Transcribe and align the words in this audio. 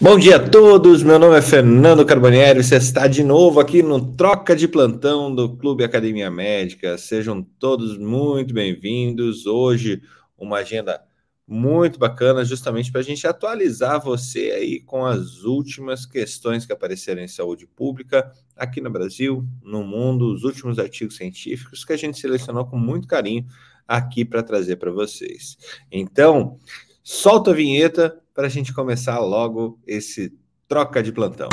Bom 0.00 0.18
dia 0.18 0.36
a 0.36 0.48
todos, 0.48 1.02
meu 1.02 1.18
nome 1.18 1.36
é 1.36 1.42
Fernando 1.42 2.06
Carbonieri, 2.06 2.62
você 2.62 2.76
está 2.76 3.06
de 3.06 3.24
novo 3.24 3.58
aqui 3.58 3.82
no 3.82 4.14
Troca 4.14 4.54
de 4.54 4.68
Plantão 4.68 5.34
do 5.34 5.56
Clube 5.56 5.82
Academia 5.82 6.30
Médica. 6.30 6.96
Sejam 6.96 7.42
todos 7.42 7.98
muito 7.98 8.54
bem-vindos. 8.54 9.44
Hoje, 9.44 10.00
uma 10.38 10.58
agenda 10.58 11.02
muito 11.46 11.98
bacana, 11.98 12.44
justamente 12.44 12.92
para 12.92 13.00
a 13.00 13.04
gente 13.04 13.26
atualizar 13.26 14.04
você 14.04 14.52
aí 14.52 14.80
com 14.80 15.06
as 15.06 15.44
últimas 15.44 16.04
questões 16.04 16.66
que 16.66 16.72
apareceram 16.72 17.22
em 17.22 17.28
saúde 17.28 17.66
pública 17.66 18.30
aqui 18.54 18.82
no 18.82 18.90
Brasil, 18.90 19.44
no 19.62 19.82
mundo, 19.82 20.32
os 20.32 20.44
últimos 20.44 20.78
artigos 20.78 21.16
científicos 21.16 21.86
que 21.86 21.92
a 21.94 21.96
gente 21.96 22.20
selecionou 22.20 22.66
com 22.66 22.78
muito 22.78 23.08
carinho 23.08 23.46
aqui 23.86 24.26
para 24.26 24.42
trazer 24.42 24.76
para 24.76 24.90
vocês. 24.90 25.56
Então, 25.90 26.58
solta 27.02 27.50
a 27.50 27.54
vinheta 27.54 28.20
para 28.38 28.46
a 28.46 28.50
gente 28.50 28.72
começar 28.72 29.18
logo 29.18 29.80
esse 29.84 30.32
troca 30.68 31.02
de 31.02 31.10
plantão. 31.10 31.48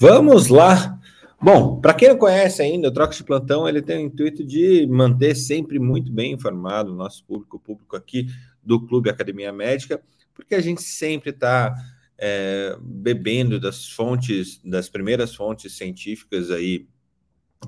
Vamos 0.00 0.46
lá. 0.46 0.96
Bom, 1.42 1.80
para 1.80 1.92
quem 1.92 2.08
não 2.08 2.16
conhece 2.16 2.62
ainda, 2.62 2.86
o 2.86 2.92
Troca 2.92 3.16
de 3.16 3.24
Plantão 3.24 3.68
ele 3.68 3.82
tem 3.82 3.98
o 3.98 4.06
intuito 4.06 4.44
de 4.46 4.86
manter 4.86 5.34
sempre 5.34 5.80
muito 5.80 6.12
bem 6.12 6.34
informado 6.34 6.92
o 6.92 6.94
nosso 6.94 7.24
público, 7.24 7.56
o 7.56 7.60
público 7.60 7.96
aqui 7.96 8.28
do 8.62 8.86
Clube 8.86 9.10
Academia 9.10 9.52
Médica, 9.52 10.00
porque 10.32 10.54
a 10.54 10.60
gente 10.60 10.82
sempre 10.82 11.30
está 11.30 11.74
é, 12.16 12.76
bebendo 12.80 13.58
das 13.58 13.88
fontes, 13.88 14.60
das 14.64 14.88
primeiras 14.88 15.34
fontes 15.34 15.76
científicas 15.76 16.52
aí 16.52 16.86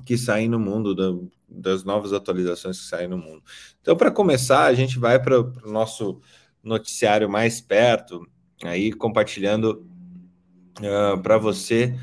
que 0.05 0.17
saem 0.17 0.47
no 0.47 0.57
mundo, 0.57 0.95
da, 0.95 1.11
das 1.49 1.83
novas 1.83 2.13
atualizações 2.13 2.79
que 2.79 2.85
saem 2.85 3.09
no 3.09 3.17
mundo. 3.17 3.43
Então, 3.81 3.97
para 3.97 4.09
começar, 4.09 4.67
a 4.67 4.73
gente 4.73 4.97
vai 4.97 5.21
para 5.21 5.37
o 5.37 5.69
nosso 5.69 6.21
noticiário 6.63 7.29
mais 7.29 7.59
perto, 7.59 8.25
aí 8.63 8.93
compartilhando 8.93 9.85
uh, 10.79 11.15
ah, 11.15 11.17
para 11.17 11.37
você 11.37 11.93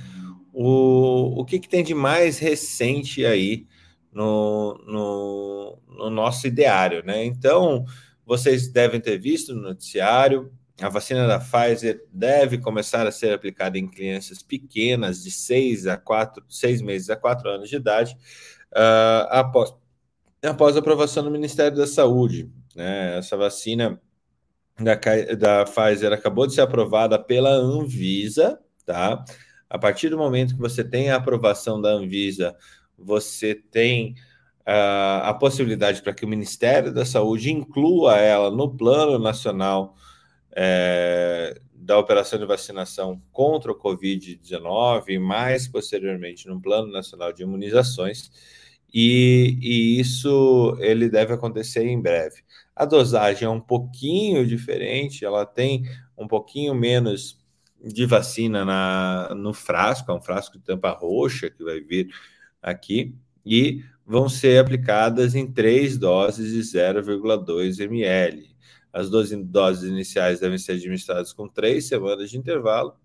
o, 0.61 1.41
o 1.41 1.45
que, 1.45 1.61
que 1.61 1.69
tem 1.69 1.85
de 1.85 1.95
mais 1.95 2.41
recente 2.41 3.25
aí 3.25 3.65
no, 4.13 4.77
no, 4.85 5.79
no 5.87 6.11
nosso 6.11 6.49
ideário, 6.49 7.05
né? 7.05 7.25
Então, 7.25 7.85
vocês 8.27 8.67
devem 8.67 9.01
ter 9.01 9.19
visto 9.19 9.55
no 9.55 9.63
noticiário, 9.63 10.53
a 10.81 10.89
vacina 10.89 11.29
da 11.29 11.39
Pfizer 11.39 12.05
deve 12.13 12.59
começar 12.59 13.07
a 13.07 13.13
ser 13.13 13.33
aplicada 13.33 13.79
em 13.79 13.87
crianças 13.87 14.43
pequenas 14.43 15.23
de 15.23 15.31
6 15.31 15.87
a 15.87 15.97
4, 15.97 16.45
6 16.49 16.83
meses 16.83 17.09
a 17.09 17.15
4 17.15 17.49
anos 17.51 17.71
de 17.71 17.77
idade, 17.77 18.17
uh, 18.73 19.31
após, 19.31 19.73
após 20.43 20.77
aprovação 20.77 21.23
do 21.23 21.31
Ministério 21.31 21.77
da 21.77 21.87
Saúde. 21.87 22.51
Né? 22.75 23.17
Essa 23.17 23.37
vacina 23.37 24.01
da, 24.77 24.97
da 25.37 25.65
Pfizer 25.65 26.13
acabou 26.13 26.49
de 26.49 26.55
ser 26.55 26.63
aprovada 26.63 27.17
pela 27.17 27.51
Anvisa, 27.51 28.59
tá? 28.85 29.25
A 29.69 29.79
partir 29.79 30.09
do 30.09 30.19
momento 30.19 30.55
que 30.55 30.61
você 30.61 30.83
tem 30.83 31.11
a 31.11 31.17
aprovação 31.17 31.81
da 31.81 31.91
Anvisa, 31.91 32.57
você 32.97 33.55
tem 33.55 34.15
uh, 34.67 35.23
a 35.25 35.35
possibilidade 35.35 36.03
para 36.03 36.15
que 36.15 36.25
o 36.25 36.29
Ministério 36.29 36.93
da 36.93 37.05
Saúde 37.05 37.53
inclua 37.53 38.17
ela 38.17 38.51
no 38.51 38.75
plano 38.75 39.19
nacional 39.19 39.95
é, 40.61 41.61
da 41.73 41.97
operação 41.99 42.39
de 42.39 42.45
vacinação 42.45 43.23
contra 43.31 43.71
o 43.71 43.79
Covid-19 43.79 45.05
e 45.09 45.19
mais 45.19 45.69
posteriormente 45.69 46.49
no 46.49 46.61
plano 46.61 46.91
nacional 46.91 47.33
de 47.33 47.43
imunizações. 47.45 48.31
E, 48.93 49.57
e, 49.61 50.01
isso 50.01 50.77
ele 50.81 51.09
deve 51.09 51.33
acontecer 51.33 51.87
em 51.87 52.01
breve. 52.01 52.43
A 52.75 52.85
dosagem 52.85 53.47
é 53.47 53.51
um 53.51 53.61
pouquinho 53.61 54.47
diferente, 54.47 55.25
ela 55.25 55.47
tem 55.47 55.85
um 56.17 56.27
pouquinho 56.27 56.75
menos 56.75 57.38
de 57.83 58.07
vacina 58.07 58.65
na, 58.65 59.35
no 59.35 59.55
frasco, 59.55 60.11
é 60.11 60.15
um 60.15 60.21
frasco 60.21 60.59
de 60.59 60.65
tampa 60.65 60.91
roxa 60.91 61.51
que 61.51 61.63
vai 61.63 61.81
vir 61.81 62.09
aqui, 62.63 63.15
e 63.45 63.83
vão 64.05 64.29
ser 64.29 64.59
aplicadas 64.59 65.35
em 65.35 65.51
três 65.51 65.97
doses 65.97 66.53
de 66.53 66.79
0,2 66.79 67.81
ml. 67.81 68.57
As 68.93 69.11
12 69.11 69.45
doses 69.45 69.91
iniciais 69.91 70.41
devem 70.41 70.59
ser 70.59 70.73
administradas 70.73 71.33
com 71.33 71.49
três 71.49 71.87
semanas 71.87 72.31
de 72.31 72.39
intervalo, 72.39 72.97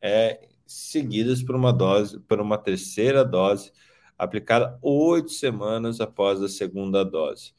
é, 0.00 0.48
seguidas 0.66 1.42
por 1.42 1.56
uma 1.56 1.72
dose, 1.72 2.18
por 2.20 2.40
uma 2.40 2.58
terceira 2.58 3.24
dose 3.24 3.72
aplicada 4.18 4.78
oito 4.82 5.30
semanas 5.30 6.00
após 6.00 6.42
a 6.42 6.48
segunda 6.48 7.04
dose. 7.04 7.54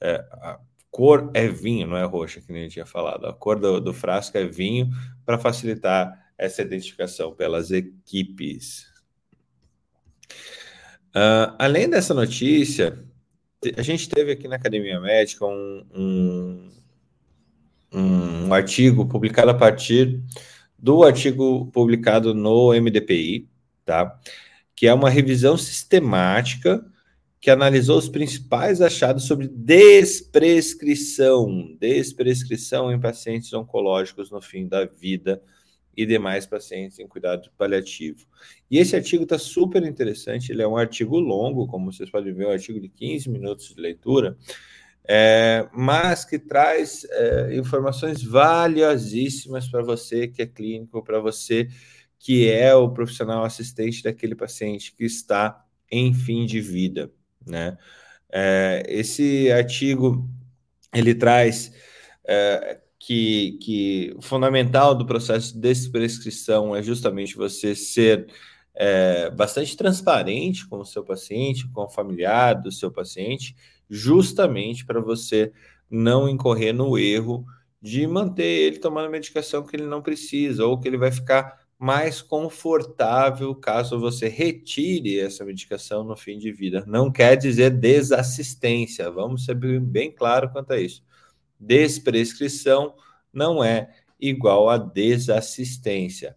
É, 0.00 0.24
cor 0.90 1.30
é 1.34 1.48
vinho, 1.48 1.86
não 1.86 1.96
é 1.96 2.04
roxa, 2.04 2.40
que 2.40 2.52
nem 2.52 2.64
eu 2.64 2.70
tinha 2.70 2.86
falado. 2.86 3.26
A 3.26 3.32
cor 3.32 3.58
do, 3.58 3.80
do 3.80 3.92
frasco 3.92 4.36
é 4.36 4.44
vinho 4.44 4.90
para 5.24 5.38
facilitar 5.38 6.32
essa 6.36 6.62
identificação 6.62 7.34
pelas 7.34 7.70
equipes. 7.70 8.86
Uh, 11.10 11.54
além 11.58 11.88
dessa 11.88 12.14
notícia, 12.14 13.04
a 13.76 13.82
gente 13.82 14.08
teve 14.08 14.32
aqui 14.32 14.46
na 14.46 14.56
Academia 14.56 15.00
Médica 15.00 15.44
um, 15.44 15.84
um, 15.92 16.70
um 17.92 18.54
artigo 18.54 19.06
publicado 19.06 19.50
a 19.50 19.54
partir 19.54 20.22
do 20.78 21.02
artigo 21.02 21.66
publicado 21.72 22.32
no 22.32 22.72
MDPI, 22.72 23.48
tá? 23.84 24.16
Que 24.76 24.86
é 24.86 24.94
uma 24.94 25.10
revisão 25.10 25.56
sistemática 25.56 26.84
que 27.40 27.50
analisou 27.50 27.98
os 27.98 28.08
principais 28.08 28.80
achados 28.80 29.24
sobre 29.24 29.48
desprescrição, 29.48 31.76
desprescrição 31.78 32.92
em 32.92 32.98
pacientes 32.98 33.52
oncológicos 33.52 34.30
no 34.30 34.40
fim 34.40 34.66
da 34.66 34.84
vida 34.84 35.40
e 35.96 36.04
demais 36.04 36.46
pacientes 36.46 36.98
em 36.98 37.06
cuidado 37.06 37.50
paliativo. 37.56 38.26
E 38.70 38.78
esse 38.78 38.96
artigo 38.96 39.22
está 39.22 39.38
super 39.38 39.84
interessante, 39.84 40.50
ele 40.50 40.62
é 40.62 40.68
um 40.68 40.76
artigo 40.76 41.18
longo, 41.18 41.66
como 41.66 41.92
vocês 41.92 42.10
podem 42.10 42.32
ver, 42.32 42.46
um 42.46 42.52
artigo 42.52 42.80
de 42.80 42.88
15 42.88 43.30
minutos 43.30 43.74
de 43.74 43.80
leitura, 43.80 44.36
é, 45.04 45.68
mas 45.72 46.24
que 46.24 46.38
traz 46.38 47.06
é, 47.10 47.56
informações 47.56 48.22
valiosíssimas 48.22 49.68
para 49.68 49.82
você 49.82 50.28
que 50.28 50.42
é 50.42 50.46
clínico, 50.46 51.02
para 51.02 51.20
você 51.20 51.68
que 52.18 52.48
é 52.48 52.74
o 52.74 52.90
profissional 52.90 53.44
assistente 53.44 54.02
daquele 54.02 54.34
paciente 54.34 54.94
que 54.94 55.04
está 55.04 55.64
em 55.90 56.12
fim 56.12 56.44
de 56.44 56.60
vida 56.60 57.10
né? 57.46 57.76
É, 58.30 58.84
esse 58.88 59.50
artigo 59.50 60.28
ele 60.94 61.14
traz 61.14 61.72
é, 62.26 62.80
que, 62.98 63.58
que 63.62 64.14
o 64.16 64.22
fundamental 64.22 64.94
do 64.94 65.06
processo 65.06 65.54
de 65.54 65.60
desprescrição 65.60 66.74
é 66.74 66.82
justamente 66.82 67.36
você 67.36 67.74
ser 67.74 68.26
é, 68.74 69.30
bastante 69.30 69.76
transparente 69.76 70.66
com 70.68 70.78
o 70.78 70.84
seu 70.84 71.04
paciente, 71.04 71.68
com 71.68 71.82
o 71.82 71.88
familiar 71.88 72.54
do 72.54 72.70
seu 72.70 72.90
paciente, 72.90 73.56
justamente 73.88 74.84
para 74.84 75.00
você 75.00 75.52
não 75.90 76.28
incorrer 76.28 76.72
no 76.72 76.98
erro 76.98 77.44
de 77.80 78.06
manter 78.06 78.44
ele 78.44 78.78
tomando 78.78 79.10
medicação 79.10 79.64
que 79.64 79.76
ele 79.76 79.86
não 79.86 80.02
precisa, 80.02 80.66
ou 80.66 80.78
que 80.78 80.86
ele 80.86 80.98
vai 80.98 81.10
ficar 81.10 81.67
mais 81.78 82.20
confortável 82.20 83.54
caso 83.54 84.00
você 84.00 84.28
retire 84.28 85.20
essa 85.20 85.44
medicação 85.44 86.02
no 86.02 86.16
fim 86.16 86.36
de 86.36 86.50
vida. 86.50 86.84
Não 86.86 87.10
quer 87.10 87.36
dizer 87.36 87.70
desassistência, 87.70 89.10
vamos 89.10 89.44
ser 89.44 89.54
bem 89.54 90.10
claro 90.10 90.50
quanto 90.50 90.72
a 90.72 90.80
isso. 90.80 91.04
Desprescrição 91.58 92.94
não 93.32 93.62
é 93.62 93.90
igual 94.20 94.68
a 94.68 94.76
desassistência. 94.76 96.36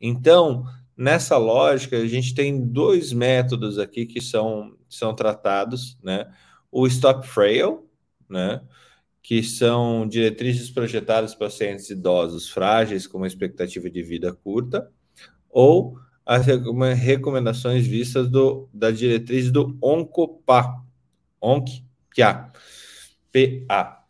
Então, 0.00 0.64
nessa 0.96 1.36
lógica, 1.36 1.96
a 1.96 2.06
gente 2.06 2.34
tem 2.34 2.60
dois 2.66 3.12
métodos 3.12 3.78
aqui 3.78 4.06
que 4.06 4.20
são, 4.20 4.76
são 4.88 5.14
tratados, 5.14 5.96
né? 6.02 6.26
O 6.70 6.86
stop 6.86 7.26
frail, 7.26 7.88
né? 8.28 8.60
Que 9.22 9.42
são 9.42 10.06
diretrizes 10.08 10.70
projetadas 10.70 11.34
para 11.34 11.46
pacientes 11.46 11.90
idosos 11.90 12.48
frágeis 12.48 13.06
com 13.06 13.18
uma 13.18 13.26
expectativa 13.26 13.90
de 13.90 14.02
vida 14.02 14.32
curta, 14.32 14.90
ou 15.48 15.98
as 16.24 16.46
recomendações 16.46 17.86
vistas 17.86 18.28
do, 18.30 18.68
da 18.72 18.90
diretriz 18.90 19.50
do 19.50 19.76
ONCOPA, 19.82 20.82
ONCPA, 21.40 22.52
PA. 23.32 24.04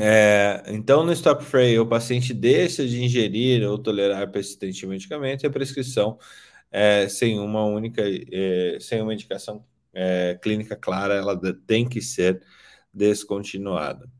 É, 0.00 0.62
então, 0.68 1.04
no 1.04 1.12
stop 1.12 1.44
free, 1.44 1.78
o 1.78 1.86
paciente 1.86 2.34
deixa 2.34 2.86
de 2.86 3.02
ingerir 3.02 3.62
ou 3.68 3.78
tolerar 3.78 4.30
persistentemente 4.30 4.86
o 4.86 4.88
medicamento 4.88 5.44
e 5.44 5.46
a 5.46 5.50
prescrição 5.50 6.18
é, 6.70 7.08
sem 7.08 7.38
uma 7.38 7.64
única, 7.64 8.02
é, 8.04 8.78
sem 8.80 9.00
uma 9.00 9.14
indicação 9.14 9.64
é, 9.92 10.36
clínica 10.42 10.74
clara, 10.74 11.14
ela 11.14 11.38
tem 11.66 11.88
que 11.88 12.00
ser 12.00 12.42
descontinuada. 12.92 14.10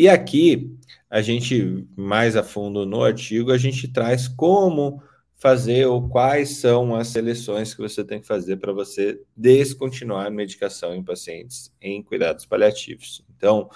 E 0.00 0.08
aqui, 0.08 0.74
a 1.10 1.20
gente, 1.20 1.86
mais 1.94 2.34
a 2.34 2.42
fundo 2.42 2.86
no 2.86 3.04
artigo, 3.04 3.52
a 3.52 3.58
gente 3.58 3.86
traz 3.86 4.26
como 4.26 5.02
fazer 5.36 5.84
ou 5.84 6.08
quais 6.08 6.56
são 6.56 6.94
as 6.94 7.08
seleções 7.08 7.74
que 7.74 7.82
você 7.82 8.02
tem 8.02 8.18
que 8.18 8.26
fazer 8.26 8.56
para 8.56 8.72
você 8.72 9.20
descontinuar 9.36 10.30
medicação 10.30 10.94
em 10.94 11.04
pacientes 11.04 11.70
em 11.82 12.02
cuidados 12.02 12.46
paliativos. 12.46 13.22
Então, 13.36 13.68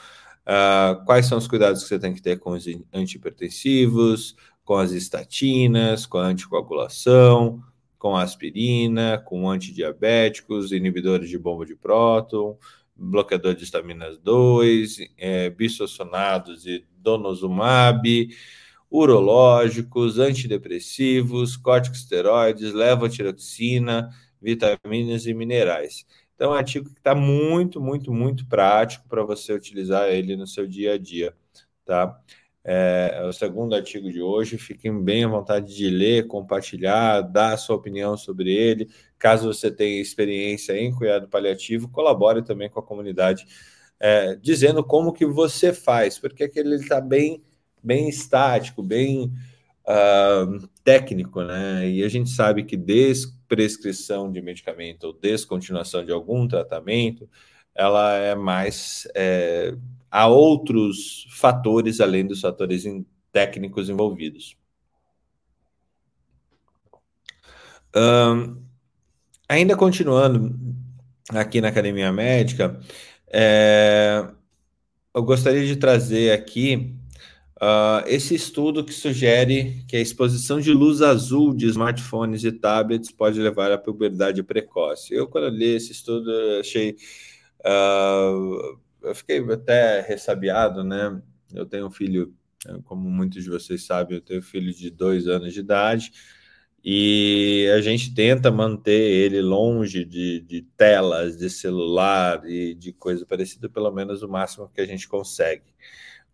uh, 0.46 1.04
quais 1.04 1.26
são 1.26 1.36
os 1.36 1.46
cuidados 1.46 1.82
que 1.82 1.90
você 1.90 1.98
tem 1.98 2.14
que 2.14 2.22
ter 2.22 2.38
com 2.38 2.52
os 2.52 2.64
antihipertensivos, 2.90 4.34
com 4.64 4.76
as 4.76 4.92
estatinas, 4.92 6.06
com 6.06 6.16
a 6.16 6.24
anticoagulação, 6.28 7.62
com 7.98 8.16
a 8.16 8.22
aspirina, 8.22 9.18
com 9.18 9.50
antidiabéticos, 9.50 10.72
inibidores 10.72 11.28
de 11.28 11.38
bomba 11.38 11.66
de 11.66 11.76
próton, 11.76 12.56
bloqueador 12.96 13.54
de 13.54 13.64
estaminas 13.64 14.18
2, 14.18 14.98
é, 15.18 15.54
e 16.66 16.84
donozumab, 16.96 18.28
urológicos, 18.90 20.18
antidepressivos, 20.18 21.56
corticosteroides, 21.56 22.72
levotiroxina, 22.72 24.10
vitaminas 24.40 25.26
e 25.26 25.34
minerais. 25.34 26.06
Então, 26.34 26.52
é 26.52 26.54
um 26.54 26.58
artigo 26.58 26.90
que 26.90 26.98
está 26.98 27.14
muito, 27.14 27.80
muito, 27.80 28.12
muito 28.12 28.46
prático 28.46 29.08
para 29.08 29.22
você 29.22 29.52
utilizar 29.52 30.08
ele 30.08 30.36
no 30.36 30.46
seu 30.46 30.66
dia 30.66 30.94
a 30.94 30.98
dia, 30.98 31.34
tá? 31.84 32.18
É, 32.66 33.22
o 33.28 33.32
segundo 33.32 33.74
artigo 33.74 34.10
de 34.10 34.22
hoje. 34.22 34.56
Fiquem 34.56 35.02
bem 35.02 35.24
à 35.24 35.28
vontade 35.28 35.76
de 35.76 35.90
ler, 35.90 36.26
compartilhar, 36.26 37.20
dar 37.20 37.52
a 37.52 37.56
sua 37.56 37.76
opinião 37.76 38.16
sobre 38.16 38.50
ele. 38.50 38.88
Caso 39.18 39.52
você 39.52 39.70
tenha 39.70 40.00
experiência 40.00 40.76
em 40.76 40.92
cuidado 40.94 41.28
paliativo, 41.28 41.88
colabore 41.88 42.42
também 42.42 42.70
com 42.70 42.80
a 42.80 42.82
comunidade, 42.82 43.46
é, 44.00 44.36
dizendo 44.36 44.82
como 44.82 45.12
que 45.12 45.26
você 45.26 45.72
faz, 45.72 46.18
porque 46.18 46.44
aquele 46.44 46.76
está 46.76 47.00
bem, 47.00 47.42
bem 47.82 48.08
estático, 48.08 48.82
bem 48.82 49.32
uh, 49.86 50.68
técnico, 50.82 51.42
né? 51.42 51.88
E 51.88 52.02
a 52.02 52.08
gente 52.08 52.30
sabe 52.30 52.64
que 52.64 52.76
desprescrição 52.76 54.30
de 54.30 54.40
medicamento 54.42 55.04
ou 55.04 55.12
descontinuação 55.12 56.04
de 56.04 56.12
algum 56.12 56.48
tratamento, 56.48 57.28
ela 57.74 58.14
é 58.14 58.34
mais 58.34 59.08
é, 59.14 59.74
há 60.14 60.28
outros 60.28 61.26
fatores 61.28 62.00
além 62.00 62.24
dos 62.24 62.40
fatores 62.40 62.84
técnicos 63.32 63.88
envolvidos. 63.88 64.56
Um, 67.96 68.62
ainda 69.48 69.76
continuando 69.76 70.56
aqui 71.30 71.60
na 71.60 71.66
academia 71.66 72.12
médica, 72.12 72.78
é, 73.26 74.24
eu 75.12 75.22
gostaria 75.24 75.66
de 75.66 75.74
trazer 75.74 76.30
aqui 76.30 76.94
uh, 77.56 78.06
esse 78.06 78.36
estudo 78.36 78.84
que 78.84 78.92
sugere 78.92 79.84
que 79.88 79.96
a 79.96 80.00
exposição 80.00 80.60
de 80.60 80.72
luz 80.72 81.02
azul 81.02 81.52
de 81.52 81.66
smartphones 81.66 82.44
e 82.44 82.52
tablets 82.52 83.10
pode 83.10 83.40
levar 83.40 83.72
à 83.72 83.78
puberdade 83.78 84.44
precoce. 84.44 85.12
Eu, 85.12 85.26
quando 85.26 85.48
li 85.48 85.74
esse 85.74 85.90
estudo, 85.90 86.30
achei 86.60 86.96
uh, 87.66 88.83
eu 89.04 89.14
fiquei 89.14 89.38
até 89.52 90.00
ressabiado, 90.00 90.82
né? 90.82 91.20
Eu 91.52 91.66
tenho 91.66 91.86
um 91.86 91.90
filho, 91.90 92.34
como 92.84 93.08
muitos 93.08 93.44
de 93.44 93.50
vocês 93.50 93.84
sabem, 93.84 94.16
eu 94.16 94.22
tenho 94.22 94.40
um 94.40 94.42
filho 94.42 94.72
de 94.72 94.90
dois 94.90 95.28
anos 95.28 95.52
de 95.52 95.60
idade 95.60 96.12
e 96.84 97.66
a 97.74 97.80
gente 97.80 98.14
tenta 98.14 98.50
manter 98.50 98.92
ele 98.92 99.40
longe 99.40 100.04
de, 100.04 100.40
de 100.40 100.62
telas, 100.76 101.38
de 101.38 101.48
celular 101.48 102.44
e 102.44 102.74
de 102.74 102.92
coisa 102.92 103.24
parecida, 103.24 103.70
pelo 103.70 103.90
menos 103.90 104.22
o 104.22 104.28
máximo 104.28 104.68
que 104.68 104.82
a 104.82 104.86
gente 104.86 105.08
consegue. 105.08 105.72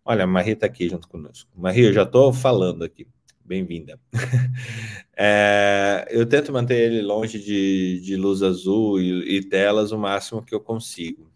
Olha, 0.03 0.25
a 0.25 0.27
Marie 0.27 0.51
está 0.53 0.65
aqui 0.65 0.89
junto 0.89 1.07
conosco. 1.07 1.49
Marie, 1.55 1.85
eu 1.85 1.93
já 1.93 2.03
estou 2.03 2.33
falando 2.33 2.83
aqui. 2.83 3.07
Bem-vinda. 3.45 3.97
é, 5.15 6.05
eu 6.09 6.25
tento 6.25 6.51
manter 6.51 6.79
ele 6.79 7.01
longe 7.01 7.39
de, 7.39 8.01
de 8.01 8.17
luz 8.17 8.43
azul 8.43 8.99
e, 8.99 9.37
e 9.37 9.43
telas 9.47 9.93
o 9.93 9.97
máximo 9.97 10.43
que 10.43 10.53
eu 10.53 10.59
consigo. 10.59 11.30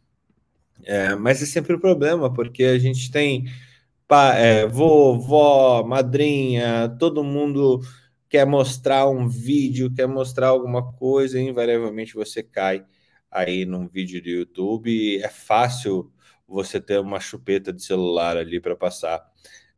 É, 0.86 1.16
mas 1.16 1.42
é 1.42 1.46
sempre 1.46 1.76
um 1.76 1.80
problema, 1.80 2.32
porque 2.32 2.64
a 2.64 2.78
gente 2.80 3.12
tem 3.12 3.46
pá, 4.08 4.36
é, 4.36 4.68
vovó, 4.68 5.84
madrinha, 5.84 6.90
todo 7.00 7.24
mundo 7.24 7.82
quer 8.30 8.46
mostrar 8.46 9.08
um 9.10 9.28
vídeo, 9.28 9.94
quer 9.94 10.08
mostrar 10.08 10.50
alguma 10.50 10.94
coisa, 10.94 11.40
e 11.40 11.48
invariavelmente 11.48 12.14
você 12.14 12.44
cai 12.44 12.86
aí 13.32 13.66
num 13.66 13.88
vídeo 13.88 14.22
do 14.22 14.30
YouTube. 14.30 15.22
É 15.22 15.30
fácil 15.30 16.12
você 16.48 16.80
ter 16.80 17.00
uma 17.00 17.20
chupeta 17.20 17.74
de 17.74 17.84
celular 17.84 18.38
ali 18.38 18.60
para 18.60 18.76
passar 18.76 19.24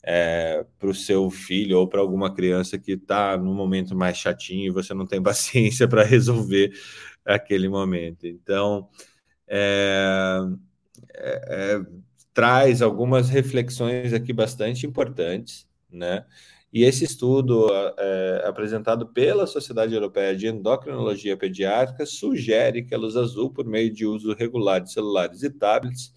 é, 0.04 0.66
para 0.80 0.90
o 0.90 0.94
seu 0.94 1.30
filho 1.30 1.80
ou 1.80 1.88
para 1.88 2.02
alguma 2.02 2.34
criança 2.34 2.78
que 2.78 2.94
está 2.94 3.38
no 3.38 3.54
momento 3.54 3.96
mais 3.96 4.18
chatinho 4.18 4.68
e 4.68 4.72
você 4.72 4.94
não 4.94 5.06
tem 5.06 5.22
paciência 5.24 5.88
para 5.88 6.04
resolver 6.04 6.72
aquele 7.26 7.70
momento. 7.70 8.26
Então, 8.28 8.90
é, 9.48 10.40
é, 11.14 11.76
é, 11.76 11.86
traz 12.34 12.82
algumas 12.82 13.30
reflexões 13.30 14.14
aqui 14.14 14.34
bastante 14.34 14.86
importantes, 14.86 15.68
né? 15.92 16.26
E 16.72 16.84
esse 16.84 17.06
estudo 17.06 17.68
é, 17.98 18.44
apresentado 18.46 19.08
pela 19.08 19.48
Sociedade 19.48 19.94
Europeia 19.94 20.36
de 20.36 20.48
Endocrinologia 20.48 21.38
Pediátrica 21.38 22.06
sugere 22.06 22.84
que 22.84 22.94
a 22.94 22.98
luz 22.98 23.16
azul, 23.16 23.50
por 23.52 23.66
meio 23.66 23.92
de 23.92 24.06
uso 24.06 24.34
regular 24.34 24.82
de 24.82 24.92
celulares 24.92 25.44
e 25.44 25.50
tablets, 25.50 26.14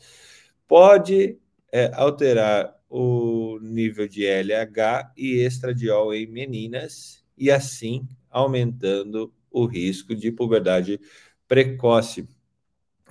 pode 0.67 1.39
é, 1.73 1.91
alterar 1.95 2.77
o 2.89 3.59
nível 3.63 4.09
de 4.09 4.27
LH 4.27 5.13
e 5.17 5.37
estradiol 5.37 6.13
em 6.13 6.27
meninas 6.27 7.25
e 7.39 7.51
assim 7.51 8.07
aumentando 8.29 9.33
o 9.51 9.65
risco 9.65 10.15
de 10.15 10.33
puberdade 10.33 11.01
precoce. 11.47 12.29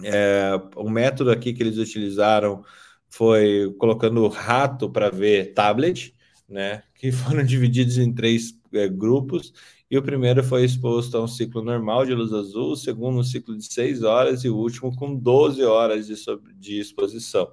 É, 0.03 0.51
o 0.75 0.89
método 0.89 1.31
aqui 1.31 1.53
que 1.53 1.63
eles 1.63 1.77
utilizaram 1.77 2.63
foi 3.09 3.73
colocando 3.77 4.23
o 4.23 4.27
rato 4.27 4.89
para 4.89 5.09
ver 5.09 5.53
tablet, 5.53 6.15
né? 6.47 6.83
Que 6.95 7.11
foram 7.13 7.43
divididos 7.43 7.97
em 7.97 8.13
três 8.13 8.53
é, 8.73 8.87
grupos. 8.87 9.53
E 9.89 9.97
o 9.97 10.03
primeiro 10.03 10.43
foi 10.43 10.63
exposto 10.63 11.17
a 11.17 11.23
um 11.23 11.27
ciclo 11.27 11.63
normal 11.63 12.05
de 12.05 12.13
luz 12.13 12.31
azul, 12.31 12.73
o 12.73 12.75
segundo 12.75 13.17
um 13.17 13.23
ciclo 13.23 13.57
de 13.57 13.65
6 13.65 14.03
horas 14.03 14.43
e 14.43 14.49
o 14.49 14.55
último 14.55 14.95
com 14.95 15.15
12 15.15 15.63
horas 15.63 16.05
de, 16.05 16.13
de 16.59 16.79
exposição. 16.79 17.51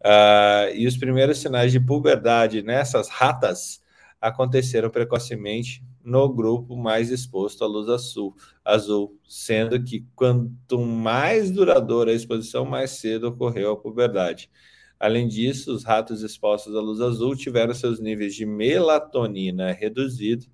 Uh, 0.00 0.74
e 0.74 0.86
os 0.86 0.96
primeiros 0.98 1.38
sinais 1.38 1.72
de 1.72 1.80
puberdade 1.80 2.62
nessas 2.62 3.08
ratas 3.08 3.82
aconteceram 4.20 4.90
precocemente 4.90 5.82
no 6.10 6.28
grupo 6.28 6.76
mais 6.76 7.10
exposto 7.10 7.62
à 7.62 7.66
luz 7.68 7.88
azul, 7.88 8.34
azul, 8.64 9.16
sendo 9.28 9.82
que 9.82 10.04
quanto 10.14 10.80
mais 10.80 11.50
duradoura 11.50 12.10
a 12.10 12.14
exposição, 12.14 12.64
mais 12.64 12.90
cedo 12.90 13.28
ocorreu 13.28 13.72
a 13.72 13.76
puberdade. 13.76 14.50
Além 14.98 15.28
disso, 15.28 15.72
os 15.72 15.84
ratos 15.84 16.22
expostos 16.22 16.74
à 16.74 16.80
luz 16.80 17.00
azul 17.00 17.36
tiveram 17.36 17.72
seus 17.72 18.00
níveis 18.00 18.34
de 18.34 18.44
melatonina 18.44 19.72
reduzidos, 19.72 20.50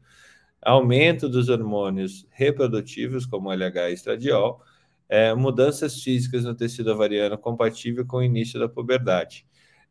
aumento 0.60 1.28
dos 1.28 1.48
hormônios 1.48 2.26
reprodutivos, 2.30 3.25
como 3.25 3.50
LH 3.50 3.90
e 3.90 3.94
estradiol, 3.94 4.60
é, 5.08 5.34
mudanças 5.34 6.02
físicas 6.02 6.44
no 6.44 6.54
tecido 6.54 6.92
ovariano 6.92 7.38
compatível 7.38 8.04
com 8.06 8.18
o 8.18 8.22
início 8.22 8.60
da 8.60 8.68
puberdade. 8.68 9.46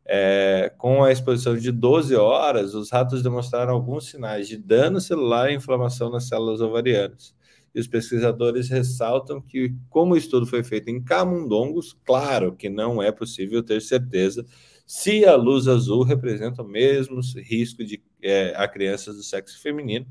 É, 0.08 0.72
com 0.78 1.02
a 1.02 1.10
exposição 1.10 1.56
de 1.56 1.72
12 1.72 2.14
horas, 2.14 2.74
os 2.74 2.90
ratos 2.90 3.22
demonstraram 3.22 3.74
alguns 3.74 4.08
sinais 4.08 4.46
de 4.46 4.56
dano 4.56 5.00
celular 5.00 5.50
e 5.50 5.56
inflamação 5.56 6.10
nas 6.10 6.28
células 6.28 6.60
ovarianas. 6.60 7.34
E 7.74 7.80
os 7.80 7.88
pesquisadores 7.88 8.68
ressaltam 8.68 9.40
que, 9.40 9.74
como 9.90 10.14
o 10.14 10.16
estudo 10.16 10.46
foi 10.46 10.62
feito 10.62 10.88
em 10.88 11.02
camundongos, 11.02 11.96
claro 12.04 12.54
que 12.54 12.68
não 12.68 13.02
é 13.02 13.10
possível 13.10 13.62
ter 13.62 13.82
certeza 13.82 14.46
se 14.86 15.26
a 15.26 15.34
luz 15.34 15.66
azul 15.66 16.04
representa 16.04 16.62
o 16.62 16.68
mesmo 16.68 17.20
risco 17.44 17.84
de 17.84 18.00
é, 18.22 18.54
a 18.56 18.68
crianças 18.68 19.16
do 19.16 19.22
sexo 19.24 19.60
feminino. 19.60 20.06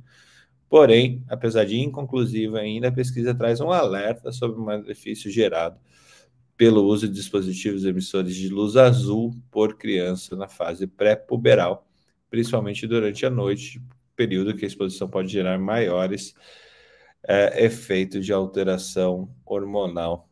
Porém, 0.70 1.24
apesar 1.30 1.64
de 1.64 1.80
inconclusiva 1.80 2.60
ainda, 2.60 2.90
a 2.90 2.92
pesquisa 2.92 3.34
traz 3.34 3.62
um 3.62 3.72
alerta 3.72 4.32
sobre 4.32 4.60
o 4.60 4.66
malefício 4.66 5.32
gerado 5.32 5.80
pelo 6.58 6.84
uso 6.86 7.08
de 7.08 7.14
dispositivos 7.14 7.86
emissores 7.86 8.36
de 8.36 8.50
luz 8.50 8.76
azul 8.76 9.36
por 9.52 9.78
criança 9.78 10.36
na 10.36 10.48
fase 10.48 10.88
pré-puberal, 10.88 11.88
principalmente 12.30 12.88
durante 12.88 13.26
a 13.26 13.30
noite, 13.30 13.82
período 14.16 14.56
que 14.56 14.64
a 14.64 14.68
exposição 14.68 15.10
pode 15.10 15.30
gerar 15.30 15.60
maiores 15.60 16.34
é, 17.28 17.66
efeito 17.66 18.20
de 18.20 18.32
alteração 18.32 19.30
hormonal. 19.46 20.30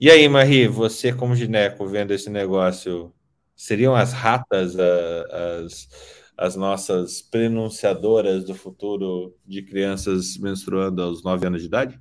E 0.00 0.10
aí, 0.10 0.28
Marie, 0.28 0.66
você 0.66 1.12
como 1.12 1.34
gineco 1.34 1.86
vendo 1.86 2.12
esse 2.12 2.30
negócio, 2.30 3.12
seriam 3.54 3.94
as 3.94 4.12
ratas 4.12 4.76
as, 4.78 5.88
as 6.36 6.56
nossas 6.56 7.20
prenunciadoras 7.20 8.44
do 8.44 8.54
futuro 8.54 9.36
de 9.44 9.62
crianças 9.62 10.36
menstruando 10.38 11.02
aos 11.02 11.22
9 11.22 11.46
anos 11.46 11.60
de 11.60 11.66
idade? 11.66 12.00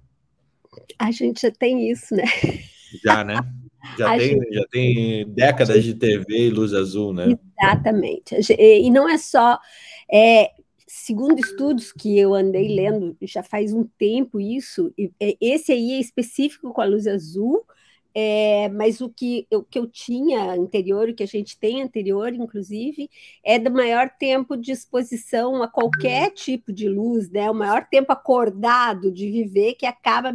A 0.99 1.11
gente 1.11 1.41
já 1.41 1.51
tem 1.51 1.89
isso, 1.89 2.15
né? 2.15 2.23
Já, 3.03 3.23
né? 3.23 3.35
Já, 3.97 4.17
tem, 4.17 4.29
gente... 4.29 4.53
já 4.53 4.65
tem 4.71 5.29
décadas 5.29 5.83
de 5.83 5.93
TV 5.93 6.25
e 6.29 6.49
luz 6.49 6.73
azul, 6.73 7.13
né? 7.13 7.37
Exatamente. 7.59 8.35
E 8.57 8.89
não 8.89 9.07
é 9.07 9.17
só. 9.17 9.59
É, 10.11 10.51
segundo 10.87 11.39
estudos 11.39 11.91
que 11.91 12.17
eu 12.17 12.33
andei 12.33 12.67
lendo, 12.73 13.15
já 13.21 13.43
faz 13.43 13.73
um 13.73 13.83
tempo 13.97 14.39
isso, 14.39 14.93
é, 15.19 15.37
esse 15.39 15.71
aí 15.71 15.93
é 15.93 15.99
específico 15.99 16.73
com 16.73 16.81
a 16.81 16.85
luz 16.85 17.07
azul, 17.07 17.63
é, 18.19 18.67
mas 18.69 18.99
o 18.99 19.09
que, 19.09 19.45
o 19.53 19.61
que 19.61 19.77
eu 19.77 19.85
tinha 19.85 20.53
anterior, 20.53 21.07
o 21.07 21.13
que 21.13 21.21
a 21.21 21.27
gente 21.27 21.55
tem 21.55 21.83
anterior, 21.83 22.33
inclusive, 22.33 23.11
é 23.43 23.59
do 23.59 23.69
maior 23.69 24.09
tempo 24.09 24.57
de 24.57 24.71
exposição 24.71 25.61
a 25.61 25.67
qualquer 25.67 26.31
tipo 26.31 26.73
de 26.73 26.89
luz, 26.89 27.29
né? 27.29 27.47
O 27.51 27.53
maior 27.53 27.85
tempo 27.85 28.11
acordado 28.11 29.11
de 29.11 29.29
viver 29.29 29.75
que 29.75 29.85
acaba 29.85 30.33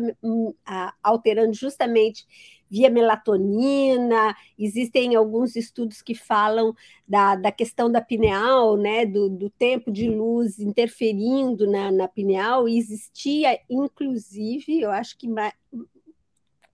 alterando 1.03 1.55
justamente 1.55 2.25
via 2.71 2.89
melatonina. 2.89 4.33
Existem 4.57 5.17
alguns 5.17 5.57
estudos 5.57 6.01
que 6.03 6.15
falam 6.15 6.73
da, 7.07 7.35
da 7.35 7.51
questão 7.51 7.91
da 7.91 8.01
pineal, 8.01 8.77
né, 8.77 9.05
do, 9.05 9.29
do 9.29 9.51
tempo 9.51 9.91
de 9.91 10.09
luz 10.09 10.61
interferindo 10.61 11.69
na, 11.69 11.91
na 11.91 12.07
pineal, 12.07 12.69
e 12.69 12.79
existia, 12.79 13.59
inclusive, 13.69 14.81
eu 14.81 14.93
acho 14.93 15.19
que 15.19 15.27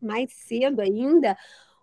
mais, 0.01 0.33
cedo 0.33 0.81
ainda, 0.81 1.37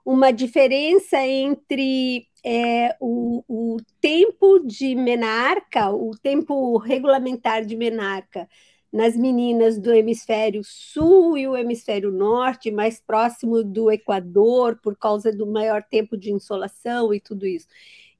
uma 0.06 0.32
diferença 0.32 1.18
entre 1.26 2.28
é, 2.44 2.96
o, 3.00 3.44
o, 3.48 3.78
tempo 4.00 4.60
de 4.60 4.94
menarca, 4.96 5.90
o 5.90 6.12
tempo 6.16 6.78
regulamentar 6.78 7.66
de 7.66 7.76
menarca 7.76 8.48
nas 8.94 9.18
meninas 9.18 9.78
do 9.78 9.92
hemisfério 9.92 10.62
sul 10.64 11.38
e 11.38 11.48
o 11.48 11.58
hemisfério 11.58 12.12
norte, 12.12 12.72
mais 12.72 13.00
próximo 13.00 13.64
do 13.64 13.92
Equador, 13.92 14.80
por 14.82 14.96
causa 14.96 15.34
do 15.34 15.46
maior 15.46 15.84
tempo 15.84 16.16
de 16.16 16.32
insolação 16.32 17.14
e 17.14 17.20
tudo 17.20 17.46
isso. 17.46 17.68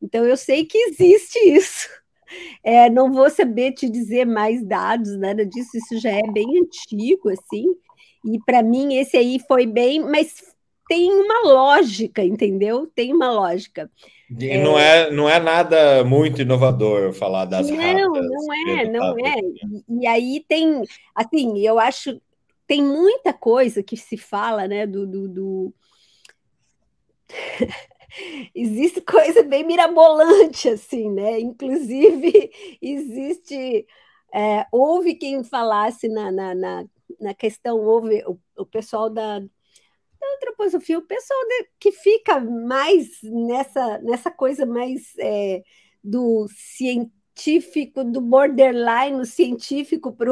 Então, 0.02 0.26
eu 0.26 0.36
sei 0.36 0.66
que 0.66 0.78
existe 0.78 1.40
isso. 1.40 1.88
É, 2.64 2.90
não 2.90 3.14
vou 3.14 3.30
saber 3.30 3.74
te 3.74 3.88
dizer 3.88 4.26
mais 4.26 4.66
dados, 4.66 5.16
nada 5.18 5.46
disso, 5.46 5.78
isso 5.78 6.00
já 6.00 6.12
é 6.12 6.24
bem 6.32 6.60
antigo, 6.60 7.30
assim, 7.30 7.68
e 8.26 8.40
para 8.44 8.64
mim 8.64 8.96
esse 8.96 9.16
aí 9.16 9.40
foi 9.48 9.66
bem, 9.68 10.00
mas 10.00 10.56
tem 10.88 11.12
uma 11.12 11.42
lógica, 11.44 12.24
entendeu? 12.24 12.88
Tem 12.88 13.14
uma 13.14 13.32
lógica. 13.32 13.90
E 14.40 14.50
é... 14.50 14.64
não, 14.64 14.78
é, 14.78 15.12
não 15.12 15.30
é 15.30 15.40
nada 15.40 16.04
muito 16.04 16.42
inovador 16.42 17.14
falar 17.14 17.46
das 17.46 17.70
não, 17.70 17.78
ratas. 17.78 18.02
Não, 18.04 18.54
é, 18.54 18.88
não 18.90 19.20
é. 19.20 19.40
E, 19.40 20.02
e, 20.02 20.08
aí 20.08 20.46
tem, 20.48 20.82
assim, 21.14 21.60
eu 21.60 21.80
acho, 21.80 22.20
tem 22.68 22.82
muita 22.82 23.34
coisa 23.34 23.84
que 23.84 23.98
se 23.98 24.18
fala, 24.18 24.68
né, 24.68 24.86
do... 24.88 25.06
do, 25.06 25.28
do... 25.28 25.74
existe 28.56 29.02
coisa 29.02 29.44
bem 29.44 29.64
mirabolante, 29.66 30.70
assim, 30.70 31.12
né? 31.12 31.40
Inclusive, 31.40 32.52
existe... 32.82 33.86
É, 34.34 34.66
houve 34.72 35.16
quem 35.16 35.44
falasse 35.44 36.10
na, 36.10 36.30
na, 36.30 36.54
na 36.54 36.86
na 37.20 37.34
questão, 37.34 37.78
houve 37.80 38.24
o, 38.26 38.40
o 38.58 38.66
pessoal 38.66 39.10
da, 39.10 39.40
da 39.40 40.36
antroposofia, 40.36 40.98
o 40.98 41.08
pessoal 41.08 41.40
de, 41.48 41.70
que 41.80 41.92
fica 41.92 42.40
mais 42.40 43.10
nessa, 43.24 44.00
nessa 44.00 44.32
coisa 44.32 44.66
mais 44.66 45.14
é, 45.20 45.64
do 46.04 46.48
científico, 46.50 48.04
do 48.04 48.22
borderline 48.22 49.26
científico 49.26 50.12
para 50.12 50.30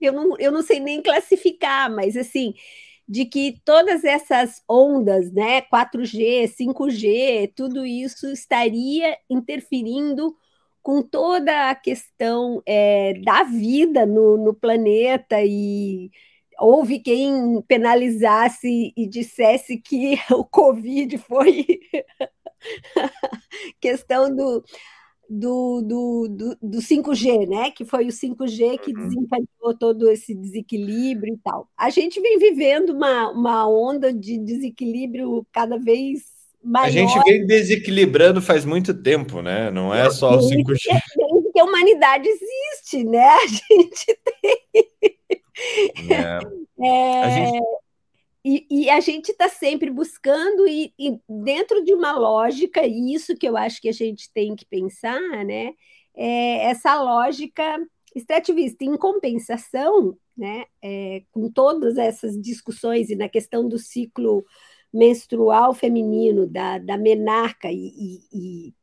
eu 0.00 0.12
não, 0.12 0.36
eu 0.38 0.52
não 0.52 0.62
sei 0.62 0.78
nem 0.80 1.02
classificar, 1.02 1.90
mas 1.90 2.16
assim, 2.16 2.54
de 3.08 3.24
que 3.24 3.60
todas 3.64 4.04
essas 4.04 4.62
ondas, 4.68 5.32
né, 5.32 5.62
4G, 5.62 6.48
5G, 6.48 7.52
tudo 7.54 7.86
isso 7.86 8.28
estaria 8.28 9.16
interferindo 9.30 10.36
com 10.86 11.02
toda 11.02 11.68
a 11.68 11.74
questão 11.74 12.62
é, 12.64 13.14
da 13.24 13.42
vida 13.42 14.06
no, 14.06 14.36
no 14.36 14.54
planeta 14.54 15.42
e 15.42 16.12
houve 16.60 17.00
quem 17.00 17.60
penalizasse 17.62 18.92
e 18.96 19.08
dissesse 19.08 19.78
que 19.78 20.14
o 20.30 20.44
Covid 20.44 21.18
foi 21.18 21.66
questão 23.82 24.32
do, 24.32 24.62
do, 25.28 25.82
do, 25.82 26.28
do, 26.28 26.56
do, 26.62 26.78
5G, 26.78 27.48
né? 27.48 27.72
Que 27.72 27.84
foi 27.84 28.06
o 28.06 28.12
5G 28.12 28.78
que 28.78 28.92
uhum. 28.92 29.08
desencadeou 29.08 29.76
todo 29.76 30.08
esse 30.08 30.36
desequilíbrio 30.36 31.34
e 31.34 31.38
tal. 31.38 31.68
A 31.76 31.90
gente 31.90 32.20
vem 32.20 32.38
vivendo 32.38 32.90
uma, 32.90 33.28
uma 33.32 33.68
onda 33.68 34.12
de 34.12 34.38
desequilíbrio 34.38 35.44
cada 35.50 35.80
vez 35.80 36.35
Maior. 36.66 36.86
A 36.86 36.90
gente 36.90 37.22
vem 37.22 37.46
desequilibrando 37.46 38.42
faz 38.42 38.64
muito 38.64 38.92
tempo, 38.92 39.40
né? 39.40 39.70
Não 39.70 39.94
é 39.94 40.10
só 40.10 40.36
o 40.36 40.40
5G. 40.40 40.82
Desde 41.16 41.52
que 41.52 41.60
a 41.60 41.64
humanidade 41.64 42.28
existe, 42.28 43.04
né? 43.04 43.24
A 43.24 43.46
gente 43.46 44.18
tem. 44.24 46.10
É. 46.10 46.40
É... 46.84 47.22
A 47.22 47.30
gente... 47.30 47.66
E, 48.48 48.66
e, 48.70 48.90
a 48.90 49.00
gente 49.00 49.30
está 49.32 49.48
sempre 49.48 49.90
buscando, 49.90 50.68
e, 50.68 50.92
e, 50.96 51.18
dentro 51.28 51.84
de 51.84 51.92
uma 51.92 52.12
lógica, 52.12 52.86
e 52.86 53.12
isso 53.12 53.36
que 53.36 53.48
eu 53.48 53.56
acho 53.56 53.80
que 53.80 53.88
a 53.88 53.92
gente 53.92 54.30
tem 54.32 54.54
que 54.54 54.64
pensar, 54.64 55.20
né? 55.44 55.72
É 56.16 56.66
essa 56.66 57.00
lógica 57.00 57.76
extrativista. 58.14 58.84
Em 58.84 58.96
compensação, 58.96 60.16
né, 60.36 60.64
é, 60.82 61.22
com 61.32 61.50
todas 61.50 61.96
essas 61.96 62.40
discussões 62.40 63.10
e 63.10 63.16
na 63.16 63.28
questão 63.28 63.68
do 63.68 63.78
ciclo 63.78 64.44
menstrual 64.92 65.74
feminino, 65.74 66.46
da, 66.46 66.78
da 66.78 66.96
menarca, 66.96 67.70
e, 67.70 67.92
e, 67.96 68.20
e 68.32 68.74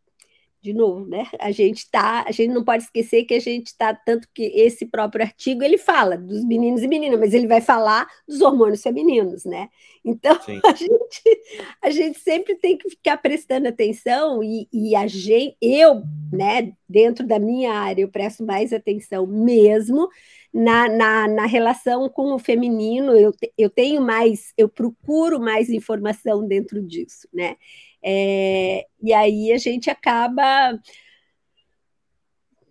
de 0.64 0.74
novo, 0.74 1.06
né? 1.06 1.28
A 1.40 1.52
gente 1.52 1.92
tá, 1.92 2.24
a 2.26 2.32
gente 2.32 2.54
não 2.54 2.64
pode 2.64 2.84
esquecer 2.84 3.26
que 3.26 3.34
a 3.34 3.40
gente 3.40 3.68
está 3.68 3.94
tanto 3.94 4.30
que 4.34 4.44
esse 4.44 4.86
próprio 4.86 5.26
artigo 5.26 5.62
ele 5.62 5.78
fala 5.78 6.18
dos 6.18 6.42
meninos 6.46 6.82
e 6.82 6.88
meninas, 6.88 7.20
mas 7.20 7.34
ele 7.34 7.48
vai 7.48 7.60
falar 7.60 8.08
dos 8.26 8.40
hormônios 8.40 8.82
femininos, 8.82 9.44
né? 9.44 9.68
Então 10.06 10.40
a 10.64 10.74
gente, 10.74 11.42
a 11.82 11.90
gente 11.90 12.20
sempre 12.20 12.56
tem 12.56 12.78
que 12.78 12.90
ficar 12.90 13.18
prestando 13.18 13.68
atenção 13.68 14.42
e, 14.42 14.70
e 14.72 14.96
a 14.96 15.06
gente, 15.06 15.58
eu, 15.62 16.02
né? 16.32 16.72
Dentro 16.88 17.28
da 17.28 17.40
minha 17.40 17.74
área 17.74 18.04
eu 18.04 18.10
presto 18.10 18.46
mais 18.46 18.72
atenção 18.72 19.28
mesmo 19.28 20.08
na, 20.54 20.88
na, 20.88 21.28
na 21.28 21.46
relação 21.46 22.08
com 22.08 22.34
o 22.34 22.40
feminino. 22.40 23.18
Eu, 23.18 23.34
eu 23.58 23.70
tenho 23.70 24.02
mais, 24.02 24.54
eu 24.58 24.70
procuro 24.70 25.40
mais 25.40 25.70
informação 25.70 26.48
dentro 26.48 26.82
disso, 26.82 27.28
né? 27.34 27.58
É, 28.04 28.86
e 29.02 29.14
aí 29.14 29.52
a 29.52 29.58
gente 29.58 29.90
acaba 29.90 30.78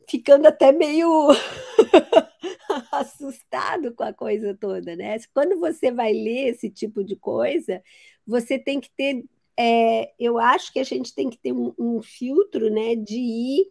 ficando 0.09 0.47
até 0.47 0.71
meio 0.73 1.31
assustado 2.93 3.95
com 3.95 4.05
a 4.05 4.13
coisa 4.13 4.55
toda, 4.55 4.95
né? 4.95 5.17
Quando 5.35 5.59
você 5.59 5.91
vai 5.91 6.13
ler 6.13 6.51
esse 6.51 6.71
tipo 6.71 7.03
de 7.03 7.17
coisa, 7.17 7.83
você 8.27 8.59
tem 8.59 8.79
que 8.79 8.91
ter, 8.95 9.25
é, 9.59 10.13
eu 10.19 10.39
acho 10.39 10.73
que 10.73 10.79
a 10.79 10.85
gente 10.85 11.15
tem 11.15 11.31
que 11.31 11.39
ter 11.39 11.53
um, 11.53 11.73
um 11.79 12.03
filtro, 12.03 12.71
né, 12.71 12.95
de 12.95 13.17
ir 13.17 13.67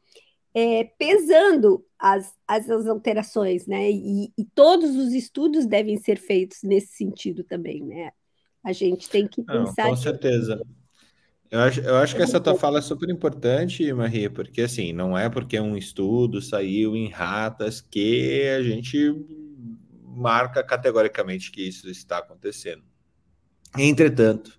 é, 0.54 0.84
pesando 0.98 1.86
as, 1.98 2.34
as, 2.48 2.70
as, 2.70 2.88
alterações, 2.88 3.68
né? 3.68 3.90
E, 3.90 4.32
e, 4.38 4.46
todos 4.54 4.96
os 4.96 5.14
estudos 5.14 5.66
devem 5.66 5.98
ser 5.98 6.18
feitos 6.18 6.60
nesse 6.64 6.94
sentido 6.96 7.44
também, 7.44 7.84
né? 7.84 8.12
A 8.64 8.74
gente 8.74 9.10
tem 9.10 9.28
que 9.28 9.44
pensar. 9.44 9.84
Não, 9.84 9.90
com 9.92 9.96
certeza. 9.96 10.62
Eu 11.50 11.60
acho, 11.60 11.82
eu 11.82 11.98
acho 11.98 12.16
que 12.16 12.22
essa 12.22 12.40
tua 12.40 12.56
fala 12.56 12.80
é 12.80 12.82
super 12.82 13.10
importante, 13.10 13.92
Maria, 13.92 14.30
porque 14.30 14.62
assim, 14.62 14.94
não 14.94 15.18
é 15.18 15.30
porque 15.30 15.60
um 15.60 15.76
estudo 15.76 16.42
saiu 16.42 16.96
em 16.96 17.10
ratas 17.10 17.82
que 17.82 18.48
a 18.58 18.64
gente 18.64 19.14
marca 20.02 20.64
categoricamente 20.64 21.52
que 21.52 21.68
isso 21.68 21.90
está 21.90 22.20
acontecendo. 22.20 22.84
Entretanto, 23.78 24.58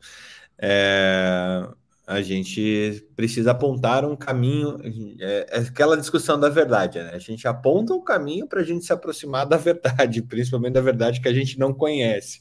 é, 0.59 1.67
a 2.07 2.21
gente 2.21 3.07
precisa 3.15 3.53
apontar 3.53 4.05
um 4.05 4.17
caminho, 4.17 4.79
é, 5.21 5.47
é 5.51 5.59
aquela 5.59 5.97
discussão 5.97 6.39
da 6.39 6.49
verdade, 6.49 6.99
né? 6.99 7.11
A 7.15 7.19
gente 7.19 7.47
aponta 7.47 7.95
um 7.95 8.03
caminho 8.03 8.47
para 8.47 8.61
a 8.61 8.65
gente 8.65 8.85
se 8.85 8.93
aproximar 8.93 9.47
da 9.47 9.57
verdade, 9.57 10.23
principalmente 10.27 10.75
da 10.75 10.81
verdade 10.81 11.21
que 11.21 11.29
a 11.29 11.33
gente 11.33 11.59
não 11.59 11.73
conhece, 11.73 12.41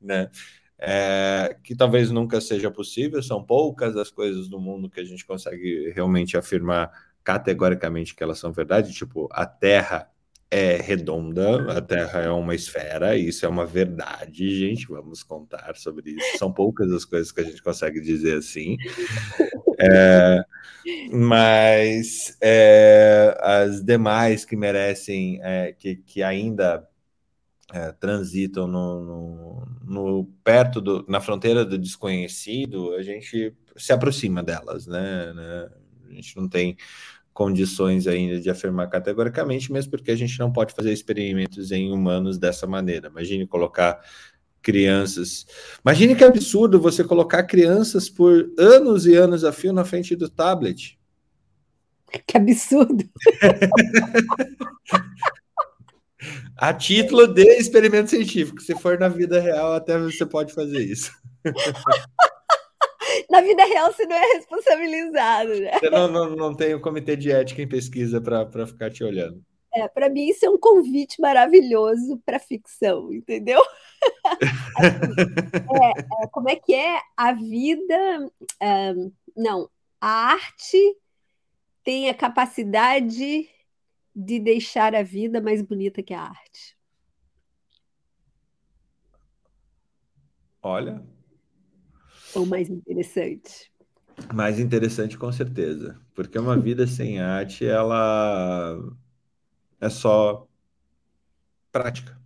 né? 0.00 0.30
é, 0.78 1.56
que 1.62 1.74
talvez 1.74 2.10
nunca 2.10 2.40
seja 2.40 2.70
possível, 2.70 3.22
são 3.22 3.42
poucas 3.42 3.96
as 3.96 4.10
coisas 4.10 4.48
do 4.48 4.60
mundo 4.60 4.88
que 4.88 5.00
a 5.00 5.04
gente 5.04 5.26
consegue 5.26 5.90
realmente 5.90 6.36
afirmar 6.36 6.90
categoricamente 7.24 8.14
que 8.14 8.22
elas 8.22 8.38
são 8.38 8.52
verdade, 8.52 8.92
tipo, 8.92 9.28
a 9.32 9.44
Terra 9.44 10.08
é 10.50 10.76
redonda, 10.76 11.72
a 11.72 11.80
Terra 11.80 12.20
é 12.20 12.30
uma 12.30 12.54
esfera, 12.54 13.16
isso 13.16 13.44
é 13.44 13.48
uma 13.48 13.66
verdade, 13.66 14.48
gente. 14.58 14.86
Vamos 14.86 15.22
contar 15.22 15.76
sobre 15.76 16.12
isso. 16.12 16.38
São 16.38 16.52
poucas 16.52 16.90
as 16.90 17.04
coisas 17.04 17.30
que 17.30 17.40
a 17.40 17.44
gente 17.44 17.62
consegue 17.62 18.00
dizer 18.00 18.38
assim. 18.38 18.76
É, 19.80 20.42
mas 21.12 22.36
é, 22.40 23.36
as 23.40 23.82
demais 23.84 24.44
que 24.44 24.56
merecem, 24.56 25.38
é, 25.42 25.72
que, 25.72 25.96
que 25.96 26.22
ainda 26.22 26.88
é, 27.72 27.92
transitam 27.92 28.66
no, 28.66 29.04
no, 29.04 29.66
no, 29.84 30.24
perto 30.42 30.80
do, 30.80 31.04
na 31.06 31.20
fronteira 31.20 31.64
do 31.64 31.78
desconhecido, 31.78 32.94
a 32.94 33.02
gente 33.02 33.54
se 33.76 33.92
aproxima 33.92 34.42
delas, 34.42 34.86
né? 34.86 35.32
né? 35.34 35.70
A 36.08 36.14
gente 36.14 36.36
não 36.36 36.48
tem 36.48 36.76
condições 37.38 38.06
ainda 38.08 38.40
de 38.40 38.50
afirmar 38.50 38.90
categoricamente, 38.90 39.72
mesmo 39.72 39.92
porque 39.92 40.10
a 40.10 40.16
gente 40.16 40.36
não 40.40 40.52
pode 40.52 40.74
fazer 40.74 40.92
experimentos 40.92 41.70
em 41.70 41.92
humanos 41.92 42.36
dessa 42.36 42.66
maneira. 42.66 43.06
Imagine 43.06 43.46
colocar 43.46 44.00
crianças. 44.60 45.46
Imagine 45.84 46.16
que 46.16 46.24
absurdo 46.24 46.80
você 46.80 47.04
colocar 47.04 47.44
crianças 47.44 48.10
por 48.10 48.50
anos 48.58 49.06
e 49.06 49.14
anos 49.14 49.44
a 49.44 49.52
fio 49.52 49.72
na 49.72 49.84
frente 49.84 50.16
do 50.16 50.28
tablet. 50.28 50.98
Que 52.26 52.36
absurdo! 52.36 53.08
a 56.58 56.74
título 56.74 57.28
de 57.28 57.44
experimento 57.52 58.10
científico. 58.10 58.60
Se 58.60 58.74
for 58.74 58.98
na 58.98 59.08
vida 59.08 59.40
real, 59.40 59.74
até 59.74 59.96
você 59.96 60.26
pode 60.26 60.52
fazer 60.52 60.80
isso. 60.80 61.12
na 63.30 63.40
vida 63.40 63.64
real, 63.64 63.92
você 63.92 64.06
não 64.06 64.16
é 64.16 64.34
responsabilizado, 64.34 65.60
né? 65.60 65.78
Você 65.78 65.90
não, 65.90 66.08
não, 66.08 66.30
não 66.30 66.54
tem 66.54 66.74
o 66.74 66.78
um 66.78 66.80
comitê 66.80 67.16
de 67.16 67.30
ética 67.30 67.62
em 67.62 67.68
pesquisa 67.68 68.20
para 68.20 68.66
ficar 68.66 68.90
te 68.90 69.04
olhando. 69.04 69.44
É, 69.74 69.86
para 69.86 70.08
mim, 70.08 70.28
isso 70.28 70.46
é 70.46 70.50
um 70.50 70.58
convite 70.58 71.20
maravilhoso 71.20 72.20
para 72.24 72.38
ficção, 72.38 73.12
entendeu? 73.12 73.62
é, 74.80 76.24
é, 76.24 76.26
como 76.32 76.48
é 76.48 76.56
que 76.56 76.74
é 76.74 77.00
a 77.16 77.32
vida? 77.32 78.30
Um, 78.62 79.12
não, 79.36 79.68
a 80.00 80.32
arte 80.32 80.96
tem 81.84 82.08
a 82.08 82.14
capacidade 82.14 83.48
de 84.16 84.40
deixar 84.40 84.94
a 84.94 85.02
vida 85.02 85.40
mais 85.40 85.60
bonita 85.60 86.02
que 86.02 86.14
a 86.14 86.22
arte. 86.22 86.76
Olha. 90.62 91.17
Ou 92.34 92.46
mais 92.46 92.68
interessante. 92.68 93.72
Mais 94.32 94.58
interessante, 94.58 95.16
com 95.16 95.30
certeza. 95.30 95.98
Porque 96.14 96.38
uma 96.38 96.56
vida 96.56 96.86
sem 96.86 97.20
arte, 97.20 97.64
ela 97.64 98.78
é 99.80 99.88
só 99.88 100.46
prática. 101.70 102.18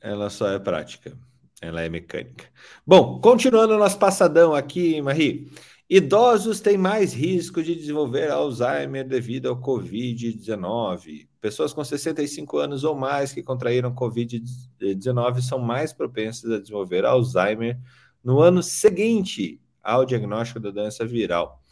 Ela 0.00 0.30
só 0.30 0.48
é 0.48 0.58
prática. 0.58 1.16
Ela 1.60 1.82
é 1.82 1.88
mecânica. 1.88 2.46
Bom, 2.86 3.20
continuando 3.20 3.76
nosso 3.76 3.98
passadão 3.98 4.54
aqui, 4.54 5.00
Marie. 5.02 5.50
Idosos 5.90 6.60
têm 6.60 6.78
mais 6.78 7.12
risco 7.12 7.62
de 7.62 7.74
desenvolver 7.74 8.30
Alzheimer 8.30 9.06
devido 9.06 9.48
ao 9.48 9.60
Covid-19. 9.60 11.28
Pessoas 11.40 11.72
com 11.72 11.82
65 11.82 12.58
anos 12.58 12.84
ou 12.84 12.94
mais 12.94 13.32
que 13.32 13.42
contraíram 13.42 13.92
Covid-19 13.92 15.40
são 15.42 15.58
mais 15.58 15.92
propensas 15.92 16.50
a 16.50 16.60
desenvolver 16.60 17.04
Alzheimer 17.04 17.76
no 18.22 18.40
ano 18.40 18.62
seguinte 18.62 19.60
ao 19.82 20.04
diagnóstico 20.04 20.60
da 20.60 20.70
doença 20.70 21.06
viral. 21.06 21.62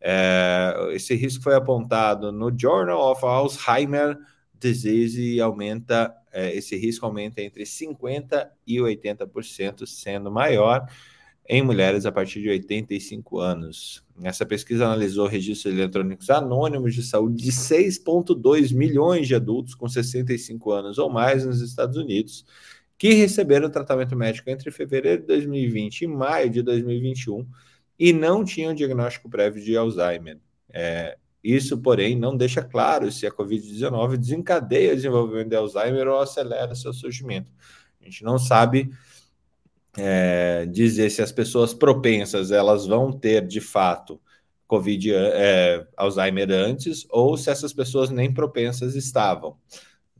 É, 0.00 0.90
esse 0.92 1.14
risco 1.14 1.42
foi 1.42 1.54
apontado 1.54 2.30
no 2.30 2.56
Journal 2.56 3.10
of 3.10 3.24
Alzheimer 3.24 4.16
Disease 4.60 5.34
e 5.34 5.40
aumenta, 5.40 6.12
é, 6.32 6.54
esse 6.54 6.76
risco 6.76 7.06
aumenta 7.06 7.40
entre 7.40 7.64
50% 7.64 8.48
e 8.66 8.78
80%, 8.78 9.86
sendo 9.86 10.30
maior 10.30 10.86
em 11.48 11.62
mulheres 11.62 12.04
a 12.04 12.12
partir 12.12 12.42
de 12.42 12.50
85 12.50 13.38
anos. 13.38 14.04
Essa 14.22 14.44
pesquisa 14.44 14.84
analisou 14.84 15.26
registros 15.26 15.72
eletrônicos 15.72 16.28
anônimos 16.28 16.94
de 16.94 17.02
saúde 17.02 17.42
de 17.42 17.50
6,2 17.50 18.74
milhões 18.74 19.26
de 19.26 19.34
adultos 19.34 19.74
com 19.74 19.88
65 19.88 20.70
anos 20.70 20.98
ou 20.98 21.08
mais 21.08 21.46
nos 21.46 21.62
Estados 21.62 21.96
Unidos 21.96 22.44
que 22.98 23.14
receberam 23.14 23.70
tratamento 23.70 24.16
médico 24.16 24.50
entre 24.50 24.70
fevereiro 24.72 25.22
de 25.22 25.28
2020 25.28 26.02
e 26.02 26.06
maio 26.08 26.50
de 26.50 26.62
2021 26.62 27.46
e 27.96 28.12
não 28.12 28.44
tinham 28.44 28.74
diagnóstico 28.74 29.30
prévio 29.30 29.62
de 29.62 29.76
Alzheimer. 29.76 30.38
É, 30.70 31.16
isso, 31.42 31.78
porém, 31.78 32.16
não 32.16 32.36
deixa 32.36 32.62
claro 32.62 33.10
se 33.12 33.26
a 33.26 33.30
Covid-19 33.30 34.16
desencadeia 34.16 34.92
o 34.92 34.96
desenvolvimento 34.96 35.48
de 35.48 35.56
Alzheimer 35.56 36.08
ou 36.08 36.20
acelera 36.20 36.74
seu 36.74 36.92
surgimento. 36.92 37.52
A 38.00 38.04
gente 38.04 38.24
não 38.24 38.38
sabe 38.38 38.90
é, 39.96 40.66
dizer 40.66 41.10
se 41.10 41.22
as 41.22 41.30
pessoas 41.30 41.72
propensas 41.72 42.50
elas 42.50 42.86
vão 42.86 43.12
ter 43.12 43.46
de 43.46 43.60
fato 43.60 44.20
Covid, 44.66 45.14
é, 45.14 45.86
Alzheimer 45.96 46.50
antes 46.50 47.06
ou 47.08 47.36
se 47.36 47.48
essas 47.48 47.72
pessoas 47.72 48.10
nem 48.10 48.32
propensas 48.32 48.94
estavam, 48.94 49.56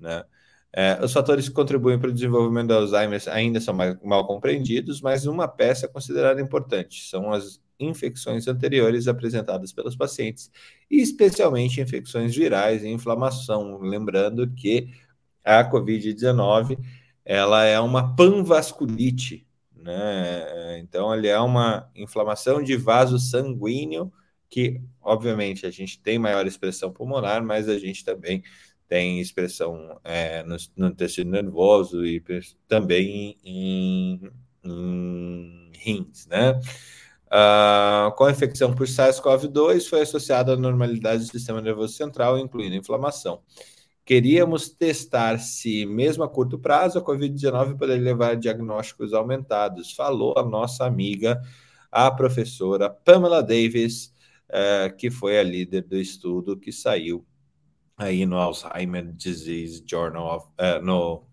né? 0.00 0.24
É, 0.72 1.02
os 1.02 1.12
fatores 1.12 1.48
que 1.48 1.54
contribuem 1.54 1.98
para 1.98 2.10
o 2.10 2.12
desenvolvimento 2.12 2.68
do 2.68 2.74
Alzheimer 2.74 3.22
ainda 3.28 3.60
são 3.60 3.74
mais, 3.74 3.96
mal 4.02 4.26
compreendidos, 4.26 5.00
mas 5.00 5.26
uma 5.26 5.48
peça 5.48 5.88
considerada 5.88 6.40
importante 6.40 7.08
são 7.08 7.32
as 7.32 7.60
infecções 7.80 8.46
anteriores 8.48 9.08
apresentadas 9.08 9.72
pelos 9.72 9.96
pacientes, 9.96 10.50
especialmente 10.90 11.80
infecções 11.80 12.34
virais 12.34 12.82
e 12.82 12.88
inflamação. 12.88 13.78
Lembrando 13.78 14.48
que 14.50 14.88
a 15.44 15.64
COVID-19 15.64 16.78
ela 17.24 17.64
é 17.64 17.78
uma 17.80 18.14
panvasculite, 18.16 19.46
né? 19.74 20.78
Então, 20.80 21.14
ele 21.14 21.28
é 21.28 21.38
uma 21.38 21.90
inflamação 21.94 22.62
de 22.62 22.76
vaso 22.76 23.18
sanguíneo 23.18 24.12
que, 24.48 24.80
obviamente, 25.00 25.66
a 25.66 25.70
gente 25.70 26.00
tem 26.00 26.18
maior 26.18 26.46
expressão 26.46 26.90
pulmonar, 26.90 27.44
mas 27.44 27.68
a 27.68 27.78
gente 27.78 28.04
também 28.04 28.42
tem 28.88 29.20
expressão 29.20 30.00
é, 30.02 30.42
no, 30.42 30.56
no, 30.76 30.94
tecido 30.94 31.30
nervoso 31.30 32.04
e 32.06 32.22
também 32.66 33.36
em, 33.44 34.20
em 34.64 35.70
rins, 35.74 36.26
né? 36.26 36.58
Uh, 37.26 38.10
com 38.16 38.24
a 38.24 38.30
infecção 38.30 38.74
por 38.74 38.86
SARS-CoV-2 38.86 39.86
foi 39.86 40.00
associada 40.00 40.54
à 40.54 40.56
normalidade 40.56 41.26
do 41.26 41.30
sistema 41.30 41.60
nervoso 41.60 41.92
central, 41.92 42.38
incluindo 42.38 42.74
inflamação. 42.74 43.42
Queríamos 44.02 44.70
testar 44.70 45.38
se, 45.38 45.84
mesmo 45.84 46.24
a 46.24 46.28
curto 46.28 46.58
prazo, 46.58 46.98
a 46.98 47.04
Covid-19 47.04 47.76
poderia 47.76 48.02
levar 48.02 48.30
a 48.30 48.34
diagnósticos 48.34 49.12
aumentados, 49.12 49.92
falou 49.92 50.32
a 50.38 50.42
nossa 50.42 50.86
amiga, 50.86 51.38
a 51.92 52.10
professora 52.10 52.88
Pamela 52.88 53.42
Davis, 53.42 54.14
uh, 54.48 54.96
que 54.96 55.10
foi 55.10 55.38
a 55.38 55.42
líder 55.42 55.82
do 55.82 55.98
estudo 55.98 56.56
que 56.56 56.72
saiu 56.72 57.26
aí 57.98 58.24
no 58.24 58.38
Alzheimer 58.38 59.12
Disease 59.12 59.82
Journal 59.84 60.36
of, 60.36 60.46
uh, 60.60 60.82
no 60.84 61.26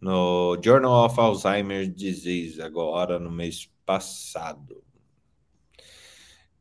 no 0.00 0.58
Journal 0.64 1.04
of 1.04 1.20
Alzheimer 1.20 1.86
Disease 1.86 2.62
agora 2.62 3.18
no 3.18 3.30
mês 3.30 3.70
passado. 3.84 4.82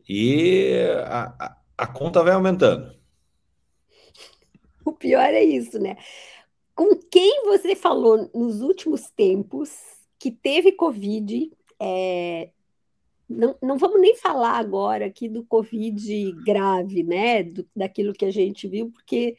E 0.08 0.74
a, 1.06 1.56
a, 1.78 1.88
conta 1.88 2.24
vai 2.24 2.34
aumentando. 2.34 3.00
O 4.84 4.92
pior 4.92 5.34
é 5.34 5.44
isso, 5.44 5.80
né? 5.80 5.96
Com 6.76 6.98
quem 7.10 7.46
você 7.46 7.76
falou 7.76 8.30
nos 8.34 8.62
últimos 8.62 9.10
tempos 9.12 9.70
que 10.18 10.32
teve 10.32 10.72
Covid, 10.72 11.52
é, 11.80 12.50
não, 13.30 13.56
não 13.62 13.78
vamos 13.78 14.02
nem 14.02 14.15
falar 14.15 14.58
agora 14.58 15.06
aqui 15.06 15.30
do 15.30 15.44
Covid 15.44 16.32
grave, 16.46 17.04
né? 17.04 17.44
Do, 17.44 17.68
daquilo 17.76 18.13
que 18.13 18.26
a 18.26 18.32
gente 18.32 18.68
viu, 18.68 18.89
porque 18.92 19.38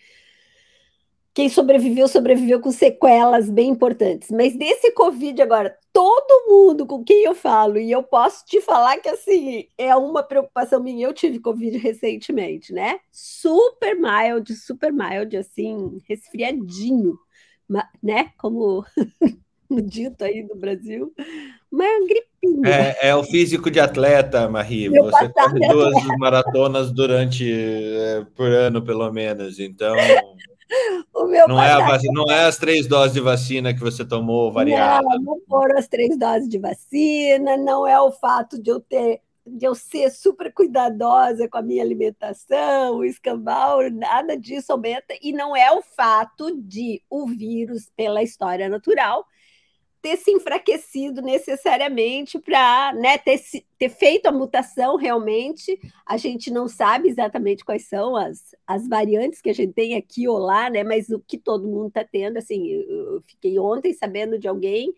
quem 1.32 1.48
sobreviveu, 1.48 2.08
sobreviveu 2.08 2.60
com 2.60 2.72
sequelas 2.72 3.48
bem 3.48 3.70
importantes. 3.70 4.30
Mas 4.30 4.56
desse 4.56 4.92
Covid 4.92 5.40
agora, 5.40 5.76
todo 5.92 6.48
mundo 6.48 6.86
com 6.86 7.04
quem 7.04 7.24
eu 7.24 7.34
falo, 7.34 7.78
e 7.78 7.90
eu 7.90 8.02
posso 8.02 8.44
te 8.44 8.60
falar 8.60 8.98
que 8.98 9.08
assim, 9.08 9.66
é 9.78 9.94
uma 9.96 10.22
preocupação 10.22 10.82
minha. 10.82 11.06
Eu 11.06 11.12
tive 11.12 11.40
Covid 11.40 11.76
recentemente, 11.78 12.72
né? 12.72 13.00
Super 13.10 13.96
mild, 13.96 14.54
super 14.54 14.92
mild, 14.92 15.36
assim, 15.36 15.98
resfriadinho, 16.08 17.18
né? 18.02 18.32
Como 18.36 18.84
no 19.70 19.80
dito 19.80 20.24
aí 20.24 20.42
do 20.42 20.56
Brasil, 20.56 21.12
uma 21.70 21.84
gripinha. 22.06 22.96
É, 23.00 23.08
é 23.10 23.16
o 23.16 23.22
físico 23.22 23.70
de 23.70 23.78
atleta, 23.78 24.48
Marie. 24.48 24.88
Meu 24.88 25.04
Você 25.04 25.28
corre 25.28 25.60
duas 25.68 25.94
maratonas 26.18 26.90
durante 26.90 27.50
é, 27.50 28.24
por 28.34 28.50
ano, 28.50 28.82
pelo 28.82 29.10
menos. 29.12 29.58
Então, 29.58 29.94
não 31.48 31.62
é, 31.62 31.76
vacina, 31.78 32.12
não 32.12 32.30
é 32.30 32.44
as 32.44 32.56
três 32.56 32.86
doses 32.86 33.14
de 33.14 33.20
vacina 33.20 33.74
que 33.74 33.80
você 33.80 34.04
tomou 34.04 34.52
variada. 34.52 35.02
Não, 35.02 35.18
não 35.18 35.40
foram 35.48 35.78
as 35.78 35.88
três 35.88 36.16
doses 36.18 36.48
de 36.48 36.58
vacina, 36.58 37.56
não 37.56 37.86
é 37.86 38.00
o 38.00 38.12
fato 38.12 38.60
de 38.60 38.70
eu 38.70 38.80
ter 38.80 39.20
de 39.46 39.66
eu 39.66 39.74
ser 39.74 40.10
super 40.10 40.52
cuidadosa 40.52 41.48
com 41.48 41.58
a 41.58 41.62
minha 41.62 41.82
alimentação, 41.82 42.98
o 42.98 43.04
escambau, 43.04 43.90
nada 43.90 44.36
disso 44.36 44.70
aumenta, 44.70 45.14
e 45.20 45.32
não 45.32 45.56
é 45.56 45.72
o 45.72 45.82
fato 45.82 46.56
de 46.62 47.02
o 47.10 47.26
vírus, 47.26 47.90
pela 47.96 48.22
história 48.22 48.68
natural, 48.68 49.24
ter 50.02 50.16
se 50.16 50.30
enfraquecido 50.30 51.20
necessariamente 51.20 52.38
para 52.38 52.92
né, 52.94 53.18
ter, 53.18 53.40
ter 53.78 53.88
feito 53.88 54.26
a 54.26 54.32
mutação 54.32 54.96
realmente. 54.96 55.78
A 56.06 56.16
gente 56.16 56.50
não 56.50 56.66
sabe 56.68 57.08
exatamente 57.08 57.64
quais 57.64 57.86
são 57.86 58.16
as, 58.16 58.54
as 58.66 58.88
variantes 58.88 59.40
que 59.40 59.50
a 59.50 59.54
gente 59.54 59.72
tem 59.72 59.96
aqui 59.96 60.26
ou 60.26 60.38
lá, 60.38 60.70
né? 60.70 60.82
Mas 60.82 61.10
o 61.10 61.20
que 61.20 61.36
todo 61.36 61.68
mundo 61.68 61.88
está 61.88 62.04
tendo, 62.04 62.38
assim, 62.38 62.68
eu 62.68 63.22
fiquei 63.26 63.58
ontem 63.58 63.92
sabendo 63.92 64.38
de 64.38 64.48
alguém, 64.48 64.92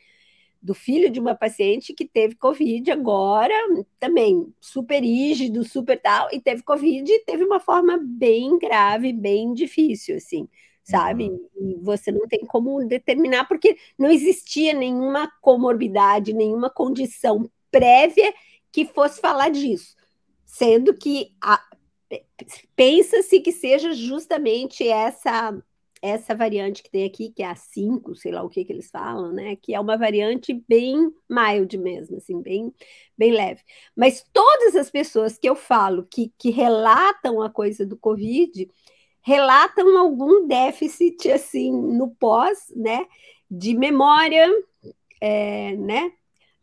do 0.62 0.74
filho 0.74 1.10
de 1.10 1.18
uma 1.18 1.34
paciente 1.34 1.92
que 1.92 2.06
teve 2.06 2.36
Covid 2.36 2.88
agora, 2.92 3.54
também 3.98 4.46
super 4.60 5.02
rígido, 5.02 5.64
super 5.64 6.00
tal, 6.00 6.28
e 6.32 6.40
teve 6.40 6.62
Covid 6.62 7.10
e 7.10 7.24
teve 7.24 7.44
uma 7.44 7.58
forma 7.58 7.98
bem 8.00 8.58
grave, 8.58 9.12
bem 9.12 9.52
difícil, 9.52 10.16
assim 10.16 10.48
sabe? 10.83 11.31
Uhum. 11.31 11.49
E 11.57 11.75
você 11.83 12.11
não 12.11 12.27
tem 12.27 12.40
como 12.40 12.85
determinar, 12.87 13.47
porque 13.47 13.77
não 13.99 14.11
existia 14.11 14.73
nenhuma 14.73 15.31
comorbidade, 15.40 16.33
nenhuma 16.33 16.71
condição 16.71 17.51
prévia 17.71 18.33
que 18.71 18.85
fosse 18.85 19.21
falar 19.21 19.51
disso. 19.51 19.95
Sendo 20.45 20.95
que 20.95 21.33
pensa-se 22.77 23.40
que 23.40 23.53
seja 23.53 23.92
justamente 23.92 24.87
essa 24.87 25.57
essa 26.03 26.35
variante 26.35 26.83
que 26.83 26.90
tem 26.90 27.05
aqui, 27.05 27.31
que 27.31 27.45
é 27.45 27.47
a 27.47 27.55
5, 27.55 28.16
sei 28.16 28.33
lá 28.33 28.42
o 28.42 28.49
que, 28.49 28.64
que 28.64 28.73
eles 28.73 28.90
falam, 28.90 29.33
né? 29.33 29.55
Que 29.55 29.73
é 29.73 29.79
uma 29.79 29.97
variante 29.97 30.53
bem 30.68 30.97
mild 31.31 31.79
mesmo, 31.79 32.16
assim, 32.16 32.42
bem, 32.42 32.75
bem 33.16 33.31
leve. 33.31 33.62
Mas 33.95 34.25
todas 34.33 34.75
as 34.75 34.90
pessoas 34.90 35.38
que 35.38 35.49
eu 35.49 35.55
falo 35.55 36.05
que, 36.11 36.33
que 36.37 36.51
relatam 36.51 37.40
a 37.40 37.49
coisa 37.49 37.87
do 37.87 37.97
Covid, 37.97 38.68
relatam 39.22 39.96
algum 39.96 40.46
déficit 40.46 41.30
assim 41.30 41.72
no 41.72 42.08
pós, 42.08 42.72
né, 42.74 43.06
de 43.50 43.74
memória, 43.74 44.46
é, 45.20 45.76
né, 45.76 46.12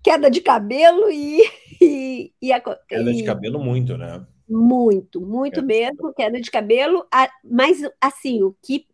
queda 0.04 0.30
de 0.30 0.41
cabelo 0.41 1.10
e, 1.10 1.41
e, 1.82 2.34
e 2.41 2.52
a, 2.52 2.60
queda 2.60 3.12
e, 3.12 3.15
de 3.15 3.24
cabelo 3.24 3.60
muito, 3.60 3.98
né? 3.98 4.26
Muito, 4.48 5.22
muito 5.22 5.56
queda 5.56 5.67
mesmo, 5.67 6.13
queda 6.13 6.41
de 6.41 6.52
cabelo. 6.52 7.06
Mas 7.43 7.82
assim, 8.02 8.41
o 8.43 8.56
que 8.62 8.88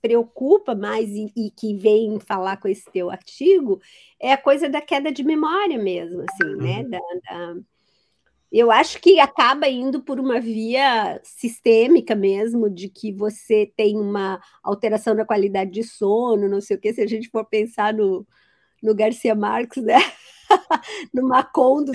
preocupa 0.00 0.74
mais 0.74 1.10
e, 1.10 1.30
e, 1.36 1.50
que 1.50 1.74
vem 1.74 2.18
falar 2.18 2.56
com 2.56 2.66
esse 2.66 2.90
teu 2.90 3.10
artigo 3.10 3.80
é 4.18 4.32
a 4.32 4.38
coisa 4.38 4.68
da 4.68 4.80
queda 4.80 5.12
de 5.12 5.22
memória 5.22 5.78
mesmo, 5.78 6.22
assim, 6.22 6.56
né, 6.56 6.80
uhum. 6.80 6.88
né? 6.88 6.98
Da, 6.98 6.98
da, 6.98 7.60
eu 8.52 8.70
acho 8.70 9.00
que 9.00 9.20
acaba 9.20 9.68
indo 9.68 10.02
por 10.02 10.18
uma 10.18 10.40
via 10.40 11.20
sistêmica 11.22 12.14
mesmo, 12.16 12.68
de 12.68 12.88
que 12.88 13.12
você 13.12 13.72
tem 13.76 13.96
uma 13.96 14.40
alteração 14.62 15.14
na 15.14 15.24
qualidade 15.24 15.70
de 15.70 15.84
sono, 15.84 16.48
não 16.48 16.60
sei 16.60 16.76
o 16.76 16.80
que, 16.80 16.92
se 16.92 17.00
a 17.00 17.06
gente 17.06 17.28
for 17.28 17.44
pensar 17.44 17.94
no, 17.94 18.26
no 18.82 18.94
Garcia 18.94 19.34
Marques, 19.34 19.82
né? 19.82 19.98
no 21.14 21.28
Macondo, 21.28 21.92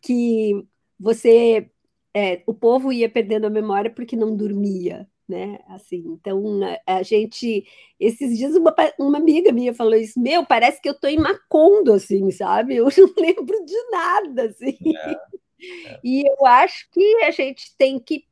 que 0.00 0.64
você. 0.98 1.68
É, 2.14 2.42
o 2.46 2.52
povo 2.52 2.92
ia 2.92 3.08
perdendo 3.08 3.46
a 3.46 3.50
memória 3.50 3.90
porque 3.90 4.14
não 4.14 4.36
dormia 4.36 5.08
né? 5.28 5.58
Assim, 5.68 6.02
então 6.06 6.60
a, 6.86 6.98
a, 6.98 7.02
gente, 7.02 7.64
esses 7.98 8.36
dias 8.36 8.54
uma, 8.54 8.74
uma 8.98 9.18
amiga 9.18 9.52
minha 9.52 9.74
falou 9.74 9.94
isso, 9.94 10.20
meu, 10.20 10.44
parece 10.44 10.80
que 10.80 10.88
eu 10.88 10.98
tô 10.98 11.06
em 11.06 11.18
Macondo, 11.18 11.92
assim, 11.92 12.30
sabe? 12.30 12.76
Eu 12.76 12.86
não 12.96 13.14
lembro 13.16 13.64
de 13.64 13.90
nada, 13.90 14.44
assim. 14.44 14.78
É, 14.96 15.90
é. 15.92 16.00
E 16.02 16.26
eu 16.26 16.46
acho 16.46 16.90
que 16.90 17.22
a 17.24 17.30
gente 17.30 17.76
tem 17.76 17.98
que 17.98 18.24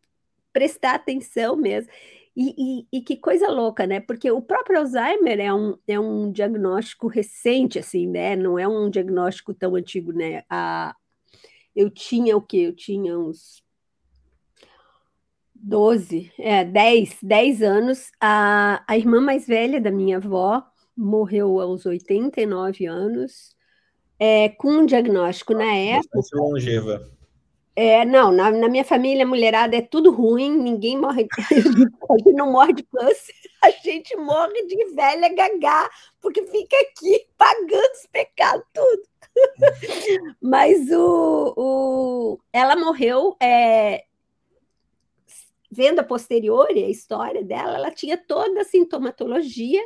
prestar 0.53 0.95
atenção 0.95 1.57
mesmo. 1.57 1.91
E, 2.37 2.55
e, 2.57 2.99
e, 2.99 3.03
que 3.03 3.17
coisa 3.17 3.49
louca, 3.49 3.87
né? 3.87 4.01
Porque 4.01 4.31
o 4.31 4.41
próprio 4.41 4.79
Alzheimer 4.79 5.41
é 5.41 5.53
um, 5.53 5.77
é 5.87 5.99
um 5.99 6.31
diagnóstico 6.31 7.09
recente, 7.09 7.79
assim, 7.79 8.07
né? 8.07 8.37
Não 8.37 8.59
é 8.59 8.69
um 8.69 8.89
diagnóstico 8.89 9.53
tão 9.53 9.75
antigo, 9.75 10.13
né? 10.13 10.45
A, 10.49 10.95
eu 11.75 11.91
tinha 11.91 12.37
o 12.37 12.41
quê? 12.41 12.59
Eu 12.59 12.75
tinha 12.75 13.19
uns 13.19 13.63
12, 15.63 16.33
é, 16.39 16.65
10, 16.65 17.17
10 17.23 17.63
anos. 17.63 18.11
A, 18.21 18.83
a 18.87 18.97
irmã 18.97 19.21
mais 19.21 19.47
velha 19.47 19.81
da 19.81 19.91
minha 19.91 20.17
avó 20.17 20.63
morreu 20.97 21.61
aos 21.61 21.87
89 21.87 22.87
anos, 22.87 23.55
é, 24.19 24.49
com 24.51 24.69
um 24.69 24.87
diagnóstico 24.87 25.55
na 25.55 25.75
época. 25.75 26.21
longeva. 26.35 27.11
É, 27.77 28.05
não, 28.05 28.33
na, 28.33 28.51
na, 28.51 28.69
minha 28.69 28.85
família, 28.85 29.25
a 29.25 29.29
mulherada 29.29 29.77
é 29.77 29.81
tudo 29.81 30.11
ruim, 30.11 30.51
ninguém 30.51 30.99
morre, 30.99 31.27
a 31.39 31.55
gente 32.19 32.33
não 32.33 32.53
morre 32.53 32.75
de 32.75 32.83
câncer, 32.83 33.35
a 33.65 33.71
gente 33.71 34.15
morre 34.17 34.67
de 34.67 34.95
velha 34.95 35.35
gagá, 35.35 35.89
porque 36.21 36.43
fica 36.43 36.77
aqui 36.77 37.27
pagando 37.39 37.93
os 37.95 38.07
pecados, 38.13 38.65
tudo. 38.75 39.03
Mas 40.43 40.91
o, 40.91 41.55
o, 41.57 42.39
ela 42.53 42.77
morreu 42.77 43.37
é, 43.41 44.05
vendo 45.71 46.01
a 46.01 46.05
posteriori, 46.05 46.85
a 46.85 46.89
história 46.89 47.45
dela, 47.45 47.77
ela 47.77 47.91
tinha 47.91 48.17
toda 48.17 48.63
a 48.63 48.65
sintomatologia 48.65 49.81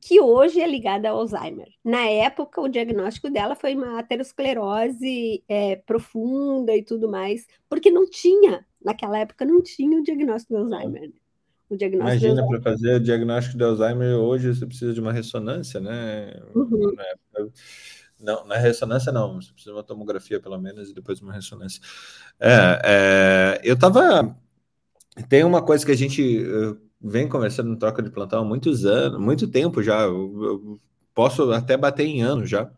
que 0.00 0.20
hoje 0.20 0.60
é 0.60 0.66
ligada 0.68 1.08
ao 1.08 1.18
Alzheimer. 1.18 1.68
Na 1.82 2.06
época, 2.06 2.60
o 2.60 2.68
diagnóstico 2.68 3.30
dela 3.30 3.56
foi 3.56 3.74
uma 3.74 3.98
aterosclerose 3.98 5.42
é, 5.48 5.76
profunda 5.76 6.76
e 6.76 6.82
tudo 6.82 7.08
mais, 7.08 7.46
porque 7.68 7.90
não 7.90 8.08
tinha, 8.08 8.64
naquela 8.84 9.18
época, 9.18 9.44
não 9.44 9.62
tinha 9.62 9.98
o 9.98 10.02
diagnóstico 10.02 10.54
do 10.54 10.74
Alzheimer. 10.74 11.12
O 11.68 11.76
diagnóstico 11.76 12.24
Imagina, 12.24 12.46
para 12.46 12.60
fazer 12.60 12.94
o 12.94 13.00
diagnóstico 13.00 13.56
de 13.56 13.64
Alzheimer, 13.64 14.14
hoje 14.14 14.54
você 14.54 14.66
precisa 14.66 14.92
de 14.92 15.00
uma 15.00 15.12
ressonância, 15.12 15.80
né? 15.80 16.40
Uhum. 16.54 16.94
Na 16.94 17.02
época, 17.02 17.52
não, 18.20 18.46
na 18.46 18.56
ressonância 18.56 19.10
não, 19.10 19.40
você 19.40 19.52
precisa 19.52 19.72
de 19.72 19.76
uma 19.76 19.82
tomografia 19.82 20.38
pelo 20.38 20.58
menos 20.58 20.90
e 20.90 20.94
depois 20.94 21.20
uma 21.20 21.32
ressonância. 21.32 21.82
É, 22.38 22.80
é 22.84 23.60
eu 23.64 23.74
estava 23.74 24.36
tem 25.28 25.44
uma 25.44 25.62
coisa 25.62 25.84
que 25.84 25.92
a 25.92 25.96
gente 25.96 26.44
uh, 26.44 26.78
vem 27.00 27.28
conversando 27.28 27.70
no 27.70 27.78
troca 27.78 28.02
de 28.02 28.10
plantão 28.10 28.42
há 28.42 28.44
muitos 28.44 28.84
anos, 28.84 29.20
muito 29.20 29.48
tempo 29.48 29.82
já, 29.82 30.02
eu, 30.02 30.42
eu 30.42 30.80
posso 31.14 31.50
até 31.52 31.76
bater 31.76 32.06
em 32.06 32.22
anos 32.22 32.50
já, 32.50 32.70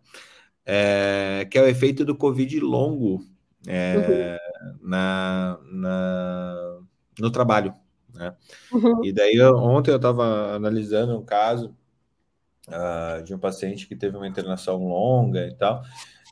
é, 0.65 1.47
que 1.51 1.59
é 1.59 1.63
o 1.63 1.67
efeito 1.67 2.05
do 2.05 2.15
Covid 2.15 2.61
longo 2.61 3.25
é, 3.67 4.39
uhum. 4.63 4.89
na, 4.89 5.59
na, 5.73 6.79
no 7.19 7.31
trabalho. 7.31 7.75
Né? 8.15 8.35
Uhum. 8.73 9.05
E 9.05 9.13
daí, 9.13 9.41
ontem 9.43 9.91
eu 9.91 9.97
estava 9.97 10.55
analisando 10.55 11.19
um 11.19 11.25
caso 11.25 11.75
uh, 12.69 13.23
de 13.25 13.35
um 13.35 13.39
paciente 13.39 13.87
que 13.87 13.97
teve 13.97 14.17
uma 14.17 14.29
internação 14.29 14.77
longa 14.87 15.47
e 15.47 15.55
tal, 15.55 15.83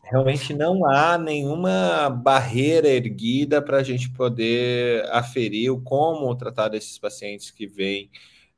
realmente 0.09 0.55
não 0.55 0.87
há 0.87 1.19
nenhuma 1.19 2.09
barreira 2.09 2.89
erguida 2.89 3.61
para 3.61 3.79
a 3.79 3.83
gente 3.83 4.09
poder 4.11 5.05
aferir 5.11 5.71
o 5.71 5.81
como 5.81 6.35
tratar 6.37 6.69
desses 6.69 6.97
pacientes 6.97 7.51
que 7.51 7.67
vêm 7.67 8.11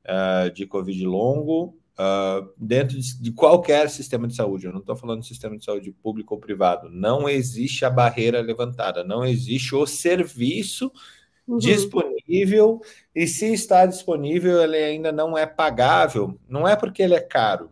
uh, 0.05 0.51
de 0.51 0.67
Covid 0.67 1.07
longo 1.07 1.75
uh, 1.99 2.49
dentro 2.57 2.99
de, 2.99 3.19
de, 3.19 3.33
qualquer 3.33 3.89
sistema 3.89 4.29
de 4.29 4.35
saúde. 4.35 4.67
Eu 4.67 4.73
não 4.73 4.81
estou 4.81 4.95
falando 4.95 5.23
de 5.23 5.27
sistema 5.27 5.57
de 5.57 5.65
saúde 5.65 5.91
público 5.91 6.35
ou 6.35 6.41
privado. 6.41 6.91
Não 6.91 7.27
existe 7.27 7.85
a 7.85 7.91
barreira 7.91 8.43
levantada, 8.43 9.03
não 9.03 9.25
existe 9.25 9.75
o 9.75 9.87
serviço 9.87 10.93
uhum. 11.47 11.57
disponível 11.57 12.81
e 13.15 13.27
se 13.27 13.55
está 13.55 13.87
disponível, 13.87 14.63
ele 14.63 14.77
ainda 14.77 15.11
não 15.11 15.37
é 15.37 15.47
pagável. 15.47 16.39
Não 16.47 16.69
é 16.69 16.77
porque 16.77 17.03
ele 17.03 17.15
é 17.15 17.21
caro 17.21 17.71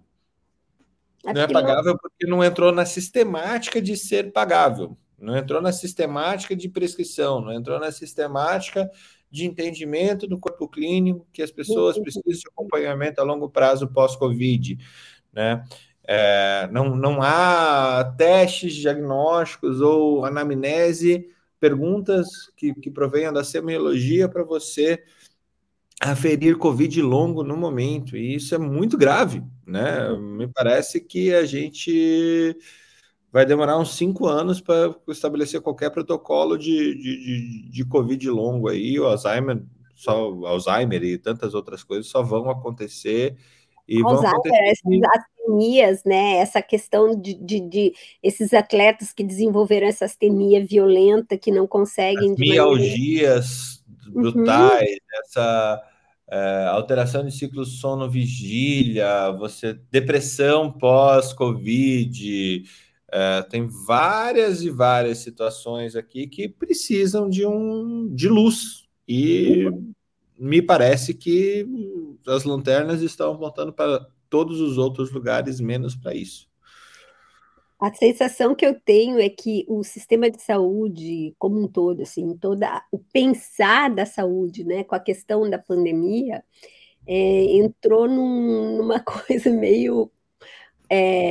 não 1.34 1.42
é 1.42 1.48
pagável 1.48 1.98
porque 1.98 2.26
não 2.26 2.42
entrou 2.42 2.72
na 2.72 2.84
sistemática 2.84 3.80
de 3.80 3.96
ser 3.96 4.32
pagável, 4.32 4.96
não 5.18 5.36
entrou 5.36 5.60
na 5.60 5.72
sistemática 5.72 6.54
de 6.54 6.68
prescrição, 6.68 7.40
não 7.40 7.52
entrou 7.52 7.78
na 7.78 7.90
sistemática 7.90 8.88
de 9.30 9.44
entendimento 9.44 10.26
do 10.26 10.38
corpo 10.38 10.68
clínico 10.68 11.26
que 11.32 11.42
as 11.42 11.50
pessoas 11.50 11.98
precisam 11.98 12.22
de 12.40 12.48
acompanhamento 12.52 13.20
a 13.20 13.24
longo 13.24 13.48
prazo 13.48 13.88
pós-Covid, 13.88 14.78
né? 15.32 15.64
É, 16.08 16.68
não, 16.70 16.94
não 16.94 17.20
há 17.20 18.14
testes 18.16 18.74
diagnósticos 18.74 19.80
ou 19.80 20.24
anamnese, 20.24 21.28
perguntas 21.58 22.28
que, 22.56 22.72
que 22.74 22.90
provenham 22.90 23.32
da 23.32 23.42
semiologia 23.42 24.28
para 24.28 24.44
você 24.44 25.02
aferir 26.00 26.56
Covid 26.58 27.00
longo 27.02 27.42
no 27.42 27.56
momento, 27.56 28.16
e 28.16 28.34
isso 28.34 28.54
é 28.54 28.58
muito 28.58 28.96
grave, 28.98 29.42
né? 29.66 30.10
Me 30.16 30.46
parece 30.48 31.00
que 31.00 31.34
a 31.34 31.44
gente 31.44 32.56
vai 33.32 33.44
demorar 33.44 33.78
uns 33.78 33.96
cinco 33.96 34.26
anos 34.26 34.60
para 34.60 34.94
estabelecer 35.08 35.60
qualquer 35.60 35.90
protocolo 35.90 36.56
de, 36.56 36.94
de, 36.94 37.24
de, 37.24 37.70
de, 37.70 37.84
Covid 37.84 38.30
longo 38.30 38.68
aí, 38.68 38.98
o 38.98 39.06
Alzheimer, 39.06 39.62
só 39.94 40.32
Alzheimer 40.46 41.02
e 41.02 41.18
tantas 41.18 41.54
outras 41.54 41.82
coisas 41.82 42.06
só 42.06 42.22
vão 42.22 42.50
acontecer 42.50 43.36
e 43.88 44.02
Alzheimer. 44.02 44.40
Essas 44.64 45.24
astenias, 45.46 46.02
né? 46.04 46.38
Essa 46.38 46.60
questão 46.60 47.18
de, 47.18 47.34
de, 47.34 47.60
de, 47.60 47.92
esses 48.22 48.52
atletas 48.52 49.12
que 49.12 49.22
desenvolveram 49.22 49.86
essa 49.86 50.04
astenia 50.04 50.64
violenta, 50.64 51.38
que 51.38 51.52
não 51.52 51.66
conseguem. 51.66 52.32
As 52.32 52.38
mialgias. 52.38 53.75
Brutais, 54.16 54.90
uhum. 54.90 55.20
essa 55.20 55.82
é, 56.28 56.66
alteração 56.70 57.24
de 57.24 57.30
ciclo 57.30 57.64
sono-vigília, 57.64 59.30
você 59.32 59.74
depressão 59.90 60.72
pós-Covid. 60.72 62.64
É, 63.12 63.42
tem 63.42 63.68
várias 63.86 64.62
e 64.62 64.70
várias 64.70 65.18
situações 65.18 65.94
aqui 65.94 66.26
que 66.26 66.48
precisam 66.48 67.28
de 67.28 67.46
um 67.46 68.12
de 68.12 68.28
luz 68.28 68.84
e 69.06 69.70
me 70.36 70.60
parece 70.60 71.14
que 71.14 71.66
as 72.26 72.42
lanternas 72.44 73.00
estão 73.02 73.36
voltando 73.38 73.72
para 73.72 74.06
todos 74.28 74.60
os 74.60 74.76
outros 74.76 75.12
lugares, 75.12 75.60
menos 75.60 75.94
para 75.94 76.14
isso. 76.14 76.48
A 77.78 77.92
sensação 77.92 78.54
que 78.54 78.64
eu 78.64 78.78
tenho 78.80 79.20
é 79.20 79.28
que 79.28 79.66
o 79.68 79.84
sistema 79.84 80.30
de 80.30 80.42
saúde 80.42 81.34
como 81.38 81.60
um 81.60 81.68
todo, 81.68 82.02
assim, 82.02 82.36
toda 82.36 82.82
o 82.90 82.98
pensar 82.98 83.90
da 83.94 84.06
saúde, 84.06 84.64
né, 84.64 84.82
com 84.82 84.94
a 84.94 85.00
questão 85.00 85.48
da 85.48 85.58
pandemia, 85.58 86.42
é, 87.06 87.44
entrou 87.56 88.08
num, 88.08 88.78
numa 88.78 88.98
coisa 89.04 89.50
meio 89.50 90.10
é, 90.90 91.30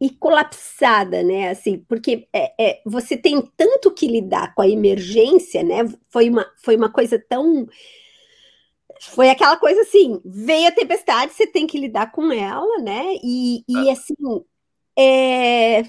e 0.00 0.08
colapsada, 0.08 1.22
né? 1.22 1.50
Assim, 1.50 1.78
porque 1.86 2.26
é, 2.32 2.54
é, 2.58 2.82
você 2.86 3.16
tem 3.16 3.40
tanto 3.56 3.92
que 3.92 4.06
lidar 4.06 4.54
com 4.54 4.62
a 4.62 4.68
emergência, 4.68 5.62
né? 5.62 5.80
Foi 6.08 6.30
uma, 6.30 6.50
foi 6.56 6.74
uma 6.76 6.90
coisa 6.90 7.22
tão 7.28 7.68
foi 9.02 9.30
aquela 9.30 9.56
coisa 9.56 9.80
assim, 9.80 10.20
veio 10.24 10.68
a 10.68 10.72
tempestade, 10.72 11.32
você 11.32 11.46
tem 11.46 11.66
que 11.66 11.78
lidar 11.78 12.12
com 12.12 12.30
ela, 12.30 12.82
né? 12.82 13.14
E, 13.22 13.64
e 13.66 13.88
ah. 13.88 13.92
assim, 13.92 14.14
é, 15.00 15.82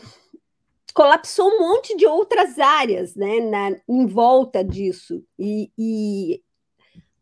colapsou 0.94 1.48
um 1.48 1.60
monte 1.60 1.96
de 1.98 2.06
outras 2.06 2.58
áreas, 2.60 3.16
né? 3.16 3.40
Na, 3.40 3.78
em 3.88 4.06
volta 4.06 4.64
disso. 4.64 5.24
E, 5.38 5.72
e 5.78 6.42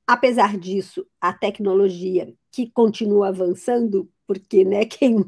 apesar 0.06 0.58
disso, 0.58 1.06
a 1.20 1.34
tecnologia 1.34 2.32
que 2.52 2.70
continua 2.70 3.30
avançando, 3.30 4.10
porque, 4.28 4.64
né? 4.64 4.86
Quem 4.86 5.26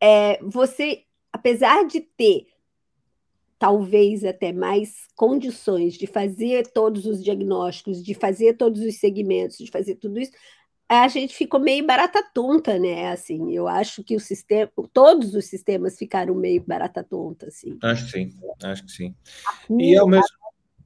é, 0.00 0.38
você, 0.42 1.04
apesar 1.32 1.86
de 1.86 2.00
ter 2.00 2.46
talvez 3.58 4.22
até 4.22 4.52
mais 4.52 5.06
condições 5.14 5.94
de 5.94 6.06
fazer 6.06 6.66
todos 6.72 7.06
os 7.06 7.24
diagnósticos, 7.24 8.04
de 8.04 8.12
fazer 8.12 8.54
todos 8.58 8.82
os 8.82 8.96
segmentos, 8.96 9.56
de 9.56 9.70
fazer 9.70 9.94
tudo 9.94 10.20
isso, 10.20 10.32
a 10.88 11.08
gente 11.08 11.34
ficou 11.34 11.58
meio 11.58 11.84
barata 11.84 12.22
tonta, 12.32 12.78
né? 12.78 13.10
Assim, 13.10 13.52
eu 13.52 13.66
acho 13.66 14.04
que 14.04 14.14
o 14.14 14.20
sistema, 14.20 14.70
todos 14.92 15.34
os 15.34 15.46
sistemas 15.46 15.98
ficaram 15.98 16.34
meio 16.34 16.62
barata 16.64 17.02
tonta, 17.02 17.46
assim. 17.46 17.76
Acho 17.82 18.04
que 18.06 18.10
sim, 18.12 18.32
acho 18.62 18.84
que 18.84 18.92
sim. 18.92 19.14
e 19.70 19.96
ao 19.96 20.06
mesmo 20.06 20.26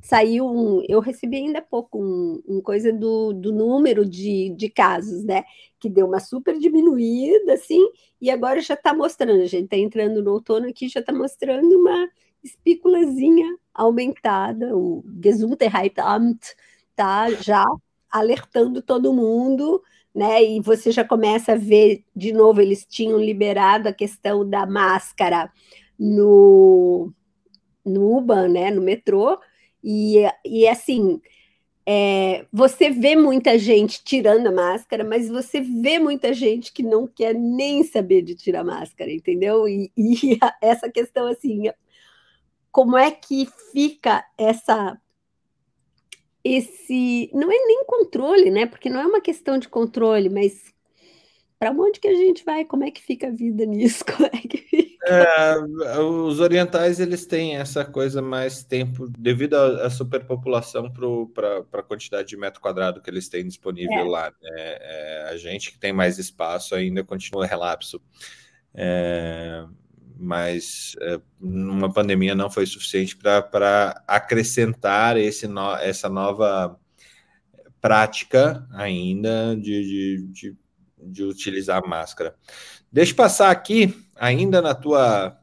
saiu 0.01 0.47
um, 0.47 0.83
eu 0.89 0.99
recebi 1.01 1.37
ainda 1.37 1.59
há 1.59 1.63
pouco 1.63 2.03
um, 2.03 2.43
um 2.49 2.61
coisa 2.61 2.93
do, 2.93 3.33
do 3.33 3.53
número 3.53 4.05
de, 4.05 4.51
de 4.57 4.69
casos, 4.71 5.23
né? 5.23 5.45
Que 5.79 5.89
deu 5.89 6.07
uma 6.07 6.21
super 6.21 6.59
diminuída, 6.59 7.53
assim, 7.53 7.87
e 8.21 8.31
agora 8.31 8.61
já 8.61 8.75
está 8.75 8.95
mostrando, 8.95 9.43
a 9.43 9.47
gente 9.47 9.65
está 9.65 9.77
entrando 9.77 10.23
no 10.23 10.33
outono 10.33 10.69
aqui, 10.69 10.89
já 10.89 11.01
está 11.01 11.13
mostrando 11.13 11.79
uma 11.79 12.09
espículazinha 12.43 13.57
aumentada, 13.75 14.75
o 14.77 15.05
Gesundheitsamt 15.23 16.41
tá 16.97 17.31
já 17.31 17.65
alertando 18.11 18.83
todo 18.83 19.13
mundo, 19.13 19.83
né? 20.15 20.43
E 20.43 20.61
você 20.61 20.91
já 20.91 21.05
começa 21.05 21.53
a 21.53 21.57
ver 21.57 22.05
de 22.15 22.33
novo, 22.33 22.61
eles 22.61 22.85
tinham 22.85 23.19
liberado 23.19 23.89
a 23.89 23.93
questão 23.93 24.49
da 24.49 24.67
máscara 24.67 25.51
no, 25.99 27.13
no 27.85 28.17
Uban, 28.17 28.49
né? 28.49 28.71
No 28.71 28.83
metrô, 28.83 29.39
e, 29.83 30.23
e 30.45 30.69
assim. 30.69 31.21
É, 31.93 32.47
você 32.53 32.91
vê 32.91 33.17
muita 33.17 33.59
gente 33.59 34.05
tirando 34.05 34.47
a 34.47 34.53
máscara, 34.53 35.03
mas 35.03 35.29
você 35.29 35.61
vê 35.61 35.99
muita 35.99 36.33
gente 36.33 36.73
que 36.73 36.85
não 36.85 37.05
quer 37.05 37.35
nem 37.35 37.83
saber 37.83 38.23
de 38.23 38.37
tirar 38.37 38.63
máscara, 38.63 39.11
entendeu? 39.11 39.67
E, 39.67 39.91
e 39.97 40.39
essa 40.63 40.89
questão 40.89 41.27
assim, 41.27 41.65
como 42.71 42.97
é 42.97 43.11
que 43.11 43.49
fica 43.73 44.25
essa 44.39 44.97
esse 46.45 47.31
não 47.33 47.51
é 47.51 47.67
nem 47.67 47.85
controle, 47.85 48.51
né? 48.51 48.67
Porque 48.67 48.89
não 48.89 49.01
é 49.01 49.07
uma 49.07 49.21
questão 49.21 49.59
de 49.59 49.69
controle, 49.69 50.29
mas 50.29 50.73
para 51.59 51.73
onde 51.73 52.01
que 52.01 52.09
a 52.09 52.15
gente 52.15 52.43
vai? 52.43 52.65
Como 52.65 52.85
é 52.85 52.91
que 52.91 53.03
fica 53.03 53.29
a 53.29 53.31
vida 53.31 53.67
nisso? 53.67 54.03
Como 54.17 54.27
é 54.27 54.31
que 54.31 54.57
fica? 54.57 54.91
É, 55.07 55.59
os 55.99 56.41
orientais 56.41 57.01
eles 57.01 57.27
têm 57.27 57.57
essa 57.57 57.85
coisa 57.85 58.23
mais 58.23 58.63
tempo 58.63 59.09
devido 59.09 59.55
à, 59.55 59.91
superpopulação 59.91 60.91
para 61.35 61.81
a 61.81 61.83
quantidade 61.83 62.29
de 62.29 62.37
metro 62.37 62.61
quadrado 62.61 63.03
que 63.03 63.11
eles 63.11 63.29
têm 63.29 63.47
disponível 63.47 63.99
é. 63.99 64.05
lá. 64.05 64.33
Né? 64.41 64.77
É, 64.81 65.29
a 65.31 65.37
gente 65.37 65.73
que 65.73 65.79
tem 65.79 65.93
mais 65.93 66.19
espaço 66.19 66.75
ainda 66.75 67.05
continua 67.05 67.47
relapso. 67.47 68.01
É, 68.75 69.65
mas 70.21 70.95
é, 71.01 71.19
uma 71.41 71.91
pandemia 71.91 72.35
não 72.35 72.51
foi 72.51 72.67
suficiente 72.67 73.17
para 73.17 74.05
acrescentar 74.07 75.17
esse 75.17 75.49
no, 75.49 75.75
essa 75.77 76.09
nova 76.09 76.79
prática 77.81 78.67
ainda 78.73 79.57
de, 79.57 79.63
de, 79.63 80.27
de, 80.31 80.57
de, 80.99 81.25
utilizar 81.25 81.83
máscara. 81.87 82.35
Deixa 82.93 83.13
eu 83.13 83.17
passar 83.17 83.51
aqui, 83.51 83.97
ainda 84.15 84.61
na 84.61 84.75
tua 84.75 85.37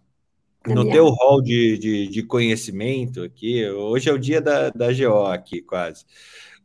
no 0.65 0.89
teu 0.89 1.07
hall 1.09 1.41
de, 1.41 1.77
de, 1.77 2.07
de, 2.07 2.23
conhecimento 2.23 3.23
aqui, 3.23 3.65
hoje 3.69 4.09
é 4.09 4.13
o 4.13 4.19
dia 4.19 4.41
da, 4.41 4.69
da 4.69 4.91
GO 4.91 5.25
aqui, 5.25 5.61
quase. 5.61 6.05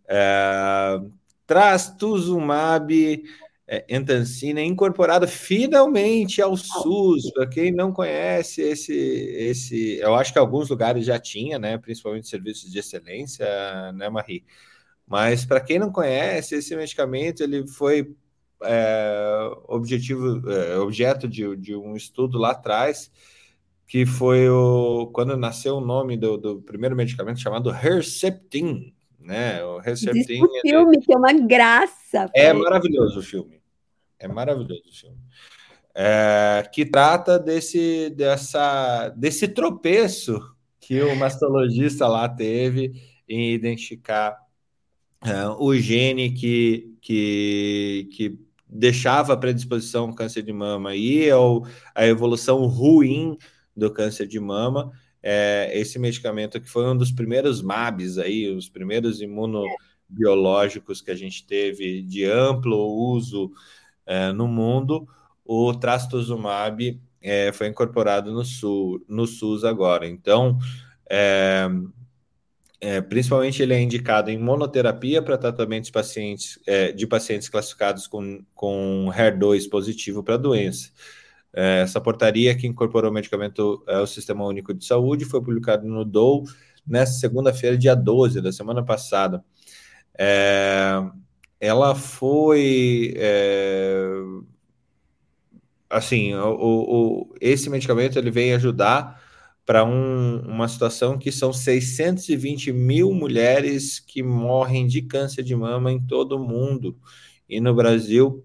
É, 0.08 1.00
Trastuzumab 1.46 3.22
é, 3.66 3.84
Entancina 3.88 4.60
incorporada 4.60 5.26
finalmente 5.26 6.42
ao 6.42 6.56
SUS. 6.56 7.30
Para 7.32 7.46
quem 7.46 7.72
não 7.72 7.92
conhece 7.92 8.60
esse, 8.62 8.92
esse, 8.92 9.98
eu 9.98 10.14
acho 10.14 10.32
que 10.32 10.38
alguns 10.38 10.68
lugares 10.68 11.06
já 11.06 11.18
tinha, 11.18 11.58
né? 11.58 11.78
Principalmente 11.78 12.28
serviços 12.28 12.70
de 12.70 12.78
excelência, 12.78 13.46
né, 13.92 14.08
Marie? 14.08 14.44
Mas 15.06 15.44
para 15.44 15.60
quem 15.60 15.78
não 15.78 15.92
conhece 15.92 16.56
esse 16.56 16.74
medicamento, 16.76 17.42
ele 17.42 17.66
foi 17.68 18.14
é, 18.64 19.50
objetivo, 19.68 20.48
é, 20.50 20.78
objeto 20.78 21.28
de, 21.28 21.56
de 21.56 21.74
um 21.74 21.96
estudo 21.96 22.38
lá 22.38 22.52
atrás, 22.52 23.10
que 23.86 24.06
foi 24.06 24.48
o 24.48 25.08
quando 25.12 25.36
nasceu 25.36 25.76
o 25.76 25.80
nome 25.80 26.16
do, 26.16 26.36
do 26.38 26.62
primeiro 26.62 26.96
medicamento 26.96 27.40
chamado 27.40 27.70
Herceptin, 27.70 28.94
né? 29.22 29.64
O 29.64 29.80
Herceptin. 29.80 30.42
Um 30.42 30.60
filme 30.60 31.00
que 31.00 31.12
é 31.12 31.16
uma 31.16 31.32
graça. 31.32 32.30
É 32.34 32.52
maravilhoso 32.52 33.20
o 33.20 33.22
filme. 33.22 33.60
É 34.18 34.28
maravilhoso 34.28 34.82
o 34.88 34.94
filme. 34.94 35.18
É, 35.94 36.68
que 36.72 36.86
trata 36.86 37.38
desse, 37.38 38.10
dessa, 38.10 39.10
desse 39.10 39.48
tropeço 39.48 40.40
que 40.80 41.00
o 41.02 41.14
mastologista 41.14 42.08
lá 42.08 42.28
teve 42.28 42.92
em 43.28 43.52
identificar 43.52 44.36
é, 45.24 45.46
o 45.58 45.74
gene 45.74 46.32
que, 46.32 46.96
que, 47.00 48.08
que 48.12 48.38
deixava 48.66 49.34
a 49.34 49.36
predisposição 49.36 50.08
ao 50.08 50.14
câncer 50.14 50.42
de 50.42 50.52
mama 50.52 50.96
e 50.96 51.30
ao, 51.30 51.66
a 51.94 52.06
evolução 52.06 52.64
ruim 52.66 53.36
do 53.76 53.92
câncer 53.92 54.26
de 54.26 54.40
mama. 54.40 54.90
É, 55.22 55.70
esse 55.74 55.98
medicamento 55.98 56.60
que 56.60 56.68
foi 56.68 56.84
um 56.86 56.96
dos 56.96 57.12
primeiros 57.12 57.62
MABs 57.62 58.18
aí, 58.18 58.48
os 58.48 58.68
primeiros 58.68 59.20
imunobiológicos 59.20 61.00
que 61.00 61.10
a 61.10 61.14
gente 61.14 61.46
teve 61.46 62.02
de 62.02 62.24
amplo 62.24 62.76
uso 62.76 63.52
é, 64.04 64.32
no 64.32 64.48
mundo, 64.48 65.06
o 65.44 65.72
trastuzumab 65.74 67.00
é, 67.20 67.52
foi 67.52 67.68
incorporado 67.68 68.32
no, 68.32 68.44
SUS, 68.44 69.00
no 69.08 69.26
SUS 69.26 69.64
agora. 69.64 70.06
Então, 70.06 70.58
é, 71.08 71.68
é, 72.80 73.00
principalmente 73.00 73.62
ele 73.62 73.74
é 73.74 73.80
indicado 73.80 74.28
em 74.28 74.36
monoterapia 74.36 75.22
para 75.22 75.38
tratamentos 75.38 75.88
pacientes, 75.88 76.58
é, 76.66 76.90
de 76.90 77.06
pacientes 77.06 77.48
classificados 77.48 78.08
com, 78.08 78.44
com 78.54 79.08
HER2 79.14 79.70
positivo 79.70 80.22
para 80.24 80.36
doença. 80.36 80.90
É, 81.54 81.82
essa 81.82 82.00
portaria 82.00 82.54
que 82.56 82.66
incorporou 82.66 83.10
o 83.10 83.14
medicamento 83.14 83.84
ao 83.86 84.06
Sistema 84.06 84.44
Único 84.44 84.72
de 84.72 84.84
Saúde 84.84 85.24
foi 85.24 85.40
publicado 85.42 85.86
no 85.86 86.04
DOU 86.04 86.44
nessa 86.86 87.18
segunda-feira, 87.18 87.76
dia 87.76 87.94
12 87.94 88.40
da 88.40 88.52
semana 88.52 88.84
passada. 88.84 89.44
É, 90.18 91.02
ela 91.60 91.94
foi 91.94 93.14
é, 93.16 94.10
assim, 95.92 96.34
o, 96.34 96.56
o, 96.58 97.34
esse 97.40 97.68
medicamento 97.68 98.18
ele 98.18 98.30
vem 98.30 98.54
ajudar 98.54 99.20
para 99.64 99.84
um, 99.84 100.40
uma 100.40 100.66
situação 100.66 101.18
que 101.18 101.30
são 101.30 101.52
620 101.52 102.72
mil 102.72 103.12
mulheres 103.12 104.00
que 104.00 104.22
morrem 104.22 104.86
de 104.86 105.02
câncer 105.02 105.42
de 105.44 105.54
mama 105.54 105.92
em 105.92 106.00
todo 106.00 106.36
o 106.36 106.44
mundo. 106.44 106.96
E 107.48 107.60
no 107.60 107.74
Brasil, 107.74 108.44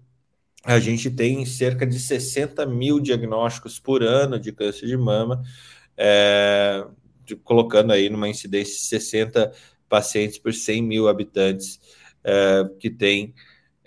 a 0.68 0.78
gente 0.78 1.10
tem 1.10 1.46
cerca 1.46 1.86
de 1.86 1.98
60 1.98 2.66
mil 2.66 3.00
diagnósticos 3.00 3.80
por 3.80 4.02
ano 4.02 4.38
de 4.38 4.52
câncer 4.52 4.86
de 4.86 4.98
mama, 4.98 5.42
é, 5.96 6.84
de, 7.24 7.34
colocando 7.36 7.90
aí 7.90 8.10
numa 8.10 8.28
incidência 8.28 8.74
de 8.74 8.80
60 8.80 9.50
pacientes 9.88 10.38
por 10.38 10.52
100 10.52 10.82
mil 10.82 11.08
habitantes 11.08 11.80
é, 12.22 12.68
que 12.78 12.90
tem 12.90 13.32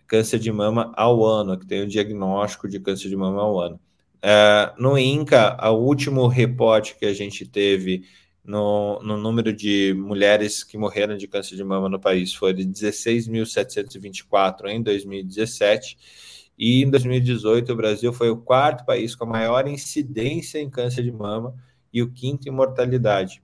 câncer 0.08 0.39
de 0.39 0.52
mama 0.52 0.91
ao 0.96 1.24
ano, 1.24 1.56
que 1.56 1.67
tem 1.67 1.84
o 1.84 1.88
diagnóstico 1.88 2.67
de 2.67 2.80
câncer 2.80 3.10
de 3.10 3.15
mama 3.15 3.44
ao 3.44 3.60
ano. 3.60 3.80
É, 4.20 4.74
no 4.80 4.98
INCA, 4.98 5.56
o 5.70 5.86
último 5.86 6.26
reporte 6.26 6.98
que 6.98 7.06
a 7.06 7.13
gente 7.13 7.46
teve 7.46 8.06
no, 8.44 9.00
no, 9.04 9.17
número 9.17 9.54
de 9.54 9.94
mulheres 9.96 10.63
que 10.63 10.80
morreram 10.80 11.15
de 11.15 11.28
câncer 11.28 11.56
de 11.56 11.63
mama 11.63 11.88
no 11.88 12.00
país 12.00 12.34
foi 12.34 12.54
de 12.54 12.65
16.724 12.65 14.65
em 14.65 14.82
2017, 14.82 16.40
e 16.58 16.84
em 16.84 16.90
2018 16.90 17.72
o 17.72 17.76
Brasil 17.76 18.14
foi 18.14 18.30
o 18.30 18.38
quarto 18.38 18.86
país 18.86 19.16
com 19.16 19.24
a 19.24 19.28
maior 19.28 19.68
incidência 19.68 20.60
em 20.60 20.70
câncer 20.70 21.04
de 21.04 21.12
mama 21.12 21.56
e 21.92 22.02
o 22.02 22.12
quinto 22.12 22.48
em 22.48 22.52
mortalidade. 22.52 23.42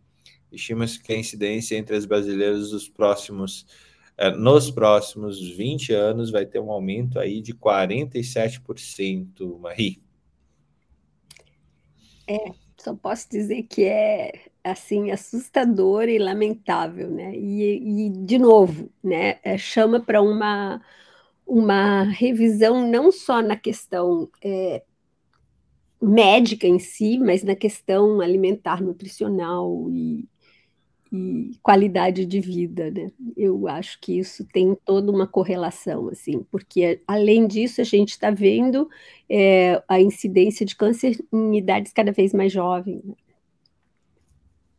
Estima-se 0.51 1.01
que 1.01 1.13
a 1.13 1.17
incidência 1.17 1.75
entre 1.75 1.95
as 1.95 2.05
brasileiras 2.05 2.71
dos 2.71 2.87
próximos 2.87 3.65
é, 4.17 4.31
nos 4.31 4.71
próximos 4.71 5.39
20 5.39 5.93
anos 5.93 6.31
vai 6.31 6.45
ter 6.45 6.59
um 6.59 6.71
aumento 6.71 7.19
aí 7.19 7.39
de 7.39 7.53
47%, 7.53 9.59
Marie. 9.59 10.01
É, 12.27 12.51
só 12.77 12.95
posso 12.95 13.29
dizer 13.29 13.63
que 13.63 13.83
é 13.83 14.31
assim 14.63 15.11
assustador 15.11 16.09
e 16.09 16.17
lamentável, 16.17 17.11
né? 17.11 17.35
E, 17.35 18.07
e 18.07 18.09
de 18.09 18.39
novo, 18.39 18.89
né? 19.03 19.37
É, 19.43 19.57
chama 19.57 19.99
para 19.99 20.21
uma 20.21 20.81
uma 21.47 22.03
revisão 22.03 22.85
não 22.85 23.11
só 23.11 23.41
na 23.41 23.55
questão 23.55 24.29
é, 24.43 24.83
médica 26.01 26.67
em 26.67 26.77
si, 26.77 27.17
mas 27.17 27.43
na 27.43 27.55
questão 27.55 28.19
alimentar, 28.19 28.81
nutricional 28.81 29.87
e, 29.89 30.27
e 31.11 31.51
qualidade 31.63 32.25
de 32.25 32.41
vida, 32.41 32.91
né? 32.91 33.09
Eu 33.35 33.67
acho 33.67 33.99
que 34.01 34.19
isso 34.19 34.45
tem 34.51 34.75
toda 34.85 35.11
uma 35.11 35.25
correlação, 35.25 36.09
assim, 36.09 36.43
porque 36.51 37.01
além 37.07 37.47
disso 37.47 37.79
a 37.79 37.85
gente 37.85 38.09
está 38.09 38.29
vendo 38.29 38.89
é, 39.29 39.81
a 39.87 40.01
incidência 40.01 40.65
de 40.65 40.75
câncer 40.75 41.17
em 41.31 41.57
idades 41.57 41.93
cada 41.93 42.11
vez 42.11 42.33
mais 42.33 42.51
jovens. 42.51 43.03
Né? 43.05 43.15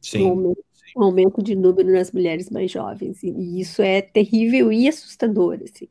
Sim. 0.02 0.22
Um 0.24 0.28
aumento, 0.28 0.64
um 0.96 1.02
aumento, 1.02 1.42
de 1.42 1.56
número 1.56 1.90
nas 1.90 2.12
mulheres 2.12 2.50
mais 2.50 2.70
jovens, 2.70 3.22
e 3.22 3.60
isso 3.60 3.80
é 3.82 4.02
terrível 4.02 4.70
e 4.70 4.86
assustador, 4.86 5.58
assim. 5.64 5.88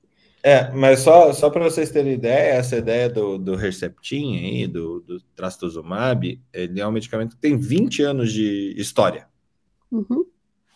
É, 0.47 0.71
mas 0.71 1.01
só, 1.01 1.33
só 1.33 1.49
para 1.49 1.61
vocês 1.61 1.91
terem 1.91 2.13
ideia, 2.13 2.53
essa 2.53 2.77
ideia 2.77 3.09
do, 3.09 3.37
do 3.37 3.53
Herceptin 3.55 4.37
aí, 4.37 4.65
do, 4.65 5.01
do 5.01 5.21
trastuzumab, 5.35 6.41
ele 6.53 6.79
é 6.79 6.87
um 6.87 6.91
medicamento 6.91 7.35
que 7.35 7.41
tem 7.41 7.57
20 7.57 8.01
anos 8.03 8.31
de 8.31 8.73
história. 8.77 9.27
Uhum. 9.91 10.25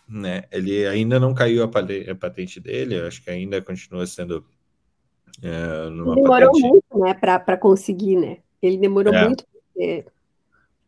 Né? 0.09 0.43
Ele 0.51 0.85
ainda 0.85 1.21
não 1.21 1.33
caiu 1.33 1.63
a, 1.63 1.69
patente 1.69 2.59
dele, 2.59 2.99
acho 2.99 3.23
que 3.23 3.29
ainda 3.29 3.61
continua 3.61 4.05
sendo 4.05 4.43
é, 5.41 5.89
numa 5.89 6.15
demorou 6.15 6.51
patente... 6.51 6.67
muito, 6.67 6.99
né, 6.99 7.13
para 7.13 7.55
conseguir, 7.55 8.17
né? 8.17 8.39
Ele 8.61 8.75
demorou 8.75 9.13
é. 9.13 9.23
muito. 9.23 9.45
Porque... 9.73 10.03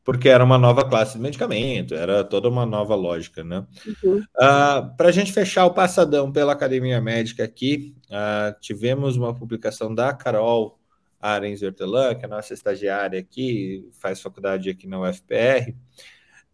porque 0.04 0.28
era 0.28 0.44
uma 0.44 0.58
nova 0.58 0.88
classe 0.88 1.14
de 1.14 1.22
medicamento, 1.22 1.96
era 1.96 2.24
toda 2.24 2.50
uma 2.50 2.66
nova 2.66 2.94
lógica, 2.94 3.44
né? 3.44 3.66
Uhum. 4.04 4.18
Uh, 4.18 4.96
para 4.98 5.10
a 5.10 5.12
gente 5.12 5.32
fechar 5.32 5.66
o 5.66 5.74
passadão 5.74 6.32
pela 6.32 6.52
Academia 6.52 7.00
Médica 7.00 7.44
aqui, 7.44 7.96
uh, 8.10 8.60
tivemos 8.60 9.16
uma 9.16 9.34
publicação 9.34 9.94
da 9.94 10.14
Carol 10.14 10.78
Arens 11.22 11.62
Hortelã, 11.62 12.14
que 12.14 12.26
é 12.26 12.28
a 12.28 12.30
nossa 12.30 12.54
estagiária 12.54 13.18
aqui, 13.18 13.90
faz 13.94 14.22
faculdade 14.22 14.70
aqui 14.70 14.86
na 14.86 15.00
UFPR, 15.00 15.74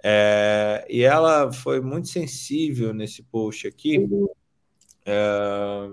é, 0.01 0.85
e 0.87 1.01
ela 1.01 1.51
foi 1.51 1.81
muito 1.81 2.07
sensível 2.07 2.93
nesse 2.93 3.21
post 3.21 3.67
aqui 3.67 4.07
é, 5.05 5.89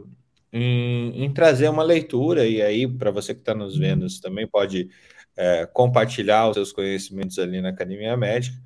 em, 0.53 1.25
em, 1.25 1.33
trazer 1.33 1.69
uma 1.69 1.83
leitura, 1.83 2.47
e 2.47 2.62
aí, 2.62 2.87
para 2.87 3.11
você 3.11 3.35
que 3.35 3.40
está 3.40 3.55
nos 3.55 3.77
vendo, 3.77 4.09
você 4.09 4.21
também 4.21 4.47
pode 4.47 4.88
é, 5.37 5.66
compartilhar 5.66 6.49
os 6.49 6.55
seus 6.55 6.72
conhecimentos 6.72 7.38
ali 7.38 7.61
na 7.61 7.68
Academia 7.68 8.16
Médica, 8.16 8.57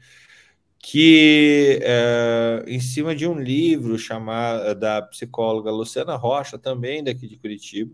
que 0.78 1.78
é, 1.82 2.64
em 2.66 2.80
cima 2.80 3.14
de 3.14 3.26
um 3.26 3.38
livro 3.38 3.98
chamado 3.98 4.74
da 4.74 5.02
psicóloga 5.02 5.70
Luciana 5.70 6.16
Rocha, 6.16 6.58
também 6.58 7.04
daqui 7.04 7.26
de 7.28 7.36
Curitiba, 7.36 7.92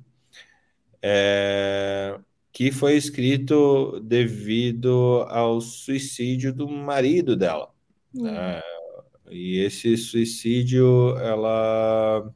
é, 1.03 2.19
que 2.53 2.71
foi 2.71 2.97
escrito 2.97 4.01
devido 4.01 5.27
ao 5.29 5.61
suicídio 5.61 6.53
do 6.53 6.69
marido 6.69 7.37
dela. 7.37 7.71
Uhum. 8.15 8.29
É, 8.29 8.63
e 9.31 9.59
esse 9.59 9.97
suicídio, 9.97 11.17
ela, 11.19 12.33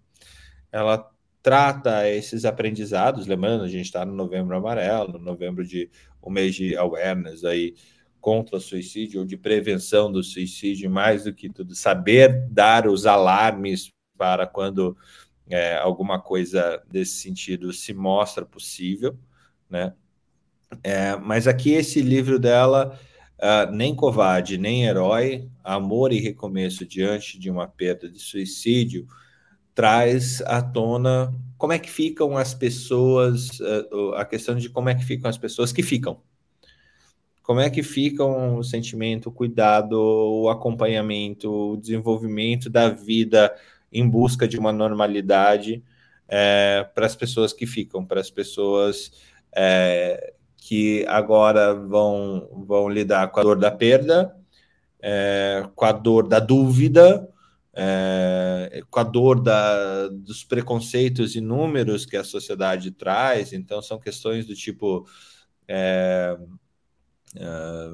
ela 0.72 1.10
trata 1.42 2.08
esses 2.08 2.44
aprendizados, 2.44 3.26
lembrando, 3.26 3.64
a 3.64 3.68
gente 3.68 3.86
está 3.86 4.04
no 4.04 4.14
novembro 4.14 4.56
amarelo, 4.56 5.12
no 5.12 5.18
novembro 5.18 5.64
de 5.66 5.90
um 6.22 6.30
mês 6.30 6.54
de 6.54 6.76
awareness 6.76 7.44
aí 7.44 7.74
contra 8.20 8.56
o 8.56 8.60
suicídio 8.60 9.20
ou 9.20 9.26
de 9.26 9.36
prevenção 9.36 10.12
do 10.12 10.22
suicídio, 10.22 10.90
mais 10.90 11.24
do 11.24 11.32
que 11.32 11.48
tudo, 11.48 11.74
saber 11.74 12.46
dar 12.50 12.86
os 12.86 13.06
alarmes 13.06 13.90
para 14.16 14.46
quando 14.46 14.96
é, 15.48 15.76
alguma 15.76 16.20
coisa 16.20 16.82
desse 16.90 17.14
sentido 17.14 17.72
se 17.72 17.94
mostra 17.94 18.44
possível, 18.44 19.18
né? 19.68 19.94
É, 20.84 21.16
mas 21.16 21.48
aqui 21.48 21.72
esse 21.72 22.00
livro 22.00 22.38
dela, 22.38 22.96
uh, 23.38 23.72
nem 23.72 23.94
covarde, 23.94 24.56
nem 24.56 24.84
herói, 24.84 25.48
amor 25.64 26.12
e 26.12 26.20
recomeço 26.20 26.86
diante 26.86 27.38
de 27.40 27.50
uma 27.50 27.66
perda 27.66 28.08
de 28.08 28.20
suicídio, 28.20 29.08
traz 29.80 30.42
à 30.42 30.60
tona 30.60 31.34
como 31.56 31.72
é 31.72 31.78
que 31.78 31.90
ficam 31.90 32.36
as 32.36 32.52
pessoas, 32.52 33.58
uh, 33.60 34.12
a 34.14 34.26
questão 34.26 34.54
de 34.54 34.68
como 34.68 34.90
é 34.90 34.94
que 34.94 35.02
ficam 35.02 35.30
as 35.30 35.38
pessoas 35.38 35.72
que 35.72 35.82
ficam. 35.82 36.20
Como 37.42 37.60
é 37.60 37.70
que 37.70 37.82
ficam 37.82 38.58
o 38.58 38.62
sentimento, 38.62 39.30
o 39.30 39.32
cuidado, 39.32 39.94
o 39.94 40.50
acompanhamento, 40.50 41.50
o 41.50 41.76
desenvolvimento 41.78 42.68
da 42.68 42.90
vida 42.90 43.56
em 43.90 44.06
busca 44.06 44.46
de 44.46 44.58
uma 44.58 44.70
normalidade 44.70 45.82
é, 46.28 46.86
para 46.94 47.06
as 47.06 47.16
pessoas 47.16 47.54
que 47.54 47.64
ficam, 47.64 48.04
para 48.04 48.20
as 48.20 48.30
pessoas 48.30 49.12
é, 49.50 50.34
que 50.58 51.06
agora 51.08 51.72
vão, 51.72 52.50
vão 52.66 52.86
lidar 52.86 53.28
com 53.28 53.40
a 53.40 53.42
dor 53.42 53.58
da 53.58 53.70
perda, 53.70 54.36
é, 55.00 55.66
com 55.74 55.86
a 55.86 55.92
dor 55.92 56.28
da 56.28 56.38
dúvida, 56.38 57.29
é, 57.82 58.82
com 58.90 59.00
a 59.00 59.02
dor 59.02 59.40
da, 59.40 60.08
dos 60.08 60.44
preconceitos 60.44 61.34
inúmeros 61.34 62.04
que 62.04 62.16
a 62.16 62.24
sociedade 62.24 62.90
traz. 62.90 63.54
Então, 63.54 63.80
são 63.80 63.98
questões 63.98 64.46
do 64.46 64.54
tipo. 64.54 65.06
É, 65.66 66.36
é 67.36 67.90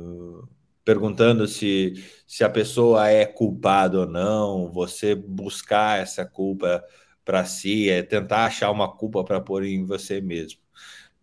perguntando 0.84 1.48
se, 1.48 1.94
se 2.28 2.44
a 2.44 2.48
pessoa 2.48 3.08
é 3.08 3.26
culpada 3.26 4.00
ou 4.00 4.06
não, 4.06 4.70
você 4.70 5.16
buscar 5.16 5.98
essa 6.00 6.24
culpa 6.24 6.84
para 7.24 7.44
si, 7.44 7.90
é 7.90 8.02
tentar 8.04 8.46
achar 8.46 8.70
uma 8.70 8.88
culpa 8.96 9.24
para 9.24 9.40
pôr 9.40 9.64
em 9.64 9.84
você 9.84 10.20
mesmo. 10.20 10.60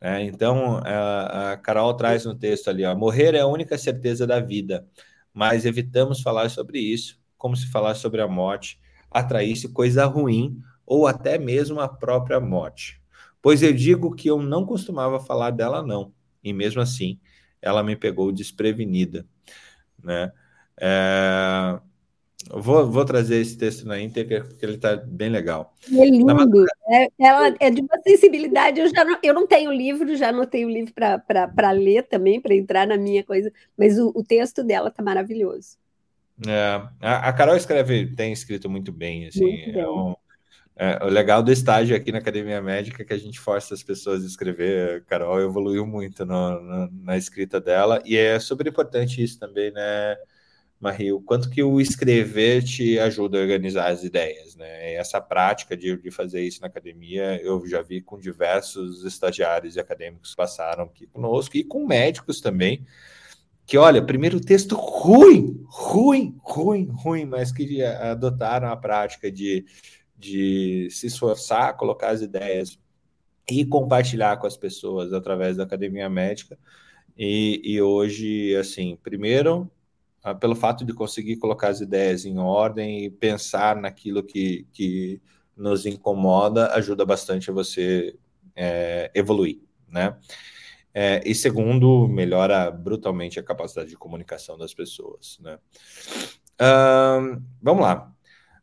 É, 0.02 0.22
então, 0.24 0.78
a, 0.86 1.54
a, 1.54 1.58
Carol 1.58 1.94
traz 1.96 2.26
no 2.26 2.36
texto 2.36 2.70
ali: 2.70 2.86
ó, 2.86 2.96
morrer 2.96 3.36
é 3.36 3.40
a 3.42 3.48
única 3.48 3.78
certeza 3.78 4.28
da 4.28 4.40
vida, 4.42 4.86
mas 5.34 5.66
evitamos 5.66 6.22
falar 6.22 6.50
sobre 6.50 6.80
isso, 6.80 7.23
como 7.44 7.58
se 7.58 7.70
falar 7.70 7.94
sobre 7.96 8.22
a 8.22 8.28
morte 8.28 8.80
atraísse 9.12 9.68
coisa 9.68 10.06
ruim 10.06 10.62
ou 10.86 11.06
até 11.06 11.38
mesmo 11.38 11.82
a 11.82 11.90
própria 11.90 12.40
morte. 12.40 13.02
Pois 13.42 13.62
eu 13.62 13.74
digo 13.74 14.16
que 14.16 14.30
eu 14.30 14.42
não 14.42 14.66
costumava 14.66 15.20
falar 15.20 15.52
dela, 15.52 15.84
não, 15.84 16.14
e 16.42 16.54
mesmo 16.54 16.82
assim 16.82 17.20
ela 17.62 17.84
me 17.84 17.98
pegou 17.98 18.32
desprevenida. 18.32 19.28
Né? 20.02 20.32
É, 20.80 21.80
Vou, 22.50 22.90
vou 22.90 23.06
trazer 23.06 23.38
esse 23.38 23.58
texto 23.58 23.86
na 23.88 24.00
íntegra, 24.00 24.44
porque 24.44 24.66
ele 24.66 24.76
está 24.76 24.98
bem 24.98 25.30
legal. 25.30 25.74
É 25.90 26.06
lindo. 26.06 26.66
É, 26.90 27.08
ela 27.18 27.56
é 27.58 27.70
de 27.70 27.82
uma 27.82 28.02
sensibilidade. 28.06 28.82
Eu, 28.82 28.90
já 28.90 29.06
não, 29.06 29.18
eu 29.24 29.34
não 29.34 29.48
tenho 29.48 29.72
livro, 29.72 30.14
já 30.16 30.30
não 30.30 30.46
tenho 30.46 30.70
livro 30.70 30.94
para 30.94 31.72
ler 31.72 32.04
também, 32.04 32.42
para 32.42 32.54
entrar 32.54 32.86
na 32.86 32.98
minha 32.98 33.24
coisa, 33.24 33.52
mas 33.78 33.98
o, 33.98 34.12
o 34.14 34.24
texto 34.24 34.62
dela 34.62 34.90
está 34.90 35.02
maravilhoso. 35.02 35.78
É, 36.48 36.88
a, 37.02 37.30
a, 37.30 37.34
Carol 37.34 37.56
escreve, 37.56 38.08
tem 38.16 38.32
escrito 38.32 38.70
muito 38.70 38.92
bem. 38.92 39.28
Assim, 39.28 39.44
muito. 39.46 39.80
É 39.80 39.90
um, 39.90 40.16
é, 40.76 41.04
o 41.04 41.08
legal 41.08 41.44
do 41.44 41.52
estágio 41.52 41.96
aqui 41.96 42.12
na 42.12 42.18
Academia 42.18 42.62
Médica 42.62 43.04
é 43.04 43.06
que 43.06 43.14
a 43.14 43.18
gente 43.18 43.40
força 43.40 43.74
as 43.74 43.84
pessoas 43.84 44.24
a 44.24 44.28
escrever. 44.28 44.98
A 44.98 45.02
Carol 45.02 45.40
evoluiu 45.40 45.86
muito 45.86 46.26
no, 46.26 46.60
no, 46.62 46.90
na 47.04 47.18
escrita 47.18 47.62
dela, 47.62 48.02
e 48.06 48.18
é 48.18 48.40
super 48.40 48.66
importante 48.68 49.24
isso 49.24 49.40
também, 49.40 49.72
né? 49.72 50.18
Marie, 50.80 51.14
o 51.14 51.22
quanto 51.22 51.50
que 51.50 51.64
o 51.64 51.80
escrever 51.80 52.62
te 52.62 53.00
ajuda 53.00 53.38
a 53.38 53.42
organizar 53.42 53.90
as 53.90 54.04
ideias, 54.04 54.56
né? 54.58 54.96
Essa 54.96 55.22
prática 55.22 55.78
de, 55.78 55.96
de 55.96 56.12
fazer 56.12 56.42
isso 56.42 56.60
na 56.60 56.68
academia, 56.68 57.40
eu 57.42 57.66
já 57.66 57.82
vi 57.82 58.02
com 58.02 58.20
diversos 58.20 59.06
estagiários 59.06 59.78
e 59.78 59.80
acadêmicos 59.80 60.32
que 60.32 60.36
passaram 60.36 60.84
aqui 60.86 61.08
conosco 61.08 61.56
e 61.56 61.64
com 61.64 61.86
médicos 61.86 62.42
também, 62.42 62.86
que 63.66 63.78
olha, 63.78 64.06
primeiro 64.06 64.40
texto 64.40 64.76
ruim, 64.76 65.64
ruim, 65.66 66.36
ruim, 66.40 66.88
ruim, 66.92 67.26
mas 67.26 67.52
que 67.52 67.84
adotaram 67.84 68.70
a 68.70 68.78
prática 68.78 69.32
de, 69.32 69.66
de 70.18 70.88
se 70.92 71.08
esforçar, 71.08 71.76
colocar 71.78 72.10
as 72.10 72.22
ideias 72.22 72.78
e 73.50 73.66
compartilhar 73.66 74.38
com 74.38 74.48
as 74.48 74.58
pessoas 74.58 75.14
através 75.14 75.58
da 75.58 75.64
academia 75.64 76.10
médica. 76.10 76.58
E, 77.18 77.62
e 77.64 77.82
hoje, 77.82 78.56
assim, 78.56 78.98
primeiro 79.02 79.70
ah, 80.24 80.34
pelo 80.34 80.56
fato 80.56 80.86
de 80.86 80.94
conseguir 80.94 81.36
colocar 81.36 81.68
as 81.68 81.82
ideias 81.82 82.26
em 82.26 82.38
ordem 82.40 83.04
e 83.04 83.10
pensar 83.10 83.76
naquilo 83.76 84.24
que, 84.24 84.66
que 84.72 85.22
nos 85.56 85.86
incomoda, 85.86 86.74
ajuda 86.74 87.06
bastante 87.06 87.50
a 87.50 87.54
você 87.54 88.16
é, 88.56 89.12
evoluir, 89.14 89.60
né? 89.86 90.18
É, 90.94 91.24
e 91.26 91.34
segundo, 91.34 92.08
melhora 92.08 92.70
brutalmente 92.70 93.40
a 93.40 93.44
capacidade 93.44 93.90
de 93.90 93.98
comunicação 93.98 94.58
das 94.58 94.74
pessoas, 94.74 95.40
né? 95.42 95.58
Uh, 96.62 97.42
vamos 97.62 97.82
lá. 97.82 98.14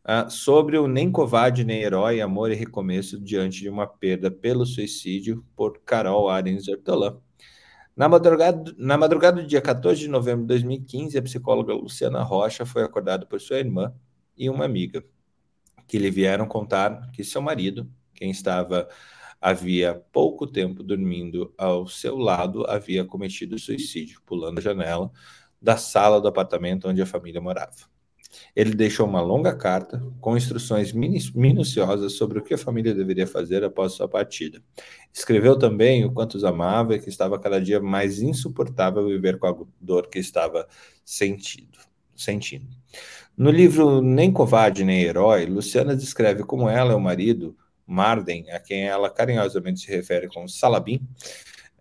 Uh, 0.05 0.31
sobre 0.31 0.79
o 0.79 0.87
Nem 0.87 1.11
Covarde 1.11 1.65
Nem 1.65 1.83
Herói, 1.83 2.21
Amor 2.21 2.53
e 2.53 2.55
Recomeço 2.55 3.21
diante 3.21 3.61
de 3.61 3.69
uma 3.69 3.87
perda 3.87 4.31
pelo 4.31 4.65
suicídio, 4.65 5.45
por 5.57 5.81
Carol 5.81 6.29
Arens 6.29 6.69
Hortolã. 6.69 7.19
Na 7.97 8.09
madrugada, 8.09 8.75
na 8.79 8.97
madrugada 8.97 9.43
do 9.43 9.47
dia 9.47 9.61
14 9.61 10.01
de 10.01 10.09
novembro 10.09 10.43
de 10.43 10.49
2015, 10.49 11.19
a 11.19 11.23
psicóloga 11.23 11.75
Luciana 11.75 12.23
Rocha 12.23 12.65
foi 12.65 12.83
acordada 12.83 13.27
por 13.27 13.41
sua 13.41 13.59
irmã 13.59 13.93
e 14.37 14.49
uma 14.49 14.65
amiga, 14.65 15.05
que 15.87 15.99
lhe 15.99 16.11
vieram 16.11 16.47
contar 16.47 17.11
que 17.11 17.25
seu 17.25 17.43
marido, 17.43 17.91
quem 18.15 18.31
estava 18.31 18.89
havia 19.41 20.03
pouco 20.13 20.47
tempo 20.47 20.83
dormindo 20.83 21.53
ao 21.57 21.87
seu 21.87 22.17
lado, 22.17 22.65
havia 22.69 23.05
cometido 23.05 23.59
suicídio, 23.59 24.21
pulando 24.27 24.59
a 24.59 24.63
janela 24.63 25.11
da 25.61 25.77
sala 25.77 26.21
do 26.21 26.29
apartamento 26.29 26.89
onde 26.89 27.01
a 27.01 27.07
família 27.07 27.41
morava. 27.41 27.91
Ele 28.55 28.75
deixou 28.75 29.07
uma 29.07 29.21
longa 29.21 29.55
carta 29.57 30.01
com 30.21 30.37
instruções 30.37 30.93
minuciosas 30.93 32.13
sobre 32.13 32.39
o 32.39 32.43
que 32.43 32.55
a 32.55 32.59
família 32.59 32.95
deveria 32.95 33.27
fazer 33.27 33.65
após 33.65 33.93
sua 33.93 34.09
partida. 34.09 34.63
Escreveu 35.13 35.59
também 35.59 36.05
o 36.05 36.13
quanto 36.13 36.37
os 36.37 36.45
amava 36.45 36.95
e 36.95 37.01
que 37.01 37.09
estava 37.09 37.39
cada 37.39 37.61
dia 37.61 37.81
mais 37.81 38.23
insuportável 38.23 39.07
viver 39.07 39.39
com 39.39 39.47
a 39.49 39.57
dor 39.81 40.09
que 40.09 40.19
estava 40.19 40.69
sentido, 41.05 41.79
sentindo. 42.15 42.69
No 43.37 43.51
livro 43.51 44.01
Nem 44.01 44.33
Covarde 44.33 44.85
Nem 44.85 45.03
Herói, 45.03 45.47
Luciana 45.47 45.97
descreve 45.97 46.45
como 46.45 46.69
ela 46.69 46.93
e 46.93 46.95
o 46.95 47.01
marido, 47.01 47.57
Marden, 47.91 48.49
a 48.53 48.61
quem 48.61 48.85
ela 48.87 49.11
carinhosamente 49.11 49.81
se 49.81 49.91
refere 49.91 50.29
como 50.29 50.49
Salabim, 50.49 51.01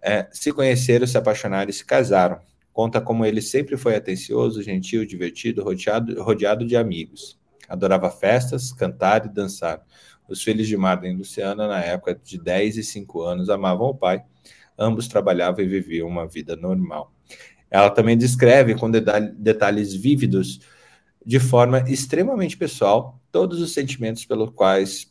é, 0.02 0.28
se 0.32 0.52
conheceram, 0.52 1.06
se 1.06 1.18
apaixonaram 1.18 1.70
e 1.70 1.74
se 1.74 1.86
casaram. 1.86 2.40
Conta 2.74 3.00
como 3.00 3.26
ele 3.26 3.42
sempre 3.42 3.78
foi 3.78 3.96
atencioso, 3.96 4.64
gentil, 4.64 5.06
divertido, 5.06 5.64
rodeado, 5.64 6.24
rodeado 6.24 6.66
de 6.66 6.76
amigos. 6.76 7.40
Adorava 7.68 8.10
festas, 8.10 8.74
cantar 8.74 9.26
e 9.26 9.30
dançar. 9.30 9.86
Os 10.28 10.42
filhos 10.42 10.68
de 10.68 10.76
Marden 10.76 11.14
e 11.14 11.18
Luciana, 11.18 11.68
na 11.68 11.80
época 11.80 12.16
de 12.16 12.40
10 12.40 12.78
e 12.78 12.84
5 12.84 13.22
anos, 13.22 13.50
amavam 13.50 13.88
o 13.88 13.96
pai. 13.96 14.24
Ambos 14.78 15.08
trabalhavam 15.08 15.64
e 15.64 15.68
viviam 15.68 16.08
uma 16.08 16.28
vida 16.28 16.56
normal. 16.56 17.14
Ela 17.70 17.90
também 17.90 18.18
descreve 18.18 18.74
com 18.74 18.90
detalhes 18.90 19.94
vívidos, 19.94 20.60
de 21.24 21.40
forma 21.40 21.84
extremamente 21.88 22.58
pessoal, 22.58 23.20
todos 23.32 23.62
os 23.62 23.74
sentimentos 23.74 24.26
pelos 24.26 24.50
quais 24.52 25.09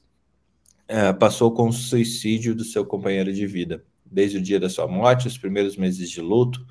é, 0.88 1.12
passou 1.12 1.52
com 1.52 1.68
o 1.68 1.72
suicídio 1.72 2.54
do 2.54 2.64
seu 2.64 2.84
companheiro 2.84 3.32
de 3.32 3.46
vida, 3.46 3.84
desde 4.04 4.38
o 4.38 4.42
dia 4.42 4.58
da 4.58 4.70
sua 4.70 4.88
morte, 4.88 5.28
os 5.28 5.36
primeiros 5.36 5.76
meses 5.76 6.10
de 6.10 6.20
luto, 6.20 6.66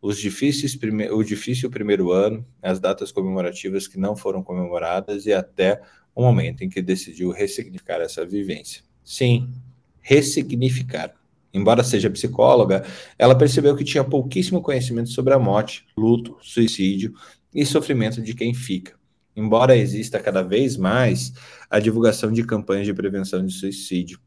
os 0.00 0.18
difíceis 0.18 0.76
prime... 0.76 1.10
o 1.10 1.22
difícil 1.24 1.70
primeiro 1.70 2.12
ano, 2.12 2.46
as 2.62 2.78
datas 2.78 3.10
comemorativas 3.10 3.88
que 3.88 3.98
não 3.98 4.14
foram 4.14 4.42
comemoradas 4.42 5.24
e 5.24 5.32
até 5.32 5.80
o 6.14 6.22
momento 6.22 6.62
em 6.62 6.68
que 6.68 6.82
decidiu 6.82 7.30
ressignificar 7.30 8.00
essa 8.00 8.24
vivência. 8.24 8.82
Sim, 9.02 9.50
ressignificar. 10.00 11.14
Embora 11.52 11.82
seja 11.82 12.10
psicóloga, 12.10 12.84
ela 13.18 13.34
percebeu 13.34 13.74
que 13.74 13.84
tinha 13.84 14.04
pouquíssimo 14.04 14.60
conhecimento 14.60 15.08
sobre 15.08 15.32
a 15.32 15.38
morte, 15.38 15.86
luto, 15.96 16.36
suicídio 16.42 17.14
e 17.54 17.64
sofrimento 17.64 18.20
de 18.20 18.34
quem 18.34 18.52
fica. 18.52 18.94
Embora 19.36 19.76
exista 19.76 20.18
cada 20.18 20.42
vez 20.42 20.76
mais 20.76 21.32
a 21.68 21.78
divulgação 21.78 22.32
de 22.32 22.42
campanhas 22.42 22.86
de 22.86 22.94
prevenção 22.94 23.44
de 23.44 23.52
suicídio, 23.52 24.18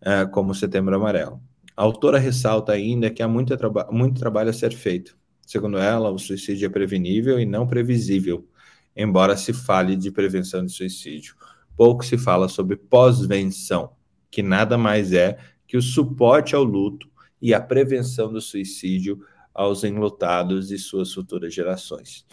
eh, 0.00 0.26
como 0.26 0.50
o 0.50 0.54
Setembro 0.54 0.96
Amarelo. 0.96 1.40
A 1.76 1.82
autora 1.82 2.18
ressalta 2.18 2.72
ainda 2.72 3.08
que 3.08 3.22
há 3.22 3.28
muito, 3.28 3.56
traba 3.56 3.88
muito 3.90 4.18
trabalho 4.18 4.50
a 4.50 4.52
ser 4.52 4.72
feito. 4.72 5.16
Segundo 5.46 5.78
ela, 5.78 6.10
o 6.10 6.18
suicídio 6.18 6.66
é 6.66 6.68
prevenível 6.68 7.38
e 7.38 7.46
não 7.46 7.66
previsível, 7.66 8.48
embora 8.96 9.36
se 9.36 9.52
fale 9.52 9.94
de 9.94 10.10
prevenção 10.10 10.66
de 10.66 10.72
suicídio. 10.72 11.36
Pouco 11.76 12.04
se 12.04 12.18
fala 12.18 12.48
sobre 12.48 12.76
pós-venção, 12.76 13.92
que 14.30 14.42
nada 14.42 14.76
mais 14.76 15.12
é 15.12 15.38
que 15.66 15.76
o 15.76 15.82
suporte 15.82 16.54
ao 16.54 16.64
luto 16.64 17.08
e 17.40 17.54
a 17.54 17.60
prevenção 17.60 18.32
do 18.32 18.40
suicídio 18.40 19.20
aos 19.54 19.84
enlutados 19.84 20.70
e 20.70 20.78
suas 20.78 21.12
futuras 21.12 21.54
gerações. 21.54 22.26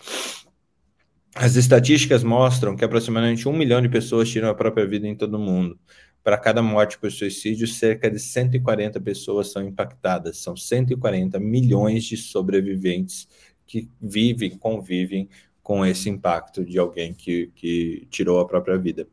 As 1.35 1.55
estatísticas 1.55 2.23
mostram 2.23 2.75
que 2.75 2.85
aproximadamente 2.85 3.49
um 3.49 3.53
milhão 3.53 3.81
de 3.81 3.89
pessoas 3.89 4.29
tiram 4.29 4.49
a 4.49 4.53
própria 4.53 4.85
vida 4.85 5.07
em 5.07 5.15
todo 5.15 5.33
o 5.35 5.39
mundo. 5.39 5.79
Para 6.23 6.37
cada 6.37 6.61
morte 6.61 6.97
por 6.97 7.11
suicídio, 7.11 7.67
cerca 7.67 8.09
de 8.09 8.19
140 8.19 9.01
pessoas 9.01 9.51
são 9.51 9.63
impactadas. 9.63 10.37
São 10.37 10.55
140 10.55 11.39
milhões 11.39 12.03
de 12.03 12.17
sobreviventes 12.17 13.27
que 13.65 13.89
vivem, 13.99 14.51
convivem 14.51 15.27
com 15.63 15.85
esse 15.85 16.09
impacto 16.09 16.63
de 16.63 16.77
alguém 16.77 17.13
que, 17.13 17.49
que 17.55 18.05
tirou 18.11 18.39
a 18.39 18.45
própria 18.45 18.77
vida. 18.77 19.07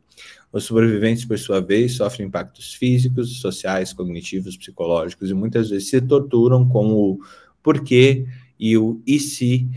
Os 0.51 0.65
sobreviventes, 0.65 1.25
por 1.25 1.39
sua 1.39 1.59
vez, 1.59 1.93
sofrem 1.93 2.27
impactos 2.27 2.73
físicos, 2.75 3.39
sociais, 3.39 3.93
cognitivos, 3.93 4.57
psicológicos 4.57 5.29
e 5.29 5.33
muitas 5.33 5.69
vezes 5.69 5.89
se 5.89 6.01
torturam 6.01 6.67
com 6.67 6.93
o 6.93 7.19
porquê 7.63 8.27
e 8.59 8.77
o 8.77 9.01
e 9.07 9.17
se, 9.17 9.69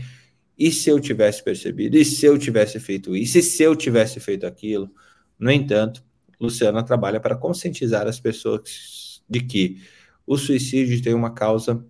e 0.57 0.71
se 0.71 0.89
eu 0.89 0.99
tivesse 0.99 1.43
percebido, 1.43 1.97
e 1.97 2.05
se 2.05 2.25
eu 2.25 2.37
tivesse 2.37 2.79
feito 2.79 3.15
isso, 3.15 3.37
e 3.37 3.43
se 3.43 3.63
eu 3.63 3.75
tivesse 3.75 4.19
feito 4.19 4.45
aquilo. 4.45 4.89
No 5.37 5.51
entanto, 5.51 6.03
Luciana 6.39 6.83
trabalha 6.83 7.19
para 7.19 7.35
conscientizar 7.35 8.07
as 8.07 8.19
pessoas 8.19 9.21
de 9.29 9.41
que 9.41 9.81
o 10.25 10.37
suicídio 10.37 11.01
tem 11.01 11.13
uma 11.13 11.33
causa, 11.33 11.85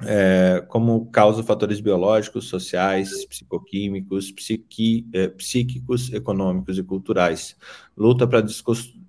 é, 0.00 0.64
como 0.68 1.06
causa 1.10 1.42
fatores 1.42 1.80
biológicos, 1.80 2.48
sociais, 2.48 3.24
psicoquímicos, 3.26 4.30
psiqui, 4.32 5.06
é, 5.12 5.28
psíquicos, 5.28 6.12
econômicos 6.12 6.78
e 6.78 6.82
culturais. 6.82 7.56
Luta 7.96 8.26
para 8.26 8.44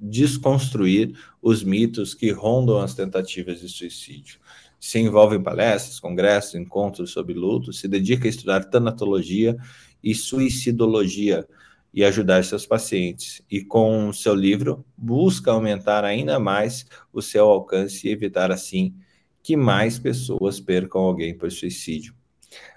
desconstruir 0.01 1.17
os 1.41 1.63
mitos 1.63 2.13
que 2.13 2.31
rondam 2.31 2.79
as 2.79 2.93
tentativas 2.93 3.61
de 3.61 3.69
suicídio. 3.69 4.39
Se 4.85 4.99
envolve 4.99 5.35
em 5.35 5.41
palestras, 5.41 5.99
congressos, 5.99 6.53
encontros 6.53 7.09
sobre 7.09 7.33
luto, 7.33 7.73
se 7.73 7.87
dedica 7.87 8.27
a 8.27 8.29
estudar 8.29 8.65
tanatologia 8.65 9.57
e 10.03 10.13
suicidologia, 10.13 11.43
e 11.91 12.03
ajudar 12.03 12.43
seus 12.43 12.67
pacientes. 12.67 13.41
E 13.49 13.63
com 13.63 14.13
seu 14.13 14.35
livro, 14.35 14.85
busca 14.95 15.49
aumentar 15.49 16.05
ainda 16.05 16.39
mais 16.39 16.85
o 17.11 17.19
seu 17.19 17.45
alcance 17.45 18.07
e 18.07 18.11
evitar, 18.11 18.51
assim, 18.51 18.93
que 19.41 19.57
mais 19.57 19.97
pessoas 19.97 20.59
percam 20.59 21.01
alguém 21.01 21.35
por 21.35 21.51
suicídio. 21.51 22.13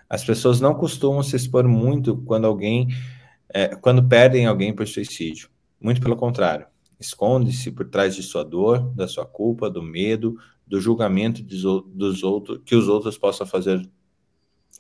As 0.08 0.24
pessoas 0.24 0.62
não 0.62 0.74
costumam 0.74 1.22
se 1.22 1.36
expor 1.36 1.68
muito 1.68 2.16
quando 2.24 2.46
alguém, 2.46 2.88
é, 3.50 3.76
quando 3.76 4.08
perdem 4.08 4.46
alguém 4.46 4.74
por 4.74 4.88
suicídio. 4.88 5.50
Muito 5.78 6.00
pelo 6.00 6.16
contrário, 6.16 6.66
esconde-se 6.98 7.70
por 7.70 7.86
trás 7.86 8.16
de 8.16 8.22
sua 8.22 8.42
dor, 8.42 8.94
da 8.94 9.06
sua 9.06 9.26
culpa, 9.26 9.68
do 9.68 9.82
medo, 9.82 10.38
do 10.68 10.80
julgamento 10.80 11.42
dos 11.42 12.22
outros 12.22 12.60
que 12.64 12.76
os 12.76 12.88
outros 12.88 13.16
possam 13.16 13.46
fazer 13.46 13.88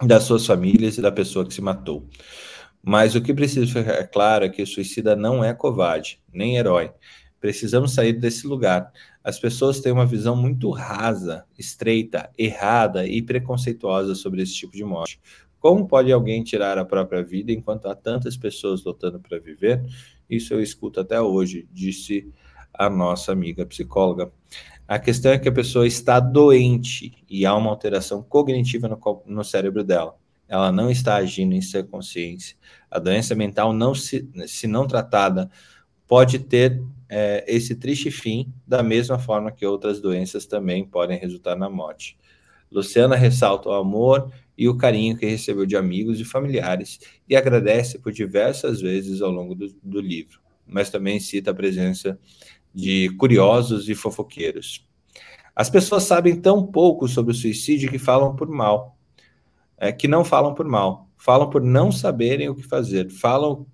das 0.02 0.24
suas 0.24 0.46
famílias 0.46 0.98
e 0.98 1.02
da 1.02 1.10
pessoa 1.10 1.44
que 1.46 1.52
se 1.52 1.60
matou. 1.60 2.08
Mas 2.82 3.14
o 3.14 3.20
que 3.20 3.34
precisa 3.34 3.66
ficar 3.66 4.06
claro 4.06 4.44
é 4.44 4.48
que 4.48 4.62
o 4.62 4.66
suicida 4.66 5.16
não 5.16 5.42
é 5.42 5.52
covarde, 5.52 6.20
nem 6.32 6.56
herói. 6.56 6.92
Precisamos 7.40 7.92
sair 7.94 8.12
desse 8.12 8.46
lugar. 8.46 8.92
As 9.22 9.38
pessoas 9.38 9.80
têm 9.80 9.92
uma 9.92 10.06
visão 10.06 10.36
muito 10.36 10.70
rasa, 10.70 11.44
estreita, 11.58 12.30
errada 12.36 13.06
e 13.06 13.20
preconceituosa 13.20 14.14
sobre 14.14 14.42
esse 14.42 14.54
tipo 14.54 14.76
de 14.76 14.84
morte. 14.84 15.20
Como 15.60 15.86
pode 15.88 16.12
alguém 16.12 16.42
tirar 16.44 16.78
a 16.78 16.84
própria 16.84 17.22
vida 17.22 17.52
enquanto 17.52 17.86
há 17.86 17.94
tantas 17.94 18.36
pessoas 18.36 18.84
lutando 18.84 19.18
para 19.20 19.38
viver? 19.38 19.84
Isso 20.30 20.54
eu 20.54 20.62
escuto 20.62 21.00
até 21.00 21.20
hoje, 21.20 21.68
disse 21.72 22.32
a 22.72 22.88
nossa 22.88 23.32
amiga 23.32 23.66
psicóloga. 23.66 24.30
A 24.88 24.98
questão 24.98 25.30
é 25.30 25.38
que 25.38 25.48
a 25.48 25.52
pessoa 25.52 25.86
está 25.86 26.18
doente 26.18 27.12
e 27.28 27.46
há 27.46 27.54
uma 27.54 27.70
alteração 27.70 28.22
cognitiva 28.22 28.88
no, 28.88 29.22
no 29.26 29.44
cérebro 29.44 29.84
dela 29.84 30.16
ela 30.48 30.72
não 30.72 30.90
está 30.90 31.16
agindo 31.16 31.54
em 31.54 31.60
sua 31.60 31.84
consciência. 31.84 32.56
A 32.90 32.98
doença 32.98 33.34
mental, 33.34 33.72
não 33.72 33.94
se, 33.94 34.26
se 34.46 34.66
não 34.66 34.86
tratada, 34.86 35.50
pode 36.06 36.38
ter 36.38 36.82
é, 37.08 37.44
esse 37.46 37.74
triste 37.74 38.10
fim, 38.10 38.50
da 38.66 38.82
mesma 38.82 39.18
forma 39.18 39.52
que 39.52 39.66
outras 39.66 40.00
doenças 40.00 40.46
também 40.46 40.84
podem 40.86 41.18
resultar 41.18 41.54
na 41.54 41.68
morte. 41.68 42.16
Luciana 42.72 43.14
ressalta 43.14 43.68
o 43.68 43.74
amor 43.74 44.32
e 44.56 44.68
o 44.68 44.76
carinho 44.76 45.16
que 45.16 45.26
recebeu 45.26 45.66
de 45.66 45.76
amigos 45.76 46.18
e 46.18 46.24
familiares 46.24 46.98
e 47.28 47.36
agradece 47.36 47.98
por 47.98 48.10
diversas 48.10 48.80
vezes 48.80 49.20
ao 49.20 49.30
longo 49.30 49.54
do, 49.54 49.68
do 49.82 50.00
livro, 50.00 50.40
mas 50.66 50.90
também 50.90 51.20
cita 51.20 51.50
a 51.50 51.54
presença 51.54 52.18
de 52.78 53.08
curiosos 53.16 53.88
e 53.88 53.94
fofoqueiros. 53.96 54.86
As 55.54 55.68
pessoas 55.68 56.04
sabem 56.04 56.40
tão 56.40 56.64
pouco 56.64 57.08
sobre 57.08 57.32
o 57.32 57.34
suicídio 57.34 57.90
que 57.90 57.98
falam 57.98 58.36
por 58.36 58.48
mal, 58.48 58.96
é, 59.76 59.90
que 59.90 60.06
não 60.06 60.24
falam 60.24 60.54
por 60.54 60.64
mal, 60.64 61.10
falam 61.16 61.50
por 61.50 61.60
não 61.60 61.90
saberem 61.90 62.48
o 62.48 62.54
que 62.54 62.62
fazer, 62.62 63.10
falam 63.10 63.66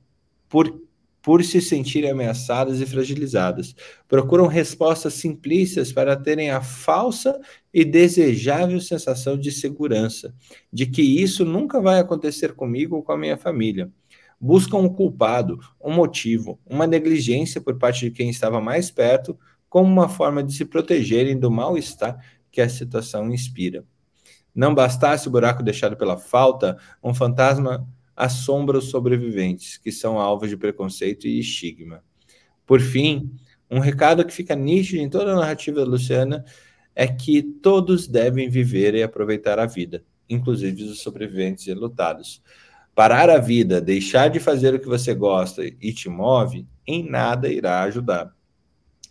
por, 0.49 0.81
por 1.21 1.45
se 1.45 1.61
sentirem 1.61 2.13
ameaçadas 2.13 2.81
e 2.81 2.87
fragilizadas, 2.87 3.77
procuram 4.09 4.47
respostas 4.47 5.13
simplícias 5.13 5.93
para 5.93 6.17
terem 6.17 6.51
a 6.51 6.63
falsa 6.63 7.39
e 7.75 7.85
desejável 7.85 8.81
sensação 8.81 9.37
de 9.37 9.53
segurança, 9.53 10.35
de 10.73 10.87
que 10.87 11.03
isso 11.03 11.45
nunca 11.45 11.79
vai 11.79 12.01
acontecer 12.01 12.55
comigo 12.55 12.97
ou 12.97 13.03
com 13.03 13.13
a 13.13 13.19
minha 13.19 13.37
família 13.37 13.93
buscam 14.45 14.77
um 14.77 14.91
culpado, 14.91 15.59
um 15.83 15.91
motivo, 15.91 16.61
uma 16.67 16.87
negligência 16.87 17.63
por 17.63 17.79
parte 17.79 18.01
de 18.01 18.11
quem 18.11 18.29
estava 18.29 18.61
mais 18.61 18.91
perto 18.91 19.39
como 19.71 19.91
uma 19.91 20.07
forma 20.07 20.43
de 20.45 20.53
se 20.53 20.67
protegerem 20.67 21.39
do 21.39 21.51
mal-estar 21.51 22.23
que 22.53 22.61
a 22.61 22.69
situação 22.69 23.33
inspira. 23.33 23.87
Não 24.55 24.75
bastasse 24.75 25.27
o 25.27 25.31
buraco 25.31 25.63
deixado 25.63 25.97
pela 25.97 26.19
falta, 26.19 26.77
um 27.03 27.15
fantasma 27.15 27.89
assombra 28.15 28.77
os 28.77 28.91
sobreviventes, 28.91 29.79
que 29.79 29.91
são 29.91 30.19
alvos 30.19 30.51
de 30.51 30.59
preconceito 30.59 31.27
e 31.27 31.41
estigma. 31.41 32.05
Por 32.67 32.83
fim, 32.83 33.35
um 33.71 33.79
recado 33.79 34.27
que 34.27 34.33
fica 34.33 34.55
nítido 34.55 35.01
em 35.01 35.09
toda 35.09 35.33
a 35.33 35.37
narrativa 35.37 35.81
da 35.81 35.87
Luciana 35.87 36.45
é 36.95 37.09
que 37.09 37.43
todos 37.43 38.07
devem 38.07 38.51
viver 38.51 38.95
e 38.95 39.03
aproveitar 39.03 39.59
a 39.59 39.65
vida, 39.65 40.05
inclusive 40.29 40.85
os 40.85 41.01
sobreviventes 41.01 41.67
e 41.67 41.73
lutados. 41.73 42.43
Parar 42.95 43.29
a 43.29 43.39
vida, 43.39 43.81
deixar 43.81 44.29
de 44.29 44.39
fazer 44.39 44.75
o 44.75 44.81
que 44.81 44.87
você 44.87 45.15
gosta 45.15 45.65
e 45.65 45.93
te 45.93 46.09
move, 46.09 46.67
em 46.87 47.09
nada 47.09 47.49
irá 47.49 47.83
ajudar 47.83 48.35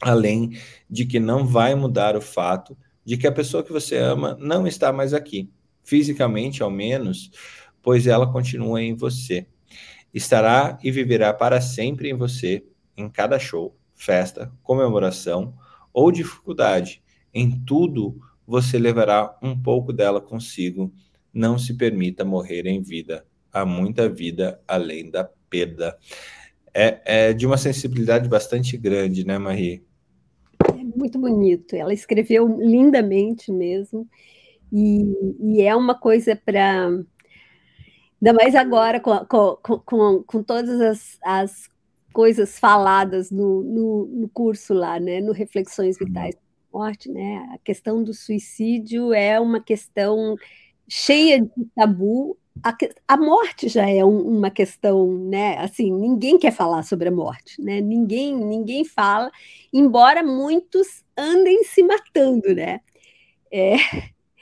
além 0.03 0.57
de 0.89 1.05
que 1.05 1.19
não 1.19 1.45
vai 1.45 1.73
mudar 1.75 2.15
o 2.15 2.21
fato 2.21 2.77
de 3.05 3.17
que 3.17 3.27
a 3.27 3.31
pessoa 3.31 3.63
que 3.63 3.71
você 3.71 3.97
ama 3.97 4.38
não 4.39 4.67
está 4.67 4.91
mais 4.91 5.13
aqui, 5.13 5.49
fisicamente 5.84 6.61
ao 6.61 6.69
menos, 6.69 7.31
pois 7.81 8.07
ela 8.07 8.31
continua 8.31 8.81
em 8.81 8.95
você. 8.95 9.47
Estará 10.13 10.77
e 10.84 10.91
viverá 10.91 11.34
para 11.34 11.59
sempre 11.59 12.09
em 12.09 12.13
você, 12.13 12.63
em 12.95 13.09
cada 13.09 13.39
show, 13.39 13.75
festa, 13.95 14.51
comemoração 14.61 15.53
ou 15.91 16.11
dificuldade. 16.11 17.01
Em 17.34 17.51
tudo 17.65 18.19
você 18.45 18.77
levará 18.77 19.38
um 19.41 19.57
pouco 19.57 19.91
dela 19.91 20.21
consigo. 20.21 20.93
Não 21.34 21.57
se 21.57 21.73
permita 21.73 22.23
morrer 22.23 22.67
em 22.67 22.81
vida. 22.81 23.25
Há 23.54 23.66
muita 23.66 24.10
vida 24.10 24.60
além 24.68 25.10
da 25.10 25.30
perda. 25.49 25.97
É, 26.74 27.30
é 27.30 27.34
de 27.34 27.45
uma 27.45 27.58
sensibilidade 27.58 28.28
bastante 28.28 28.76
grande, 28.76 29.26
né, 29.26 29.38
Marie? 29.38 29.86
muito 30.95 31.20
bonito. 31.20 31.76
Ela 31.76 31.93
escreveu 31.93 32.47
lindamente 32.60 33.51
mesmo. 33.51 34.08
E, 34.72 35.14
e 35.39 35.62
é 35.62 35.76
uma 35.76 35.95
coisa 35.95 36.36
para. 36.36 36.88
Ainda 36.88 38.34
mais 38.34 38.56
agora, 38.56 38.99
com, 38.99 39.26
com, 39.26 39.80
com, 39.80 40.24
com 40.24 40.43
todas 40.43 40.80
as, 40.80 41.20
as 41.24 41.70
coisas 42.14 42.58
faladas 42.58 43.30
no, 43.30 43.62
no, 43.64 44.06
no, 44.06 44.30
curso 44.30 44.74
lá, 44.74 44.99
né? 44.99 45.20
No 45.20 45.34
Reflexões 45.34 45.97
Vitais 45.97 46.36
da 46.36 46.41
Morte, 46.72 47.12
né? 47.12 47.49
A 47.54 47.58
questão 47.58 48.01
do 48.04 48.14
suicídio 48.14 49.14
é 49.14 49.39
uma 49.39 49.60
questão 49.62 50.36
cheia 50.88 51.41
de 51.41 51.66
tabu 51.76 52.38
a, 52.62 52.76
a 53.08 53.18
morte 53.18 53.68
já 53.68 53.89
é 53.89 54.04
um, 54.06 54.38
uma 54.38 54.51
questão, 54.51 55.18
né? 55.18 55.58
Assim, 55.58 55.91
ninguém 55.91 56.38
quer 56.38 56.51
falar 56.51 56.84
sobre 56.84 57.08
a 57.08 57.12
morte, 57.12 57.62
né? 57.62 57.82
Ninguém, 57.82 58.36
ninguém 58.36 58.86
fala, 58.86 59.32
embora 59.72 60.22
muitos 60.22 61.04
andem 61.18 61.64
se 61.64 61.82
matando, 61.82 62.54
né? 62.54 62.82
É, 63.51 63.76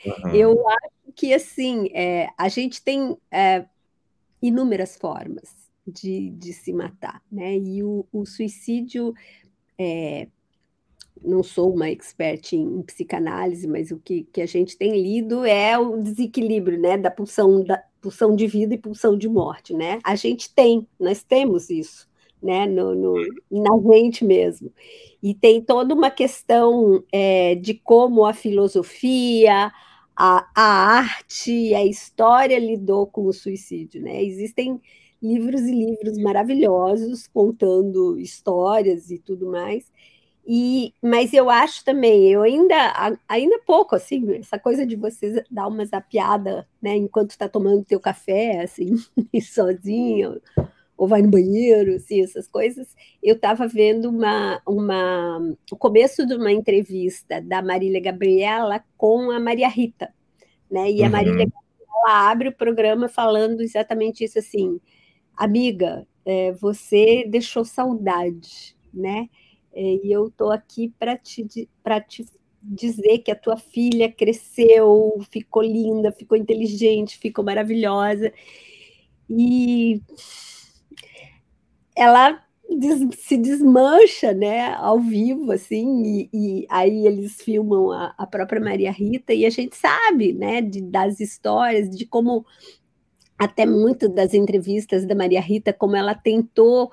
uhum. 0.06 0.36
Eu 0.36 0.70
acho 0.70 1.14
que 1.16 1.34
assim, 1.34 1.90
é, 1.94 2.30
a 2.38 2.50
gente 2.50 2.82
tem 2.82 3.18
é, 3.32 3.66
inúmeras 4.42 4.98
formas 4.98 5.54
de, 5.86 6.30
de 6.32 6.54
se 6.54 6.74
matar, 6.74 7.22
né? 7.32 7.58
E 7.58 7.84
o, 7.84 8.06
o 8.12 8.26
suicídio 8.26 9.14
é, 9.78 10.28
não 11.24 11.44
sou 11.44 11.74
uma 11.74 11.90
expert 11.90 12.54
em, 12.54 12.62
em, 12.62 12.82
psicanálise, 12.82 13.68
mas 13.68 13.92
o 13.92 14.00
que, 14.00 14.24
que 14.32 14.42
a 14.42 14.46
gente 14.46 14.78
tem 14.78 15.02
lido 15.02 15.46
é 15.46 15.78
o 15.78 15.98
desequilíbrio, 16.02 16.80
né, 16.80 16.98
da 16.98 17.12
pulsão 17.12 17.64
da 17.64 17.84
pulsão 18.02 18.36
de 18.36 18.48
vida 18.48 18.74
e 18.74 18.80
pulsão 18.80 19.16
de 19.16 19.30
morte, 19.30 19.74
né? 19.74 20.00
A 20.04 20.16
gente 20.16 20.52
tem, 20.54 20.88
nós 21.00 21.22
temos 21.24 21.70
isso, 21.70 22.10
né, 22.42 22.66
no, 22.66 22.96
no 22.96 23.14
na 23.52 23.94
gente 23.94 24.26
mesmo. 24.26 24.74
E 25.22 25.36
tem 25.36 25.62
toda 25.62 25.94
uma 25.94 26.10
questão 26.10 27.04
é, 27.12 27.54
de 27.54 27.76
como 27.76 28.26
a 28.26 28.34
filosofia, 28.34 29.72
a, 30.16 30.48
a 30.56 30.64
arte, 30.98 31.74
a 31.76 31.86
história 31.86 32.58
lidou 32.58 33.06
com 33.06 33.26
o 33.26 33.34
suicídio, 33.34 34.02
né? 34.02 34.24
Existem 34.24 34.82
livros 35.22 35.62
e 35.62 35.72
livros 35.72 36.18
maravilhosos 36.18 37.28
contando 37.28 38.20
histórias 38.20 39.12
e 39.12 39.20
tudo 39.20 39.46
mais. 39.46 39.92
E, 40.54 40.94
mas 41.02 41.32
eu 41.32 41.50
acho 41.50 41.82
também, 41.86 42.30
eu 42.30 42.42
ainda, 42.42 43.18
ainda 43.26 43.58
pouco, 43.66 43.96
assim, 43.96 44.36
essa 44.36 44.60
coisa 44.60 44.86
de 44.86 44.98
você 44.98 45.46
dar 45.50 45.66
uma 45.66 45.86
zapiada, 45.86 46.68
né, 46.82 46.94
enquanto 46.98 47.30
está 47.30 47.48
tomando 47.48 47.86
teu 47.86 48.02
café, 48.02 48.60
assim, 48.60 48.98
sozinho, 49.42 50.42
ou 50.98 51.08
vai 51.08 51.22
no 51.22 51.30
banheiro, 51.30 51.96
assim, 51.96 52.22
essas 52.22 52.50
coisas. 52.50 52.94
Eu 53.24 53.36
estava 53.36 53.66
vendo 53.66 54.10
uma, 54.10 54.62
uma, 54.68 55.56
o 55.72 55.78
começo 55.78 56.26
de 56.26 56.36
uma 56.36 56.52
entrevista 56.52 57.40
da 57.40 57.62
Marília 57.62 58.02
Gabriela 58.02 58.84
com 58.98 59.32
a 59.32 59.40
Maria 59.40 59.70
Rita, 59.70 60.14
né, 60.70 60.92
e 60.92 61.02
a 61.02 61.06
uhum. 61.06 61.12
Marília 61.14 61.46
Gabriela 61.46 62.30
abre 62.30 62.50
o 62.50 62.58
programa 62.58 63.08
falando 63.08 63.62
exatamente 63.62 64.26
isso, 64.26 64.38
assim, 64.38 64.82
amiga, 65.34 66.06
é, 66.26 66.52
você 66.52 67.24
deixou 67.26 67.64
saudade, 67.64 68.76
né, 68.94 69.30
e 69.74 70.12
eu 70.12 70.28
estou 70.28 70.52
aqui 70.52 70.94
para 71.00 71.18
te, 71.18 71.46
te 71.46 71.70
dizer 72.62 73.20
que 73.20 73.32
a 73.32 73.36
tua 73.36 73.58
filha 73.58 74.12
cresceu, 74.12 75.20
ficou 75.32 75.64
linda, 75.64 76.12
ficou 76.12 76.38
inteligente, 76.38 77.18
ficou 77.18 77.44
maravilhosa. 77.44 78.32
E 79.30 80.02
ela 81.96 82.44
des, 82.70 83.02
se 83.20 83.38
desmancha, 83.38 84.34
né, 84.34 84.74
ao 84.76 85.00
vivo, 85.00 85.52
assim, 85.52 86.04
e, 86.04 86.30
e 86.34 86.68
aí 86.70 87.06
eles 87.06 87.42
filmam 87.42 87.92
a, 87.92 88.14
a, 88.18 88.28
própria 88.28 88.62
Maria 88.62 88.92
Rita, 88.92 89.34
e 89.34 89.46
a 89.46 89.50
gente 89.50 89.76
sabe, 89.76 90.34
né, 90.34 90.62
de, 90.62 90.82
das 90.82 91.20
histórias, 91.20 91.90
de 91.90 92.06
como 92.06 92.46
até 93.38 93.66
muito 93.66 94.08
das 94.08 94.34
entrevistas 94.34 95.06
da 95.06 95.16
Maria 95.16 95.42
Rita, 95.42 95.74
como 95.74 95.96
ela 95.96 96.14
tentou 96.14 96.92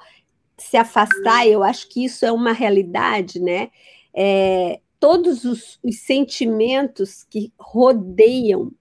se 0.59 0.77
afastar, 0.77 1.47
eu 1.47 1.63
acho 1.63 1.89
que 1.89 2.05
isso 2.05 2.25
é 2.25 2.33
uma 2.33 2.53
realidade, 2.53 3.41
né? 3.41 3.71
É, 4.15 4.81
todos 4.99 5.45
os, 5.45 5.79
os, 5.83 6.01
sentimentos 6.01 7.25
que 7.25 7.53
rodeiam 7.59 8.73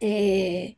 é, 0.00 0.74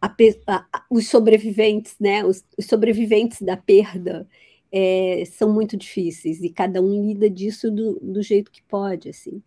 a, 0.00 0.14
a, 0.46 0.84
os 0.90 1.08
sobreviventes, 1.08 1.96
né? 2.00 2.24
Os, 2.24 2.44
os 2.58 2.66
sobreviventes 2.66 3.40
da 3.42 3.56
perda 3.56 4.26
é, 4.72 5.24
são 5.26 5.52
muito 5.52 5.76
difíceis 5.76 6.42
e 6.42 6.50
cada 6.50 6.82
um 6.82 7.06
lida 7.06 7.30
disso 7.30 7.70
do, 7.70 7.98
do 8.00 8.22
jeito 8.22 8.50
que 8.50 8.62
pode, 8.62 9.08
assim. 9.08 9.42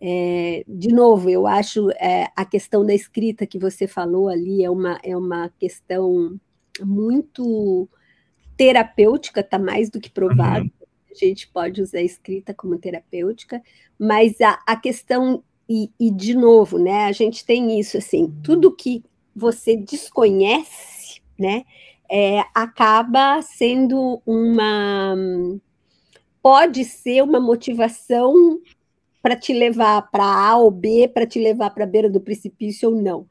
É, 0.00 0.64
de 0.68 0.88
novo, 0.88 1.28
eu 1.28 1.46
acho 1.46 1.90
é, 1.92 2.30
a 2.36 2.44
questão 2.44 2.84
da 2.84 2.94
escrita 2.94 3.46
que 3.46 3.58
você 3.58 3.86
falou 3.86 4.28
ali 4.28 4.64
é 4.64 4.70
uma, 4.70 4.98
é 5.02 5.16
uma 5.16 5.48
questão 5.58 6.38
muito 6.80 7.88
terapêutica 8.58 9.40
está 9.40 9.58
mais 9.58 9.88
do 9.88 10.00
que 10.00 10.10
provado. 10.10 10.64
Uhum. 10.64 10.70
A 11.10 11.14
gente 11.14 11.48
pode 11.48 11.80
usar 11.80 11.98
a 11.98 12.02
escrita 12.02 12.52
como 12.52 12.76
terapêutica, 12.76 13.62
mas 13.98 14.40
a, 14.40 14.60
a 14.66 14.76
questão, 14.76 15.42
e, 15.68 15.90
e, 15.98 16.10
de 16.10 16.34
novo, 16.34 16.78
né, 16.78 17.04
a 17.04 17.12
gente 17.12 17.44
tem 17.44 17.78
isso 17.78 17.96
assim, 17.96 18.30
tudo 18.42 18.74
que 18.74 19.02
você 19.34 19.76
desconhece, 19.76 21.22
né, 21.38 21.64
é, 22.10 22.40
acaba 22.54 23.40
sendo 23.42 24.20
uma. 24.26 25.14
pode 26.42 26.84
ser 26.84 27.22
uma 27.22 27.38
motivação 27.38 28.60
para 29.22 29.36
te 29.36 29.52
levar 29.52 30.10
para 30.10 30.24
A 30.24 30.56
ou 30.56 30.70
B, 30.70 31.08
para 31.08 31.26
te 31.26 31.38
levar 31.38 31.70
para 31.70 31.84
a 31.84 31.86
beira 31.86 32.10
do 32.10 32.20
precipício 32.20 32.90
ou 32.90 33.00
não. 33.00 33.26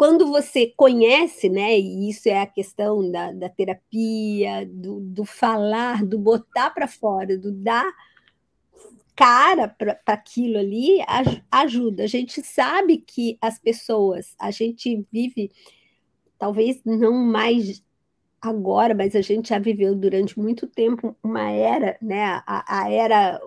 Quando 0.00 0.28
você 0.28 0.72
conhece, 0.78 1.50
né, 1.50 1.78
e 1.78 2.08
isso 2.08 2.26
é 2.26 2.40
a 2.40 2.46
questão 2.46 3.10
da, 3.10 3.32
da 3.32 3.50
terapia, 3.50 4.66
do, 4.66 4.98
do 4.98 5.26
falar, 5.26 6.02
do 6.06 6.18
botar 6.18 6.70
para 6.70 6.88
fora, 6.88 7.36
do 7.36 7.52
dar 7.52 7.84
cara 9.14 9.68
para 9.68 10.00
aquilo 10.06 10.56
ali, 10.56 11.00
ajuda. 11.52 12.04
A 12.04 12.06
gente 12.06 12.42
sabe 12.42 12.96
que 12.96 13.36
as 13.42 13.58
pessoas, 13.58 14.34
a 14.40 14.50
gente 14.50 15.06
vive, 15.12 15.50
talvez 16.38 16.80
não 16.82 17.12
mais 17.12 17.84
agora, 18.40 18.94
mas 18.94 19.14
a 19.14 19.20
gente 19.20 19.50
já 19.50 19.58
viveu 19.58 19.94
durante 19.94 20.40
muito 20.40 20.66
tempo 20.66 21.14
uma 21.22 21.50
era, 21.50 21.98
né, 22.00 22.42
a, 22.46 22.84
a 22.86 22.90
era 22.90 23.38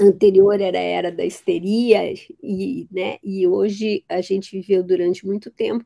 anterior 0.00 0.60
era 0.60 0.78
a 0.78 0.82
era 0.82 1.12
da 1.12 1.24
histeria, 1.24 2.12
e, 2.42 2.88
né, 2.90 3.18
e 3.22 3.46
hoje 3.46 4.04
a 4.08 4.20
gente 4.20 4.58
viveu 4.58 4.82
durante 4.82 5.26
muito 5.26 5.50
tempo 5.50 5.84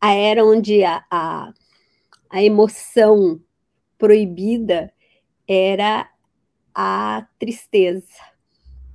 a 0.00 0.14
era 0.14 0.44
onde 0.44 0.82
a, 0.82 1.04
a, 1.10 1.52
a 2.30 2.42
emoção 2.42 3.40
proibida 3.98 4.92
era 5.46 6.08
a 6.74 7.26
tristeza, 7.38 8.06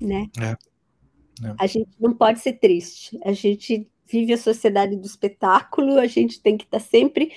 né? 0.02 0.30
É, 0.40 0.52
é. 0.52 1.56
A 1.60 1.68
gente 1.68 1.92
não 2.00 2.14
pode 2.14 2.40
ser 2.40 2.54
triste, 2.54 3.20
a 3.24 3.34
gente 3.34 3.88
vive 4.08 4.34
a 4.34 4.38
sociedade 4.38 4.96
do 4.96 5.06
espetáculo, 5.06 6.00
a 6.00 6.08
gente 6.08 6.42
tem 6.42 6.58
que 6.58 6.64
estar 6.64 6.80
tá 6.80 6.84
sempre 6.84 7.32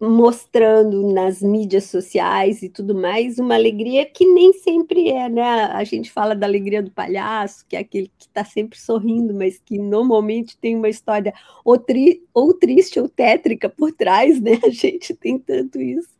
mostrando 0.00 1.12
nas 1.12 1.42
mídias 1.42 1.84
sociais 1.84 2.62
e 2.62 2.68
tudo 2.68 2.94
mais 2.94 3.38
uma 3.38 3.54
alegria 3.54 4.06
que 4.06 4.24
nem 4.24 4.52
sempre 4.52 5.08
é, 5.08 5.28
né? 5.28 5.42
A 5.42 5.82
gente 5.82 6.10
fala 6.10 6.36
da 6.36 6.46
alegria 6.46 6.80
do 6.80 6.90
palhaço, 6.90 7.66
que 7.68 7.74
é 7.74 7.80
aquele 7.80 8.10
que 8.16 8.26
está 8.26 8.44
sempre 8.44 8.78
sorrindo, 8.78 9.34
mas 9.34 9.58
que 9.58 9.76
normalmente 9.76 10.56
tem 10.56 10.76
uma 10.76 10.88
história 10.88 11.34
ou, 11.64 11.76
tri 11.76 12.22
ou 12.32 12.54
triste 12.54 13.00
ou 13.00 13.08
tétrica 13.08 13.68
por 13.68 13.90
trás, 13.90 14.40
né? 14.40 14.60
A 14.64 14.70
gente 14.70 15.14
tem 15.14 15.36
tanto 15.38 15.80
isso. 15.80 16.16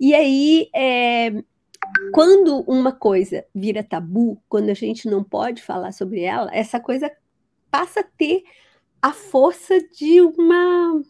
E 0.00 0.14
aí, 0.14 0.70
é, 0.74 1.44
quando 2.12 2.60
uma 2.60 2.92
coisa 2.92 3.44
vira 3.54 3.82
tabu, 3.82 4.42
quando 4.48 4.70
a 4.70 4.74
gente 4.74 5.06
não 5.06 5.22
pode 5.22 5.62
falar 5.62 5.92
sobre 5.92 6.22
ela, 6.22 6.50
essa 6.52 6.80
coisa 6.80 7.12
passa 7.70 8.00
a 8.00 8.04
ter 8.04 8.42
a 9.02 9.12
força 9.12 9.78
de 9.96 10.20
uma 10.20 11.02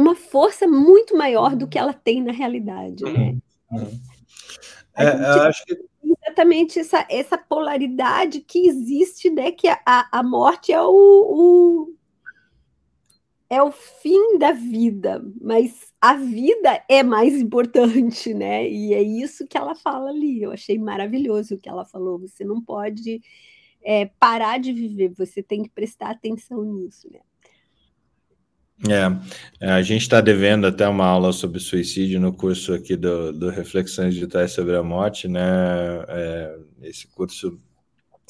uma 0.00 0.14
força 0.14 0.66
muito 0.66 1.16
maior 1.16 1.54
do 1.54 1.68
que 1.68 1.78
ela 1.78 1.92
tem 1.92 2.22
na 2.22 2.32
realidade, 2.32 3.04
né? 3.04 3.36
Uhum. 3.70 4.00
É, 4.96 5.08
eu 5.08 5.42
acho 5.42 5.64
que 5.64 5.78
exatamente 6.02 6.78
essa, 6.78 7.06
essa 7.08 7.38
polaridade 7.38 8.40
que 8.40 8.66
existe, 8.66 9.30
né? 9.30 9.52
Que 9.52 9.68
a, 9.68 9.78
a 9.86 10.22
morte 10.22 10.72
é 10.72 10.80
o, 10.80 10.88
o, 10.88 11.94
é 13.48 13.62
o 13.62 13.70
fim 13.70 14.38
da 14.38 14.52
vida, 14.52 15.22
mas 15.40 15.92
a 16.00 16.14
vida 16.14 16.82
é 16.88 17.02
mais 17.02 17.34
importante, 17.34 18.32
né? 18.32 18.68
E 18.68 18.94
é 18.94 19.02
isso 19.02 19.46
que 19.46 19.58
ela 19.58 19.74
fala 19.74 20.10
ali. 20.10 20.42
Eu 20.42 20.52
achei 20.52 20.78
maravilhoso 20.78 21.54
o 21.54 21.58
que 21.58 21.68
ela 21.68 21.84
falou. 21.84 22.18
Você 22.18 22.44
não 22.44 22.60
pode 22.60 23.20
é, 23.82 24.06
parar 24.18 24.58
de 24.58 24.72
viver, 24.72 25.10
você 25.10 25.42
tem 25.42 25.62
que 25.62 25.70
prestar 25.70 26.10
atenção 26.10 26.64
nisso, 26.64 27.08
né? 27.10 27.20
É, 28.88 29.66
a 29.66 29.82
gente 29.82 30.02
está 30.02 30.22
devendo 30.22 30.66
até 30.66 30.88
uma 30.88 31.04
aula 31.04 31.32
sobre 31.32 31.60
suicídio 31.60 32.18
no 32.18 32.32
curso 32.32 32.72
aqui 32.72 32.96
do, 32.96 33.30
do 33.32 33.50
Reflexões 33.50 34.14
Digitais 34.14 34.52
sobre 34.52 34.74
a 34.74 34.82
Morte, 34.82 35.28
né? 35.28 35.42
É, 36.08 36.58
esse 36.82 37.06
curso 37.08 37.60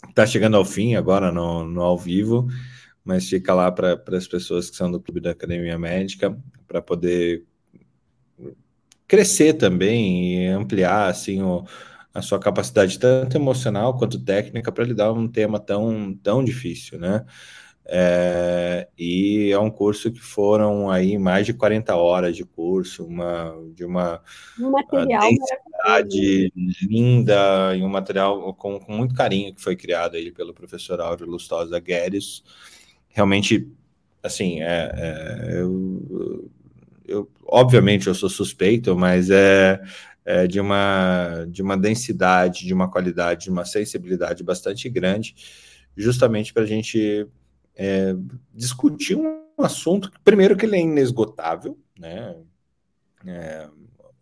está 0.08 0.26
chegando 0.26 0.56
ao 0.56 0.64
fim 0.64 0.96
agora 0.96 1.30
no, 1.30 1.64
no 1.64 1.82
ao 1.82 1.96
vivo, 1.96 2.48
mas 3.04 3.28
fica 3.28 3.54
lá 3.54 3.70
para 3.70 4.02
as 4.08 4.26
pessoas 4.26 4.68
que 4.68 4.76
são 4.76 4.90
do 4.90 5.00
Clube 5.00 5.20
da 5.20 5.30
Academia 5.30 5.78
Médica, 5.78 6.36
para 6.66 6.82
poder 6.82 7.44
crescer 9.06 9.54
também 9.54 10.44
e 10.44 10.46
ampliar 10.48 11.08
assim 11.08 11.42
o, 11.42 11.64
a 12.12 12.22
sua 12.22 12.40
capacidade 12.40 12.98
tanto 12.98 13.36
emocional 13.36 13.96
quanto 13.96 14.18
técnica 14.18 14.72
para 14.72 14.84
lidar 14.84 15.12
com 15.12 15.20
um 15.20 15.28
tema 15.28 15.60
tão, 15.60 16.14
tão 16.22 16.42
difícil, 16.42 16.98
né? 16.98 17.24
É, 17.86 18.86
e 18.96 19.50
é 19.50 19.58
um 19.58 19.70
curso 19.70 20.12
que 20.12 20.20
foram 20.20 20.88
aí 20.90 21.18
mais 21.18 21.44
de 21.44 21.52
40 21.52 21.96
horas 21.96 22.36
de 22.36 22.44
curso, 22.44 23.04
uma, 23.04 23.52
de 23.74 23.84
uma 23.84 24.22
um 24.60 24.70
material 24.70 25.28
densidade 25.28 26.52
linda 26.88 27.74
e 27.74 27.82
um 27.82 27.88
material 27.88 28.54
com, 28.54 28.78
com, 28.78 28.92
muito 28.92 29.14
carinho 29.14 29.52
que 29.54 29.60
foi 29.60 29.74
criado 29.74 30.14
aí 30.14 30.30
pelo 30.30 30.54
professor 30.54 31.00
Áureo 31.00 31.26
Lustosa 31.26 31.80
Guedes. 31.80 32.44
Realmente, 33.08 33.68
assim, 34.22 34.60
é, 34.62 34.92
é 34.94 35.60
eu, 35.60 36.48
eu, 37.08 37.30
obviamente 37.44 38.06
eu 38.06 38.14
sou 38.14 38.28
suspeito, 38.28 38.96
mas 38.96 39.30
é, 39.30 39.82
é 40.24 40.46
de, 40.46 40.60
uma, 40.60 41.44
de 41.48 41.60
uma 41.60 41.76
densidade, 41.76 42.64
de 42.64 42.72
uma 42.72 42.88
qualidade, 42.88 43.46
de 43.46 43.50
uma 43.50 43.64
sensibilidade 43.64 44.44
bastante 44.44 44.88
grande, 44.88 45.34
justamente 45.96 46.52
para 46.52 46.62
a 46.62 46.66
gente 46.66 47.26
é, 47.82 48.14
discutir 48.52 49.16
um 49.16 49.42
assunto 49.58 50.10
que, 50.10 50.18
primeiro, 50.20 50.54
que 50.54 50.66
ele 50.66 50.76
é 50.76 50.80
inesgotável, 50.80 51.78
né? 51.98 52.36
É, 53.26 53.66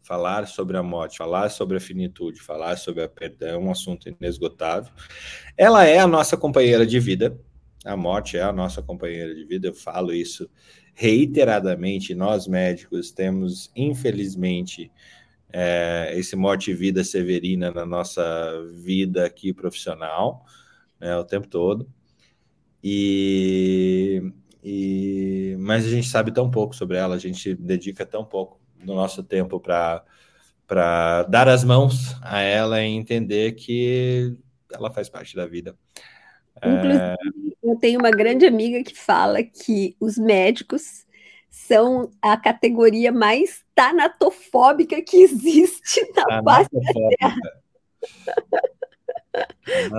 falar 0.01 0.47
sobre 0.47 0.77
a 0.77 0.83
morte, 0.83 1.19
falar 1.19 1.49
sobre 1.49 1.77
a 1.77 1.81
finitude, 1.81 2.41
falar 2.41 2.79
sobre 2.79 3.03
a 3.03 3.09
perdão 3.09 3.49
é 3.49 3.59
um 3.59 3.71
assunto 3.71 4.09
inesgotável. 4.09 4.93
Ela 5.57 5.85
é 5.85 5.99
a 5.99 6.07
nossa 6.07 6.37
companheira 6.37 6.87
de 6.87 7.01
vida, 7.01 7.37
a 7.85 7.97
morte 7.97 8.37
é 8.37 8.43
a 8.43 8.53
nossa 8.53 8.81
companheira 8.81 9.35
de 9.35 9.45
vida, 9.45 9.67
eu 9.67 9.75
falo 9.75 10.13
isso 10.13 10.49
reiteradamente. 10.95 12.15
Nós 12.15 12.47
médicos 12.47 13.11
temos, 13.11 13.73
infelizmente, 13.75 14.91
é, 15.53 16.13
esse 16.15 16.37
morte 16.37 16.71
e 16.71 16.75
vida 16.75 17.03
severina 17.03 17.73
na 17.73 17.85
nossa 17.85 18.23
vida 18.73 19.27
aqui 19.27 19.53
profissional, 19.53 20.45
né, 21.01 21.17
o 21.17 21.25
tempo 21.25 21.49
todo. 21.49 21.89
E, 22.83 24.23
e, 24.63 25.57
mas 25.59 25.85
a 25.85 25.89
gente 25.89 26.09
sabe 26.09 26.33
tão 26.33 26.51
pouco 26.51 26.75
sobre 26.75 26.97
ela, 26.97 27.15
a 27.15 27.19
gente 27.19 27.55
dedica 27.55 28.07
tão 28.07 28.25
pouco 28.25 28.61
do 28.85 28.95
nosso 28.95 29.23
tempo 29.23 29.59
para 29.61 30.05
para 30.67 31.23
dar 31.23 31.49
as 31.49 31.65
mãos 31.65 32.15
a 32.21 32.41
ela 32.43 32.83
e 32.83 32.89
entender 32.89 33.53
que 33.53 34.37
ela 34.71 34.93
faz 34.93 35.09
parte 35.09 35.35
da 35.35 35.47
vida. 35.47 35.75
Inclusive, 36.59 36.99
é... 36.99 37.17
eu 37.63 37.77
tenho 37.79 37.99
uma 37.99 38.11
grande 38.11 38.45
amiga 38.45 38.85
que 38.85 38.95
fala 38.95 39.43
que 39.43 39.97
os 39.99 40.19
médicos 40.19 41.07
são 41.51 42.11
a 42.21 42.37
categoria 42.37 43.11
mais 43.11 43.65
tanatofóbica 43.75 45.01
que 45.01 45.17
existe 45.23 46.07
na 46.15 46.43
face 46.43 46.69
da 46.71 46.93
Terra. 47.19 47.37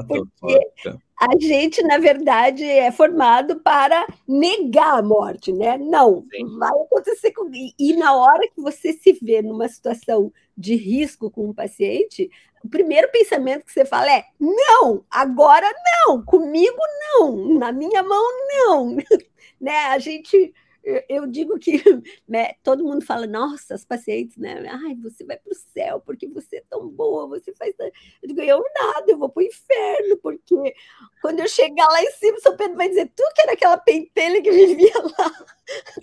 Porque 0.08 1.00
a 1.20 1.28
gente, 1.38 1.82
na 1.84 1.98
verdade, 1.98 2.64
é 2.64 2.90
formado 2.92 3.60
para 3.60 4.08
negar 4.26 5.00
a 5.00 5.02
morte, 5.02 5.52
né? 5.52 5.78
Não, 5.78 6.26
Sim. 6.32 6.58
vai 6.58 6.70
acontecer 6.70 7.34
com. 7.34 7.52
E 7.78 7.94
na 7.98 8.16
hora 8.16 8.48
que 8.48 8.62
você 8.62 8.94
se 8.94 9.12
vê 9.22 9.42
numa 9.42 9.68
situação 9.68 10.32
de 10.58 10.76
risco 10.76 11.30
com 11.30 11.50
um 11.50 11.54
paciente, 11.54 12.32
o 12.64 12.70
primeiro 12.70 13.12
pensamento 13.12 13.66
que 13.66 13.74
você 13.74 13.84
fala 13.84 14.10
é: 14.10 14.24
não, 14.40 15.04
agora 15.12 15.70
não, 16.08 16.24
comigo 16.24 16.80
não, 17.02 17.60
na 17.60 17.74
minha 17.74 18.02
mão 18.02 18.26
não. 18.48 18.96
né? 19.60 19.76
A 19.88 20.00
gente 20.00 20.54
eu 20.84 21.28
digo 21.28 21.58
que 21.60 21.74
né, 22.28 22.54
todo 22.64 22.84
mundo 22.84 23.06
fala, 23.06 23.28
nossa, 23.28 23.76
as 23.76 23.86
pacientes, 23.86 24.38
né? 24.38 24.64
Ai, 24.68 24.96
você 24.96 25.24
vai 25.24 25.38
para 25.38 25.52
o 25.52 25.56
céu 25.56 26.02
porque 26.02 26.28
você 26.28 26.58
é 26.58 26.64
tão 26.70 26.88
boa, 26.88 27.28
você 27.28 27.54
faz. 27.54 27.76
Eu 27.80 27.92
digo, 28.28 28.42
eu 28.42 28.64
nada, 28.80 29.12
eu 29.12 29.18
vou 29.18 29.30
para 29.30 29.42
o 29.42 29.46
inferno, 29.46 30.18
porque 30.18 30.76
quando 31.22 31.40
eu 31.40 31.48
chegar 31.48 31.88
lá 31.88 32.02
em 32.02 32.12
cima, 32.12 32.40
São 32.40 32.56
Pedro 32.56 32.78
vai 32.78 32.90
dizer, 32.90 33.12
tu 33.16 33.24
que 33.36 33.42
era 33.42 33.54
aquela 33.54 33.78
pentelha 33.78 34.42
que 34.42 34.52
vivia 34.52 34.94
lá 35.18 35.46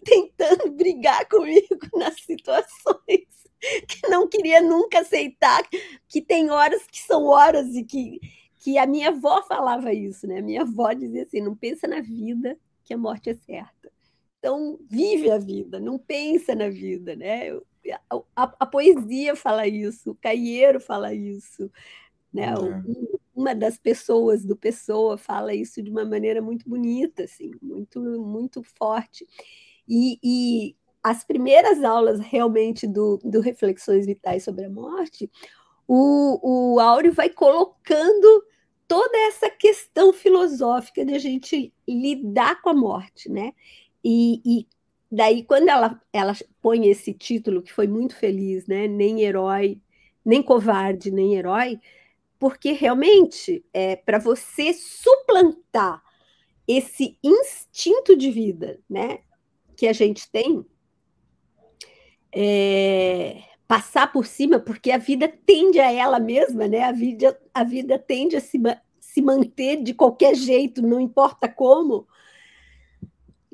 tentando 0.05 0.70
brigar 0.70 1.29
comigo 1.29 1.79
nas 1.95 2.20
situações, 2.20 3.27
que 3.89 4.09
não 4.09 4.29
queria 4.29 4.61
nunca 4.61 5.01
aceitar, 5.01 5.66
que 6.09 6.20
tem 6.20 6.51
horas 6.51 6.87
que 6.87 7.01
são 7.01 7.24
horas 7.24 7.74
e 7.74 7.85
que. 7.85 8.20
Que 8.59 8.79
a 8.79 8.87
minha 8.87 9.11
avó 9.11 9.45
falava 9.45 9.93
isso, 9.93 10.27
né? 10.27 10.41
A 10.41 10.43
minha 10.43 10.62
avó 10.62 10.93
dizia 10.93 11.22
assim: 11.22 11.41
não 11.41 11.55
pensa 11.55 11.87
na 11.87 12.01
vida, 12.01 12.59
que 12.83 12.93
a 12.93 12.99
morte 12.99 13.31
é 13.31 13.35
certa. 13.35 13.93
Então, 14.39 14.78
vive 14.89 15.30
a 15.30 15.39
vida, 15.39 15.80
não 15.80 15.99
pensa 15.99 16.55
na 16.55 16.68
vida, 16.68 17.16
né? 17.16 17.51
A, 18.11 18.16
a, 18.37 18.55
a 18.61 18.66
poesia 18.66 19.34
fala 19.34 19.66
isso, 19.66 20.11
o 20.11 20.14
Caieiro 20.14 20.80
fala 20.80 21.14
isso, 21.14 21.70
né? 22.32 22.53
É. 22.53 23.16
Uma 23.34 23.55
das 23.55 23.76
pessoas 23.76 24.45
do 24.45 24.57
Pessoa 24.57 25.18
fala 25.18 25.55
isso 25.55 25.82
de 25.82 25.91
uma 25.91 26.05
maneira 26.05 26.41
muito 26.41 26.68
bonita, 26.68 27.24
assim, 27.24 27.53
muito, 27.61 28.01
muito 28.01 28.62
forte. 28.62 29.26
E, 29.87 30.18
e 30.22 30.76
as 31.03 31.22
primeiras 31.22 31.84
aulas 31.84 32.18
realmente 32.18 32.87
do, 32.87 33.18
do 33.22 33.41
Reflexões 33.41 34.07
Vitais 34.07 34.43
sobre 34.43 34.64
a 34.64 34.70
Morte, 34.70 35.30
o, 35.87 36.74
o 36.74 36.80
Áureo 36.80 37.12
vai 37.12 37.28
colocando 37.28 38.45
toda 38.89 39.16
essa 39.28 39.51
questão 39.51 40.12
filosófica 40.12 41.05
de 41.05 41.14
a 41.14 41.18
gente 41.18 41.72
lidar 41.87 42.61
com 42.62 42.70
a 42.70 42.74
morte, 42.74 43.28
né? 43.28 43.53
E, 44.09 44.40
e 44.44 44.68
daí, 45.11 45.42
quando 45.42 45.68
ela, 45.68 46.00
ela 46.12 46.32
põe 46.62 46.86
esse 46.86 47.12
título, 47.12 47.61
que 47.61 47.72
foi 47.72 47.88
muito 47.88 48.14
feliz, 48.14 48.64
né? 48.68 48.86
Nem 48.86 49.22
herói, 49.22 49.80
nem 50.24 50.40
covarde, 50.40 51.11
nem 51.11 51.34
herói, 51.34 51.80
porque 52.38 52.70
realmente 52.70 53.64
é 53.74 53.96
para 53.96 54.20
você 54.20 54.72
suplantar 54.72 56.00
esse 56.68 57.18
instinto 57.20 58.16
de 58.16 58.30
vida, 58.30 58.80
né, 58.88 59.20
que 59.76 59.86
a 59.86 59.92
gente 59.92 60.30
tem, 60.30 60.64
é, 62.32 63.42
passar 63.66 64.12
por 64.12 64.24
cima, 64.24 64.61
porque 64.61 64.92
a 64.92 64.98
vida 64.98 65.28
tende 65.44 65.80
a 65.80 65.90
ela 65.90 66.20
mesma, 66.20 66.68
né? 66.68 66.82
A 66.82 66.92
vida, 66.92 67.40
a 67.52 67.64
vida 67.64 67.98
tende 67.98 68.36
a 68.36 68.40
se, 68.40 68.61
se 69.00 69.20
manter 69.20 69.82
de 69.82 69.94
qualquer 69.94 70.36
jeito, 70.36 70.80
não 70.80 71.00
importa 71.00 71.48
como. 71.48 72.07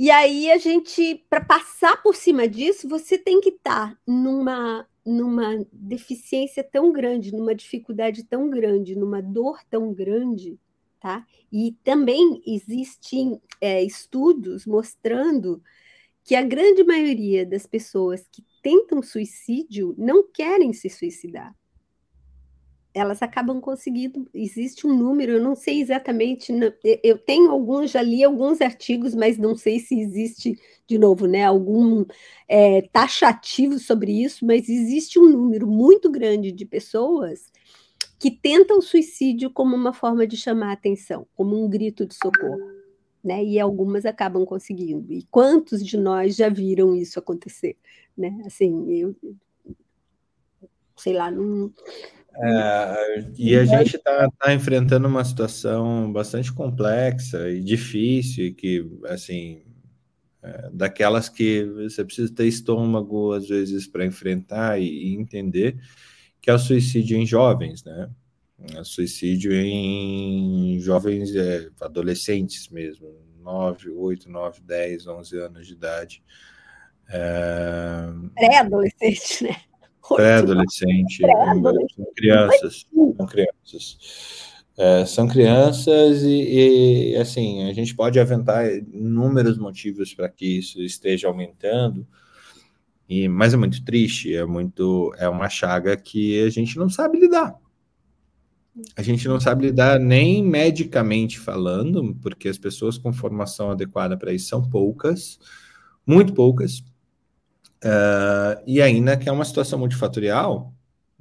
E 0.02 0.10
aí 0.10 0.50
a 0.50 0.58
gente, 0.58 1.24
para 1.30 1.44
passar 1.44 2.02
por 2.02 2.16
cima 2.16 2.48
disso, 2.48 2.88
você 2.88 3.16
tem 3.16 3.40
que 3.40 3.50
estar 3.50 3.90
tá 3.90 3.98
numa 4.04 4.84
numa 5.06 5.64
deficiência 5.72 6.64
tão 6.64 6.90
grande, 6.92 7.30
numa 7.30 7.54
dificuldade 7.54 8.24
tão 8.24 8.50
grande, 8.50 8.96
numa 8.96 9.22
dor 9.22 9.60
tão 9.70 9.94
grande, 9.94 10.58
tá? 10.98 11.24
E 11.52 11.76
também 11.84 12.42
existem 12.44 13.40
é, 13.60 13.80
estudos 13.80 14.66
mostrando 14.66 15.62
que 16.24 16.34
a 16.34 16.42
grande 16.42 16.82
maioria 16.82 17.46
das 17.46 17.64
pessoas 17.64 18.26
que 18.26 18.44
tentam 18.60 19.04
suicídio 19.04 19.94
não 19.96 20.24
querem 20.24 20.72
se 20.72 20.90
suicidar. 20.90 21.54
Elas 22.94 23.22
acabam 23.22 23.60
conseguindo. 23.60 24.28
Existe 24.34 24.86
um 24.86 24.94
número, 24.94 25.32
eu 25.32 25.42
não 25.42 25.54
sei 25.54 25.80
exatamente. 25.80 26.52
Eu 27.02 27.18
tenho 27.18 27.50
alguns, 27.50 27.90
já 27.90 28.02
li 28.02 28.22
alguns 28.22 28.60
artigos, 28.60 29.14
mas 29.14 29.38
não 29.38 29.56
sei 29.56 29.78
se 29.78 29.98
existe, 29.98 30.58
de 30.86 30.98
novo, 30.98 31.26
né, 31.26 31.44
algum 31.44 32.04
é, 32.48 32.82
taxativo 32.92 33.78
sobre 33.78 34.22
isso, 34.22 34.44
mas 34.44 34.68
existe 34.68 35.18
um 35.18 35.28
número 35.28 35.66
muito 35.66 36.10
grande 36.10 36.52
de 36.52 36.66
pessoas 36.66 37.50
que 38.18 38.30
tentam 38.30 38.80
suicídio 38.80 39.50
como 39.50 39.74
uma 39.74 39.92
forma 39.92 40.26
de 40.26 40.36
chamar 40.36 40.72
atenção, 40.72 41.26
como 41.34 41.64
um 41.64 41.68
grito 41.68 42.06
de 42.06 42.14
socorro 42.14 42.82
né? 43.22 43.44
E 43.44 43.60
algumas 43.60 44.04
acabam 44.04 44.44
conseguindo. 44.44 45.12
E 45.12 45.22
quantos 45.30 45.84
de 45.84 45.96
nós 45.96 46.34
já 46.34 46.48
viram 46.48 46.94
isso 46.94 47.18
acontecer, 47.18 47.76
né? 48.16 48.42
Assim, 48.44 48.90
eu 48.90 49.14
sei 50.96 51.12
lá, 51.14 51.30
não. 51.30 51.72
É, 52.34 53.24
e 53.36 53.56
a 53.56 53.64
gente 53.64 53.96
está 53.96 54.28
tá 54.38 54.54
enfrentando 54.54 55.06
uma 55.06 55.24
situação 55.24 56.12
bastante 56.12 56.52
complexa 56.52 57.50
e 57.50 57.60
difícil, 57.60 58.46
e 58.46 58.54
que, 58.54 58.90
assim, 59.06 59.62
é, 60.42 60.70
daquelas 60.72 61.28
que 61.28 61.64
você 61.64 62.04
precisa 62.04 62.32
ter 62.34 62.46
estômago, 62.46 63.32
às 63.32 63.48
vezes, 63.48 63.86
para 63.86 64.06
enfrentar 64.06 64.80
e, 64.80 64.84
e, 64.84 65.14
entender, 65.14 65.76
que 66.40 66.50
é 66.50 66.54
o 66.54 66.58
suicídio 66.58 67.16
em 67.16 67.26
jovens, 67.26 67.84
né? 67.84 68.08
suicídio 68.84 69.52
em 69.52 70.78
jovens, 70.78 71.34
é, 71.34 71.68
adolescentes 71.80 72.68
mesmo, 72.68 73.08
9, 73.40 73.90
8, 73.90 74.30
9, 74.30 74.60
10, 74.60 75.06
11 75.06 75.38
anos 75.38 75.66
de 75.66 75.72
idade. 75.72 76.22
É... 77.08 78.08
Pré-adolescente, 78.34 79.44
né? 79.44 79.56
Pré-adolescente, 80.08 81.22
são 81.94 82.06
crianças, 82.14 82.86
são 83.16 83.26
crianças. 83.26 83.98
É, 84.76 85.04
são 85.04 85.28
crianças 85.28 86.22
e, 86.22 87.12
e, 87.12 87.16
assim, 87.16 87.68
a 87.68 87.72
gente 87.74 87.94
pode 87.94 88.18
aventar 88.18 88.66
inúmeros 88.70 89.58
motivos 89.58 90.14
para 90.14 90.28
que 90.28 90.58
isso 90.58 90.82
esteja 90.82 91.28
aumentando, 91.28 92.06
e, 93.08 93.28
mas 93.28 93.52
é 93.52 93.56
muito 93.56 93.84
triste, 93.84 94.34
é 94.34 94.44
muito, 94.46 95.14
é 95.18 95.28
uma 95.28 95.48
chaga 95.48 95.96
que 95.96 96.42
a 96.42 96.50
gente 96.50 96.78
não 96.78 96.88
sabe 96.88 97.18
lidar. 97.18 97.54
A 98.96 99.02
gente 99.02 99.28
não 99.28 99.38
sabe 99.38 99.66
lidar 99.66 100.00
nem 100.00 100.42
medicamente 100.42 101.38
falando, 101.38 102.16
porque 102.22 102.48
as 102.48 102.56
pessoas 102.56 102.96
com 102.96 103.12
formação 103.12 103.70
adequada 103.70 104.16
para 104.16 104.32
isso 104.32 104.48
são 104.48 104.62
poucas, 104.62 105.38
muito 106.06 106.32
poucas. 106.32 106.82
Uh, 107.84 108.62
e 108.66 108.80
ainda 108.80 109.16
que 109.16 109.28
é 109.28 109.32
uma 109.32 109.44
situação 109.44 109.78
multifatorial, 109.78 110.72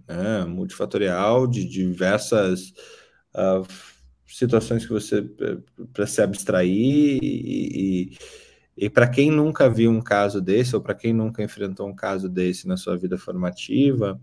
né, 0.07 0.45
multifatorial 0.45 1.47
de 1.47 1.67
diversas 1.67 2.73
uh, 3.33 3.65
situações 4.27 4.85
que 4.85 4.91
você 4.91 5.23
para 5.91 6.05
se 6.05 6.21
abstrair 6.21 7.19
e, 7.21 8.11
e, 8.11 8.17
e 8.77 8.89
para 8.89 9.07
quem 9.07 9.31
nunca 9.31 9.69
viu 9.69 9.91
um 9.91 10.01
caso 10.01 10.39
desse 10.39 10.75
ou 10.75 10.81
para 10.81 10.95
quem 10.95 11.13
nunca 11.13 11.43
enfrentou 11.43 11.87
um 11.87 11.95
caso 11.95 12.29
desse 12.29 12.67
na 12.67 12.77
sua 12.77 12.97
vida 12.97 13.17
formativa, 13.17 14.19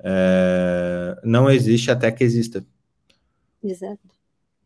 é, 0.00 1.20
não 1.24 1.50
existe 1.50 1.90
até 1.90 2.12
que 2.12 2.22
exista. 2.22 2.64
Exato. 3.62 4.17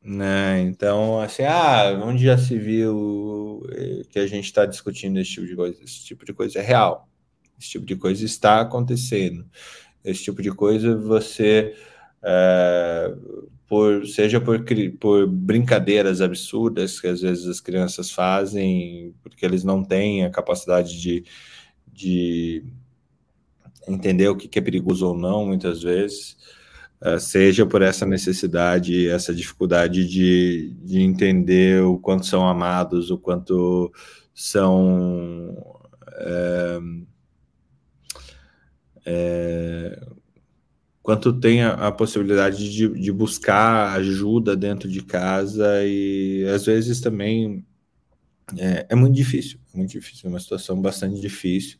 Né? 0.04 0.60
Então, 0.62 1.20
assim, 1.20 1.44
ah, 1.44 2.00
onde 2.04 2.24
já 2.24 2.36
se 2.36 2.58
viu 2.58 3.62
eh, 3.70 4.02
que 4.10 4.18
a 4.18 4.26
gente 4.26 4.46
está 4.46 4.66
discutindo 4.66 5.18
esse 5.20 5.30
tipo 5.30 5.46
de 5.46 5.54
coisa? 5.54 5.84
Esse 5.84 6.04
tipo 6.04 6.24
de 6.24 6.32
coisa 6.32 6.58
é 6.58 6.62
real. 6.62 7.08
Esse 7.58 7.70
tipo 7.70 7.86
de 7.86 7.94
coisa 7.94 8.24
está 8.24 8.60
acontecendo. 8.60 9.46
Esse 10.04 10.24
tipo 10.24 10.42
de 10.42 10.50
coisa 10.50 10.96
você, 10.96 11.76
é, 12.22 13.14
por, 13.68 14.06
seja 14.06 14.40
por, 14.40 14.64
por 14.98 15.26
brincadeiras 15.28 16.20
absurdas 16.20 17.00
que 17.00 17.06
às 17.06 17.20
vezes 17.20 17.46
as 17.46 17.60
crianças 17.60 18.10
fazem, 18.10 19.14
porque 19.22 19.46
eles 19.46 19.62
não 19.62 19.84
têm 19.84 20.24
a 20.24 20.30
capacidade 20.30 21.00
de, 21.00 21.24
de 21.92 22.64
entender 23.88 24.28
o 24.28 24.36
que 24.36 24.58
é 24.58 24.62
perigoso 24.62 25.06
ou 25.06 25.16
não, 25.16 25.46
muitas 25.46 25.82
vezes, 25.82 26.36
seja 27.18 27.66
por 27.66 27.82
essa 27.82 28.06
necessidade, 28.06 29.08
essa 29.08 29.34
dificuldade 29.34 30.06
de, 30.06 30.72
de 30.82 31.00
entender 31.00 31.82
o 31.82 31.98
quanto 31.98 32.26
são 32.26 32.46
amados, 32.46 33.10
o 33.10 33.18
quanto 33.18 33.92
são. 34.34 35.56
É, 36.18 36.78
é, 39.04 40.00
quanto 41.02 41.32
tem 41.32 41.62
a, 41.62 41.88
a 41.88 41.92
possibilidade 41.92 42.70
de, 42.70 42.88
de, 42.88 43.12
buscar 43.12 43.96
ajuda 43.96 44.56
dentro 44.56 44.88
de 44.88 45.02
casa 45.02 45.84
e 45.84 46.46
às 46.54 46.64
vezes 46.64 47.00
também 47.00 47.66
é, 48.56 48.86
é 48.90 48.94
muito 48.94 49.14
difícil, 49.14 49.58
é 49.74 49.76
muito 49.76 49.90
difícil, 49.90 50.28
é 50.28 50.28
uma 50.28 50.38
situação 50.38 50.80
bastante 50.80 51.20
difícil. 51.20 51.78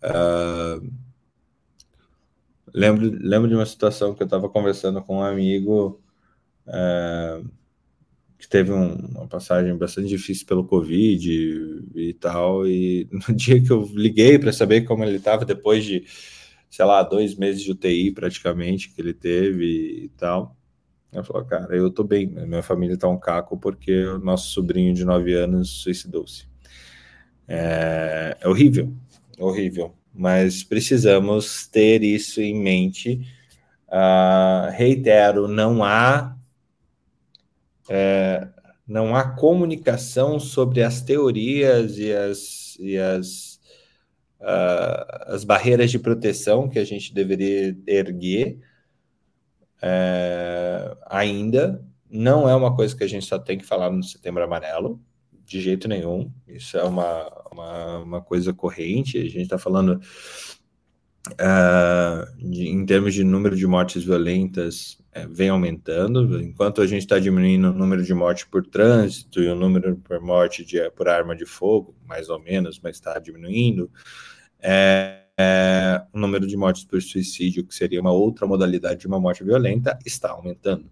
Uh, 0.00 1.07
Lembro, 2.74 3.10
lembro 3.20 3.48
de 3.48 3.54
uma 3.54 3.66
situação 3.66 4.14
que 4.14 4.22
eu 4.22 4.26
estava 4.26 4.48
conversando 4.48 5.02
com 5.02 5.18
um 5.18 5.22
amigo 5.22 6.00
é, 6.66 7.42
que 8.38 8.48
teve 8.48 8.72
um, 8.72 8.94
uma 8.94 9.26
passagem 9.26 9.76
bastante 9.76 10.08
difícil 10.08 10.46
pelo 10.46 10.64
Covid 10.64 11.30
e, 11.94 12.08
e 12.10 12.14
tal, 12.14 12.66
e 12.66 13.08
no 13.28 13.34
dia 13.34 13.60
que 13.62 13.70
eu 13.70 13.82
liguei 13.94 14.38
para 14.38 14.52
saber 14.52 14.82
como 14.82 15.04
ele 15.04 15.16
estava, 15.16 15.44
depois 15.44 15.84
de, 15.84 16.04
sei 16.70 16.84
lá, 16.84 17.02
dois 17.02 17.34
meses 17.34 17.62
de 17.62 17.72
UTI 17.72 18.12
praticamente 18.12 18.90
que 18.90 19.00
ele 19.00 19.14
teve 19.14 20.04
e 20.04 20.08
tal, 20.16 20.56
ele 21.12 21.24
falou, 21.24 21.44
cara, 21.44 21.74
eu 21.76 21.90
tô 21.90 22.04
bem, 22.04 22.26
minha 22.26 22.62
família 22.62 22.96
tá 22.98 23.08
um 23.08 23.18
caco 23.18 23.58
porque 23.58 24.04
o 24.04 24.18
nosso 24.18 24.50
sobrinho 24.50 24.94
de 24.94 25.04
nove 25.04 25.34
anos 25.34 25.82
suicidou-se. 25.82 26.46
É, 27.48 28.36
é 28.40 28.48
horrível, 28.48 28.92
horrível 29.38 29.97
mas 30.14 30.62
precisamos 30.64 31.66
ter 31.66 32.02
isso 32.02 32.40
em 32.40 32.54
mente. 32.54 33.20
Uh, 33.88 34.70
reitero, 34.72 35.48
não 35.48 35.82
há 35.82 36.36
é, 37.88 38.48
não 38.86 39.14
há 39.14 39.24
comunicação 39.24 40.40
sobre 40.40 40.82
as 40.82 41.02
teorias 41.02 41.98
e 41.98 42.12
as, 42.12 42.76
e 42.80 42.96
as, 42.96 43.60
uh, 44.40 45.32
as 45.34 45.44
barreiras 45.44 45.90
de 45.90 45.98
proteção 45.98 46.68
que 46.68 46.78
a 46.78 46.84
gente 46.84 47.12
deveria 47.12 47.76
erguer 47.86 48.58
é, 49.82 50.96
ainda. 51.06 51.84
Não 52.10 52.48
é 52.48 52.54
uma 52.54 52.74
coisa 52.74 52.96
que 52.96 53.04
a 53.04 53.08
gente 53.08 53.26
só 53.26 53.38
tem 53.38 53.58
que 53.58 53.66
falar 53.66 53.90
no 53.90 54.02
Setembro 54.02 54.42
Amarelo 54.42 55.00
de 55.44 55.60
jeito 55.60 55.86
nenhum. 55.86 56.32
Isso 56.46 56.78
é 56.78 56.84
uma, 56.84 57.37
uma, 57.58 57.98
uma 57.98 58.20
coisa 58.20 58.52
corrente. 58.52 59.18
A 59.18 59.22
gente 59.22 59.42
está 59.42 59.58
falando 59.58 60.00
uh, 61.32 62.48
de, 62.50 62.68
em 62.68 62.86
termos 62.86 63.14
de 63.14 63.24
número 63.24 63.56
de 63.56 63.66
mortes 63.66 64.04
violentas, 64.04 64.98
é, 65.12 65.26
vem 65.26 65.48
aumentando. 65.48 66.40
Enquanto 66.40 66.80
a 66.80 66.86
gente 66.86 67.02
está 67.02 67.18
diminuindo 67.18 67.70
o 67.70 67.74
número 67.74 68.02
de 68.02 68.14
mortes 68.14 68.44
por 68.44 68.66
trânsito 68.66 69.42
e 69.42 69.48
o 69.48 69.54
número 69.54 69.96
por 69.96 70.20
morte 70.20 70.64
de, 70.64 70.90
por 70.90 71.08
arma 71.08 71.34
de 71.34 71.44
fogo, 71.44 71.94
mais 72.06 72.28
ou 72.28 72.40
menos, 72.40 72.80
mas 72.82 72.96
está 72.96 73.18
diminuindo. 73.18 73.90
É, 74.60 75.24
é, 75.38 76.02
o 76.12 76.18
número 76.18 76.46
de 76.46 76.56
mortes 76.56 76.84
por 76.84 77.00
suicídio, 77.00 77.64
que 77.64 77.74
seria 77.74 78.00
uma 78.00 78.12
outra 78.12 78.46
modalidade 78.46 79.00
de 79.00 79.06
uma 79.06 79.20
morte 79.20 79.44
violenta, 79.44 79.98
está 80.04 80.30
aumentando. 80.30 80.90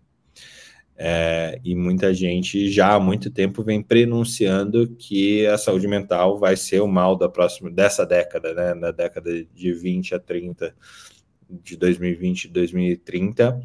É, 0.99 1.61
e 1.62 1.74
muita 1.74 2.14
gente 2.14 2.70
já 2.70 2.94
há 2.94 3.01
muito 3.01 3.30
tempo 3.30 3.62
vem 3.62 3.82
prenunciando 3.82 4.88
que 4.97 5.47
a 5.47 5.59
saúde 5.59 5.86
mental 5.86 6.38
vai 6.38 6.57
ser 6.57 6.80
o 6.80 6.88
mal 6.88 7.14
da 7.16 7.28
próxima 7.28 7.70
dessa 7.70 8.07
década, 8.07 8.55
né, 8.55 8.72
na 8.72 8.90
década 8.92 9.30
de 9.44 9.72
20 9.74 10.14
a 10.14 10.18
30, 10.18 10.74
de 11.62 11.76
2020 11.76 12.49
a 12.49 12.51
2030, 12.51 13.61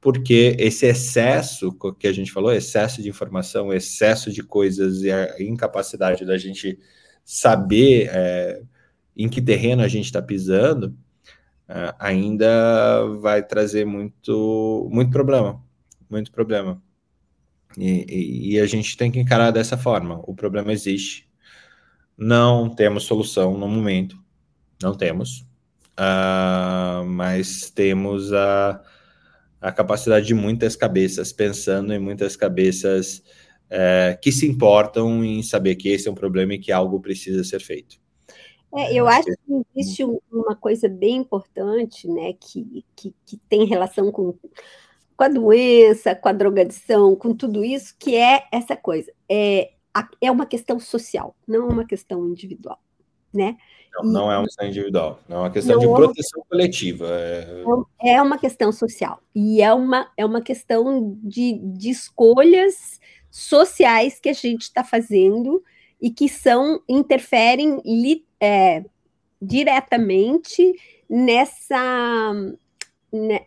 porque 0.00 0.56
esse 0.58 0.86
excesso 0.86 1.76
que 1.98 2.06
a 2.06 2.12
gente 2.12 2.32
falou, 2.32 2.50
excesso 2.50 3.02
de 3.02 3.10
informação, 3.10 3.72
excesso 3.74 4.32
de 4.32 4.42
coisas 4.42 5.02
e 5.02 5.12
a 5.12 5.36
incapacidade 5.38 6.24
da 6.24 6.38
gente 6.38 6.78
saber 7.22 8.08
é, 8.10 8.62
em 9.14 9.28
que 9.28 9.42
terreno 9.42 9.82
a 9.82 9.88
gente 9.88 10.06
está 10.06 10.22
pisando, 10.22 10.96
é, 11.68 11.94
ainda 11.98 13.04
vai 13.20 13.46
trazer 13.46 13.84
muito, 13.84 14.88
muito 14.90 15.10
problema 15.10 15.62
muito 16.10 16.32
problema. 16.32 16.82
E, 17.78 18.04
e, 18.08 18.54
e, 18.54 18.60
a 18.60 18.66
gente 18.66 18.96
tem 18.96 19.10
que 19.10 19.20
encarar 19.20 19.50
dessa 19.50 19.78
forma. 19.78 20.20
O 20.24 20.34
problema 20.34 20.72
existe. 20.72 21.28
Não 22.18 22.68
temos 22.68 23.04
solução 23.04 23.56
no 23.56 23.68
momento. 23.68 24.16
Não 24.82 24.94
temos. 24.94 25.46
Uh, 25.98 27.04
mas 27.06 27.70
temos 27.70 28.32
a, 28.32 28.82
a 29.60 29.70
capacidade 29.70 30.26
de 30.26 30.34
muitas 30.34 30.74
cabeças 30.74 31.32
pensando 31.32 31.92
em 31.92 31.98
muitas 31.98 32.36
cabeças 32.36 33.22
uh, 33.66 34.18
que 34.20 34.32
se 34.32 34.46
importam 34.46 35.24
em 35.24 35.42
saber 35.42 35.76
que 35.76 35.90
esse 35.90 36.08
é 36.08 36.10
um 36.10 36.14
problema 36.14 36.54
e 36.54 36.58
que 36.58 36.72
algo 36.72 37.00
precisa 37.00 37.44
ser 37.44 37.60
feito. 37.60 38.00
É, 38.74 38.94
eu 38.94 39.08
acho 39.08 39.26
que 39.26 39.62
existe 39.74 40.04
uma 40.30 40.54
coisa 40.54 40.88
bem 40.88 41.16
importante, 41.16 42.06
né, 42.06 42.32
que, 42.34 42.84
que, 42.94 43.12
que 43.26 43.36
tem 43.48 43.66
relação 43.66 44.12
com 44.12 44.34
com 45.20 45.24
a 45.24 45.28
doença, 45.28 46.14
com 46.14 46.30
a 46.30 46.32
drogadição, 46.32 47.14
com 47.14 47.34
tudo 47.34 47.62
isso, 47.62 47.94
que 47.98 48.16
é 48.16 48.44
essa 48.50 48.74
coisa. 48.74 49.12
É, 49.28 49.72
é 50.18 50.30
uma 50.30 50.46
questão 50.46 50.80
social, 50.80 51.36
não 51.46 51.68
é 51.68 51.72
uma 51.74 51.84
questão 51.84 52.26
individual, 52.26 52.80
né? 53.30 53.58
Não, 53.92 54.10
não 54.10 54.32
é 54.32 54.38
uma 54.38 54.46
questão 54.46 54.66
individual, 54.66 55.20
não 55.28 55.36
é 55.36 55.40
uma 55.40 55.50
questão 55.50 55.78
de 55.78 55.84
é 55.84 55.88
proteção 55.92 56.42
coletiva. 56.48 57.06
É... 57.10 57.64
é 58.02 58.22
uma 58.22 58.38
questão 58.38 58.72
social 58.72 59.20
e 59.34 59.60
é 59.60 59.74
uma, 59.74 60.10
é 60.16 60.24
uma 60.24 60.40
questão 60.40 61.14
de, 61.22 61.60
de 61.64 61.90
escolhas 61.90 62.98
sociais 63.30 64.18
que 64.18 64.30
a 64.30 64.32
gente 64.32 64.62
está 64.62 64.82
fazendo 64.82 65.62
e 66.00 66.10
que 66.10 66.30
são 66.30 66.80
interferem 66.88 67.78
li, 67.84 68.24
é, 68.40 68.86
diretamente 69.42 70.74
nessa 71.10 72.32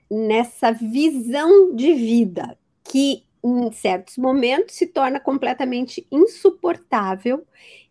nessa 0.10 0.72
visão 0.72 1.76
de 1.76 1.94
vida 1.94 2.58
que 2.84 3.24
em 3.44 3.72
certos 3.72 4.18
momentos 4.18 4.76
se 4.76 4.88
torna 4.88 5.20
completamente 5.20 6.06
insuportável 6.12 7.46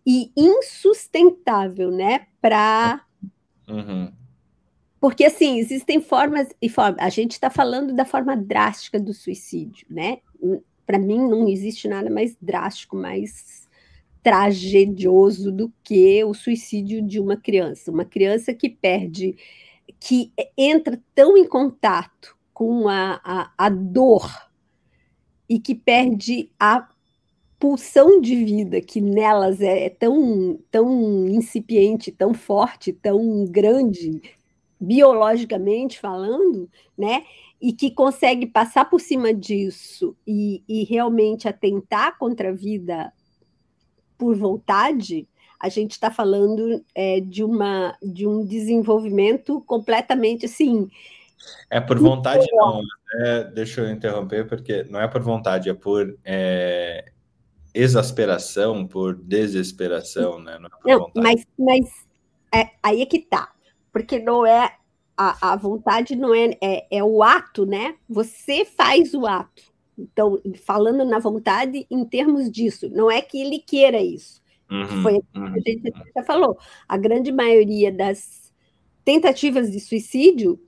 e 0.07 0.31
insustentável, 0.37 1.91
né? 1.91 2.27
Para 2.41 3.05
uhum. 3.69 4.11
porque 5.01 5.25
assim 5.25 5.59
existem 5.59 6.01
formas 6.01 6.49
e 6.61 6.69
formas. 6.69 7.05
A 7.05 7.09
gente 7.09 7.33
está 7.33 7.51
falando 7.51 7.93
da 7.93 8.05
forma 8.05 8.37
drástica 8.37 8.99
do 8.99 9.13
suicídio, 9.13 9.87
né? 9.91 10.19
Para 10.87 10.99
mim 10.99 11.19
não 11.19 11.49
existe 11.49 11.87
nada 11.87 12.11
mais 12.11 12.37
drástico, 12.41 12.97
mais 12.97 13.69
tragedioso 14.23 15.51
do 15.51 15.73
que 15.83 16.23
o 16.25 16.33
suicídio 16.33 17.03
de 17.03 17.19
uma 17.21 17.37
criança. 17.37 17.91
Uma 17.91 18.05
criança 18.05 18.55
que 18.55 18.69
perde 18.69 19.37
que 19.99 20.33
entra 20.57 21.01
tão 21.15 21.37
em 21.37 21.47
contato 21.47 22.37
com 22.53 22.89
a, 22.89 23.21
a, 23.25 23.53
a 23.57 23.69
dor 23.69 24.31
e 25.49 25.59
que 25.59 25.75
perde 25.75 26.51
a 26.59 26.89
pulsão 27.59 28.21
de 28.21 28.45
vida 28.45 28.81
que 28.81 29.01
nelas 29.01 29.61
é, 29.61 29.85
é 29.87 29.91
tão, 29.91 30.59
tão 30.71 31.29
incipiente, 31.29 32.11
tão 32.11 32.35
forte, 32.35 32.93
tão 32.93 33.45
grande, 33.45 34.21
biologicamente 34.81 36.01
falando, 36.01 36.69
né? 36.99 37.23
E 37.61 37.73
que 37.73 37.93
consegue 37.93 38.47
passar 38.47 38.87
por 38.87 39.01
cima 39.01 39.33
disso 39.33 40.17
e, 40.27 40.65
e 40.69 40.83
realmente 40.83 41.47
atentar 41.47 42.19
contra 42.19 42.49
a 42.49 42.53
vida 42.53 43.13
por 44.19 44.37
vontade, 44.37 45.29
a 45.63 45.69
gente 45.69 45.93
está 45.93 46.11
falando 46.11 46.85
é, 46.93 47.21
de, 47.21 47.45
uma, 47.45 47.97
de 48.03 48.27
um 48.27 48.45
desenvolvimento 48.45 49.61
completamente 49.61 50.47
assim. 50.47 50.91
É 51.71 51.81
por 51.81 52.01
vontade, 52.01 52.45
não. 52.51 52.83
É, 53.21 53.45
deixa 53.45 53.81
eu 53.81 53.91
interromper, 53.91 54.49
porque 54.49 54.83
não 54.91 55.01
é 55.01 55.07
por 55.07 55.23
vontade, 55.23 55.71
é 55.71 55.75
por 55.75 56.19
é, 56.25 57.13
exasperação, 57.73 58.87
por 58.87 59.15
desesperação, 59.15 60.41
né? 60.41 60.59
Não, 60.59 60.69
é 60.85 60.97
não 60.97 61.11
mas, 61.15 61.47
mas 61.57 61.89
é, 62.53 62.71
aí 62.83 63.01
é 63.01 63.07
que 63.07 63.21
tá. 63.21 63.53
Porque 63.93 64.19
não 64.19 64.45
é. 64.45 64.77
A, 65.17 65.53
a 65.53 65.57
vontade 65.57 66.17
não 66.17 66.35
é, 66.35 66.57
é, 66.61 66.87
é 66.91 67.05
o 67.05 67.23
ato, 67.23 67.65
né? 67.65 67.95
Você 68.09 68.65
faz 68.65 69.15
o 69.15 69.27
ato. 69.27 69.63
Então, 69.97 70.41
falando 70.65 71.05
na 71.05 71.21
vontade 71.21 71.87
em 71.89 72.05
termos 72.05 72.51
disso, 72.51 72.89
não 72.91 73.09
é 73.09 73.21
que 73.21 73.41
ele 73.41 73.61
queira 73.61 74.01
isso. 74.01 74.42
Uhum, 74.73 75.03
Foi 75.03 75.15
uhum. 75.35 75.47
a 75.47 75.59
gente 75.59 75.93
já 76.17 76.23
falou. 76.25 76.57
A 76.89 76.97
grande 76.97 77.31
maioria 77.31 77.93
das 77.93 78.51
tentativas 79.05 79.71
de 79.71 79.79
suicídio 79.81 80.59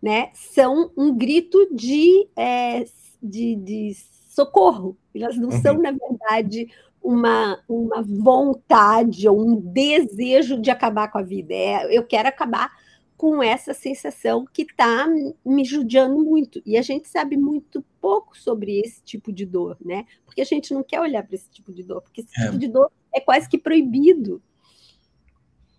né, 0.00 0.30
são 0.34 0.92
um 0.96 1.14
grito 1.16 1.74
de, 1.74 2.28
é, 2.36 2.84
de, 3.20 3.56
de, 3.56 3.96
socorro. 4.28 4.96
Elas 5.14 5.36
não 5.36 5.48
uhum. 5.48 5.60
são, 5.60 5.78
na 5.78 5.90
verdade, 5.90 6.72
uma, 7.02 7.60
uma 7.68 8.02
vontade 8.02 9.28
ou 9.28 9.38
um 9.40 9.56
desejo 9.56 10.60
de 10.60 10.70
acabar 10.70 11.10
com 11.10 11.18
a 11.18 11.22
vida. 11.22 11.52
É, 11.52 11.96
eu 11.96 12.04
quero 12.04 12.28
acabar 12.28 12.70
com 13.16 13.42
essa 13.42 13.74
sensação 13.74 14.46
que 14.50 14.62
está 14.62 15.06
me 15.44 15.64
judiando 15.64 16.24
muito. 16.24 16.62
E 16.64 16.78
a 16.78 16.82
gente 16.82 17.08
sabe 17.08 17.36
muito 17.36 17.84
pouco 18.00 18.38
sobre 18.38 18.80
esse 18.80 19.02
tipo 19.02 19.30
de 19.30 19.44
dor, 19.44 19.76
né? 19.84 20.06
Porque 20.24 20.40
a 20.40 20.44
gente 20.44 20.72
não 20.72 20.82
quer 20.82 21.00
olhar 21.00 21.22
para 21.22 21.34
esse 21.34 21.50
tipo 21.50 21.70
de 21.70 21.82
dor, 21.82 22.00
porque 22.00 22.22
esse 22.22 22.40
é. 22.40 22.46
tipo 22.46 22.58
de 22.58 22.68
dor 22.68 22.90
é 23.14 23.20
quase 23.20 23.48
que 23.48 23.58
proibido 23.58 24.42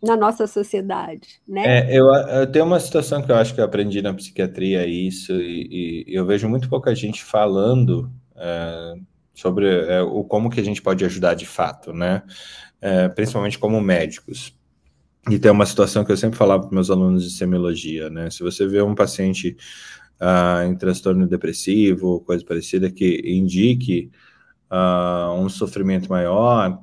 na 0.02 0.18
nossa 0.18 0.48
sociedade, 0.48 1.40
né? 1.48 1.92
É, 1.92 1.96
eu, 1.96 2.06
eu, 2.08 2.52
tenho 2.52 2.66
uma 2.66 2.80
situação 2.80 3.22
que 3.22 3.32
eu 3.32 3.36
acho 3.36 3.54
que 3.54 3.62
eu 3.62 3.66
aprendi 3.66 4.02
na 4.02 4.14
psiquiatria 4.14 4.86
isso 4.88 5.32
e, 5.34 6.06
e 6.08 6.16
eu 6.16 6.26
vejo 6.26 6.50
muito 6.50 6.68
pouca 6.68 6.96
gente 6.96 7.24
falando 7.24 8.12
é, 8.36 8.96
sobre 9.36 9.68
é, 9.68 10.02
o 10.02 10.24
como 10.24 10.50
que 10.50 10.60
a 10.60 10.64
gente 10.64 10.82
pode 10.82 11.06
ajudar 11.06 11.36
de 11.36 11.46
fato, 11.46 11.94
né? 11.94 12.24
É, 12.82 13.10
principalmente 13.10 13.60
como 13.60 13.80
médicos. 13.80 14.58
E 15.30 15.38
tem 15.38 15.52
uma 15.52 15.68
situação 15.68 16.04
que 16.04 16.12
eu 16.12 16.18
sempre 16.18 16.38
falava 16.38 16.64
para 16.64 16.74
meus 16.74 16.90
alunos 16.90 17.24
de 17.24 17.38
semiologia, 17.38 18.10
né? 18.10 18.32
Se 18.32 18.42
você 18.42 18.66
vê 18.66 18.82
um 18.82 18.96
paciente 18.96 19.56
uh, 20.20 20.64
em 20.66 20.76
transtorno 20.76 21.28
depressivo, 21.28 22.22
coisa 22.22 22.44
parecida, 22.44 22.90
que 22.90 23.22
indique 23.24 24.12
uh, 24.72 25.32
um 25.34 25.48
sofrimento 25.48 26.10
maior, 26.10 26.82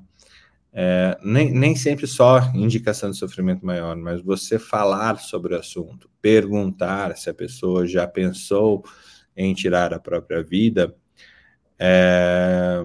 é, 0.72 1.18
nem, 1.22 1.52
nem 1.52 1.74
sempre 1.74 2.06
só 2.06 2.50
indicação 2.54 3.10
de 3.10 3.16
sofrimento 3.16 3.64
maior, 3.64 3.96
mas 3.96 4.20
você 4.22 4.58
falar 4.58 5.18
sobre 5.18 5.54
o 5.54 5.58
assunto, 5.58 6.10
perguntar 6.20 7.16
se 7.16 7.30
a 7.30 7.34
pessoa 7.34 7.86
já 7.86 8.06
pensou 8.06 8.84
em 9.36 9.54
tirar 9.54 9.94
a 9.94 9.98
própria 9.98 10.42
vida, 10.42 10.94
é, 11.78 12.84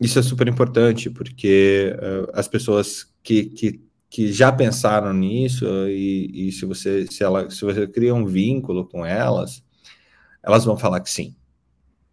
isso 0.00 0.18
é 0.18 0.22
super 0.22 0.48
importante, 0.48 1.08
porque 1.08 1.94
uh, 1.96 2.30
as 2.34 2.48
pessoas 2.48 3.06
que, 3.22 3.44
que, 3.46 3.80
que, 4.10 4.32
já 4.32 4.50
pensaram 4.50 5.12
nisso, 5.12 5.66
e, 5.88 6.48
e, 6.48 6.52
se, 6.52 6.66
você, 6.66 7.06
se, 7.06 7.22
ela, 7.22 7.48
se 7.48 7.64
você 7.64 7.86
cria 7.86 8.14
um 8.14 8.26
vínculo 8.26 8.86
com 8.86 9.06
elas, 9.06 9.62
elas 10.42 10.64
vão 10.64 10.76
falar 10.76 11.00
que 11.00 11.10
sim. 11.10 11.34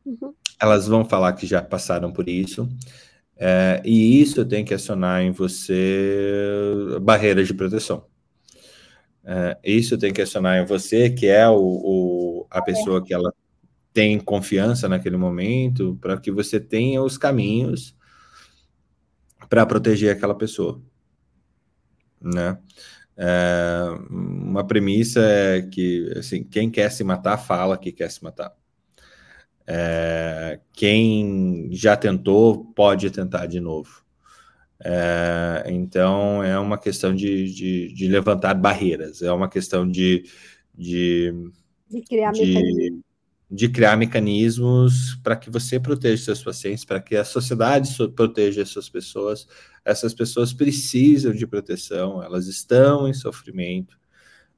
Uhum. 0.06 0.34
Elas 0.60 0.88
vão 0.88 1.04
falar 1.04 1.34
que 1.34 1.48
já 1.48 1.62
passaram 1.62 2.14
por 2.14 2.30
isso. 2.30 2.70
É, 3.44 3.82
e 3.84 4.22
isso 4.22 4.46
tem 4.46 4.64
que 4.64 4.72
acionar 4.72 5.24
em 5.24 5.32
você 5.32 6.64
barreiras 7.02 7.48
de 7.48 7.56
proteção. 7.56 8.06
É, 9.26 9.58
isso 9.64 9.98
tem 9.98 10.14
que 10.14 10.22
acionar 10.22 10.60
em 10.62 10.66
você, 10.66 11.10
que 11.10 11.26
é 11.26 11.50
o, 11.50 11.58
o, 11.58 12.48
a 12.52 12.62
pessoa 12.62 13.04
que 13.04 13.12
ela 13.12 13.34
tem 13.92 14.20
confiança 14.20 14.88
naquele 14.88 15.18
momento, 15.18 15.98
para 16.00 16.20
que 16.20 16.32
você 16.32 16.60
tenha 16.60 17.02
os 17.02 17.18
caminhos 17.18 17.98
para 19.50 19.66
proteger 19.66 20.16
aquela 20.16 20.36
pessoa. 20.36 20.80
Né? 22.22 22.60
É, 23.18 23.82
uma 24.08 24.64
premissa 24.68 25.20
é 25.20 25.64
que 25.64 26.14
assim, 26.16 26.44
quem 26.44 26.70
quer 26.70 26.92
se 26.92 27.04
matar, 27.04 27.40
fala 27.40 27.76
que 27.76 27.92
quer 27.92 28.12
se 28.12 28.24
matar. 28.24 28.56
É, 29.74 30.60
quem 30.74 31.70
já 31.72 31.96
tentou 31.96 32.66
pode 32.74 33.10
tentar 33.10 33.46
de 33.46 33.62
novo. 33.62 34.04
É, 34.84 35.64
então 35.68 36.44
é 36.44 36.60
uma 36.60 36.78
questão 36.78 37.16
de, 37.16 37.54
de, 37.54 37.94
de, 37.94 38.08
levantar 38.10 38.54
barreiras, 38.56 39.22
é 39.22 39.32
uma 39.32 39.48
questão 39.48 39.88
de, 39.88 40.26
de, 40.76 41.32
de 41.90 42.02
criar 42.02 42.32
de, 42.32 43.00
de 43.50 43.70
criar 43.70 43.96
mecanismos 43.96 45.16
para 45.24 45.38
que 45.38 45.50
você 45.50 45.80
proteja 45.80 46.22
seus 46.22 46.44
pacientes, 46.44 46.84
para 46.84 47.00
que 47.00 47.16
a 47.16 47.24
sociedade 47.24 47.96
proteja 48.14 48.66
suas 48.66 48.90
pessoas. 48.90 49.48
Essas 49.86 50.14
pessoas 50.14 50.52
precisam 50.52 51.32
de 51.32 51.48
proteção, 51.48 52.22
elas 52.22 52.48
estão 52.48 53.08
em 53.08 53.14
sofrimento. 53.14 53.98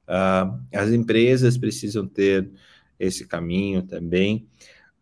Uh, 0.08 0.58
as 0.72 0.90
empresas 0.90 1.56
precisam 1.56 2.04
ter 2.04 2.50
esse 2.98 3.26
caminho 3.28 3.82
também. 3.82 4.48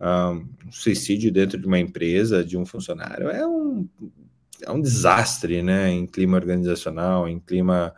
Uh, 0.03 0.45
suicídio 0.73 1.31
dentro 1.31 1.57
de 1.57 1.67
uma 1.67 1.79
empresa, 1.79 2.45
de 2.45 2.59
um 2.59 2.67
funcionário, 2.67 3.29
é 3.29 3.47
um, 3.47 3.89
é 4.61 4.71
um 4.71 4.81
desastre, 4.81 5.63
né? 5.63 5.91
Em 5.91 6.07
clima 6.07 6.37
organizacional, 6.37 7.29
em 7.29 7.39
clima 7.39 7.95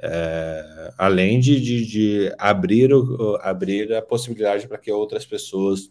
é, 0.00 0.92
além 0.96 1.40
de, 1.40 1.60
de, 1.60 1.86
de, 1.86 2.34
abrir, 2.38 2.92
o, 2.92 3.36
abrir 3.42 3.92
a 3.92 4.02
possibilidade 4.02 4.68
para 4.68 4.78
que 4.78 4.92
outras 4.92 5.26
pessoas 5.26 5.90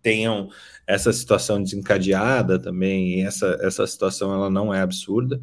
tenham 0.00 0.48
essa 0.86 1.12
situação 1.12 1.60
desencadeada 1.60 2.58
também, 2.58 3.18
e 3.18 3.22
essa, 3.22 3.58
essa 3.60 3.86
situação 3.86 4.32
ela 4.32 4.48
não 4.48 4.72
é 4.72 4.80
absurda. 4.80 5.40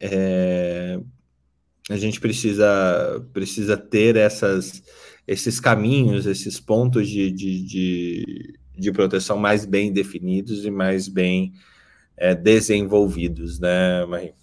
É, 0.00 0.98
a 1.90 1.96
gente 1.98 2.18
precisa, 2.18 3.22
precisa 3.34 3.76
ter 3.76 4.16
essas, 4.16 4.82
esses 5.30 5.60
caminhos, 5.60 6.26
esses 6.26 6.58
pontos 6.58 7.08
de, 7.08 7.30
de, 7.30 7.64
de, 7.64 8.58
de 8.76 8.92
proteção 8.92 9.38
mais 9.38 9.64
bem 9.64 9.92
definidos 9.92 10.64
e 10.64 10.70
mais 10.72 11.06
bem 11.06 11.52
é, 12.16 12.34
desenvolvidos, 12.34 13.60
né, 13.60 14.04
Marie? 14.06 14.34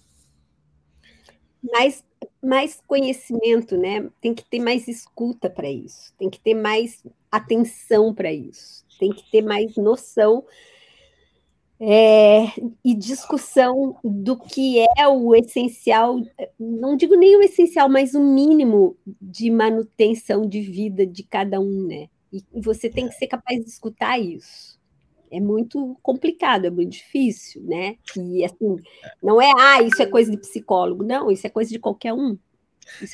mais, 1.62 2.02
mais 2.42 2.80
conhecimento, 2.86 3.76
né? 3.76 4.08
Tem 4.18 4.34
que 4.34 4.44
ter 4.44 4.60
mais 4.60 4.88
escuta 4.88 5.50
para 5.50 5.70
isso, 5.70 6.14
tem 6.18 6.30
que 6.30 6.40
ter 6.40 6.54
mais 6.54 7.04
atenção 7.30 8.14
para 8.14 8.32
isso, 8.32 8.86
tem 8.98 9.12
que 9.12 9.30
ter 9.30 9.42
mais 9.42 9.76
noção 9.76 10.42
é, 11.80 12.46
e 12.84 12.94
discussão 12.94 13.96
do 14.02 14.36
que 14.36 14.84
é 14.96 15.06
o 15.06 15.34
essencial, 15.34 16.20
não 16.58 16.96
digo 16.96 17.14
nem 17.14 17.36
o 17.36 17.42
essencial, 17.42 17.88
mas 17.88 18.14
o 18.14 18.20
mínimo 18.20 18.96
de 19.20 19.50
manutenção 19.50 20.46
de 20.46 20.60
vida 20.60 21.06
de 21.06 21.22
cada 21.22 21.60
um, 21.60 21.86
né? 21.86 22.08
E 22.32 22.42
você 22.60 22.90
tem 22.90 23.08
que 23.08 23.14
ser 23.14 23.26
capaz 23.26 23.62
de 23.62 23.70
escutar 23.70 24.18
isso 24.18 24.78
é 25.30 25.40
muito 25.40 25.96
complicado, 26.02 26.66
é 26.66 26.70
muito 26.70 26.92
difícil, 26.92 27.62
né? 27.62 27.96
E 28.16 28.44
assim, 28.44 28.76
não 29.22 29.40
é, 29.40 29.50
ah, 29.58 29.82
isso 29.82 30.02
é 30.02 30.06
coisa 30.06 30.30
de 30.30 30.38
psicólogo, 30.38 31.04
não, 31.04 31.30
isso 31.30 31.46
é 31.46 31.50
coisa 31.50 31.70
de 31.70 31.78
qualquer 31.78 32.12
um. 32.12 32.38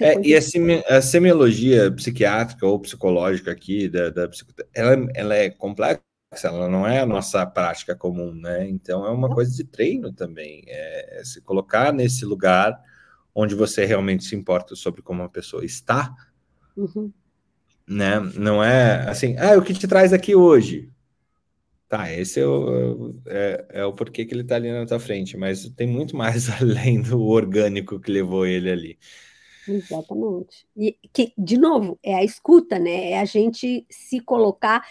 É 0.01 0.05
é, 0.05 0.21
e 0.23 0.35
a, 0.35 0.41
semi, 0.41 0.85
a, 0.87 1.03
semiologia 1.03 1.91
psiquiátrica 1.91 2.65
ou 2.65 2.79
psicológica 2.79 3.51
aqui, 3.51 3.89
da, 3.89 4.09
da 4.11 4.31
ela, 4.73 5.09
ela 5.15 5.35
é 5.35 5.51
complexa, 5.51 6.01
ela 6.43 6.69
não 6.69 6.87
é 6.87 7.01
a 7.01 7.07
nossa 7.07 7.47
prática 7.47 7.95
comum, 7.95 8.35
né? 8.35 8.69
Então 8.69 9.07
é 9.07 9.11
uma 9.11 9.29
coisa 9.29 9.55
de 9.55 9.63
treino 9.63 10.13
também, 10.13 10.65
é, 10.67 11.21
é 11.21 11.25
se 11.25 11.41
colocar 11.41 11.93
nesse 11.93 12.25
lugar 12.25 12.81
onde 13.35 13.55
você 13.55 13.85
realmente 13.85 14.25
se 14.25 14.35
importa 14.35 14.75
sobre 14.75 15.03
como 15.03 15.23
a 15.23 15.29
pessoa 15.29 15.65
está, 15.65 16.13
uhum. 16.77 17.13
né? 17.87 18.19
Não 18.37 18.63
é 18.63 19.09
assim, 19.09 19.37
ah, 19.39 19.57
o 19.59 19.63
que 19.63 19.75
te 19.75 19.87
traz 19.87 20.13
aqui 20.13 20.35
hoje? 20.35 20.91
Tá, 21.89 22.11
esse 22.11 22.41
é 22.41 22.47
o, 22.47 23.15
é, 23.27 23.67
é 23.71 23.85
o 23.85 23.93
porquê 23.93 24.25
que 24.25 24.35
ele 24.35 24.43
tá 24.43 24.57
ali 24.57 24.73
na 24.73 24.87
tua 24.87 24.99
frente, 24.99 25.37
mas 25.37 25.69
tem 25.71 25.87
muito 25.87 26.17
mais 26.17 26.49
além 26.61 27.01
do 27.03 27.23
orgânico 27.23 28.01
que 28.01 28.11
levou 28.11 28.47
ele 28.47 28.71
ali. 28.71 28.99
Exatamente. 29.67 30.67
E 30.77 30.99
que, 31.13 31.33
de 31.37 31.57
novo, 31.57 31.99
é 32.03 32.15
a 32.15 32.25
escuta, 32.25 32.79
né? 32.79 33.11
É 33.13 33.21
a 33.21 33.25
gente 33.25 33.87
se 33.91 34.21
colocar 34.21 34.85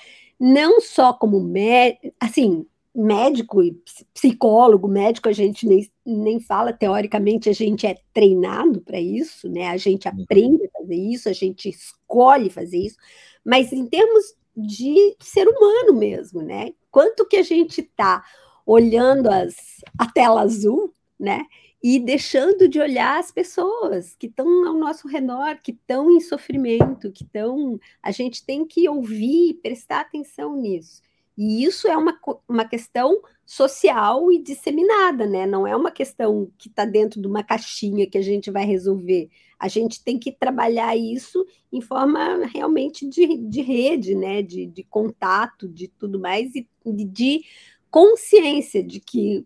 não 0.43 0.81
só 0.81 1.13
como 1.13 1.39
médico, 1.39 2.13
assim, 2.19 2.65
médico 2.93 3.63
e 3.63 3.81
psicólogo, 4.13 4.87
médico 4.87 5.29
a 5.29 5.31
gente 5.31 5.65
nem, 5.65 5.89
nem 6.05 6.39
fala, 6.39 6.73
teoricamente 6.73 7.49
a 7.49 7.53
gente 7.53 7.87
é 7.87 7.97
treinado 8.13 8.81
para 8.81 8.99
isso, 8.99 9.49
né? 9.49 9.69
A 9.69 9.77
gente 9.77 10.07
uhum. 10.07 10.21
aprende 10.21 10.65
a 10.65 10.79
fazer 10.79 10.95
isso, 10.95 11.29
a 11.29 11.33
gente 11.33 11.69
escolhe 11.69 12.49
fazer 12.49 12.77
isso, 12.77 12.97
mas 13.43 13.71
em 13.71 13.87
termos 13.87 14.35
de 14.55 15.15
ser 15.19 15.47
humano 15.47 15.97
mesmo, 15.97 16.41
né? 16.41 16.73
quanto 16.93 17.25
que 17.25 17.37
a 17.37 17.41
gente 17.41 17.81
está 17.81 18.23
olhando 18.63 19.27
as, 19.27 19.55
a 19.97 20.05
tela 20.05 20.41
azul, 20.41 20.93
né? 21.19 21.43
E 21.83 21.99
deixando 21.99 22.69
de 22.69 22.79
olhar 22.79 23.19
as 23.19 23.29
pessoas 23.29 24.15
que 24.15 24.27
estão 24.27 24.65
ao 24.65 24.73
nosso 24.73 25.05
redor, 25.05 25.59
que 25.61 25.71
estão 25.71 26.09
em 26.09 26.21
sofrimento, 26.21 27.11
que 27.11 27.25
estão. 27.25 27.77
A 28.01 28.09
gente 28.09 28.45
tem 28.45 28.65
que 28.65 28.87
ouvir, 28.87 29.55
prestar 29.55 29.99
atenção 29.99 30.55
nisso. 30.55 31.01
E 31.37 31.65
isso 31.65 31.87
é 31.87 31.97
uma, 31.97 32.17
uma 32.47 32.63
questão 32.63 33.21
social 33.45 34.31
e 34.31 34.41
disseminada, 34.41 35.25
né? 35.25 35.45
Não 35.45 35.67
é 35.67 35.75
uma 35.75 35.91
questão 35.91 36.49
que 36.57 36.69
está 36.69 36.85
dentro 36.85 37.19
de 37.19 37.27
uma 37.27 37.43
caixinha 37.43 38.07
que 38.07 38.17
a 38.17 38.21
gente 38.21 38.49
vai 38.49 38.65
resolver. 38.65 39.29
A 39.59 39.67
gente 39.67 40.01
tem 40.01 40.17
que 40.17 40.31
trabalhar 40.31 40.95
isso 40.95 41.45
em 41.71 41.81
forma 41.81 42.45
realmente 42.45 43.05
de, 43.05 43.37
de 43.37 43.61
rede, 43.61 44.15
né? 44.15 44.41
De, 44.41 44.67
de 44.67 44.83
contato, 44.83 45.67
de 45.67 45.89
tudo 45.89 46.17
mais, 46.17 46.55
e 46.55 46.65
de 46.85 47.43
consciência 47.91 48.81
de 48.81 48.99
que 48.99 49.45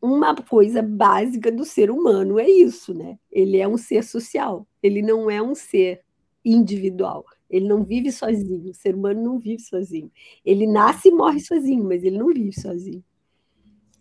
uma 0.00 0.34
coisa 0.34 0.80
básica 0.82 1.50
do 1.50 1.64
ser 1.64 1.90
humano 1.90 2.38
é 2.38 2.48
isso, 2.48 2.94
né? 2.94 3.18
Ele 3.30 3.58
é 3.58 3.66
um 3.66 3.76
ser 3.76 4.04
social, 4.04 4.66
ele 4.82 5.02
não 5.02 5.30
é 5.30 5.42
um 5.42 5.54
ser 5.54 6.02
individual. 6.44 7.24
Ele 7.50 7.66
não 7.66 7.82
vive 7.82 8.12
sozinho, 8.12 8.70
o 8.70 8.74
ser 8.74 8.94
humano 8.94 9.22
não 9.22 9.38
vive 9.38 9.62
sozinho. 9.62 10.10
Ele 10.44 10.66
nasce 10.66 11.08
e 11.08 11.12
morre 11.12 11.40
sozinho, 11.40 11.82
mas 11.84 12.04
ele 12.04 12.18
não 12.18 12.28
vive 12.28 12.52
sozinho. 12.52 13.02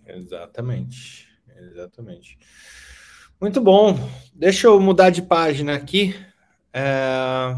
Exatamente, 0.06 1.28
exatamente. 1.56 2.38
Muito 3.40 3.62
bom. 3.62 3.96
Deixa 4.34 4.68
eu 4.68 4.80
mudar 4.80 5.12
de 5.12 5.22
página 5.22 5.76
aqui. 5.76 6.14
É... 6.74 7.58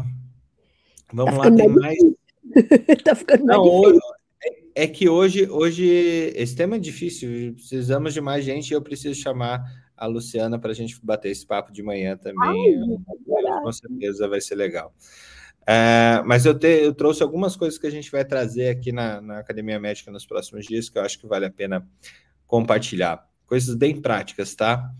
Vamos 1.12 1.34
tá 1.34 1.44
lá, 1.44 1.56
tem 1.56 1.68
mais. 1.68 1.98
tá 3.04 3.14
ficando 3.14 3.44
não, 3.44 3.62
hoje, 3.62 3.98
é 4.82 4.86
que 4.86 5.10
hoje, 5.10 5.46
hoje 5.46 5.84
esse 6.34 6.56
tema 6.56 6.76
é 6.76 6.78
difícil. 6.78 7.52
Precisamos 7.54 8.14
de 8.14 8.20
mais 8.20 8.42
gente 8.42 8.70
e 8.70 8.74
eu 8.74 8.80
preciso 8.80 9.14
chamar 9.20 9.62
a 9.94 10.06
Luciana 10.06 10.58
para 10.58 10.70
a 10.70 10.74
gente 10.74 10.98
bater 11.04 11.30
esse 11.30 11.46
papo 11.46 11.70
de 11.70 11.82
manhã 11.82 12.16
também. 12.16 12.78
Ai, 12.78 13.62
com 13.62 13.72
certeza 13.72 14.26
vai 14.26 14.40
ser 14.40 14.54
legal. 14.54 14.94
É, 15.66 16.22
mas 16.24 16.46
eu, 16.46 16.58
te, 16.58 16.66
eu, 16.66 16.94
trouxe 16.94 17.22
algumas 17.22 17.56
coisas 17.56 17.78
que 17.78 17.86
a 17.86 17.90
gente 17.90 18.10
vai 18.10 18.24
trazer 18.24 18.70
aqui 18.70 18.90
na, 18.90 19.20
na, 19.20 19.38
Academia 19.40 19.78
Médica 19.78 20.10
nos 20.10 20.24
próximos 20.24 20.64
dias 20.64 20.88
que 20.88 20.96
eu 20.96 21.02
acho 21.02 21.18
que 21.18 21.26
vale 21.26 21.44
a 21.44 21.50
pena 21.50 21.86
compartilhar. 22.46 23.28
Coisas 23.46 23.74
bem 23.74 24.00
práticas, 24.00 24.54
tá? 24.54 24.90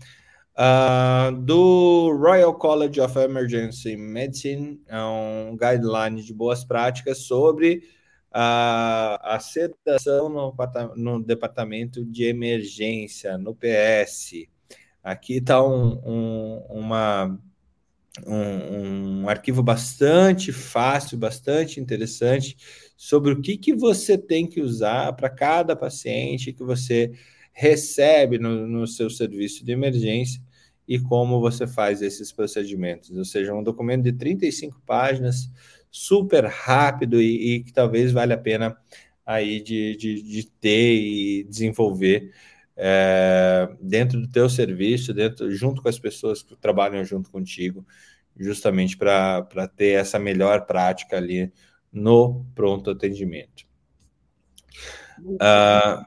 Uh, 0.55 1.35
do 1.37 2.15
Royal 2.21 2.53
College 2.53 3.01
of 3.01 3.17
Emergency 3.17 3.97
Medicine, 3.97 4.79
é 4.87 5.01
um 5.01 5.57
guideline 5.57 6.21
de 6.21 6.33
boas 6.35 6.63
práticas 6.63 7.23
sobre 7.23 7.81
a, 8.31 9.35
a 9.35 9.39
sedação 9.39 10.29
no, 10.29 10.55
no, 10.95 11.23
departamento 11.23 12.05
de 12.05 12.23
emergência, 12.23 13.37
no 13.37 13.53
PS. 13.53 14.47
Aqui 15.03 15.37
está 15.37 15.63
um, 15.63 15.99
um, 16.05 16.65
uma 16.69 17.39
um, 18.25 19.23
um, 19.23 19.29
arquivo 19.29 19.61
bastante 19.61 20.51
fácil, 20.51 21.17
bastante 21.17 21.79
interessante 21.79 22.57
sobre 22.95 23.33
o 23.33 23.41
que, 23.41 23.57
que 23.57 23.73
você 23.73 24.17
tem 24.17 24.47
que 24.47 24.61
usar 24.61 25.13
para 25.13 25.29
cada 25.29 25.75
paciente 25.75 26.53
que 26.53 26.63
você 26.63 27.11
recebe 27.51 28.37
no, 28.37 28.67
no 28.67 28.87
seu 28.87 29.09
serviço 29.09 29.65
de 29.65 29.71
emergência 29.71 30.41
e 30.87 30.99
como 30.99 31.39
você 31.39 31.65
faz 31.67 32.01
esses 32.01 32.31
procedimentos. 32.31 33.11
Ou 33.11 33.25
seja, 33.25 33.53
um 33.53 33.63
documento 33.63 34.03
de 34.03 34.13
35 34.13 34.81
páginas, 34.85 35.49
super 35.91 36.45
rápido 36.45 37.21
e, 37.21 37.55
e 37.55 37.63
que 37.63 37.73
talvez 37.73 38.11
valha 38.11 38.35
a 38.35 38.39
pena 38.39 38.77
aí 39.25 39.61
de, 39.61 39.95
de, 39.97 40.21
de 40.21 40.49
ter 40.49 40.95
e 40.95 41.43
desenvolver 41.43 42.33
é, 42.75 43.69
dentro 43.79 44.19
do 44.19 44.27
teu 44.27 44.49
serviço, 44.49 45.13
dentro, 45.13 45.51
junto 45.51 45.81
com 45.81 45.89
as 45.89 45.99
pessoas 45.99 46.41
que 46.41 46.55
trabalham 46.55 47.03
junto 47.03 47.29
contigo, 47.29 47.85
justamente 48.39 48.97
para 48.97 49.67
ter 49.75 49.99
essa 49.99 50.17
melhor 50.17 50.65
prática 50.65 51.17
ali 51.17 51.51
no 51.91 52.45
pronto 52.55 52.89
atendimento. 52.89 53.69
Uh, 55.19 56.03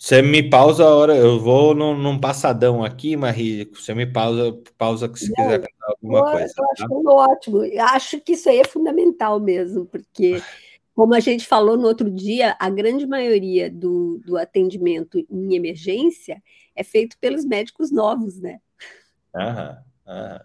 você 0.00 0.22
me 0.22 0.42
pausa 0.42 0.82
a 0.82 0.94
hora, 0.96 1.14
eu 1.14 1.38
vou 1.38 1.74
num, 1.74 1.94
num 1.94 2.18
passadão 2.18 2.82
aqui, 2.82 3.18
Marie, 3.18 3.70
você 3.70 3.92
me 3.94 4.06
pausa, 4.06 4.58
pausa 4.78 5.14
se 5.14 5.28
Não, 5.28 5.34
quiser 5.34 5.68
alguma 5.82 6.20
eu, 6.20 6.24
coisa. 6.24 6.54
Eu 6.56 6.64
tá? 6.64 6.72
acho 6.72 7.06
ótimo, 7.06 7.60
acho 7.78 8.20
que 8.22 8.32
isso 8.32 8.48
aí 8.48 8.60
é 8.60 8.64
fundamental 8.64 9.38
mesmo, 9.38 9.84
porque 9.84 10.40
como 10.94 11.14
a 11.14 11.20
gente 11.20 11.46
falou 11.46 11.76
no 11.76 11.86
outro 11.86 12.10
dia, 12.10 12.56
a 12.58 12.70
grande 12.70 13.06
maioria 13.06 13.70
do, 13.70 14.22
do 14.24 14.38
atendimento 14.38 15.18
em 15.30 15.54
emergência 15.54 16.42
é 16.74 16.82
feito 16.82 17.18
pelos 17.18 17.44
médicos 17.44 17.92
novos, 17.92 18.40
né? 18.40 18.58
Aham, 19.36 19.76
aham. 20.06 20.40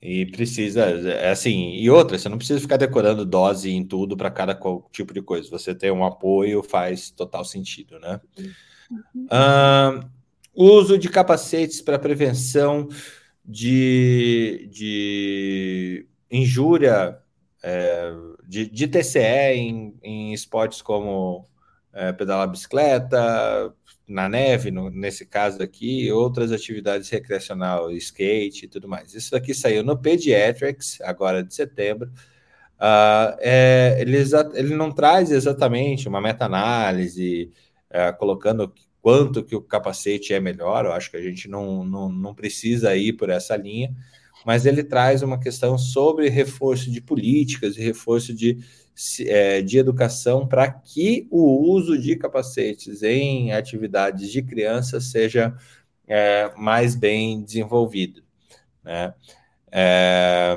E 0.00 0.24
precisa, 0.26 0.82
é 1.10 1.30
assim, 1.30 1.72
e 1.72 1.90
outra, 1.90 2.16
você 2.16 2.28
não 2.28 2.38
precisa 2.38 2.60
ficar 2.60 2.78
decorando 2.78 3.26
dose 3.26 3.68
em 3.68 3.84
tudo 3.84 4.16
para 4.16 4.30
cada 4.30 4.58
tipo 4.92 5.12
de 5.12 5.20
coisa. 5.20 5.50
Você 5.50 5.74
ter 5.74 5.92
um 5.92 6.04
apoio 6.04 6.62
faz 6.62 7.10
total 7.10 7.44
sentido, 7.44 7.98
né? 7.98 8.18
Uhum. 8.38 8.50
Uh, 8.90 10.08
uso 10.54 10.98
de 10.98 11.08
capacetes 11.08 11.80
para 11.80 11.98
prevenção 11.98 12.88
de, 13.44 14.68
de 14.70 16.06
injúria 16.30 17.18
é, 17.62 18.12
de, 18.46 18.68
de, 18.68 18.86
TCE 18.86 19.54
em, 19.54 19.98
em 20.02 20.32
esportes 20.32 20.82
como 20.82 21.46
é, 21.92 22.12
pedalar 22.12 22.48
bicicleta, 22.48 23.74
na 24.06 24.28
neve, 24.28 24.70
no, 24.70 24.90
nesse 24.90 25.26
caso 25.26 25.62
aqui, 25.62 26.10
outras 26.10 26.50
atividades 26.50 27.08
recreacional, 27.10 27.90
skate 27.92 28.64
e 28.64 28.68
tudo 28.68 28.88
mais. 28.88 29.14
Isso 29.14 29.30
daqui 29.30 29.52
saiu 29.52 29.82
no 29.82 29.98
Pediatrics, 29.98 31.00
agora 31.02 31.44
de 31.44 31.54
setembro. 31.54 32.10
Uh, 32.78 33.34
é, 33.40 33.98
ele, 34.00 34.16
ele 34.54 34.74
não 34.74 34.92
traz 34.92 35.30
exatamente 35.30 36.08
uma 36.08 36.20
meta-análise, 36.20 37.52
uh, 37.90 38.16
colocando 38.18 38.72
quanto 39.00 39.44
que 39.44 39.56
o 39.56 39.62
capacete 39.62 40.34
é 40.34 40.40
melhor, 40.40 40.84
eu 40.84 40.92
acho 40.92 41.10
que 41.10 41.16
a 41.16 41.22
gente 41.22 41.48
não, 41.48 41.84
não, 41.84 42.08
não 42.08 42.34
precisa 42.34 42.96
ir 42.96 43.14
por 43.14 43.30
essa 43.30 43.56
linha, 43.56 43.94
mas 44.44 44.66
ele 44.66 44.84
traz 44.84 45.22
uma 45.22 45.38
questão 45.38 45.78
sobre 45.78 46.28
reforço 46.28 46.90
de 46.90 47.00
políticas 47.00 47.76
e 47.76 47.80
reforço 47.80 48.34
de 48.34 48.58
é, 49.20 49.62
de 49.62 49.78
educação 49.78 50.46
para 50.46 50.68
que 50.70 51.28
o 51.30 51.70
uso 51.70 51.96
de 51.96 52.16
capacetes 52.16 53.02
em 53.02 53.52
atividades 53.52 54.30
de 54.30 54.42
criança 54.42 55.00
seja 55.00 55.56
é, 56.06 56.52
mais 56.56 56.96
bem 56.96 57.42
desenvolvido. 57.42 58.22
Né? 58.82 59.14
É, 59.70 60.56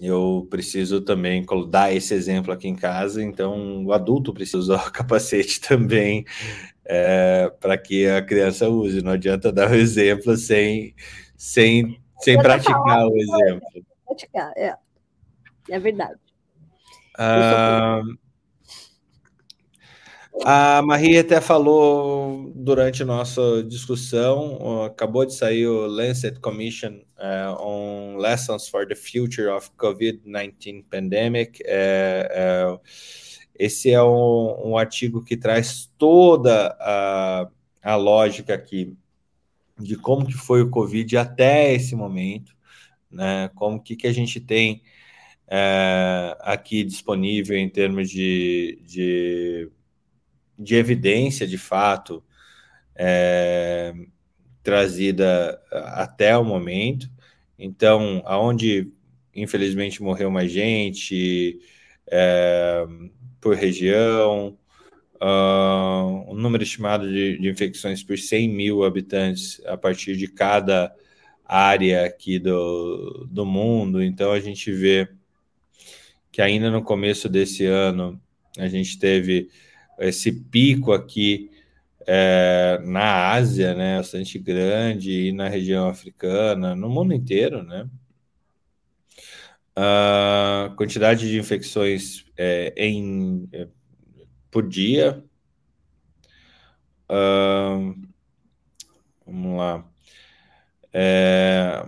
eu 0.00 0.46
preciso 0.50 1.00
também 1.00 1.44
dar 1.68 1.94
esse 1.94 2.14
exemplo 2.14 2.52
aqui 2.52 2.68
em 2.68 2.74
casa, 2.74 3.22
então 3.22 3.84
o 3.84 3.92
adulto 3.92 4.34
precisa 4.34 4.58
usar 4.58 4.88
o 4.88 4.90
capacete 4.92 5.60
também 5.60 6.24
é, 6.84 7.50
para 7.60 7.78
que 7.78 8.06
a 8.06 8.22
criança 8.22 8.68
use. 8.68 9.02
Não 9.02 9.12
adianta 9.12 9.52
dar 9.52 9.70
o 9.70 9.74
exemplo 9.74 10.36
sem, 10.36 10.94
sem, 11.36 12.00
sem 12.20 12.38
praticar 12.38 13.06
o 13.06 13.16
exemplo. 13.16 13.68
Praticar, 14.04 14.52
é. 14.56 14.76
É 15.70 15.78
verdade. 15.78 16.18
Uh, 17.16 18.18
a 20.42 20.82
Maria 20.82 21.20
até 21.20 21.40
falou 21.40 22.52
durante 22.54 23.04
nossa 23.04 23.62
discussão, 23.62 24.82
acabou 24.84 25.24
de 25.24 25.34
sair 25.34 25.66
o 25.66 25.86
Lancet 25.86 26.40
Commission 26.40 27.00
uh, 27.18 27.62
on 27.62 28.16
Lessons 28.16 28.68
for 28.68 28.86
the 28.86 28.96
Future 28.96 29.48
of 29.48 29.70
COVID-19 29.78 30.84
Pandemic. 30.90 31.62
Uh, 31.62 32.80
esse 33.56 33.92
é 33.92 34.02
um, 34.02 34.70
um, 34.70 34.76
artigo 34.76 35.24
que 35.24 35.36
traz 35.36 35.90
toda 35.96 36.76
a, 36.80 37.48
a 37.82 37.94
lógica 37.94 38.54
aqui 38.54 38.96
de 39.78 39.96
como 39.96 40.26
que 40.26 40.32
foi 40.34 40.62
o 40.62 40.70
Covid 40.70 41.16
até 41.16 41.72
esse 41.72 41.94
momento, 41.94 42.52
né? 43.10 43.50
Como 43.54 43.80
que, 43.80 43.94
que 43.94 44.08
a 44.08 44.12
gente 44.12 44.40
tem 44.40 44.82
aqui 46.40 46.82
disponível 46.82 47.56
em 47.56 47.68
termos 47.68 48.10
de, 48.10 48.80
de, 48.84 49.70
de 50.58 50.74
evidência 50.76 51.46
de 51.46 51.58
fato 51.58 52.22
é, 52.94 53.92
trazida 54.62 55.60
até 55.70 56.36
o 56.36 56.44
momento. 56.44 57.10
Então, 57.58 58.22
aonde 58.24 58.92
infelizmente 59.34 60.02
morreu 60.02 60.30
mais 60.30 60.50
gente 60.50 61.58
é, 62.10 62.84
por 63.40 63.56
região, 63.56 64.56
uh, 65.16 66.32
um 66.32 66.34
número 66.34 66.62
estimado 66.62 67.08
de, 67.08 67.38
de, 67.38 67.48
infecções 67.48 68.02
por 68.02 68.18
100 68.18 68.48
mil 68.48 68.84
habitantes 68.84 69.60
a 69.66 69.76
partir 69.76 70.16
de 70.16 70.28
cada 70.28 70.94
área 71.44 72.06
aqui 72.06 72.38
do, 72.38 73.26
do 73.30 73.44
mundo. 73.44 74.02
Então, 74.02 74.32
a 74.32 74.40
gente 74.40 74.72
vê 74.72 75.08
que 76.32 76.42
ainda 76.42 76.70
no 76.70 76.82
começo 76.82 77.28
desse 77.28 77.64
ano 77.66 78.20
a 78.58 78.68
gente 78.68 78.98
teve 78.98 79.48
esse 79.98 80.32
pico 80.32 80.92
aqui 80.92 81.50
é, 82.06 82.80
na 82.84 83.32
Ásia, 83.32 83.74
né, 83.74 83.96
bastante 83.98 84.38
grande, 84.38 85.28
e 85.28 85.32
na 85.32 85.48
região 85.48 85.88
africana, 85.88 86.74
no 86.74 86.88
mundo 86.88 87.14
inteiro, 87.14 87.62
né? 87.62 87.88
A 89.76 90.72
quantidade 90.76 91.28
de 91.28 91.38
infecções 91.38 92.24
é, 92.36 92.72
em, 92.76 93.48
é, 93.52 93.66
por 94.50 94.68
dia. 94.68 95.24
Uh, 97.10 97.94
vamos 99.26 99.58
lá. 99.58 99.84
É, 100.92 101.84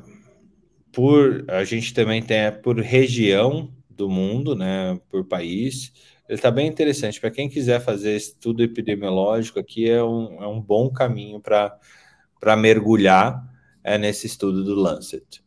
por 0.93 1.45
a 1.49 1.65
gente 1.65 1.95
também 1.95 2.23
tem 2.23 2.51
por 2.63 2.81
região 2.81 3.73
do 3.89 4.09
mundo, 4.09 4.57
né, 4.57 4.99
por 5.09 5.25
país. 5.25 5.93
Ele 6.29 6.37
está 6.37 6.51
bem 6.51 6.67
interessante. 6.67 7.21
Para 7.21 7.31
quem 7.31 7.49
quiser 7.49 7.81
fazer 7.81 8.17
estudo 8.17 8.63
epidemiológico, 8.63 9.59
aqui 9.59 9.89
é 9.89 10.03
um, 10.03 10.43
é 10.43 10.47
um 10.47 10.61
bom 10.61 10.91
caminho 10.91 11.41
para 11.41 12.57
mergulhar 12.57 13.45
é, 13.85 13.97
nesse 13.97 14.27
estudo 14.27 14.65
do 14.65 14.75
Lancet. 14.75 15.45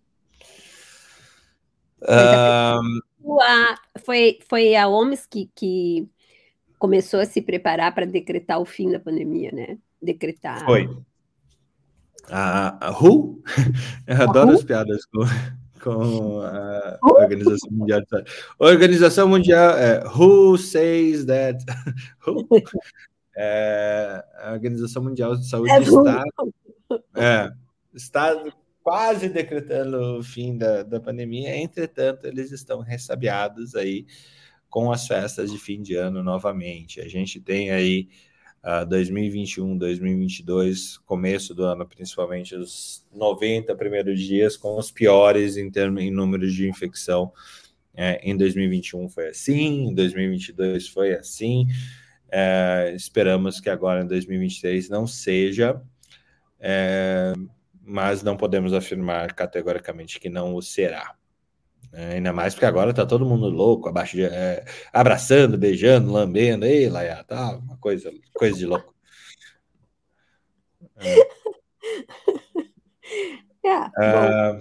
Um... 2.02 3.00
A, 3.42 3.76
foi, 4.04 4.40
foi 4.50 4.76
a 4.76 4.88
OMS 4.88 5.28
que, 5.30 5.52
que 5.54 6.10
começou 6.78 7.20
a 7.20 7.26
se 7.26 7.42
preparar 7.42 7.94
para 7.94 8.06
decretar 8.06 8.60
o 8.60 8.66
fim 8.66 8.90
da 8.90 9.00
pandemia, 9.00 9.52
né? 9.52 9.78
Decretar. 10.02 10.64
Foi. 10.64 10.90
A, 12.30 12.88
a 12.88 12.92
WHO? 12.92 13.44
Eu 14.08 14.22
adoro 14.22 14.52
as 14.52 14.64
piadas 14.64 15.06
com 15.06 15.26
com 15.82 16.42
a 16.42 16.98
Organização 17.02 17.72
Mundial 17.72 18.02
de 18.02 18.10
Saúde. 18.10 18.32
Organização 18.60 19.28
Mundial 19.28 19.78
é 19.78 20.04
Who 20.08 20.58
says 20.58 21.26
that? 21.26 21.64
Who? 22.28 22.48
É, 23.36 24.24
a 24.40 24.52
Organização 24.52 25.04
Mundial 25.04 25.36
de 25.36 25.48
Saúde 25.48 25.72
é 25.72 25.80
está, 25.80 26.24
é, 27.16 27.52
está 27.94 28.44
quase 28.84 29.30
decretando 29.30 30.20
o 30.20 30.24
fim 30.24 30.58
da, 30.58 30.84
da 30.84 31.00
pandemia, 31.00 31.56
entretanto, 31.56 32.26
eles 32.26 32.52
estão 32.52 32.82
ressabiados 32.82 33.76
aí 33.76 34.06
com 34.70 34.92
as 34.92 35.08
festas 35.08 35.52
de 35.52 35.58
fim 35.58 35.82
de 35.82 35.96
ano 35.96 36.24
novamente. 36.24 37.02
A 37.02 37.08
gente 37.08 37.40
tem 37.40 37.72
aí 37.72 38.10
uh, 38.64 38.86
2021, 38.86 39.78
2022, 39.78 40.98
começo 41.00 41.54
do 41.54 41.64
ano, 41.64 41.86
principalmente 41.88 42.56
os 42.56 43.06
90 43.14 43.76
primeiros 43.76 44.20
dias, 44.22 44.58
com 44.58 44.78
os 44.78 44.92
piores 44.92 45.58
em 45.58 45.70
termos 45.70 46.02
em 46.02 46.12
números 46.12 46.54
de 46.54 46.68
infecção. 46.68 47.32
É, 47.94 48.20
em 48.24 48.38
2021 48.38 49.10
foi 49.10 49.28
assim, 49.28 49.90
em 49.90 49.94
2022 49.94 50.88
foi 50.88 51.14
assim. 51.14 51.68
É, 52.32 52.94
esperamos 52.96 53.60
que 53.60 53.70
agora 53.70 54.04
em 54.04 54.08
2023 54.08 54.88
não 54.90 55.08
seja, 55.08 55.82
é, 56.60 57.34
mas 57.82 58.24
não 58.24 58.38
podemos 58.38 58.74
afirmar 58.74 59.34
categoricamente 59.34 60.20
que 60.20 60.30
não 60.30 60.56
o 60.56 60.62
será. 60.62 61.19
É, 61.92 62.14
ainda 62.16 62.32
mais 62.32 62.54
porque 62.54 62.66
agora 62.66 62.94
tá 62.94 63.06
todo 63.06 63.26
mundo 63.26 63.50
louco, 63.50 63.90
abaixo 63.90 64.16
de, 64.16 64.24
é, 64.24 64.64
abraçando, 64.94 65.58
beijando, 65.58 66.12
lambendo, 66.12 66.66
ei, 66.66 66.88
Laia, 66.90 67.24
tá 67.24 67.58
uma 67.58 67.78
coisa, 67.78 68.12
coisa 68.34 68.58
de 68.58 68.66
louco. 68.66 68.94
É. 70.98 71.16
É, 74.02 74.60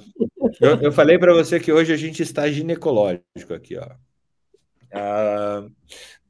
eu, 0.61 0.83
eu, 0.83 0.93
falei 0.93 1.19
para 1.19 1.33
você 1.33 1.59
que 1.59 1.73
hoje 1.73 1.93
a 1.93 1.97
gente 1.97 2.23
está 2.23 2.49
ginecológico 2.51 3.55
aqui, 3.55 3.77
ó. 3.79 3.87
Uh, 4.93 5.71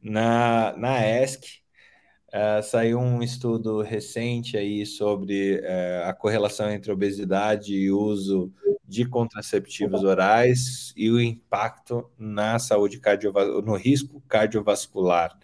na, 0.02 0.76
na 0.76 1.06
ESC, 1.06 1.62
Uh, 2.28 2.62
saiu 2.62 2.98
um 2.98 3.22
estudo 3.22 3.80
recente 3.80 4.56
aí 4.58 4.84
sobre 4.84 5.60
uh, 5.60 6.08
a 6.08 6.12
correlação 6.12 6.70
entre 6.70 6.92
obesidade 6.92 7.74
e 7.74 7.90
uso 7.90 8.52
de 8.86 9.06
contraceptivos 9.06 10.04
orais 10.04 10.92
e 10.96 11.10
o 11.10 11.20
impacto 11.20 12.10
na 12.18 12.58
saúde 12.58 13.00
cardiovascular, 13.00 13.62
no 13.62 13.76
risco 13.76 14.22
cardiovascular. 14.28 15.38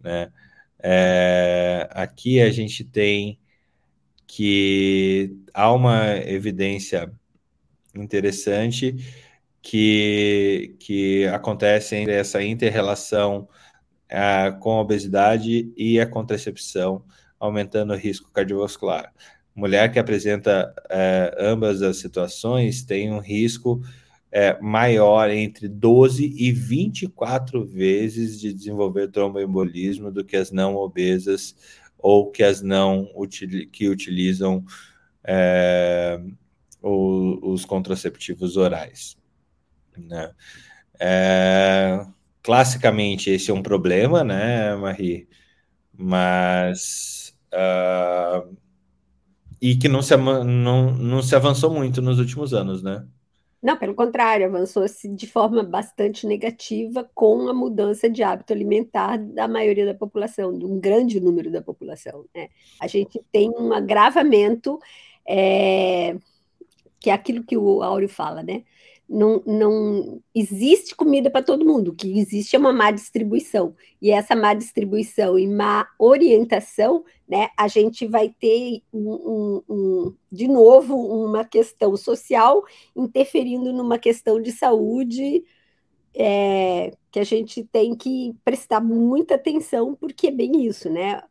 Né? 0.00 0.32
É, 0.78 1.88
aqui 1.92 2.40
a 2.40 2.50
gente 2.50 2.84
tem 2.84 3.38
que 4.26 5.34
há 5.54 5.72
uma 5.72 6.16
evidência 6.16 7.10
interessante 7.94 8.96
que, 9.62 10.76
que 10.78 11.26
acontece 11.28 11.96
entre 11.96 12.14
essa 12.14 12.42
inter-relação 12.42 13.48
uh, 14.14 14.58
com 14.60 14.78
obesidade 14.78 15.72
e 15.76 16.00
a 16.00 16.06
contracepção, 16.06 17.04
aumentando 17.38 17.92
o 17.92 17.96
risco 17.96 18.30
cardiovascular. 18.30 19.12
mulher 19.54 19.92
que 19.92 19.98
apresenta 19.98 20.72
é, 20.88 21.36
ambas 21.38 21.82
as 21.82 21.98
situações 21.98 22.82
tem 22.82 23.12
um 23.12 23.18
risco 23.18 23.82
é, 24.32 24.58
maior 24.60 25.30
entre 25.30 25.68
12 25.68 26.24
e 26.24 26.50
24 26.50 27.64
vezes 27.64 28.40
de 28.40 28.52
desenvolver 28.52 29.08
tromboembolismo 29.08 30.10
do 30.10 30.24
que 30.24 30.36
as 30.36 30.50
não 30.50 30.74
obesas 30.74 31.54
ou 31.98 32.30
que 32.30 32.42
as 32.42 32.60
não 32.60 33.08
que 33.70 33.88
utilizam 33.88 34.64
o, 36.82 37.52
os 37.52 37.64
contraceptivos 37.64 38.56
orais. 38.56 39.16
Né? 39.96 40.30
É, 41.00 42.06
classicamente, 42.44 43.30
esse 43.30 43.50
é 43.50 43.54
um 43.54 43.62
problema, 43.62 44.22
né, 44.22 44.76
Marie? 44.76 45.26
Mas. 45.92 47.34
Uh, 47.52 48.56
e 49.60 49.76
que 49.76 49.88
não 49.88 50.02
se, 50.02 50.14
não, 50.16 50.92
não 50.92 51.22
se 51.22 51.34
avançou 51.34 51.72
muito 51.72 52.02
nos 52.02 52.18
últimos 52.18 52.52
anos, 52.52 52.82
né? 52.82 53.06
Não, 53.62 53.78
pelo 53.78 53.94
contrário, 53.94 54.44
avançou-se 54.44 55.08
de 55.08 55.26
forma 55.26 55.62
bastante 55.62 56.26
negativa 56.26 57.08
com 57.14 57.48
a 57.48 57.54
mudança 57.54 58.10
de 58.10 58.22
hábito 58.22 58.52
alimentar 58.52 59.16
da 59.16 59.48
maioria 59.48 59.86
da 59.86 59.94
população, 59.94 60.52
de 60.52 60.66
um 60.66 60.78
grande 60.78 61.18
número 61.18 61.50
da 61.50 61.62
população. 61.62 62.26
Né? 62.34 62.50
A 62.78 62.86
gente 62.86 63.24
tem 63.32 63.48
um 63.58 63.72
agravamento, 63.72 64.78
é, 65.26 66.14
que 67.00 67.08
é 67.08 67.14
aquilo 67.14 67.42
que 67.42 67.56
o 67.56 67.82
Áureo 67.82 68.08
fala, 68.08 68.42
né? 68.42 68.64
Não, 69.08 69.42
não 69.46 70.22
existe 70.34 70.94
comida 70.94 71.30
para 71.30 71.44
todo 71.44 71.64
mundo, 71.64 71.88
o 71.88 71.94
que 71.94 72.18
existe 72.18 72.56
é 72.56 72.58
uma 72.58 72.72
má 72.72 72.90
distribuição. 72.90 73.74
E 74.00 74.10
essa 74.10 74.34
má 74.34 74.54
distribuição 74.54 75.38
e 75.38 75.46
má 75.46 75.86
orientação, 75.98 77.04
né, 77.28 77.48
a 77.56 77.68
gente 77.68 78.06
vai 78.06 78.28
ter, 78.28 78.82
um, 78.92 79.10
um, 79.10 79.62
um, 79.68 80.16
de 80.32 80.48
novo, 80.48 80.96
uma 80.96 81.44
questão 81.44 81.96
social 81.96 82.64
interferindo 82.96 83.72
numa 83.72 83.98
questão 83.98 84.40
de 84.40 84.52
saúde 84.52 85.44
é, 86.14 86.92
que 87.10 87.18
a 87.18 87.24
gente 87.24 87.64
tem 87.64 87.94
que 87.94 88.34
prestar 88.44 88.80
muita 88.80 89.34
atenção, 89.34 89.94
porque 89.94 90.28
é 90.28 90.30
bem 90.30 90.64
isso, 90.64 90.88
né? 90.88 91.22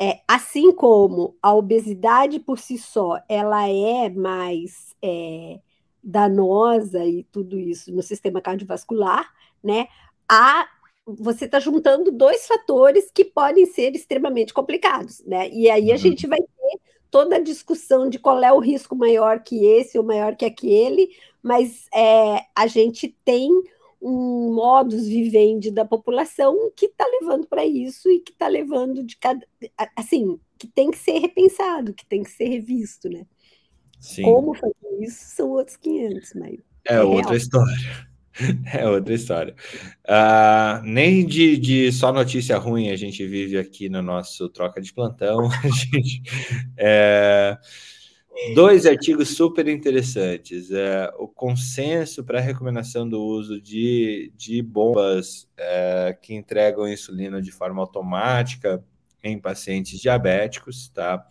É, 0.00 0.20
assim 0.26 0.72
como 0.72 1.36
a 1.42 1.54
obesidade 1.54 2.40
por 2.40 2.58
si 2.58 2.78
só, 2.78 3.20
ela 3.28 3.68
é 3.68 4.08
mais... 4.08 4.94
É, 5.02 5.60
danosa 6.02 7.04
e 7.04 7.24
tudo 7.24 7.58
isso 7.58 7.92
no 7.92 8.02
sistema 8.02 8.40
cardiovascular, 8.40 9.30
né? 9.62 9.86
A 10.28 10.68
você 11.04 11.46
está 11.46 11.58
juntando 11.58 12.12
dois 12.12 12.46
fatores 12.46 13.10
que 13.12 13.24
podem 13.24 13.66
ser 13.66 13.94
extremamente 13.94 14.54
complicados, 14.54 15.20
né? 15.26 15.48
E 15.50 15.68
aí 15.68 15.90
a 15.90 15.94
uhum. 15.94 15.98
gente 15.98 16.26
vai 16.26 16.38
ter 16.38 16.80
toda 17.10 17.36
a 17.36 17.40
discussão 17.40 18.08
de 18.08 18.18
qual 18.18 18.42
é 18.42 18.52
o 18.52 18.60
risco 18.60 18.94
maior 18.94 19.42
que 19.42 19.66
esse 19.66 19.98
ou 19.98 20.04
maior 20.04 20.36
que 20.36 20.44
aquele, 20.44 21.10
mas 21.42 21.86
é, 21.92 22.44
a 22.54 22.66
gente 22.66 23.08
tem 23.24 23.50
um 24.00 24.52
modus 24.52 25.06
vivendi 25.06 25.70
da 25.70 25.84
população 25.84 26.72
que 26.74 26.86
está 26.86 27.06
levando 27.06 27.46
para 27.46 27.64
isso 27.64 28.10
e 28.10 28.18
que 28.18 28.32
está 28.32 28.48
levando 28.48 29.02
de 29.04 29.16
cada 29.16 29.46
assim 29.96 30.40
que 30.58 30.66
tem 30.66 30.90
que 30.90 30.98
ser 30.98 31.18
repensado, 31.18 31.92
que 31.94 32.06
tem 32.06 32.22
que 32.22 32.30
ser 32.30 32.44
revisto, 32.44 33.08
né? 33.08 33.26
Sim. 34.02 34.22
Como 34.24 34.52
fazer 34.52 34.74
isso 35.00 35.36
são 35.36 35.48
outros 35.50 35.76
500, 35.76 36.32
mas. 36.34 36.58
É, 36.88 36.94
é 36.96 37.02
outra 37.02 37.30
real. 37.30 37.36
história. 37.36 38.12
É 38.72 38.88
outra 38.88 39.12
história. 39.12 39.54
Uh, 40.08 40.82
nem 40.84 41.24
de, 41.26 41.58
de, 41.58 41.92
só 41.92 42.10
notícia 42.10 42.56
ruim 42.56 42.88
a 42.88 42.96
gente 42.96 43.26
vive 43.26 43.58
aqui 43.58 43.90
no 43.90 44.00
nosso 44.00 44.48
troca 44.48 44.80
de 44.80 44.90
plantão. 44.90 45.50
Gente, 45.92 46.22
é, 46.78 47.58
dois 48.54 48.86
artigos 48.86 49.36
super 49.36 49.68
interessantes. 49.68 50.70
É, 50.70 51.12
o 51.18 51.28
consenso 51.28 52.24
para 52.24 52.40
recomendação 52.40 53.06
do 53.06 53.22
uso 53.22 53.60
de, 53.60 54.32
de 54.34 54.62
bombas 54.62 55.46
é, 55.58 56.16
que 56.20 56.34
entregam 56.34 56.88
insulina 56.88 57.40
de 57.42 57.52
forma 57.52 57.82
automática 57.82 58.82
em 59.22 59.38
pacientes 59.38 60.00
diabéticos, 60.00 60.88
tá? 60.88 61.22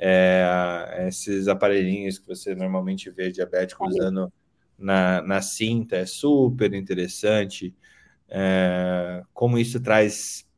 É, 0.00 1.06
esses 1.06 1.46
aparelhinhos 1.46 2.18
que 2.18 2.26
você 2.26 2.54
normalmente 2.54 3.10
vê 3.10 3.30
diabético 3.30 3.86
usando 3.86 4.32
na, 4.78 5.20
na 5.22 5.42
cinta, 5.42 5.96
é 5.96 6.06
super 6.06 6.72
interessante. 6.72 7.74
É, 8.28 9.22
como 9.34 9.58
isso 9.58 9.78
traz 9.80 10.48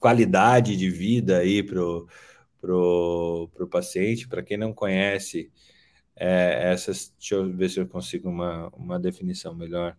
qualidade 0.00 0.76
de 0.76 0.88
vida 0.88 1.38
aí 1.38 1.62
para 1.62 1.82
o 1.82 2.08
pro, 2.64 3.50
pro 3.52 3.68
paciente. 3.68 4.26
Para 4.26 4.42
quem 4.42 4.56
não 4.56 4.72
conhece, 4.72 5.52
é, 6.16 6.72
essas, 6.72 7.12
deixa 7.18 7.34
eu 7.34 7.52
ver 7.54 7.68
se 7.68 7.78
eu 7.78 7.86
consigo 7.86 8.30
uma, 8.30 8.68
uma 8.70 8.98
definição 8.98 9.54
melhor. 9.54 9.96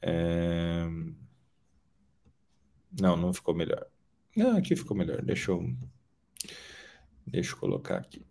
É, 0.00 0.86
não, 3.00 3.16
não 3.16 3.34
ficou 3.34 3.54
melhor. 3.54 3.86
Não, 4.36 4.56
aqui 4.56 4.76
ficou 4.76 4.96
melhor. 4.96 5.20
Deixa 5.22 5.50
eu 5.50 5.68
Deixa 7.26 7.52
eu 7.52 7.56
colocar 7.58 7.96
aqui. 7.96 8.22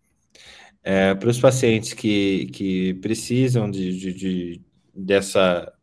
É, 0.84 1.16
para 1.16 1.30
os 1.30 1.40
pacientes 1.40 1.94
que, 1.94 2.48
que 2.48 2.94
precisam 2.96 3.70
de, 3.70 3.98
de, 3.98 4.14
de 4.14 4.62
dessa 4.94 5.74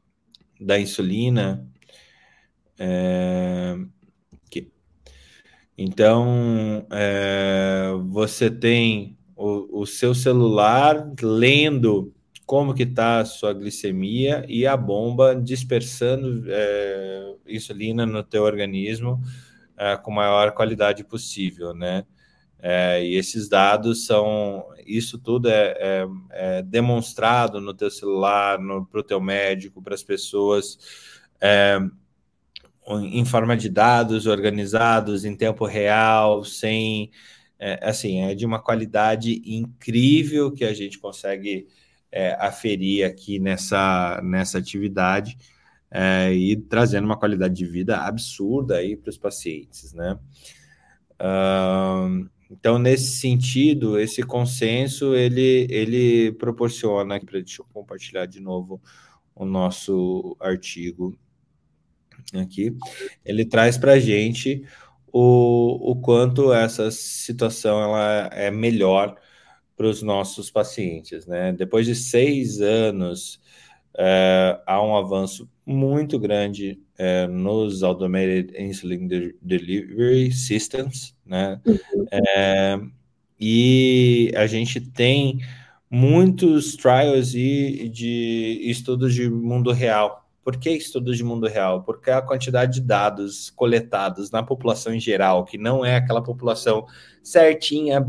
da 0.60 0.78
insulina, 0.78 1.68
é, 2.78 3.76
então 5.76 6.86
é, 6.92 7.90
você 8.08 8.50
tem 8.50 9.16
o, 9.34 9.80
o, 9.80 9.86
seu 9.86 10.14
celular 10.14 11.12
lendo 11.20 12.14
como 12.46 12.74
que 12.74 12.82
está 12.82 13.20
a 13.20 13.24
sua 13.24 13.52
glicemia 13.52 14.44
e 14.48 14.66
a 14.66 14.76
bomba 14.76 15.34
dispersando 15.34 16.44
é, 16.48 17.34
insulina 17.48 18.04
no 18.04 18.22
teu 18.22 18.42
organismo 18.42 19.20
é, 19.76 19.96
com 19.96 20.10
maior 20.10 20.52
qualidade 20.52 21.02
possível, 21.02 21.74
né? 21.74 22.04
É, 22.64 23.04
e 23.04 23.16
esses 23.16 23.48
dados 23.48 24.06
são, 24.06 24.64
isso 24.86 25.18
tudo 25.18 25.48
é, 25.48 25.74
é, 25.80 26.06
é 26.30 26.62
demonstrado 26.62 27.60
no 27.60 27.74
teu 27.74 27.90
celular, 27.90 28.56
para 28.88 29.00
o 29.00 29.02
teu 29.02 29.20
médico, 29.20 29.82
para 29.82 29.96
as 29.96 30.04
pessoas, 30.04 30.78
é, 31.40 31.80
em 32.88 33.24
forma 33.24 33.56
de 33.56 33.68
dados 33.68 34.28
organizados 34.28 35.24
em 35.24 35.34
tempo 35.34 35.66
real, 35.66 36.44
sem, 36.44 37.10
é, 37.58 37.80
assim, 37.82 38.20
é 38.20 38.32
de 38.32 38.46
uma 38.46 38.62
qualidade 38.62 39.42
incrível 39.44 40.52
que 40.52 40.64
a 40.64 40.72
gente 40.72 41.00
consegue 41.00 41.66
é, 42.12 42.36
aferir 42.38 43.04
aqui 43.04 43.40
nessa, 43.40 44.20
nessa 44.22 44.58
atividade 44.58 45.36
e 46.32 46.56
trazendo 46.70 47.04
uma 47.04 47.18
qualidade 47.18 47.54
de 47.54 47.66
vida 47.66 47.98
absurda 47.98 48.76
aí 48.76 48.96
para 48.96 49.10
os 49.10 49.18
pacientes, 49.18 49.92
né? 49.92 50.18
Então, 52.52 52.78
nesse 52.78 53.16
sentido, 53.16 53.98
esse 53.98 54.22
consenso 54.22 55.14
ele, 55.14 55.66
ele 55.70 56.32
proporciona. 56.32 57.18
Deixa 57.18 57.62
eu 57.62 57.66
compartilhar 57.72 58.26
de 58.26 58.40
novo 58.40 58.80
o 59.34 59.46
nosso 59.46 60.36
artigo 60.38 61.18
aqui. 62.34 62.76
Ele 63.24 63.44
traz 63.46 63.78
para 63.78 63.92
a 63.92 63.98
gente 63.98 64.64
o, 65.10 65.92
o 65.92 65.96
quanto 65.96 66.52
essa 66.52 66.90
situação 66.90 67.80
ela 67.80 68.28
é 68.32 68.50
melhor 68.50 69.16
para 69.74 69.86
os 69.86 70.02
nossos 70.02 70.50
pacientes. 70.50 71.26
Né? 71.26 71.52
Depois 71.52 71.86
de 71.86 71.94
seis 71.94 72.60
anos, 72.60 73.40
é, 73.96 74.60
há 74.66 74.82
um 74.82 74.96
avanço 74.96 75.48
muito 75.64 76.18
grande 76.18 76.80
é, 76.98 77.26
nos 77.26 77.82
Automated 77.82 78.52
Insulin 78.58 79.06
de 79.06 79.36
Delivery 79.40 80.32
Systems, 80.32 81.14
né? 81.24 81.60
É, 82.10 82.78
e 83.38 84.32
a 84.36 84.46
gente 84.46 84.80
tem 84.80 85.40
muitos 85.90 86.76
trials 86.76 87.34
e 87.34 87.88
de 87.88 88.60
estudos 88.62 89.14
de 89.14 89.28
mundo 89.28 89.72
real. 89.72 90.26
Por 90.44 90.56
que 90.56 90.70
estudos 90.70 91.16
de 91.16 91.22
mundo 91.22 91.46
real? 91.46 91.82
Porque 91.82 92.10
a 92.10 92.22
quantidade 92.22 92.74
de 92.74 92.80
dados 92.80 93.50
coletados 93.50 94.30
na 94.30 94.42
população 94.42 94.92
em 94.92 94.98
geral, 94.98 95.44
que 95.44 95.56
não 95.56 95.84
é 95.84 95.96
aquela 95.96 96.22
população 96.22 96.86
certinha, 97.22 98.00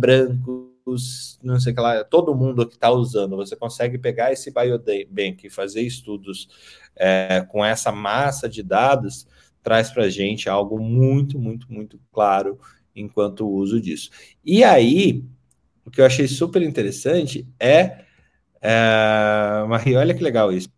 brancos, 0.84 1.40
não 1.42 1.60
sei 1.60 1.74
que 1.74 1.82
lá, 1.82 2.04
todo 2.04 2.36
mundo 2.36 2.68
que 2.68 2.76
está 2.76 2.92
usando, 2.92 3.36
você 3.36 3.56
consegue 3.56 3.98
pegar 3.98 4.32
esse 4.32 4.52
biobank 4.52 5.46
e 5.46 5.50
fazer 5.50 5.82
estudos 5.82 6.48
é, 6.96 7.46
com 7.50 7.64
essa 7.64 7.92
massa 7.92 8.48
de 8.48 8.62
dados, 8.62 9.26
traz 9.62 9.90
para 9.90 10.04
a 10.04 10.10
gente 10.10 10.50
algo 10.50 10.80
muito, 10.80 11.40
muito, 11.40 11.72
muito 11.72 12.00
claro 12.12 12.60
enquanto 12.96 13.46
o 13.46 13.52
uso 13.52 13.80
disso. 13.80 14.10
E 14.46 14.64
aí, 14.64 15.24
o 15.86 15.90
que 15.90 16.02
eu 16.02 16.06
achei 16.06 16.28
super 16.28 16.62
interessante 16.62 17.48
é, 17.60 18.04
é 18.62 19.66
Maria, 19.68 20.00
olha 20.00 20.14
que 20.14 20.24
legal 20.24 20.52
isso. 20.52 20.70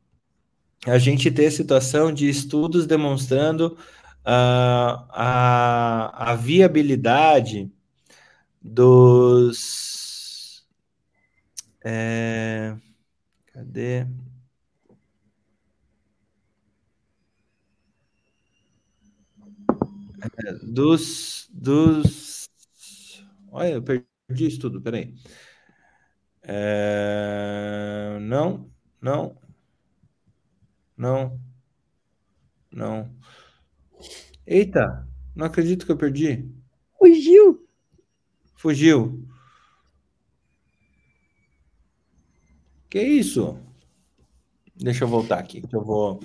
A 0.86 1.00
gente 1.00 1.32
ter 1.32 1.50
situação 1.50 2.14
de 2.14 2.30
estudos 2.30 2.86
demonstrando 2.86 3.76
uh, 4.24 5.02
a, 5.10 6.32
a 6.32 6.36
viabilidade 6.36 7.72
dos 8.66 10.66
É... 11.84 12.76
Cadê? 13.48 14.08
É, 20.24 20.54
dos, 20.64 21.48
dos. 21.54 22.50
Olha, 23.52 23.74
eu 23.74 23.84
perdi 23.84 24.48
isso 24.48 24.60
tudo, 24.60 24.82
peraí. 24.82 25.14
É... 26.44 28.18
Não, 28.22 28.70
não, 29.02 29.38
não, 30.98 31.40
não. 32.72 33.10
Eita, 34.46 35.08
não 35.36 35.46
acredito 35.46 35.86
que 35.86 35.92
eu 35.92 35.98
perdi. 35.98 36.48
Fugiu. 36.98 37.65
Fugiu. 38.66 39.24
Que 42.90 43.00
isso? 43.00 43.60
Deixa 44.76 45.04
eu 45.04 45.08
voltar 45.08 45.38
aqui, 45.38 45.62
que 45.62 45.76
eu 45.76 45.84
vou. 45.84 46.20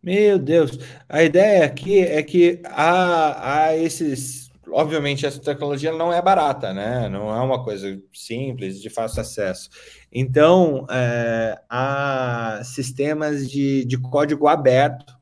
Meu 0.00 0.38
Deus, 0.38 0.78
a 1.08 1.24
ideia 1.24 1.64
aqui 1.64 1.98
é 1.98 2.22
que 2.22 2.60
há, 2.64 3.66
há 3.70 3.76
esses. 3.76 4.49
Obviamente, 4.72 5.26
essa 5.26 5.40
tecnologia 5.40 5.92
não 5.92 6.12
é 6.12 6.20
barata, 6.20 6.72
né? 6.72 7.08
Não 7.08 7.34
é 7.34 7.40
uma 7.40 7.62
coisa 7.62 8.00
simples, 8.12 8.80
de 8.80 8.90
fácil 8.90 9.20
acesso. 9.20 9.70
Então, 10.12 10.86
é, 10.90 11.60
há 11.68 12.60
sistemas 12.64 13.50
de, 13.50 13.84
de 13.84 13.98
código 13.98 14.46
aberto 14.48 15.14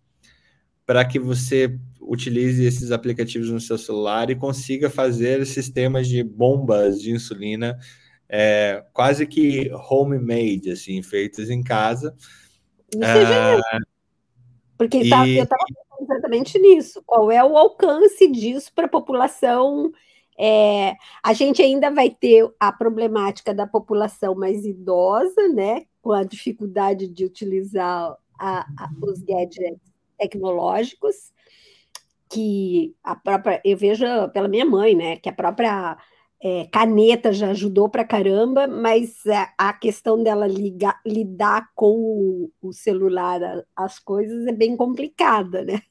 para 0.86 1.04
que 1.04 1.18
você 1.18 1.78
utilize 2.00 2.64
esses 2.64 2.90
aplicativos 2.90 3.50
no 3.50 3.60
seu 3.60 3.76
celular 3.76 4.30
e 4.30 4.36
consiga 4.36 4.88
fazer 4.88 5.44
sistemas 5.46 6.08
de 6.08 6.22
bombas 6.22 7.00
de 7.00 7.10
insulina 7.10 7.78
é, 8.28 8.84
quase 8.92 9.26
que 9.26 9.70
homemade, 9.90 10.70
assim, 10.70 11.02
feitos 11.02 11.48
em 11.48 11.62
casa. 11.62 12.14
Isso 12.92 13.02
é 13.02 13.26
genial. 13.26 13.60
Porque 14.76 14.98
e... 14.98 15.10
tá, 15.10 15.26
eu 15.26 15.42
estava 15.42 15.64
exatamente 16.28 16.58
nisso. 16.58 17.02
Qual 17.06 17.30
é 17.32 17.42
o 17.42 17.56
alcance 17.56 18.30
disso 18.30 18.70
para 18.74 18.86
a 18.86 18.90
população? 18.90 19.90
É, 20.38 20.94
a 21.24 21.32
gente 21.32 21.60
ainda 21.60 21.90
vai 21.90 22.10
ter 22.10 22.48
a 22.60 22.70
problemática 22.70 23.52
da 23.52 23.66
população 23.66 24.34
mais 24.34 24.64
idosa, 24.64 25.48
né? 25.48 25.86
Com 26.00 26.12
a 26.12 26.22
dificuldade 26.22 27.08
de 27.08 27.24
utilizar 27.24 28.16
a, 28.38 28.60
a, 28.60 28.90
os 29.02 29.20
gadgets 29.22 29.80
tecnológicos, 30.16 31.32
que 32.30 32.94
a 33.02 33.16
própria, 33.16 33.60
eu 33.64 33.76
vejo 33.76 34.04
pela 34.32 34.48
minha 34.48 34.64
mãe, 34.64 34.94
né? 34.94 35.16
Que 35.16 35.28
a 35.28 35.32
própria 35.32 35.96
é, 36.40 36.66
caneta 36.72 37.32
já 37.32 37.50
ajudou 37.50 37.88
para 37.88 38.04
caramba, 38.04 38.68
mas 38.68 39.22
a, 39.58 39.72
questão 39.72 40.22
dela 40.22 40.46
ligar, 40.46 41.00
lidar 41.04 41.68
com 41.74 42.50
o, 42.62 42.68
o, 42.68 42.72
celular, 42.72 43.40
as 43.74 43.98
coisas, 43.98 44.46
é 44.46 44.52
bem 44.52 44.76
complicada, 44.76 45.64
né? 45.64 45.82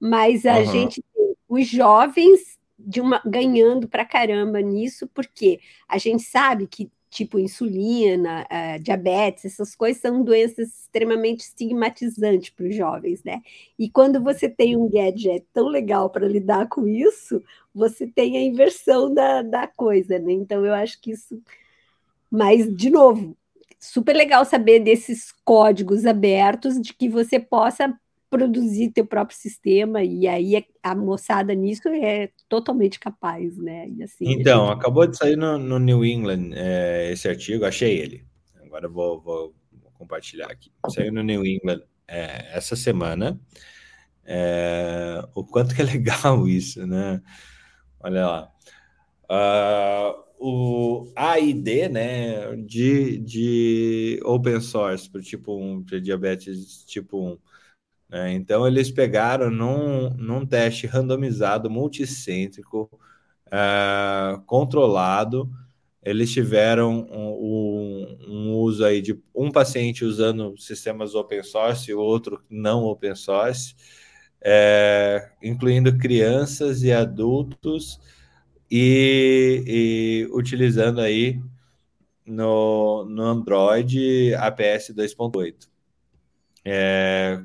Mas 0.00 0.44
a 0.44 0.58
uhum. 0.58 0.66
gente, 0.66 1.04
os 1.48 1.66
jovens 1.66 2.58
de 2.78 3.00
uma, 3.00 3.20
ganhando 3.24 3.88
para 3.88 4.04
caramba 4.04 4.60
nisso, 4.60 5.08
porque 5.14 5.60
a 5.88 5.96
gente 5.98 6.22
sabe 6.22 6.66
que 6.66 6.90
tipo 7.14 7.38
insulina, 7.38 8.44
uh, 8.50 8.82
diabetes, 8.82 9.44
essas 9.44 9.76
coisas 9.76 10.02
são 10.02 10.24
doenças 10.24 10.80
extremamente 10.80 11.42
estigmatizantes 11.42 12.50
para 12.50 12.66
os 12.66 12.74
jovens, 12.74 13.22
né? 13.22 13.40
E 13.78 13.88
quando 13.88 14.20
você 14.20 14.48
tem 14.48 14.76
um 14.76 14.90
gadget 14.90 15.46
tão 15.52 15.68
legal 15.68 16.10
para 16.10 16.26
lidar 16.26 16.68
com 16.68 16.88
isso, 16.88 17.40
você 17.72 18.04
tem 18.04 18.36
a 18.36 18.42
inversão 18.42 19.14
da, 19.14 19.42
da 19.42 19.68
coisa, 19.68 20.18
né? 20.18 20.32
Então 20.32 20.66
eu 20.66 20.74
acho 20.74 21.00
que 21.00 21.12
isso. 21.12 21.40
Mas, 22.28 22.66
de 22.74 22.90
novo, 22.90 23.36
super 23.78 24.14
legal 24.14 24.44
saber 24.44 24.80
desses 24.80 25.30
códigos 25.44 26.04
abertos 26.04 26.80
de 26.80 26.92
que 26.92 27.08
você 27.08 27.38
possa 27.38 27.94
produzir 28.34 28.90
teu 28.90 29.06
próprio 29.06 29.38
sistema 29.38 30.02
e 30.02 30.26
aí 30.26 30.66
a 30.82 30.92
moçada 30.92 31.54
nisso 31.54 31.86
é 31.86 32.30
totalmente 32.48 32.98
capaz, 32.98 33.56
né? 33.56 33.86
Assim, 34.02 34.24
então, 34.24 34.66
gente... 34.66 34.76
acabou 34.76 35.06
de 35.06 35.16
sair 35.16 35.36
no, 35.36 35.56
no 35.56 35.78
New 35.78 36.04
England 36.04 36.50
é, 36.52 37.12
esse 37.12 37.28
artigo, 37.28 37.64
achei 37.64 37.96
ele. 37.96 38.26
Agora 38.60 38.88
vou, 38.88 39.20
vou, 39.20 39.54
vou, 39.80 39.92
compartilhar 39.92 40.50
aqui. 40.50 40.72
Saiu 40.90 41.12
no 41.12 41.22
New 41.22 41.46
England 41.46 41.82
é, 42.08 42.56
essa 42.56 42.74
semana. 42.74 43.40
É, 44.24 45.24
o 45.32 45.44
quanto 45.44 45.72
que 45.72 45.82
é 45.82 45.84
legal 45.86 46.48
isso, 46.48 46.84
né? 46.84 47.22
Olha 48.00 48.26
lá. 48.26 48.52
Uh, 49.30 50.24
o 50.40 51.12
AID, 51.14 51.88
né, 51.88 52.56
de, 52.56 53.16
de 53.18 54.20
open 54.24 54.60
source 54.60 55.08
para 55.08 55.22
tipo 55.22 55.56
1, 55.56 55.84
para 55.84 56.00
diabetes 56.00 56.84
tipo 56.84 57.24
1 57.24 57.53
é, 58.14 58.32
então, 58.32 58.64
eles 58.64 58.92
pegaram 58.92 59.50
num, 59.50 60.10
num 60.10 60.46
teste 60.46 60.86
randomizado, 60.86 61.68
multicêntrico, 61.68 62.88
uh, 63.48 64.40
controlado, 64.46 65.50
eles 66.00 66.32
tiveram 66.32 67.08
um, 67.10 68.16
um, 68.28 68.54
uso 68.58 68.84
aí 68.84 69.02
de 69.02 69.20
um 69.34 69.50
paciente 69.50 70.04
usando 70.04 70.56
sistemas 70.56 71.16
open 71.16 71.42
source 71.42 71.90
e 71.90 71.94
outro 71.94 72.40
não 72.48 72.84
open 72.84 73.16
source, 73.16 73.74
é, 74.40 75.32
incluindo 75.42 75.98
crianças 75.98 76.84
e 76.84 76.92
adultos, 76.92 77.98
e, 78.70 79.64
e 79.66 80.28
utilizando 80.32 81.00
aí 81.00 81.42
no, 82.24 83.04
no 83.06 83.24
Android 83.24 84.32
APS 84.36 84.90
2.8. 84.94 85.68
É, 86.64 87.42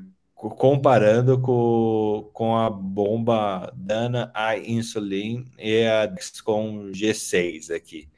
comparando 0.48 1.38
com, 1.38 2.30
com 2.32 2.56
a 2.56 2.70
bomba 2.70 3.70
Dana 3.76 4.30
a 4.34 4.56
Insulin 4.56 5.50
e 5.58 5.84
a 5.84 6.06
Dexcom 6.06 6.90
G6 6.90 7.74
aqui, 7.74 8.08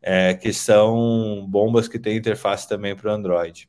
é, 0.00 0.32
que 0.32 0.52
são 0.52 1.46
bombas 1.46 1.88
que 1.88 1.98
têm 1.98 2.16
interface 2.16 2.66
também 2.66 2.96
para 2.96 3.10
o 3.10 3.14
Android. 3.14 3.68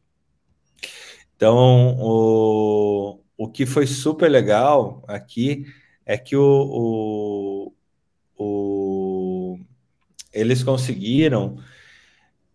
Então, 1.35 1.97
o, 1.99 3.19
o 3.37 3.49
que 3.49 3.65
foi 3.65 3.85
super 3.85 4.29
legal 4.29 5.03
aqui 5.07 5.65
é 6.05 6.17
que 6.17 6.35
o, 6.37 7.73
o, 8.37 8.43
o 8.43 9.59
eles 10.31 10.63
conseguiram 10.63 11.57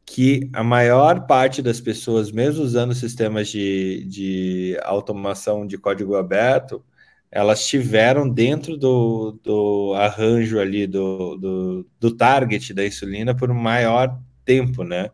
que 0.04 0.50
a 0.52 0.62
maior 0.62 1.26
parte 1.26 1.62
das 1.62 1.80
pessoas, 1.80 2.30
mesmo 2.30 2.62
usando 2.62 2.94
sistemas 2.94 3.48
de, 3.48 4.04
de 4.06 4.78
automação 4.82 5.66
de 5.66 5.78
código 5.78 6.16
aberto, 6.16 6.84
elas 7.30 7.66
tiveram 7.66 8.28
dentro 8.28 8.76
do, 8.76 9.32
do 9.42 9.94
arranjo 9.96 10.60
ali, 10.60 10.86
do, 10.86 11.36
do, 11.36 11.86
do 11.98 12.14
target 12.14 12.74
da 12.74 12.86
insulina 12.86 13.34
por 13.34 13.52
maior 13.54 14.20
tempo, 14.44 14.84
né? 14.84 15.10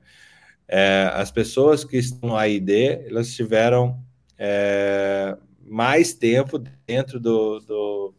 É, 0.66 1.10
as 1.14 1.30
pessoas 1.30 1.84
que 1.84 1.96
estão 1.96 2.30
no 2.30 2.36
AID, 2.36 3.06
elas 3.06 3.32
tiveram 3.34 4.02
é, 4.36 5.36
mais 5.64 6.12
tempo 6.12 6.58
dentro 6.86 7.20
do, 7.20 7.60
do, 7.60 8.14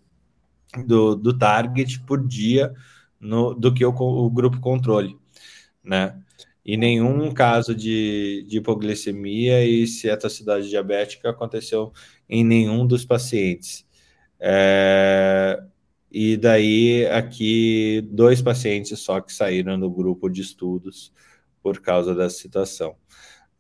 do, 0.85 1.15
do 1.15 1.37
target 1.37 1.99
por 2.01 2.25
dia 2.25 2.73
no, 3.19 3.53
do 3.53 3.73
que 3.73 3.85
o, 3.85 3.91
o 3.91 4.29
grupo 4.29 4.59
controle, 4.61 5.17
né? 5.83 6.15
E 6.71 6.77
nenhum 6.77 7.31
caso 7.33 7.73
de, 7.73 8.45
de 8.47 8.59
hipoglicemia 8.59 9.65
e 9.65 9.87
cetoacidose 9.87 10.69
diabética 10.69 11.31
aconteceu 11.31 11.91
em 12.29 12.43
nenhum 12.43 12.85
dos 12.85 13.03
pacientes. 13.03 13.87
É, 14.39 15.59
e 16.11 16.37
daí 16.37 17.07
aqui 17.07 18.07
dois 18.11 18.39
pacientes 18.39 18.99
só 18.99 19.19
que 19.19 19.33
saíram 19.33 19.79
do 19.79 19.89
grupo 19.89 20.29
de 20.29 20.41
estudos 20.41 21.11
por 21.63 21.81
causa 21.81 22.13
dessa 22.13 22.37
situação. 22.37 22.95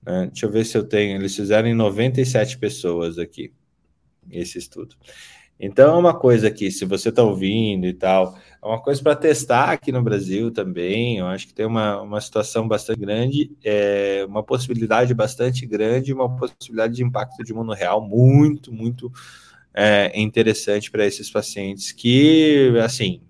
É, 0.05 0.27
deixa 0.27 0.45
eu 0.45 0.51
ver 0.51 0.63
se 0.63 0.77
eu 0.77 0.83
tenho. 0.83 1.17
Eles 1.17 1.35
fizeram 1.35 1.67
em 1.67 1.73
97 1.73 2.59
pessoas 2.59 3.17
aqui 3.17 3.51
esse 4.29 4.59
estudo. 4.59 4.95
Então, 5.59 5.95
é 5.95 5.97
uma 5.97 6.17
coisa 6.17 6.51
que, 6.51 6.69
se 6.69 6.85
você 6.85 7.09
está 7.09 7.23
ouvindo 7.23 7.87
e 7.87 7.93
tal, 7.93 8.37
é 8.61 8.65
uma 8.65 8.81
coisa 8.81 9.01
para 9.01 9.15
testar 9.15 9.71
aqui 9.71 9.91
no 9.91 10.03
Brasil 10.03 10.51
também. 10.51 11.17
Eu 11.17 11.27
acho 11.27 11.47
que 11.47 11.53
tem 11.53 11.65
uma, 11.65 12.01
uma 12.01 12.19
situação 12.19 12.67
bastante 12.67 12.99
grande, 12.99 13.51
é, 13.63 14.25
uma 14.27 14.43
possibilidade 14.43 15.13
bastante 15.13 15.65
grande, 15.65 16.13
uma 16.13 16.35
possibilidade 16.35 16.95
de 16.95 17.03
impacto 17.03 17.43
de 17.43 17.53
mundo 17.53 17.73
real 17.73 18.01
muito, 18.01 18.73
muito 18.73 19.11
é, 19.73 20.11
interessante 20.19 20.91
para 20.91 21.05
esses 21.05 21.31
pacientes 21.31 21.91
que, 21.93 22.73
assim, 22.83 23.21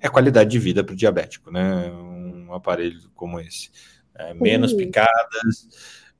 é 0.00 0.08
qualidade 0.08 0.50
de 0.50 0.58
vida 0.58 0.84
para 0.84 0.92
o 0.92 0.96
diabético, 0.96 1.50
né? 1.50 1.90
Um 1.90 2.52
aparelho 2.52 3.00
como 3.14 3.40
esse. 3.40 3.70
É, 4.14 4.34
menos 4.34 4.72
picadas, 4.72 5.68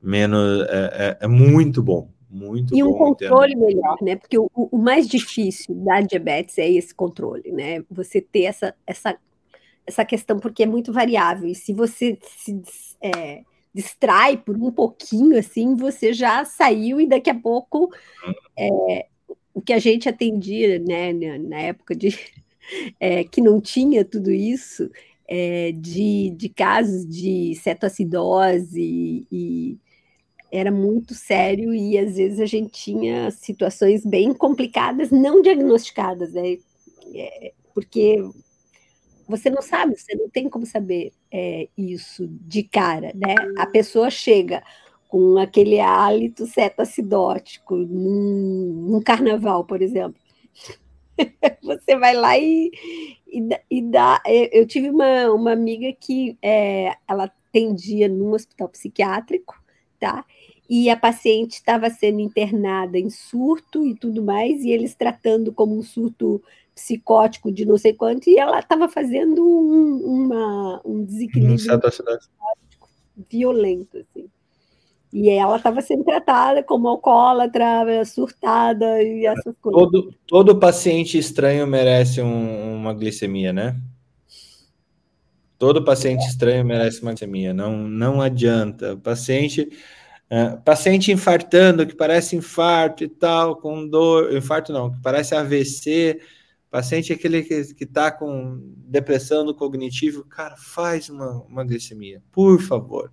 menos 0.01 0.65
é, 0.69 1.17
é, 1.21 1.25
é 1.25 1.27
muito 1.27 1.83
bom, 1.83 2.09
muito 2.29 2.75
e 2.75 2.83
um 2.83 2.93
controle 2.93 3.55
melhor, 3.55 3.97
né? 4.01 4.15
Porque 4.15 4.37
o, 4.37 4.49
o, 4.53 4.77
mais 4.77 5.07
difícil 5.07 5.73
da 5.73 5.99
diabetes 6.01 6.57
é 6.57 6.69
esse 6.69 6.93
controle, 6.93 7.51
né? 7.51 7.83
Você 7.89 8.21
ter 8.21 8.43
essa, 8.43 8.75
essa, 8.85 9.17
essa 9.85 10.05
questão, 10.05 10.39
porque 10.39 10.63
é 10.63 10.67
muito 10.67 10.93
variável. 10.93 11.49
E 11.49 11.55
se 11.55 11.73
você 11.73 12.19
se 12.21 12.61
é, 13.01 13.41
distrai 13.73 14.37
por 14.37 14.55
um 14.55 14.71
pouquinho, 14.71 15.37
assim, 15.37 15.75
você 15.75 16.13
já 16.13 16.45
saiu 16.45 17.01
e 17.01 17.07
daqui 17.07 17.31
a 17.31 17.35
pouco 17.35 17.89
é, 18.57 19.07
o 19.53 19.61
que 19.61 19.73
a 19.73 19.79
gente 19.79 20.07
atendia, 20.07 20.79
né, 20.79 21.11
na 21.39 21.59
época 21.59 21.95
de 21.95 22.15
é, 22.99 23.23
que 23.23 23.41
não 23.41 23.59
tinha 23.59 24.05
tudo 24.05 24.31
isso, 24.31 24.89
é, 25.27 25.71
de, 25.71 26.31
de 26.31 26.49
casos 26.49 27.07
de 27.07 27.55
cetoacidose 27.55 29.27
e 29.31 29.79
era 30.51 30.71
muito 30.71 31.13
sério 31.13 31.73
e 31.73 31.97
às 31.97 32.15
vezes 32.15 32.39
a 32.39 32.45
gente 32.45 32.71
tinha 32.71 33.31
situações 33.31 34.05
bem 34.05 34.33
complicadas, 34.33 35.11
não 35.11 35.41
diagnosticadas, 35.41 36.33
né? 36.33 36.57
É, 37.13 37.53
porque 37.73 38.17
você 39.27 39.49
não 39.49 39.61
sabe, 39.61 39.95
você 39.95 40.15
não 40.15 40.29
tem 40.29 40.49
como 40.49 40.65
saber 40.65 41.11
é, 41.31 41.67
isso 41.77 42.27
de 42.27 42.63
cara, 42.63 43.11
né? 43.13 43.35
A 43.57 43.67
pessoa 43.67 44.09
chega 44.09 44.63
com 45.07 45.37
aquele 45.37 45.79
hálito 45.79 46.45
cetoacidótico 46.45 47.75
num, 47.75 48.87
num 48.89 49.01
carnaval, 49.01 49.65
por 49.65 49.81
exemplo. 49.81 50.19
você 51.61 51.97
vai 51.97 52.15
lá 52.15 52.37
e, 52.37 52.71
e, 53.27 53.49
e 53.69 53.81
dá. 53.81 54.21
Eu 54.25 54.65
tive 54.67 54.89
uma, 54.89 55.31
uma 55.31 55.51
amiga 55.51 55.91
que 55.93 56.37
é, 56.41 56.95
ela 57.07 57.25
atendia 57.49 58.07
num 58.07 58.33
hospital 58.33 58.69
psiquiátrico, 58.69 59.55
tá? 59.99 60.25
E 60.69 60.89
a 60.89 60.95
paciente 60.95 61.53
estava 61.53 61.89
sendo 61.89 62.19
internada 62.19 62.97
em 62.97 63.09
surto 63.09 63.87
e 63.87 63.95
tudo 63.95 64.21
mais, 64.21 64.63
e 64.63 64.69
eles 64.69 64.93
tratando 64.93 65.51
como 65.51 65.75
um 65.75 65.81
surto 65.81 66.41
psicótico 66.75 67.51
de 67.51 67.65
não 67.65 67.77
sei 67.77 67.93
quanto, 67.93 68.29
e 68.29 68.37
ela 68.37 68.59
estava 68.59 68.87
fazendo 68.87 69.43
um, 69.43 69.97
uma, 70.05 70.81
um 70.85 71.03
desequilíbrio 71.03 71.57
violento, 73.29 73.97
assim. 73.97 74.29
E 75.11 75.27
ela 75.27 75.57
estava 75.57 75.81
sendo 75.81 76.03
tratada 76.03 76.61
como 76.61 76.87
alcoólatra, 76.87 78.05
surtada 78.05 79.01
e 79.01 79.25
essas 79.25 79.55
coisas. 79.59 79.81
Todo, 79.81 80.13
todo 80.27 80.59
paciente 80.59 81.17
estranho 81.17 81.65
merece 81.65 82.21
um, 82.21 82.75
uma 82.75 82.93
glicemia, 82.93 83.51
né? 83.51 83.75
Todo 85.57 85.83
paciente 85.83 86.27
estranho 86.27 86.63
merece 86.63 87.01
uma 87.01 87.11
glicemia. 87.11 87.55
Não, 87.55 87.75
não 87.75 88.21
adianta. 88.21 88.93
O 88.93 88.99
paciente 88.99 89.67
é, 90.29 90.55
paciente 90.57 91.11
infartando, 91.11 91.87
que 91.87 91.95
parece 91.95 92.35
infarto 92.35 93.03
e 93.03 93.07
tal, 93.07 93.55
com 93.55 93.87
dor, 93.87 94.31
infarto 94.35 94.71
não, 94.71 94.91
que 94.91 95.01
parece 95.01 95.33
AVC, 95.33 96.21
paciente 96.69 97.11
aquele 97.11 97.41
que 97.41 97.83
está 97.83 98.11
com 98.11 98.59
depressão 98.77 99.43
do 99.43 99.55
cognitivo, 99.55 100.23
cara, 100.25 100.55
faz 100.55 101.09
uma, 101.09 101.43
uma 101.43 101.63
glicemia, 101.63 102.21
por 102.31 102.61
favor. 102.61 103.11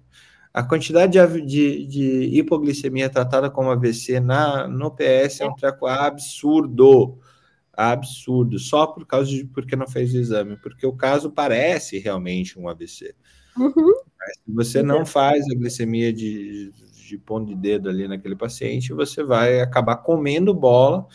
A 0.52 0.62
quantidade 0.62 1.18
de, 1.18 1.40
de, 1.42 1.86
de 1.86 2.38
hipoglicemia 2.38 3.10
tratada 3.10 3.50
como 3.50 3.70
AVC 3.70 4.20
na, 4.20 4.66
no 4.66 4.90
PS 4.90 5.40
é 5.40 5.46
um 5.46 5.54
treco 5.54 5.86
absurdo. 5.86 7.18
Absurdo, 7.74 8.58
só 8.58 8.86
por 8.86 9.06
causa 9.06 9.30
de 9.30 9.44
porque 9.44 9.76
não 9.76 9.86
fez 9.86 10.14
o 10.14 10.16
exame, 10.16 10.56
porque 10.56 10.86
o 10.86 10.94
caso 10.94 11.30
parece 11.30 11.98
realmente 11.98 12.58
um 12.58 12.70
AVC. 12.70 13.14
Uhum. 13.54 13.92
Mas 14.18 14.36
se 14.36 14.52
você 14.52 14.82
não 14.82 15.04
faz 15.04 15.44
a 15.44 15.54
glicemia 15.54 16.10
de 16.10 16.72
de 17.06 17.18
ponto 17.18 17.46
de 17.46 17.54
dedo 17.54 17.88
ali 17.88 18.06
naquele 18.08 18.36
paciente, 18.36 18.92
você 18.92 19.22
vai 19.22 19.60
acabar 19.60 19.96
comendo 19.96 20.52
bola, 20.54 21.06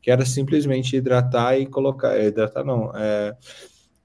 que 0.00 0.10
era 0.10 0.24
simplesmente 0.24 0.96
hidratar 0.96 1.58
e 1.58 1.66
colocar, 1.66 2.16
é, 2.16 2.26
hidratar 2.26 2.64
não, 2.64 2.92
é, 2.94 3.36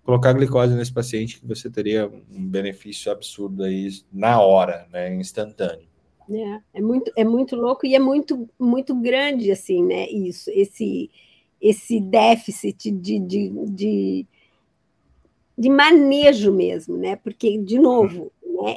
colocar 0.04 0.34
glicose 0.34 0.74
nesse 0.74 0.94
paciente, 0.94 1.40
que 1.40 1.48
você 1.48 1.70
teria 1.70 2.08
um 2.08 2.48
benefício 2.48 3.12
absurdo 3.12 3.64
aí 3.64 3.90
na 4.12 4.42
hora, 4.42 4.88
né, 4.92 5.14
instantâneo. 5.16 5.88
É, 6.30 6.62
é 6.76 6.82
muito, 6.82 7.12
é 7.16 7.24
muito 7.24 7.56
louco 7.56 7.86
e 7.86 7.94
é 7.94 8.00
muito, 8.00 8.50
muito 8.60 8.96
grande, 8.96 9.52
assim, 9.52 9.84
né, 9.84 10.10
isso, 10.10 10.50
esse, 10.52 11.10
esse 11.62 12.00
déficit 12.00 12.92
de, 12.92 13.20
de, 13.20 13.50
de, 13.68 14.28
de 15.58 15.70
manejo 15.70 16.52
mesmo, 16.52 16.98
né, 16.98 17.16
porque, 17.16 17.58
de 17.58 17.78
novo? 17.78 18.32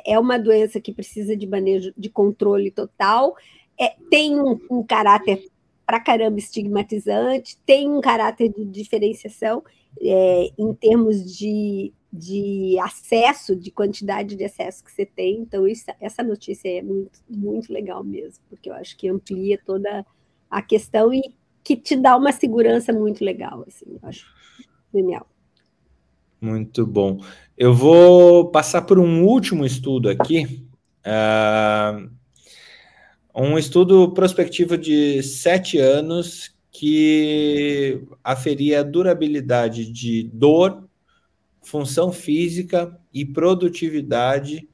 É 0.06 0.19
uma 0.19 0.39
doença 0.39 0.81
que 0.81 0.93
precisa 0.93 1.36
de 1.36 1.47
manejo 1.47 1.93
de 1.97 2.09
controle 2.09 2.70
total, 2.70 3.35
é, 3.78 3.94
tem 4.11 4.39
um, 4.39 4.59
um 4.70 4.82
caráter 4.82 5.48
para 5.86 6.01
caramba 6.01 6.39
estigmatizante, 6.39 7.59
tem 7.66 7.90
um 7.90 8.01
caráter 8.01 8.48
de 8.48 8.65
diferenciação 8.65 9.62
é, 10.01 10.51
em 10.56 10.74
termos 10.74 11.36
de, 11.36 11.93
de 12.12 12.77
acesso, 12.81 13.55
de 13.55 13.70
quantidade 13.70 14.35
de 14.35 14.44
acesso 14.44 14.82
que 14.82 14.93
você 14.93 15.05
tem. 15.05 15.40
Então, 15.40 15.66
isso, 15.66 15.85
essa 16.01 16.23
notícia 16.23 16.69
é 16.69 16.82
muito, 16.82 17.20
muito 17.28 17.73
legal 17.73 18.02
mesmo, 18.02 18.43
porque 18.48 18.70
eu 18.70 18.74
acho 18.74 18.97
que 18.97 19.09
amplia 19.09 19.59
toda 19.65 20.06
a 20.51 20.62
questão 20.62 21.12
e 21.12 21.35
que 21.62 21.77
te 21.77 21.97
dá 21.97 22.16
uma 22.16 22.32
segurança 22.32 22.93
muito 22.93 23.24
legal. 23.24 23.65
Assim, 23.66 23.86
eu 23.89 24.09
acho 24.09 24.27
genial. 24.93 25.27
Muito 26.44 26.86
bom. 26.86 27.24
Eu 27.56 27.72
vou 27.72 28.50
passar 28.50 28.82
por 28.82 28.98
um 28.98 29.24
último 29.24 29.64
estudo 29.64 30.10
aqui. 30.10 30.62
Uh, 31.06 32.10
um 33.34 33.56
estudo 33.56 34.12
prospectivo 34.12 34.76
de 34.76 35.22
sete 35.22 35.78
anos 35.78 36.54
que 36.70 38.02
aferia 38.22 38.80
a 38.80 38.82
durabilidade 38.82 39.90
de 39.90 40.24
dor, 40.34 40.86
função 41.62 42.12
física 42.12 42.94
e 43.10 43.24
produtividade 43.24 44.68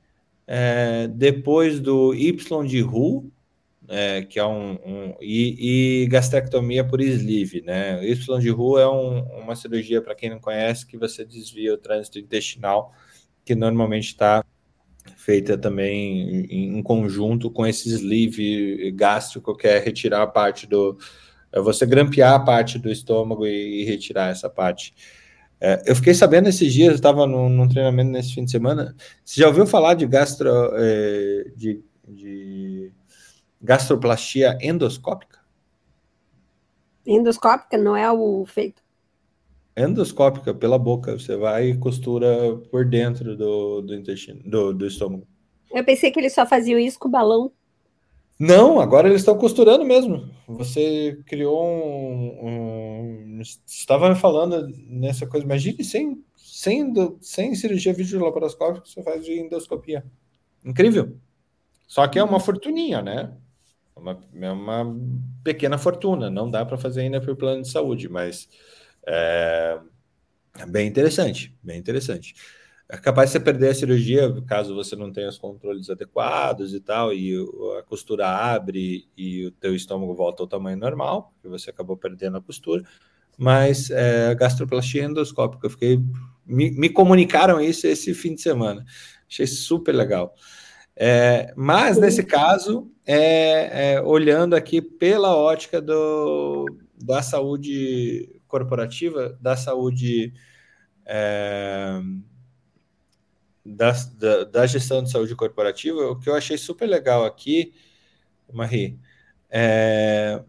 é, 0.48 1.06
depois 1.06 1.78
do 1.78 2.12
Y 2.12 2.66
de 2.66 2.80
Ru, 2.80 3.30
é, 3.93 4.23
que 4.23 4.39
é 4.39 4.47
um, 4.47 4.79
um 4.87 5.15
e, 5.21 6.05
e, 6.05 6.07
gastrectomia 6.07 6.85
por 6.85 7.01
sleeve, 7.01 7.61
né? 7.61 8.01
Y 8.07 8.39
de 8.39 8.49
Ru 8.49 8.79
é 8.79 8.89
um, 8.89 9.23
uma 9.43 9.57
cirurgia 9.57 10.01
para 10.01 10.15
quem 10.15 10.31
não 10.31 10.39
conhece 10.39 10.87
que 10.87 10.97
você 10.97 11.25
desvia 11.25 11.75
o 11.75 11.77
trânsito 11.77 12.21
intestinal, 12.21 12.93
que 13.45 13.57
normalmente 13.57 14.07
está 14.07 14.45
feita 15.17 15.59
também 15.59 16.47
em, 16.49 16.79
em, 16.79 16.83
conjunto 16.85 17.51
com 17.51 17.67
esse 17.67 17.89
sleeve 17.89 18.93
gástrico, 18.93 19.57
que 19.57 19.67
é 19.67 19.81
retirar 19.81 20.23
a 20.23 20.27
parte 20.27 20.69
do 20.69 20.97
é 21.53 21.61
você 21.61 21.85
grampear 21.85 22.35
a 22.35 22.39
parte 22.39 22.79
do 22.79 22.89
estômago 22.89 23.45
e, 23.45 23.83
e 23.83 23.85
retirar 23.85 24.31
essa 24.31 24.49
parte. 24.49 24.95
É, 25.61 25.83
eu 25.85 25.97
fiquei 25.97 26.15
sabendo 26.15 26.49
esses 26.49 26.73
dias, 26.73 26.95
estava 26.95 27.27
num, 27.27 27.49
num, 27.49 27.69
treinamento 27.69 28.12
nesse 28.12 28.35
fim 28.35 28.45
de 28.45 28.53
semana. 28.53 28.95
Você 29.25 29.41
já 29.41 29.49
ouviu 29.49 29.67
falar 29.67 29.95
de 29.95 30.07
gastro 30.07 30.49
é, 30.75 31.51
de, 31.57 31.83
de 32.09 32.69
gastroplastia 33.61 34.59
endoscópica? 34.61 35.41
Endoscópica 37.07 37.77
não 37.77 37.97
é 37.97 38.11
o 38.11 38.45
feito. 38.47 38.82
Endoscópica, 39.77 40.55
pela 40.55 40.78
boca. 40.78 41.19
Você 41.19 41.37
vai 41.37 41.70
e 41.70 41.78
costura 41.78 42.57
por 42.70 42.85
dentro 42.85 43.37
do, 43.37 43.81
do 43.82 43.95
intestino, 43.95 44.43
do, 44.45 44.73
do 44.73 44.87
estômago. 44.87 45.27
Eu 45.73 45.85
pensei 45.85 46.11
que 46.11 46.19
eles 46.19 46.35
só 46.35 46.45
faziam 46.45 46.78
isso 46.78 46.99
com 46.99 47.09
balão. 47.09 47.53
Não, 48.39 48.81
agora 48.81 49.07
eles 49.07 49.20
estão 49.20 49.37
costurando 49.37 49.85
mesmo. 49.85 50.31
Você 50.49 51.19
criou 51.27 51.62
um. 51.62 53.37
um 53.37 53.41
estava 53.66 54.09
me 54.09 54.16
falando 54.16 54.66
nessa 54.89 55.27
coisa. 55.27 55.45
Imagine 55.45 55.85
sem, 55.85 56.24
sem, 56.37 56.93
sem 57.20 57.55
cirurgia 57.55 57.93
videolaparoscópica, 57.93 58.87
você 58.87 59.03
faz 59.03 59.24
de 59.24 59.39
endoscopia. 59.39 60.05
Incrível. 60.65 61.16
Só 61.87 62.07
que 62.09 62.19
é 62.19 62.24
uma 62.24 62.41
fortuninha, 62.41 63.03
né? 63.03 63.37
Uma, 64.01 64.18
é 64.35 64.51
uma 64.51 64.97
pequena 65.44 65.78
fortuna, 65.78 66.31
não 66.31 66.51
dá 66.51 66.64
para 66.64 66.78
fazer 66.78 67.02
ainda 67.02 67.20
por 67.20 67.36
plano 67.36 67.62
de 67.62 67.70
saúde, 67.70 68.09
mas 68.09 68.48
é, 69.06 69.78
é, 70.59 70.66
bem 70.66 70.89
interessante, 70.89 71.55
bem 71.62 71.78
interessante. 71.78 72.35
É 72.89 72.97
capaz 72.97 73.28
de 73.31 73.35
você 73.35 73.40
perder 73.40 73.68
a 73.68 73.74
cirurgia 73.74 74.43
caso 74.48 74.74
você 74.74 74.97
não 74.97 75.12
tenha 75.12 75.28
os 75.28 75.39
controles 75.39 75.89
adequados 75.89 76.74
e 76.74 76.81
tal, 76.81 77.12
e 77.14 77.36
a 77.78 77.82
costura 77.82 78.28
abre 78.28 79.09
e 79.16 79.47
o 79.47 79.52
teu 79.52 79.74
estômago 79.77 80.14
volta 80.14 80.43
ao 80.43 80.48
tamanho 80.48 80.77
normal, 80.77 81.32
porque 81.35 81.48
você 81.48 81.70
acabou 81.70 81.97
perdendo 81.97 82.39
a 82.39 82.43
costura, 82.43 82.82
mas 83.39 83.90
é, 83.90 84.35
gastroplastia 84.35 85.05
endoscópica, 85.05 85.66
eu 85.66 85.70
fiquei, 85.70 85.98
me, 86.44 86.72
me 86.72 86.89
comunicaram 86.89 87.60
isso 87.60 87.86
esse 87.86 88.12
fim 88.12 88.35
de 88.35 88.43
semana, 88.43 88.85
achei 89.28 89.47
super 89.47 89.94
legal. 89.94 90.35
É, 91.02 91.55
mas 91.56 91.97
nesse 91.97 92.22
caso, 92.22 92.93
é, 93.06 93.94
é, 93.94 94.02
olhando 94.02 94.55
aqui 94.55 94.82
pela 94.82 95.35
ótica 95.35 95.81
do, 95.81 96.66
da 96.94 97.22
saúde 97.22 98.39
corporativa, 98.47 99.39
da 99.40 99.56
saúde 99.56 100.35
é, 101.06 102.02
da, 103.64 103.93
da, 104.18 104.44
da, 104.44 104.66
gestão 104.66 105.02
de 105.02 105.10
saúde 105.10 105.35
corporativa, 105.35 106.02
o 106.10 106.20
que 106.20 106.28
eu 106.28 106.35
achei 106.35 106.59
super 106.59 106.86
legal 106.86 107.24
aqui, 107.24 107.72
Marie, 108.52 108.98
é 109.48 110.43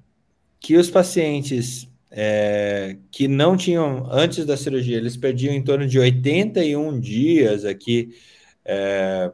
que 0.60 0.76
os 0.76 0.90
pacientes 0.90 1.90
é, 2.12 2.98
que 3.10 3.28
não 3.28 3.56
tinham, 3.56 4.06
antes 4.12 4.46
da 4.46 4.58
cirurgia, 4.58 4.98
eles 4.98 5.16
perdiam 5.16 5.54
em 5.56 5.64
torno 5.64 5.88
de 5.88 5.98
81 5.98 7.00
dias 7.00 7.64
aqui, 7.64 8.10
é, 8.66 9.32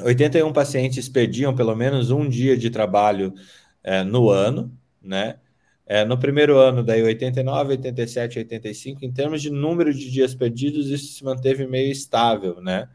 81 0.00 0.52
pacientes 0.52 1.08
perdiam 1.08 1.54
pelo 1.54 1.74
menos 1.76 2.10
um 2.10 2.28
dia 2.28 2.56
de 2.56 2.70
trabalho 2.70 3.34
é, 3.82 4.02
no 4.02 4.30
ano, 4.30 4.76
né? 5.02 5.38
É, 5.84 6.04
no 6.04 6.18
primeiro 6.18 6.56
ano, 6.58 6.82
daí 6.82 7.02
89, 7.02 7.72
87, 7.72 8.38
85, 8.38 9.04
em 9.04 9.12
termos 9.12 9.42
de 9.42 9.50
número 9.50 9.92
de 9.92 10.10
dias 10.10 10.34
perdidos, 10.34 10.88
isso 10.88 11.12
se 11.12 11.24
manteve 11.24 11.66
meio 11.66 11.90
estável, 11.90 12.60
né? 12.62 12.88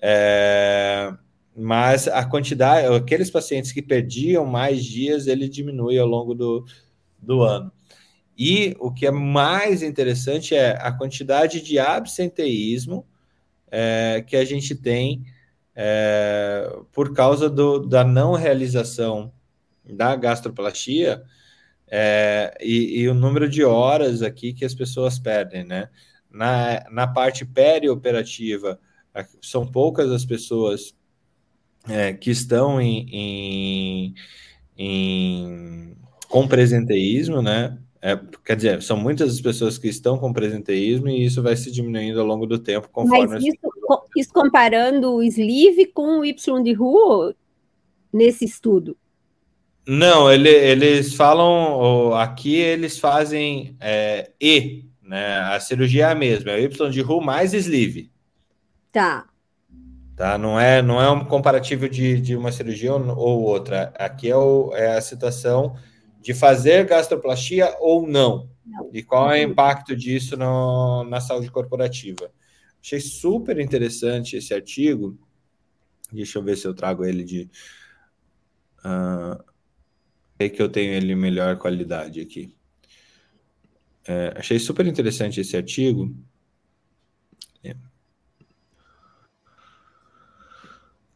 É, 0.00 1.12
mas 1.54 2.08
a 2.08 2.24
quantidade, 2.24 2.86
aqueles 2.86 3.30
pacientes 3.30 3.72
que 3.72 3.82
perdiam 3.82 4.46
mais 4.46 4.84
dias, 4.84 5.26
ele 5.26 5.48
diminui 5.48 5.98
ao 5.98 6.06
longo 6.06 6.34
do, 6.34 6.64
do 7.20 7.42
ano. 7.42 7.70
E 8.38 8.74
o 8.80 8.90
que 8.90 9.06
é 9.06 9.10
mais 9.10 9.82
interessante 9.82 10.54
é 10.54 10.70
a 10.80 10.90
quantidade 10.90 11.60
de 11.60 11.78
absenteísmo 11.78 13.06
é, 13.70 14.24
que 14.26 14.36
a 14.36 14.44
gente 14.44 14.74
tem 14.74 15.24
é, 15.74 16.70
por 16.92 17.12
causa 17.12 17.48
do, 17.48 17.78
da 17.80 18.04
não 18.04 18.34
realização 18.34 19.32
da 19.84 20.14
gastroplastia 20.16 21.22
é, 21.88 22.56
e, 22.60 23.00
e, 23.00 23.08
o 23.08 23.14
número 23.14 23.48
de 23.48 23.64
horas 23.64 24.22
aqui 24.22 24.52
que 24.52 24.64
as 24.64 24.74
pessoas 24.74 25.18
perdem, 25.18 25.64
né? 25.64 25.88
Na, 26.30 26.84
na 26.90 27.06
parte 27.08 27.44
perioperativa, 27.44 28.78
são 29.42 29.66
poucas 29.66 30.10
as 30.12 30.24
pessoas 30.24 30.94
é, 31.88 32.12
que 32.12 32.30
estão 32.30 32.80
em, 32.80 33.08
em, 33.10 34.14
em, 34.78 35.96
com 36.28 36.46
presenteísmo, 36.46 37.42
né? 37.42 37.76
É, 38.02 38.18
quer 38.44 38.56
dizer, 38.56 38.82
são 38.82 38.96
muitas 38.96 39.34
as 39.34 39.40
pessoas 39.40 39.76
que 39.76 39.88
estão 39.88 40.16
com 40.16 40.32
presenteísmo 40.32 41.08
e 41.08 41.24
isso 41.24 41.42
vai 41.42 41.54
se 41.54 41.70
diminuindo 41.70 42.18
ao 42.18 42.26
longo 42.26 42.46
do 42.46 42.58
tempo. 42.58 42.88
Conforme 42.90 43.26
Mas 43.26 43.44
isso, 43.44 43.58
isso 44.16 44.32
comparando 44.32 45.12
o 45.12 45.22
sleeve 45.22 45.86
com 45.86 46.20
o 46.20 46.24
Y 46.24 46.62
de 46.62 46.72
rua 46.72 47.34
nesse 48.12 48.44
estudo? 48.44 48.96
Não, 49.86 50.32
ele, 50.32 50.48
eles 50.48 51.14
falam, 51.14 52.14
aqui 52.14 52.54
eles 52.54 52.98
fazem 52.98 53.76
é, 53.80 54.30
E, 54.40 54.84
né? 55.02 55.38
A 55.38 55.58
cirurgia 55.58 56.06
é 56.06 56.12
a 56.12 56.14
mesma, 56.14 56.52
é 56.52 56.56
o 56.56 56.64
Y 56.64 56.90
de 56.90 57.00
Ru 57.00 57.20
mais 57.20 57.52
sleeve. 57.52 58.10
Tá. 58.92 59.26
Tá? 60.16 60.38
Não, 60.38 60.60
é, 60.60 60.80
não 60.80 61.00
é 61.00 61.10
um 61.10 61.24
comparativo 61.24 61.88
de, 61.88 62.20
de 62.20 62.36
uma 62.36 62.52
cirurgia 62.52 62.94
ou, 62.94 63.16
ou 63.16 63.42
outra. 63.42 63.92
Aqui 63.98 64.30
é, 64.30 64.36
o, 64.36 64.70
é 64.74 64.96
a 64.96 65.00
situação 65.00 65.76
de 66.20 66.34
fazer 66.34 66.86
gastroplastia 66.86 67.74
ou 67.80 68.06
não. 68.06 68.50
não. 68.64 68.90
E 68.92 69.02
qual 69.02 69.32
é 69.32 69.44
o 69.44 69.50
impacto 69.50 69.96
disso 69.96 70.36
no, 70.36 71.04
na 71.04 71.20
saúde 71.20 71.50
corporativa. 71.50 72.30
Achei 72.82 73.00
super 73.00 73.58
interessante 73.58 74.36
esse 74.36 74.54
artigo. 74.54 75.18
Deixa 76.12 76.38
eu 76.38 76.42
ver 76.42 76.56
se 76.56 76.66
eu 76.66 76.74
trago 76.74 77.04
ele 77.04 77.24
de. 77.24 77.50
Uh, 78.84 79.42
é 80.38 80.48
que 80.48 80.60
eu 80.60 80.68
tenho 80.68 80.92
ele 80.92 81.14
melhor 81.14 81.56
qualidade 81.58 82.20
aqui. 82.20 82.54
É, 84.06 84.34
achei 84.36 84.58
super 84.58 84.86
interessante 84.86 85.40
esse 85.40 85.56
artigo. 85.56 86.14
É. 87.62 87.76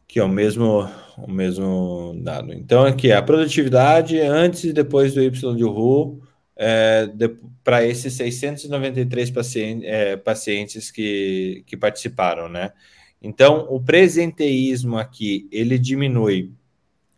Que 0.07 0.19
é 0.19 0.23
o 0.23 0.29
mesmo, 0.29 0.87
o 1.17 1.31
mesmo 1.31 2.13
dado. 2.21 2.53
Então, 2.53 2.85
aqui, 2.85 3.11
a 3.11 3.21
produtividade 3.21 4.19
antes 4.19 4.63
e 4.63 4.73
depois 4.73 5.13
do 5.13 5.21
Y 5.21 5.55
de 5.55 5.63
RU 5.63 6.21
é, 6.57 7.07
para 7.63 7.83
esses 7.85 8.13
693 8.13 9.31
paciente, 9.31 9.85
é, 9.85 10.15
pacientes 10.17 10.91
que, 10.91 11.63
que 11.65 11.75
participaram, 11.75 12.49
né? 12.49 12.71
Então, 13.21 13.67
o 13.69 13.81
presenteísmo 13.81 14.97
aqui, 14.97 15.47
ele 15.51 15.79
diminui 15.79 16.51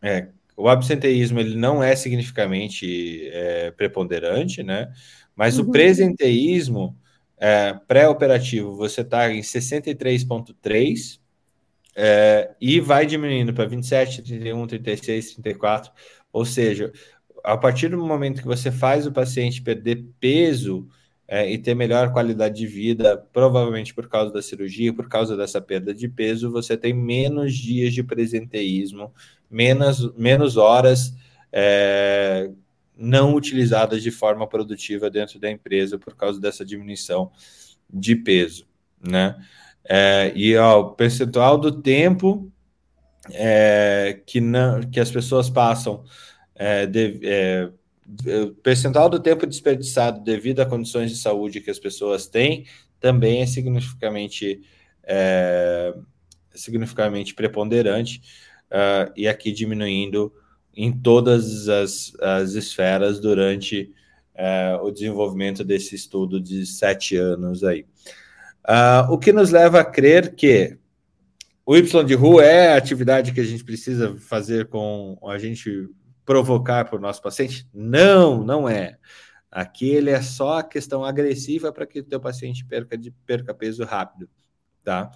é, 0.02 0.28
o 0.58 0.68
absenteísmo 0.68 1.40
ele 1.40 1.56
não 1.56 1.84
é 1.84 1.96
significativamente 1.96 3.30
é, 3.32 3.72
preponderante, 3.72 4.64
né? 4.64 4.92
Mas 5.36 5.60
uhum. 5.60 5.66
o 5.66 5.72
presenteísmo 5.72 6.98
é, 7.38 7.74
pré-operativo 7.88 8.76
você 8.76 9.02
está 9.02 9.32
em 9.32 9.42
63,3 9.42 11.20
é, 12.00 12.52
e 12.62 12.80
vai 12.80 13.08
diminuindo 13.08 13.52
para 13.52 13.66
27, 13.66 14.22
31, 14.22 14.68
36, 14.68 15.34
34. 15.34 15.92
Ou 16.32 16.46
seja, 16.46 16.94
a 17.44 17.58
partir 17.58 17.90
do 17.90 17.98
momento 17.98 18.42
que 18.42 18.48
você 18.48 18.72
faz 18.72 19.08
o 19.08 19.12
paciente 19.12 19.64
perder 19.64 20.06
peso 20.20 20.88
é, 21.28 21.52
e 21.52 21.58
ter 21.58 21.74
melhor 21.74 22.14
qualidade 22.14 22.56
de 22.56 22.68
vida, 22.68 23.18
provavelmente 23.34 23.96
por 23.96 24.08
causa 24.08 24.32
da 24.32 24.44
cirurgia, 24.44 24.94
por 24.94 25.10
causa 25.10 25.36
dessa 25.36 25.60
perda 25.60 25.92
de 25.92 26.08
peso, 26.08 26.52
você 26.52 26.78
tem 26.78 26.94
menos 26.94 27.56
dias 27.56 27.94
de 27.94 28.04
presenteísmo 28.04 29.12
menos, 29.50 30.14
menos 30.16 30.56
horas 30.56 31.16
é, 31.52 32.52
não 32.96 33.34
utilizadas 33.34 34.04
de 34.04 34.12
forma 34.12 34.48
produtiva 34.48 35.10
dentro 35.10 35.40
da 35.40 35.50
empresa 35.50 35.98
por 35.98 36.16
causa 36.16 36.40
dessa 36.40 36.64
diminuição 36.64 37.32
de 37.92 38.16
peso, 38.16 38.68
né? 39.02 39.36
É, 39.90 40.32
e 40.36 40.56
ó, 40.58 40.82
o 40.82 40.92
percentual 40.92 41.58
do 41.58 41.82
tempo 41.82 42.52
é, 43.32 44.22
que, 44.26 44.42
não, 44.42 44.82
que 44.82 45.00
as 45.00 45.10
pessoas 45.10 45.50
passam, 45.50 46.04
é, 46.56 46.86
de, 46.86 47.20
é, 47.24 47.70
o 48.44 48.54
percentual 48.56 49.10
do 49.10 49.20
tempo 49.20 49.46
desperdiçado 49.46 50.24
devido 50.24 50.62
a 50.62 50.66
condições 50.66 51.12
de 51.12 51.18
saúde 51.18 51.62
que 51.62 51.70
as 51.70 51.80
pessoas 51.80 52.28
têm 52.28 52.66
também 53.00 53.42
é 53.42 53.46
significativamente, 53.46 54.62
é, 55.04 55.94
significativamente 56.54 57.36
preponderante 57.36 58.22
uh, 58.72 59.12
e 59.16 59.28
aqui 59.28 59.52
diminuindo 59.52 60.34
em 60.76 60.92
todas 60.92 61.68
as, 61.68 62.14
as 62.20 62.54
esferas 62.54 63.20
durante 63.20 63.92
uh, 64.36 64.84
o 64.84 64.92
desenvolvimento 64.92 65.64
desse 65.64 65.96
estudo 65.96 66.40
de 66.40 66.66
sete 66.66 67.16
anos 67.16 67.64
aí. 67.64 67.86
Uh, 68.68 69.12
o 69.12 69.18
que 69.18 69.32
nos 69.32 69.52
leva 69.52 69.80
a 69.80 69.86
crer 69.86 70.36
que 70.36 70.78
o 71.66 71.76
Y 71.76 72.04
de 72.04 72.14
rua 72.14 72.44
é 72.44 72.74
a 72.74 72.78
atividade 72.78 73.32
que 73.32 73.40
a 73.40 73.46
gente 73.46 73.64
precisa 73.64 74.18
fazer 74.18 74.68
com 74.68 75.18
a 75.24 75.38
gente 75.38 75.90
provocar 76.26 76.86
para 76.86 76.98
o 76.98 77.02
nosso 77.02 77.22
paciente? 77.22 77.68
Não, 77.74 78.44
não 78.44 78.68
é. 78.68 78.98
Aqui 79.50 79.90
ele 79.90 80.10
é 80.10 80.22
só 80.22 80.60
a 80.60 80.64
questão 80.64 81.06
agressiva 81.06 81.72
para 81.72 81.86
que 81.86 82.00
o 82.00 82.04
teu 82.04 82.20
paciente 82.20 82.66
perca, 82.66 82.98
de, 82.98 83.12
perca 83.26 83.54
peso 83.54 83.84
rápido, 83.86 84.30
tá? 84.84 85.12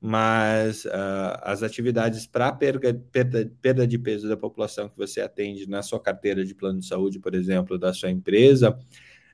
mas 0.00 0.84
uh, 0.84 1.40
as 1.42 1.62
atividades 1.62 2.26
para 2.26 2.52
perda, 2.52 2.94
perda, 3.10 3.50
perda 3.60 3.86
de 3.86 3.98
peso 3.98 4.28
da 4.28 4.36
população 4.36 4.88
que 4.88 4.96
você 4.96 5.20
atende 5.20 5.68
na 5.68 5.82
sua 5.82 5.98
carteira 5.98 6.44
de 6.44 6.54
plano 6.54 6.80
de 6.80 6.86
saúde, 6.86 7.18
por 7.18 7.34
exemplo, 7.34 7.78
da 7.78 7.92
sua 7.92 8.10
empresa, 8.10 8.78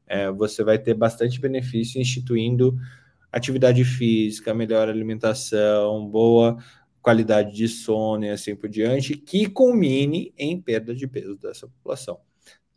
é, 0.06 0.30
você 0.30 0.62
vai 0.62 0.78
ter 0.78 0.94
bastante 0.94 1.40
benefício 1.40 2.00
instituindo 2.00 2.76
atividade 3.32 3.84
física, 3.84 4.52
melhor 4.52 4.88
alimentação, 4.88 6.06
boa 6.06 6.58
qualidade 7.00 7.56
de 7.56 7.66
sono 7.66 8.24
e 8.24 8.30
assim 8.30 8.54
por 8.54 8.68
diante, 8.68 9.16
que 9.16 9.48
culmine 9.48 10.32
em 10.38 10.60
perda 10.60 10.94
de 10.94 11.08
peso 11.08 11.36
dessa 11.36 11.66
população, 11.66 12.20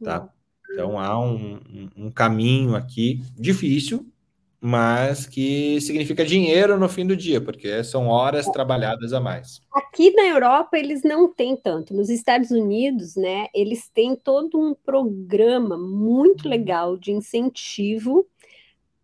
tá? 0.03 0.27
Então 0.73 0.99
há 0.99 1.19
um, 1.19 1.55
um, 1.55 1.89
um 2.05 2.11
caminho 2.11 2.75
aqui 2.75 3.21
difícil, 3.37 4.11
mas 4.59 5.27
que 5.27 5.79
significa 5.79 6.25
dinheiro 6.25 6.77
no 6.79 6.89
fim 6.89 7.05
do 7.05 7.15
dia, 7.15 7.39
porque 7.39 7.83
são 7.83 8.07
horas 8.07 8.47
trabalhadas 8.47 9.13
a 9.13 9.19
mais. 9.19 9.61
Aqui 9.71 10.09
na 10.11 10.23
Europa 10.23 10.75
eles 10.75 11.03
não 11.03 11.31
têm 11.31 11.55
tanto. 11.55 11.93
Nos 11.93 12.09
Estados 12.09 12.49
Unidos, 12.49 13.15
né, 13.15 13.45
eles 13.53 13.87
têm 13.89 14.15
todo 14.15 14.59
um 14.59 14.73
programa 14.73 15.77
muito 15.77 16.49
legal 16.49 16.97
de 16.97 17.11
incentivo 17.11 18.27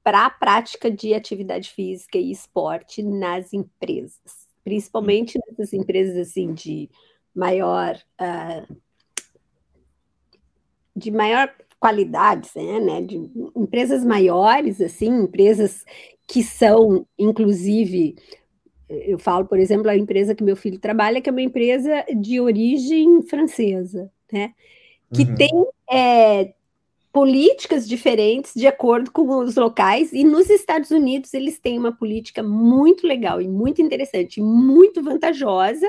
para 0.03 0.25
a 0.25 0.29
prática 0.29 0.89
de 0.89 1.13
atividade 1.13 1.69
física 1.69 2.17
e 2.17 2.31
esporte 2.31 3.03
nas 3.03 3.53
empresas, 3.53 4.47
principalmente 4.63 5.39
nessas 5.47 5.73
empresas 5.73 6.17
assim 6.17 6.53
de 6.53 6.89
maior 7.35 7.95
uh, 8.19 8.75
de 10.95 11.11
maior 11.11 11.53
qualidades, 11.79 12.53
né, 12.55 12.79
né, 12.79 13.01
de 13.01 13.31
empresas 13.55 14.05
maiores, 14.05 14.79
assim, 14.79 15.23
empresas 15.23 15.83
que 16.27 16.43
são, 16.43 17.07
inclusive, 17.17 18.15
eu 18.87 19.17
falo, 19.17 19.47
por 19.47 19.57
exemplo, 19.57 19.89
a 19.89 19.97
empresa 19.97 20.35
que 20.35 20.43
meu 20.43 20.55
filho 20.55 20.77
trabalha, 20.77 21.19
que 21.19 21.27
é 21.27 21.31
uma 21.31 21.41
empresa 21.41 22.05
de 22.15 22.39
origem 22.39 23.23
francesa, 23.23 24.11
né, 24.31 24.53
que 25.11 25.23
uhum. 25.23 25.35
tem 25.35 25.67
é, 25.89 26.53
políticas 27.11 27.87
diferentes 27.87 28.53
de 28.55 28.67
acordo 28.67 29.11
com 29.11 29.39
os 29.39 29.55
locais, 29.55 30.13
e 30.13 30.23
nos 30.23 30.49
Estados 30.49 30.91
Unidos 30.91 31.33
eles 31.33 31.59
têm 31.59 31.77
uma 31.77 31.91
política 31.91 32.41
muito 32.41 33.05
legal 33.05 33.41
e 33.41 33.47
muito 33.47 33.81
interessante, 33.81 34.41
muito 34.41 35.03
vantajosa 35.03 35.87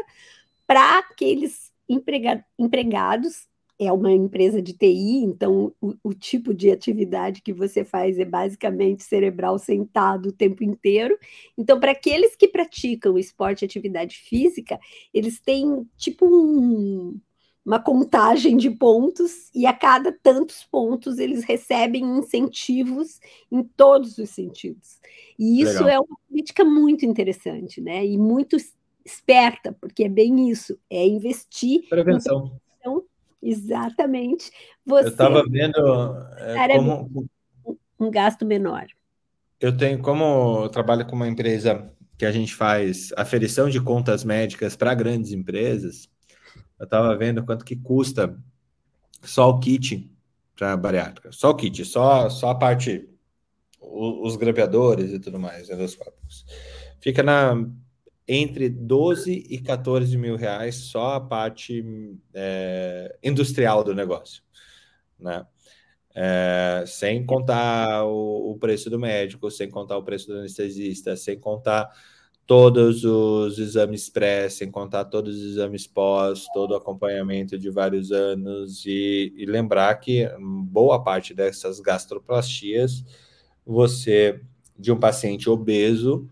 para 0.67 0.99
aqueles 0.99 1.71
emprega 1.89 2.45
empregados. 2.59 3.47
É 3.79 3.91
uma 3.91 4.13
empresa 4.13 4.63
de 4.63 4.75
TI, 4.75 5.25
então 5.25 5.75
o, 5.81 5.95
o, 6.05 6.15
tipo 6.15 6.55
de 6.55 6.71
atividade 6.71 7.43
que 7.43 7.53
você 7.53 7.85
faz 7.85 8.17
é 8.17 8.25
basicamente 8.25 9.03
cerebral 9.03 9.59
sentado 9.59 10.29
o 10.29 10.33
tempo 10.33 10.63
inteiro. 10.63 11.19
Então, 11.59 11.81
para 11.81 11.91
aqueles 11.91 12.37
que 12.37 12.47
praticam 12.47 13.19
esporte 13.19 13.63
e 13.63 13.67
atividade 13.67 14.19
física, 14.19 14.79
eles 15.13 15.41
têm 15.41 15.85
tipo 15.97 16.27
um, 16.27 17.19
uma 17.65 17.79
contagem 17.79 18.57
de 18.57 18.71
pontos 18.71 19.49
e 19.55 19.67
a 19.67 19.73
cada 19.73 20.13
tantos 20.13 20.65
pontos 20.65 21.19
eles 21.19 21.45
recebem 21.45 22.03
incentivos 22.19 23.21
em 23.51 23.63
todos 23.63 24.19
os 24.19 24.31
sentidos. 24.31 25.01
E 25.39 25.61
isso 25.63 25.85
Legal. 25.85 25.89
é 25.89 25.99
uma 26.01 26.19
política 26.29 26.65
muito 26.65 27.07
interessante, 27.07 27.81
né? 27.81 28.05
E 28.05 28.19
muito 28.19 28.57
esperta, 29.05 29.77
porque 29.81 30.05
é 30.05 30.09
bem 30.09 30.51
isso, 30.51 30.79
é 30.91 31.07
investir 31.07 31.89
prevenção. 31.89 32.41
prevenção 32.41 32.63
exatamente. 33.43 34.51
Você 34.87 35.09
Eu 35.09 35.11
estava 35.11 35.43
vendo 35.49 35.79
é, 36.39 36.77
como 36.77 37.27
um 37.99 38.11
gasto 38.11 38.47
menor. 38.47 38.87
Eu 39.61 39.77
tenho 39.77 40.01
como 40.01 40.65
eu 40.65 40.69
trabalho 40.69 41.05
com 41.07 41.17
uma 41.17 41.29
empresa 41.29 41.93
que 42.17 42.25
a 42.25 42.31
gente 42.31 42.55
faz 42.55 43.13
aferição 43.17 43.69
de 43.69 43.81
contas 43.81 44.23
médicas 44.23 44.77
para 44.77 44.95
grandes 44.95 45.33
empresas 45.33 46.09
eu 46.83 46.85
estava 46.85 47.17
vendo 47.17 47.45
quanto 47.45 47.65
que 47.65 47.77
custa 47.77 48.37
só 49.23 49.49
o 49.51 49.61
kit 49.61 50.11
para 50.57 50.77
bariátrica. 50.77 51.31
Só 51.31 51.51
o 51.51 51.55
kit, 51.55 51.85
só, 51.85 52.29
só 52.29 52.51
a 52.51 52.57
parte, 52.57 53.09
os 53.81 54.35
grampeadores 54.35 55.13
e 55.13 55.21
tudo 55.21 55.39
mais, 55.39 55.71
endoscópicos. 55.71 56.45
Fica 57.01 57.23
na 57.23 57.55
entre 58.27 58.69
12 58.69 59.47
e 59.49 59.61
14 59.61 60.19
mil 60.19 60.35
reais 60.35 60.75
só 60.75 61.15
a 61.15 61.21
parte 61.21 61.85
é, 62.35 63.17
industrial 63.23 63.85
do 63.85 63.95
negócio, 63.95 64.43
né? 65.17 65.47
É, 66.15 66.83
sem 66.85 67.25
contar 67.25 68.05
o, 68.05 68.51
o, 68.51 68.59
preço 68.59 68.91
do 68.91 68.99
médico, 68.99 69.51
sem 69.53 69.71
contar 69.71 69.97
o 69.99 70.03
preço 70.03 70.27
do 70.27 70.39
anestesista, 70.39 71.17
sem 71.17 71.39
contar 71.39 71.89
todos 72.47 73.05
os 73.05 73.59
exames 73.59 74.11
pré, 74.11 74.49
sem 74.49 74.71
contar 74.71 75.07
todos 75.07 75.37
os 75.37 75.53
exames 75.53 75.87
pós, 75.87 76.47
todo 76.53 76.73
o 76.73 76.77
acompanhamento 76.77 77.59
de 77.59 77.71
vários 77.71 78.13
anos, 78.13 78.85
e, 78.85 79.33
e 79.37 79.47
lembrar 79.47 79.95
que 79.97 80.29
boa 80.39 81.03
parte 81.03 81.35
dessas 81.35 81.81
gastroplastias, 81.81 83.05
você, 83.65 84.41
de 84.79 84.91
um 84.93 84.99
paciente 84.99 85.49
obeso, 85.49 86.29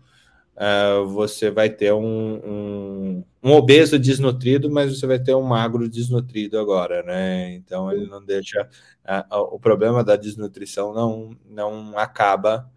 uh, 0.55 1.07
você 1.07 1.49
vai 1.49 1.69
ter 1.69 1.93
um, 1.93 2.03
um, 2.03 3.23
um, 3.43 3.51
obeso 3.53 3.97
desnutrido, 3.97 4.69
mas 4.69 4.97
você 4.97 5.07
vai 5.07 5.19
ter 5.19 5.35
um 5.35 5.41
magro 5.41 5.89
desnutrido 5.89 6.59
agora, 6.59 7.03
né? 7.03 7.53
Então 7.53 7.91
ele 7.91 8.07
não 8.07 8.23
deixa. 8.23 8.69
Uh, 9.05 9.55
o 9.55 9.59
problema 9.59 10.03
da 10.03 10.15
desnutrição 10.15 10.93
não, 10.93 11.35
não 11.49 11.97
acaba 11.97 12.69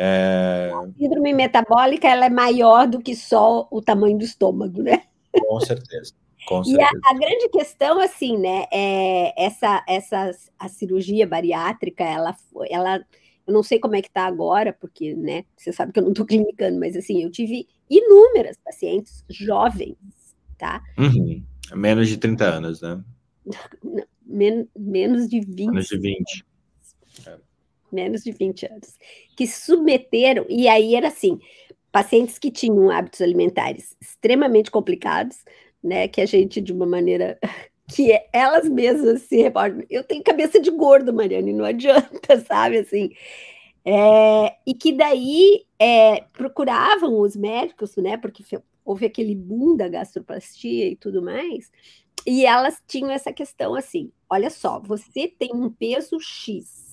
é... 0.00 0.70
A 0.72 0.88
síndrome 0.96 1.32
metabólica 1.32 2.06
ela 2.06 2.26
é 2.26 2.30
maior 2.30 2.86
do 2.86 3.00
que 3.00 3.16
só 3.16 3.66
o 3.68 3.82
tamanho 3.82 4.16
do 4.16 4.24
estômago, 4.24 4.80
né? 4.80 5.02
Com 5.36 5.58
certeza. 5.58 6.14
Com 6.46 6.62
certeza. 6.62 6.88
E 6.88 7.04
a, 7.04 7.10
a, 7.10 7.18
grande 7.18 7.48
questão, 7.48 8.00
assim, 8.00 8.38
né, 8.38 8.66
é 8.72 9.34
essa, 9.36 9.84
essa 9.88 10.30
a 10.56 10.68
cirurgia 10.68 11.26
bariátrica, 11.26 12.04
ela, 12.04 12.34
ela, 12.70 13.04
eu 13.44 13.52
não 13.52 13.64
sei 13.64 13.80
como 13.80 13.96
é 13.96 14.00
que 14.00 14.06
está 14.06 14.24
agora, 14.24 14.72
porque, 14.72 15.14
né, 15.14 15.44
você 15.56 15.72
sabe 15.72 15.92
que 15.92 15.98
eu 15.98 16.04
não 16.04 16.12
estou 16.12 16.24
clinicando, 16.26 16.78
mas 16.78 16.96
assim, 16.96 17.20
eu 17.24 17.30
tive 17.30 17.66
inúmeras 17.90 18.56
pacientes 18.64 19.24
jovens, 19.28 19.96
tá? 20.56 20.80
Uhum. 20.96 21.42
Menos 21.74 22.08
de 22.08 22.18
30 22.18 22.44
anos, 22.44 22.80
né? 22.80 23.02
Men 24.24 24.68
menos 24.78 25.26
de 25.26 25.40
20. 25.40 25.66
Menos 25.66 25.86
de 25.86 25.98
20 25.98 26.47
menos 27.92 28.22
de 28.22 28.32
20 28.32 28.66
anos, 28.66 28.96
que 29.36 29.46
submeteram, 29.46 30.44
e 30.48 30.68
aí 30.68 30.94
era 30.94 31.08
assim, 31.08 31.38
pacientes 31.90 32.38
que 32.38 32.50
tinham 32.50 32.90
hábitos 32.90 33.20
alimentares 33.20 33.96
extremamente 34.00 34.70
complicados, 34.70 35.38
né, 35.82 36.08
que 36.08 36.20
a 36.20 36.26
gente, 36.26 36.60
de 36.60 36.72
uma 36.72 36.86
maneira 36.86 37.38
que 37.94 38.10
elas 38.32 38.68
mesmas 38.68 39.22
se 39.22 39.40
reportam, 39.40 39.82
eu 39.88 40.04
tenho 40.04 40.22
cabeça 40.22 40.60
de 40.60 40.70
gordo, 40.70 41.12
Mariane, 41.12 41.52
não 41.52 41.64
adianta, 41.64 42.38
sabe, 42.46 42.78
assim, 42.78 43.10
é, 43.84 44.56
e 44.66 44.74
que 44.74 44.92
daí 44.92 45.64
é, 45.78 46.22
procuravam 46.32 47.18
os 47.20 47.34
médicos, 47.34 47.96
né, 47.96 48.16
porque 48.16 48.44
houve 48.84 49.06
aquele 49.06 49.34
boom 49.34 49.76
da 49.76 49.88
gastroplastia 49.88 50.88
e 50.88 50.96
tudo 50.96 51.22
mais, 51.22 51.70
e 52.26 52.44
elas 52.44 52.82
tinham 52.86 53.10
essa 53.10 53.32
questão 53.32 53.74
assim, 53.74 54.12
olha 54.28 54.50
só, 54.50 54.78
você 54.78 55.26
tem 55.26 55.50
um 55.54 55.70
peso 55.70 56.20
X, 56.20 56.87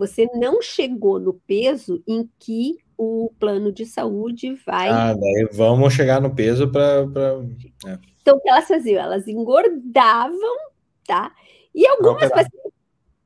você 0.00 0.26
não 0.34 0.62
chegou 0.62 1.20
no 1.20 1.34
peso 1.34 2.02
em 2.08 2.26
que 2.38 2.78
o 2.96 3.30
plano 3.38 3.70
de 3.70 3.84
saúde 3.84 4.54
vai. 4.66 4.88
Ah, 4.88 5.12
daí 5.12 5.46
vamos 5.52 5.92
chegar 5.92 6.22
no 6.22 6.34
peso 6.34 6.72
para. 6.72 7.06
Pra... 7.06 7.42
É. 7.86 7.98
Então, 8.22 8.38
o 8.38 8.40
que 8.40 8.48
elas 8.48 8.66
faziam? 8.66 9.02
Elas 9.02 9.28
engordavam, 9.28 10.56
tá? 11.06 11.34
E 11.74 11.86
algumas 11.86 12.30
pacientes 12.30 12.72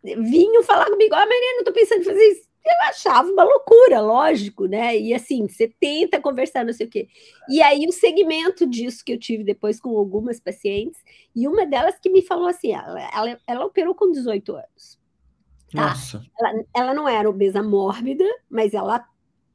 vinham 0.02 0.64
falar 0.64 0.86
comigo: 0.86 1.14
Ah, 1.14 1.26
Maria, 1.26 1.52
não 1.52 1.60
estou 1.60 1.72
pensando 1.72 2.00
em 2.00 2.04
fazer 2.04 2.24
isso. 2.24 2.48
Eu 2.66 2.88
achava 2.88 3.30
uma 3.30 3.44
loucura, 3.44 4.00
lógico, 4.00 4.66
né? 4.66 4.98
E 4.98 5.14
assim, 5.14 5.46
você 5.46 5.72
tenta 5.78 6.20
conversar, 6.20 6.64
não 6.64 6.72
sei 6.72 6.86
o 6.86 6.90
quê. 6.90 7.06
E 7.48 7.62
aí, 7.62 7.86
o 7.86 7.92
segmento 7.92 8.66
disso 8.66 9.04
que 9.04 9.12
eu 9.12 9.18
tive 9.18 9.44
depois 9.44 9.78
com 9.78 9.90
algumas 9.96 10.40
pacientes, 10.40 11.00
e 11.36 11.46
uma 11.46 11.66
delas 11.66 12.00
que 12.00 12.10
me 12.10 12.22
falou 12.22 12.48
assim: 12.48 12.72
ela, 12.72 13.10
ela, 13.14 13.38
ela 13.46 13.64
operou 13.64 13.94
com 13.94 14.10
18 14.10 14.56
anos. 14.56 15.03
Tá? 15.74 15.88
Nossa. 15.88 16.24
Ela, 16.38 16.64
ela 16.72 16.94
não 16.94 17.08
era 17.08 17.28
obesa 17.28 17.62
mórbida, 17.62 18.24
mas 18.48 18.72
ela 18.74 19.04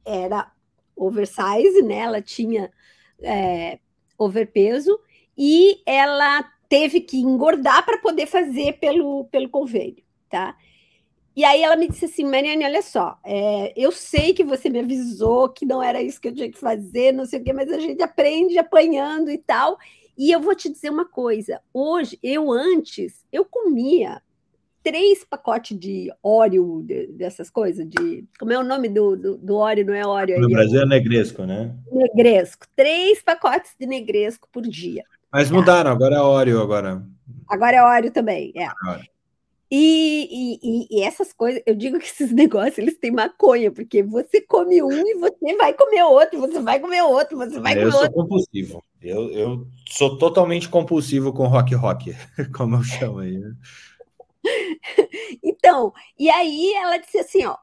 era 0.04 0.52
oversize, 0.94 1.82
né? 1.82 2.00
Ela 2.00 2.20
tinha 2.20 2.70
é, 3.22 3.78
overpeso 4.18 5.00
e 5.36 5.80
ela 5.86 6.44
teve 6.68 7.00
que 7.00 7.18
engordar 7.18 7.84
para 7.86 7.98
poder 7.98 8.26
fazer 8.26 8.74
pelo, 8.74 9.24
pelo 9.24 9.48
convênio, 9.48 10.04
tá? 10.28 10.54
E 11.34 11.42
aí 11.42 11.62
ela 11.62 11.76
me 11.76 11.88
disse 11.88 12.04
assim, 12.04 12.24
Mariane, 12.24 12.64
olha 12.64 12.82
só, 12.82 13.18
é, 13.24 13.72
eu 13.74 13.90
sei 13.90 14.34
que 14.34 14.44
você 14.44 14.68
me 14.68 14.80
avisou 14.80 15.48
que 15.48 15.64
não 15.64 15.82
era 15.82 16.02
isso 16.02 16.20
que 16.20 16.28
eu 16.28 16.34
tinha 16.34 16.50
que 16.50 16.58
fazer, 16.58 17.12
não 17.12 17.24
sei 17.24 17.40
o 17.40 17.44
quê, 17.44 17.52
mas 17.52 17.72
a 17.72 17.78
gente 17.78 18.02
aprende 18.02 18.58
apanhando 18.58 19.30
e 19.30 19.38
tal. 19.38 19.78
E 20.18 20.30
eu 20.30 20.40
vou 20.40 20.54
te 20.54 20.68
dizer 20.68 20.90
uma 20.90 21.06
coisa, 21.06 21.62
hoje, 21.72 22.18
eu 22.22 22.52
antes, 22.52 23.24
eu 23.32 23.44
comia 23.44 24.20
três 24.82 25.24
pacotes 25.24 25.78
de 25.78 26.12
óleo, 26.22 26.82
de, 26.84 27.06
dessas 27.08 27.50
coisas, 27.50 27.88
de. 27.88 28.24
Como 28.38 28.52
é 28.52 28.58
o 28.58 28.64
nome 28.64 28.88
do, 28.88 29.16
do, 29.16 29.36
do 29.36 29.56
óleo? 29.56 29.86
Não 29.86 29.94
é 29.94 30.06
óleo 30.06 30.38
No 30.38 30.46
aí, 30.46 30.52
Brasil 30.52 30.80
é 30.82 30.86
negresco, 30.86 31.44
né? 31.44 31.74
Negresco. 31.90 32.66
Três 32.74 33.22
pacotes 33.22 33.72
de 33.78 33.86
negresco 33.86 34.48
por 34.52 34.62
dia. 34.62 35.04
Mas 35.32 35.48
tá? 35.48 35.54
mudaram, 35.54 35.90
agora 35.90 36.16
é 36.16 36.20
óleo 36.20 36.60
agora. 36.60 37.02
Agora 37.48 37.76
é 37.76 37.82
óleo 37.82 38.10
também, 38.10 38.52
é. 38.56 38.68
E, 39.72 40.58
e, 40.60 40.86
e, 40.90 41.02
essas 41.04 41.32
coisas, 41.32 41.62
eu 41.64 41.76
digo 41.76 41.96
que 42.00 42.06
esses 42.06 42.32
negócios 42.34 42.78
eles 42.78 42.98
têm 42.98 43.12
maconha, 43.12 43.70
porque 43.70 44.02
você 44.02 44.40
come 44.40 44.82
um 44.82 44.90
e 44.90 45.14
você 45.14 45.56
vai 45.56 45.72
comer 45.72 46.02
outro, 46.02 46.40
você 46.40 46.60
vai 46.60 46.80
comer 46.80 47.02
outro, 47.02 47.38
você 47.38 47.60
vai 47.60 47.74
eu 47.74 47.84
comer 47.84 47.94
outro. 47.94 48.00
Eu 48.00 48.12
sou 48.12 48.12
compulsivo. 48.12 48.84
Eu, 49.00 49.30
eu 49.30 49.66
sou 49.88 50.18
totalmente 50.18 50.68
compulsivo 50.68 51.32
com 51.32 51.46
rock 51.46 51.74
rock, 51.74 52.16
como 52.56 52.76
eu 52.76 52.82
chamo 52.82 53.20
aí. 53.20 53.40
Né? 54.96 55.08
então, 55.42 55.92
e 56.18 56.30
aí 56.30 56.72
ela 56.74 56.96
disse 56.98 57.18
assim: 57.18 57.44
ó, 57.44 57.56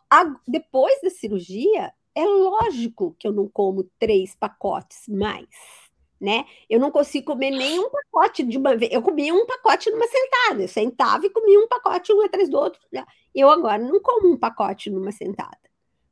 depois 0.48 1.00
da 1.02 1.10
cirurgia, 1.10 1.94
é 2.16 2.26
lógico 2.26 3.16
que 3.20 3.28
eu 3.28 3.32
não 3.32 3.48
como 3.48 3.84
três 4.00 4.36
pacotes 4.36 5.08
mais, 5.08 5.48
né? 6.20 6.46
Eu 6.68 6.80
não 6.80 6.90
consigo 6.90 7.28
comer 7.28 7.52
nenhum 7.52 7.90
pacote 7.90 8.44
de 8.44 8.58
uma 8.58 8.76
vez. 8.76 8.92
Eu 8.92 9.02
comia 9.04 9.34
um 9.34 9.46
pacote 9.46 9.90
numa 9.92 10.08
sentada, 10.08 10.64
eu 10.64 10.68
sentava 10.68 11.26
e 11.26 11.30
comia 11.30 11.60
um 11.60 11.68
pacote 11.68 12.12
um 12.12 12.22
atrás 12.22 12.50
do 12.50 12.58
outro. 12.58 12.80
Eu 13.36 13.50
agora 13.50 13.78
não 13.78 14.00
como 14.02 14.34
um 14.34 14.38
pacote 14.38 14.90
numa 14.90 15.12
sentada, 15.12 15.60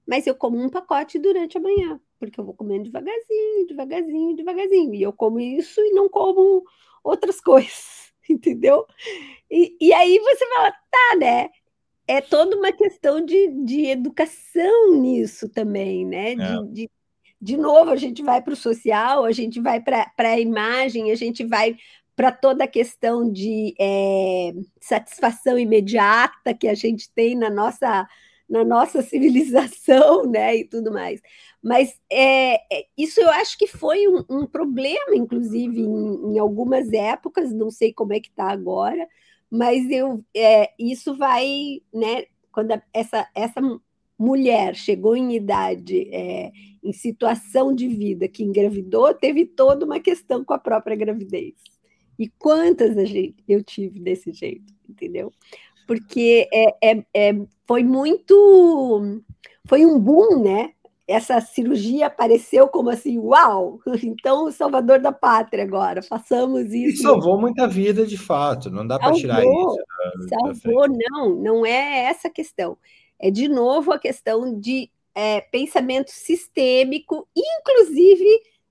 mas 0.08 0.28
eu 0.28 0.36
como 0.36 0.62
um 0.62 0.70
pacote 0.70 1.18
durante 1.18 1.58
a 1.58 1.62
manhã, 1.62 2.00
porque 2.20 2.40
eu 2.40 2.46
vou 2.46 2.54
comendo 2.54 2.84
devagarzinho, 2.84 3.66
devagarzinho, 3.68 4.36
devagarzinho. 4.36 4.94
E 4.94 5.02
eu 5.02 5.12
como 5.12 5.40
isso 5.40 5.82
e 5.82 5.92
não 5.92 6.08
como 6.08 6.64
outras 7.04 7.42
coisas, 7.42 8.05
entendeu? 8.30 8.86
E, 9.50 9.76
e 9.80 9.94
aí 9.94 10.20
você 10.20 10.46
fala, 10.48 10.72
tá, 10.72 11.16
né? 11.18 11.50
É 12.08 12.22
toda 12.22 12.56
uma 12.56 12.72
questão 12.72 13.24
de, 13.24 13.48
de 13.64 13.88
educação 13.88 14.96
nisso 14.96 15.50
também, 15.50 16.06
né? 16.06 16.34
É. 16.34 16.36
De, 16.36 16.68
de, 16.72 16.90
de 17.42 17.58
novo, 17.58 17.92
a 17.92 17.96
gente 17.96 18.22
vai 18.24 18.42
para 18.42 18.54
o 18.54 18.58
social, 18.58 19.26
a 19.26 19.32
gente 19.32 19.60
vai 19.60 19.82
para 19.82 20.12
a 20.18 20.40
imagem, 20.40 21.12
a 21.12 21.16
gente 21.16 21.44
vai 21.44 21.76
para 22.16 22.32
toda 22.32 22.64
a 22.64 22.68
questão 22.68 23.30
de 23.30 23.76
é, 23.80 24.54
satisfação 24.80 25.60
imediata 25.60 26.54
que 26.54 26.68
a 26.68 26.74
gente 26.74 27.12
tem 27.14 27.36
na 27.36 27.50
nossa, 27.50 28.08
na 28.50 28.64
nossa 28.64 29.02
civilização, 29.04 30.26
né, 30.26 30.58
e 30.58 30.66
tudo 30.66 30.92
mais. 30.92 31.22
Mas 31.62 32.00
é, 32.12 32.56
é, 32.72 32.86
isso 32.98 33.20
eu 33.20 33.30
acho 33.30 33.58
que 33.58 33.68
foi 33.68 34.08
um, 34.08 34.24
um 34.30 34.46
problema, 34.46 35.16
inclusive, 35.16 35.82
em, 35.82 36.34
em, 36.34 36.40
algumas 36.40 36.94
épocas, 36.94 37.52
não 37.52 37.72
sei 37.72 37.92
como 37.92 38.14
é 38.14 38.20
que 38.20 38.30
está 38.30 38.52
agora, 38.52 39.08
mas 39.50 39.90
eu, 39.90 40.24
é, 40.36 40.72
isso 40.78 41.16
vai, 41.16 41.82
né, 41.94 42.26
quando 42.52 42.72
a, 42.72 42.82
essa, 42.94 43.28
essa 43.34 43.62
mulher 44.18 44.76
chegou 44.76 45.16
em 45.16 45.36
idade, 45.36 46.08
é, 46.14 46.52
em 46.84 46.94
situação 46.94 47.74
de 47.74 47.88
vida, 47.88 48.28
que 48.28 48.44
engravidou, 48.44 49.14
teve 49.14 49.46
toda 49.46 49.86
uma 49.86 50.00
questão 50.00 50.44
com 50.44 50.54
a 50.54 50.60
própria 50.60 50.96
gravidez. 50.96 51.56
E 52.18 52.30
quantas 52.30 52.96
eu 53.48 53.64
tive 53.64 54.00
desse 54.00 54.32
jeito, 54.32 54.74
entendeu? 54.88 55.34
Porque 55.86 56.48
é, 56.52 56.92
é, 56.92 57.06
é, 57.14 57.36
foi 57.68 57.84
muito. 57.84 59.22
Foi 59.68 59.86
um 59.86 60.00
boom, 60.00 60.44
né? 60.44 60.72
Essa 61.08 61.40
cirurgia 61.40 62.08
apareceu 62.08 62.68
como 62.68 62.90
assim, 62.90 63.18
uau! 63.20 63.80
Então, 64.04 64.46
o 64.46 64.52
salvador 64.52 65.00
da 65.00 65.12
pátria 65.12 65.64
agora, 65.64 66.02
façamos 66.02 66.74
isso. 66.74 67.02
E 67.02 67.04
salvou 67.04 67.40
muita 67.40 67.68
vida, 67.68 68.06
de 68.06 68.18
fato, 68.18 68.72
não 68.72 68.86
dá 68.86 68.98
para 68.98 69.14
tirar 69.14 69.44
isso. 69.44 69.78
Da, 70.30 70.54
salvou, 70.54 70.88
da 70.90 70.96
não, 71.12 71.36
não 71.36 71.66
é 71.66 72.06
essa 72.06 72.28
a 72.28 72.32
questão. 72.32 72.78
É, 73.20 73.30
de 73.30 73.48
novo, 73.48 73.92
a 73.92 74.00
questão 74.00 74.60
de 74.60 74.90
é, 75.14 75.42
pensamento 75.42 76.10
sistêmico, 76.10 77.28
inclusive 77.36 78.26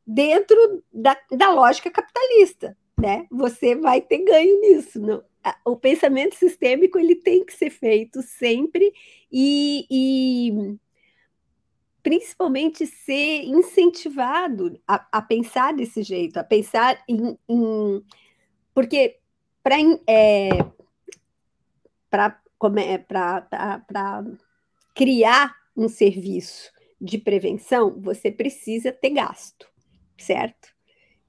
dentro 0.07 0.83
da, 0.93 1.17
da 1.33 1.51
lógica 1.51 1.91
capitalista 1.91 2.77
né? 2.99 3.27
Você 3.31 3.75
vai 3.77 4.01
ter 4.01 4.25
ganho 4.25 4.61
nisso. 4.61 5.01
Não? 5.01 5.23
O 5.65 5.77
pensamento 5.77 6.35
sistêmico 6.35 6.99
ele 6.99 7.17
tem 7.17 7.45
que 7.45 7.53
ser 7.53 7.71
feito 7.71 8.23
sempre 8.23 8.93
e, 9.31 9.87
e 9.91 10.79
principalmente 12.03 12.87
ser 12.87 13.45
incentivado 13.45 14.81
a, 14.87 15.07
a, 15.11 15.23
pensar 15.23 15.75
desse 15.75 16.03
jeito, 16.03 16.39
a 16.39 16.45
pensar 16.45 17.03
em, 17.09 17.39
em 17.49 18.05
porque 18.75 19.19
para 19.63 19.77
é, 20.07 20.49
para 22.99 24.25
criar 24.95 25.57
um 25.77 25.89
serviço 25.89 26.73
de 27.01 27.19
prevenção, 27.19 28.01
você 28.01 28.31
precisa 28.31 28.93
ter 28.93 29.11
gasto, 29.11 29.69
certo? 30.17 30.69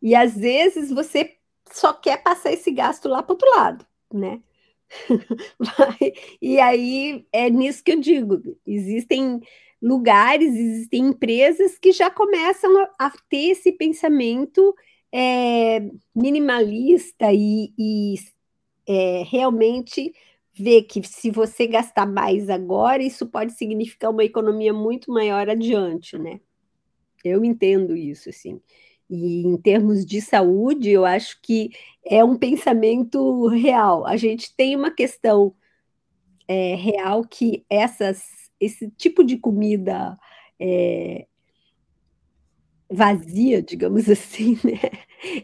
E 0.02 0.14
às 0.14 0.36
vezes 0.36 0.92
você 0.92 1.38
só 1.72 1.94
quer 1.94 2.22
passar 2.22 2.52
esse 2.52 2.72
gasto 2.72 3.10
lá 3.10 3.24
para 3.24 3.34
outro 3.34 3.50
lado, 3.50 3.86
né? 4.16 4.42
e 6.42 6.60
aí 6.60 7.26
é 7.32 7.50
nisso 7.50 7.84
que 7.84 7.94
eu 7.94 8.00
digo: 8.00 8.42
existem 8.66 9.42
lugares, 9.82 10.56
existem 10.56 11.08
empresas 11.08 11.78
que 11.78 11.92
já 11.92 12.10
começam 12.10 12.78
a, 12.78 13.08
a 13.08 13.12
ter 13.30 13.52
esse 13.52 13.72
pensamento 13.72 14.76
é, 15.12 15.80
minimalista 16.14 17.32
e, 17.32 17.74
e 17.78 18.16
é, 18.88 19.24
realmente 19.26 20.14
ver 20.54 20.84
que 20.84 21.04
se 21.04 21.30
você 21.30 21.68
gastar 21.68 22.06
mais 22.06 22.50
agora, 22.50 23.04
isso 23.04 23.26
pode 23.28 23.54
significar 23.54 24.12
uma 24.12 24.24
economia 24.24 24.74
muito 24.74 25.12
maior 25.12 25.50
adiante, 25.50 26.18
né? 26.18 26.40
Eu 27.24 27.44
entendo 27.44 27.96
isso, 27.96 28.30
assim. 28.30 28.62
E 29.10 29.46
em 29.46 29.58
termos 29.58 30.06
de 30.06 30.22
saúde, 30.22 30.90
eu 30.90 31.06
acho 31.06 31.40
que 31.42 31.70
é 32.04 32.24
um 32.24 32.38
pensamento 32.38 33.48
real. 33.48 34.06
A 34.06 34.18
gente 34.18 34.56
tem 34.56 34.76
uma 34.76 34.92
questão 34.92 35.54
é, 36.48 36.76
real 36.76 37.24
que 37.24 37.64
essas, 37.70 38.24
esse 38.60 38.90
tipo 38.92 39.24
de 39.24 39.38
comida 39.38 40.18
é, 40.60 41.28
vazia, 42.90 43.62
digamos 43.62 44.08
assim, 44.10 44.58
né? 44.64 44.80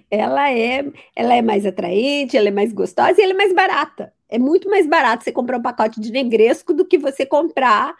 ela 0.10 0.52
é, 0.52 0.84
ela 1.16 1.36
é 1.36 1.42
mais 1.42 1.66
atraente, 1.66 2.38
ela 2.38 2.48
é 2.48 2.52
mais 2.52 2.74
gostosa 2.74 3.20
e 3.20 3.24
ela 3.24 3.34
é 3.34 3.38
mais 3.38 3.54
barata. 3.54 4.14
É 4.28 4.40
muito 4.40 4.70
mais 4.70 4.88
barato 4.88 5.24
você 5.24 5.32
comprar 5.32 5.58
um 5.58 5.62
pacote 5.62 6.00
de 6.00 6.12
negresco 6.12 6.74
do 6.74 6.86
que 6.86 6.98
você 6.98 7.26
comprar, 7.26 7.96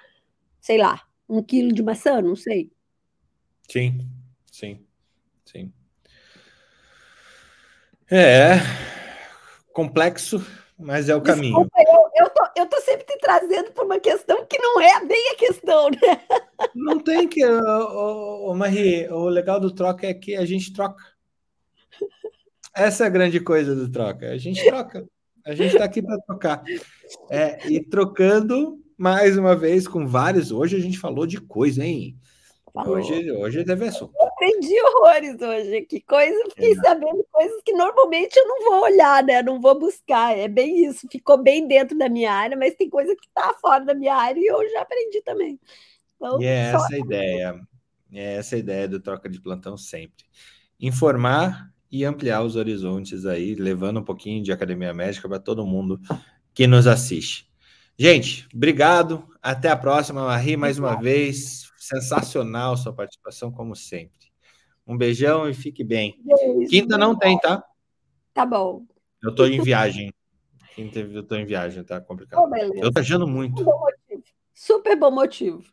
sei 0.60 0.78
lá, 0.78 1.02
um 1.28 1.44
quilo 1.44 1.74
de 1.74 1.84
maçã, 1.84 2.22
não 2.22 2.36
sei. 2.36 2.72
Sim, 3.68 4.00
sim. 4.52 4.76
Sim. 4.76 4.91
É 8.12 8.60
complexo, 9.72 10.46
mas 10.78 11.10
é 11.10 11.16
o 11.16 11.22
Desculpa, 11.22 11.36
caminho. 11.36 11.70
Eu, 11.78 12.26
eu, 12.26 12.30
tô, 12.30 12.44
eu 12.58 12.66
tô 12.66 12.82
sempre 12.82 13.06
te 13.06 13.18
trazendo 13.20 13.72
por 13.72 13.86
uma 13.86 14.00
questão 14.00 14.46
que 14.46 14.58
não 14.58 14.82
é 14.82 15.06
bem 15.06 15.32
a 15.32 15.36
questão, 15.36 15.90
né? 15.90 16.22
Não 16.76 17.00
tem 17.00 17.28
que. 17.28 17.44
Ô, 17.46 18.50
ô, 18.50 18.56
Marie, 18.56 19.08
o 19.10 19.30
legal 19.30 19.60
do 19.60 19.72
troca 19.72 20.08
é 20.08 20.14
que 20.14 20.36
a 20.36 20.46
gente 20.46 20.74
troca. 20.74 21.02
Essa 22.76 23.06
é 23.06 23.08
a 23.08 23.10
grande 23.10 23.40
coisa 23.40 23.76
do 23.76 23.90
troca. 23.90 24.30
A 24.30 24.38
gente 24.38 24.64
troca. 24.66 25.08
A 25.46 25.56
gente 25.56 25.74
está 25.74 25.86
aqui 25.86 26.02
para 26.02 26.20
trocar. 26.20 26.64
É, 27.30 27.68
e 27.68 27.84
trocando 27.84 28.80
mais 28.98 29.38
uma 29.38 29.56
vez 29.56 29.88
com 29.88 30.06
vários. 30.06 30.52
Hoje 30.52 30.76
a 30.76 30.80
gente 30.80 31.00
falou 31.00 31.26
de 31.26 31.40
coisa, 31.40 31.84
hein? 31.84 32.16
Falou. 32.74 32.96
Hoje, 32.96 33.32
hoje 33.32 33.66
teve 33.66 33.88
assunto. 33.88 34.14
Eu 34.18 34.28
aprendi 34.28 34.82
horrores 34.82 35.42
hoje. 35.42 35.82
Que 35.82 36.00
coisa, 36.02 36.50
fiquei 36.50 36.76
sabendo 36.76 37.26
coisas 37.32 37.62
que 37.64 37.74
normalmente 37.74 38.38
eu 38.38 38.48
não 38.48 38.64
vou 38.64 38.84
olhar, 38.84 39.24
né? 39.24 39.44
Não 39.44 39.60
vou 39.60 39.78
buscar. 39.78 40.38
É 40.38 40.48
bem 40.48 40.86
isso. 40.86 41.08
Ficou 41.12 41.38
bem 41.38 41.68
dentro 41.68 41.98
da 41.98 42.08
minha 42.08 42.32
área, 42.32 42.56
mas 42.56 42.76
tem 42.76 42.90
coisa 42.90 43.16
que 43.16 43.28
está 43.28 43.54
fora 43.62 43.84
da 43.84 43.94
minha 43.94 44.16
área 44.16 44.40
e 44.40 44.46
eu 44.46 44.70
já 44.70 44.82
aprendi 44.82 45.22
também. 45.22 45.60
Então, 46.16 46.42
e 46.42 46.46
é 46.46 46.72
só... 46.72 46.78
essa 46.78 46.96
a 46.96 46.98
ideia. 46.98 47.62
É 48.14 48.36
essa 48.36 48.56
a 48.56 48.60
ideia 48.60 48.88
do 48.88 49.00
troca 49.00 49.28
de 49.28 49.42
plantão 49.42 49.76
sempre. 49.76 50.26
Informar 50.80 51.72
e 51.92 52.06
ampliar 52.06 52.42
os 52.42 52.56
horizontes 52.56 53.26
aí, 53.26 53.54
levando 53.56 54.00
um 54.00 54.04
pouquinho 54.04 54.42
de 54.42 54.52
academia 54.52 54.94
médica 54.94 55.28
para 55.28 55.40
todo 55.40 55.66
mundo 55.66 56.00
que 56.54 56.66
nos 56.66 56.88
assiste. 56.88 57.50
Gente, 57.98 58.48
obrigado. 58.54 59.28
Até 59.42 59.70
a 59.70 59.76
próxima, 59.76 60.26
Marie, 60.26 60.56
mais 60.56 60.80
uma 60.80 60.96
vez. 61.00 61.71
Sensacional 61.92 62.78
sua 62.78 62.94
participação, 62.94 63.52
como 63.52 63.76
sempre. 63.76 64.32
Um 64.88 64.98
beijão 64.98 65.50
e 65.50 65.54
fique 65.54 65.84
bem. 65.84 66.20
Beijo, 66.24 66.70
Quinta 66.70 66.98
não 66.98 67.18
tem, 67.18 67.38
tá? 67.40 67.64
Tá 68.34 68.46
bom. 68.46 68.86
Eu 69.22 69.36
tô 69.36 69.46
em 69.46 69.62
viagem. 69.62 70.14
Quinta 70.74 71.00
eu 71.00 71.24
tô 71.24 71.36
em 71.36 71.46
viagem, 71.46 71.84
tá 71.84 72.00
complicado. 72.00 72.42
Oh, 72.42 72.56
eu 72.56 72.82
tô 72.82 72.92
viajando 72.92 73.28
muito. 73.28 73.64
Bom 73.64 73.86
Super 74.54 74.96
bom 74.96 75.12
motivo. 75.12 75.64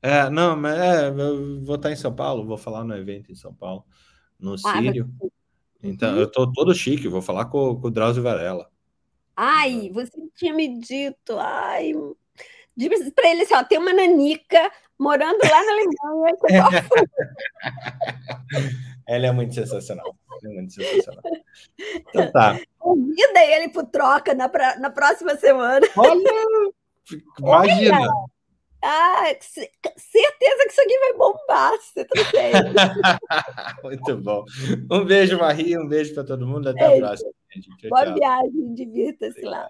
É, 0.00 0.28
não, 0.30 0.56
mas 0.56 0.78
é, 0.78 1.08
eu 1.08 1.62
vou 1.62 1.76
estar 1.76 1.92
em 1.92 1.96
São 1.96 2.14
Paulo, 2.14 2.46
vou 2.46 2.56
falar 2.56 2.82
no 2.82 2.96
evento 2.96 3.30
em 3.30 3.34
São 3.34 3.54
Paulo, 3.54 3.84
no 4.38 4.54
ah, 4.54 4.58
Sírio. 4.58 5.08
Então, 5.82 6.14
uhum. 6.14 6.20
eu 6.20 6.30
tô 6.30 6.50
todo 6.50 6.74
chique, 6.74 7.08
vou 7.08 7.22
falar 7.22 7.46
com, 7.46 7.80
com 7.80 7.88
o 7.88 7.90
Drauzio 7.90 8.22
Varela. 8.22 8.70
Ai, 9.36 9.90
você 9.92 10.12
tinha 10.34 10.54
me 10.54 10.80
dito, 10.80 11.36
ai, 11.38 11.92
Diz 12.76 13.12
para 13.12 13.30
ele 13.30 13.42
assim: 13.42 13.54
ó, 13.54 13.62
tem 13.62 13.78
uma 13.78 13.92
nanica 13.92 14.72
morando 15.02 15.38
lá 15.42 15.64
na 15.64 15.72
Alemanha. 15.72 16.86
Ela 19.08 19.26
é 19.26 19.32
muito 19.32 19.54
sensacional. 19.54 20.16
é 20.44 20.48
muito 20.48 20.72
sensacional. 20.72 21.22
Então 22.08 22.30
tá. 22.30 22.58
Convida 22.78 23.44
ele 23.44 23.68
pro 23.68 23.84
troca 23.84 24.32
na, 24.34 24.48
pra, 24.48 24.78
na 24.78 24.90
próxima 24.90 25.36
semana. 25.36 25.86
Olha! 25.96 26.72
Imagina! 27.38 28.00
Olha. 28.00 28.32
Ah, 28.84 29.22
certeza 29.40 30.64
que 30.64 30.72
isso 30.72 30.80
aqui 30.80 30.98
vai 30.98 31.12
bombar, 31.12 31.72
você 31.78 32.04
tá 32.04 32.18
Muito 33.84 34.16
bom. 34.16 34.44
Um 34.90 35.04
beijo, 35.04 35.38
Maria, 35.38 35.78
um 35.78 35.86
beijo 35.86 36.12
para 36.14 36.24
todo 36.24 36.44
mundo. 36.44 36.68
Até 36.68 36.88
beijo. 36.88 37.04
a 37.04 37.08
próxima. 37.08 37.30
Gente. 37.54 37.68
Tchau, 37.76 37.90
Boa 37.90 38.06
tchau. 38.06 38.14
viagem, 38.14 38.74
divirta-se 38.74 39.42
lá. 39.42 39.68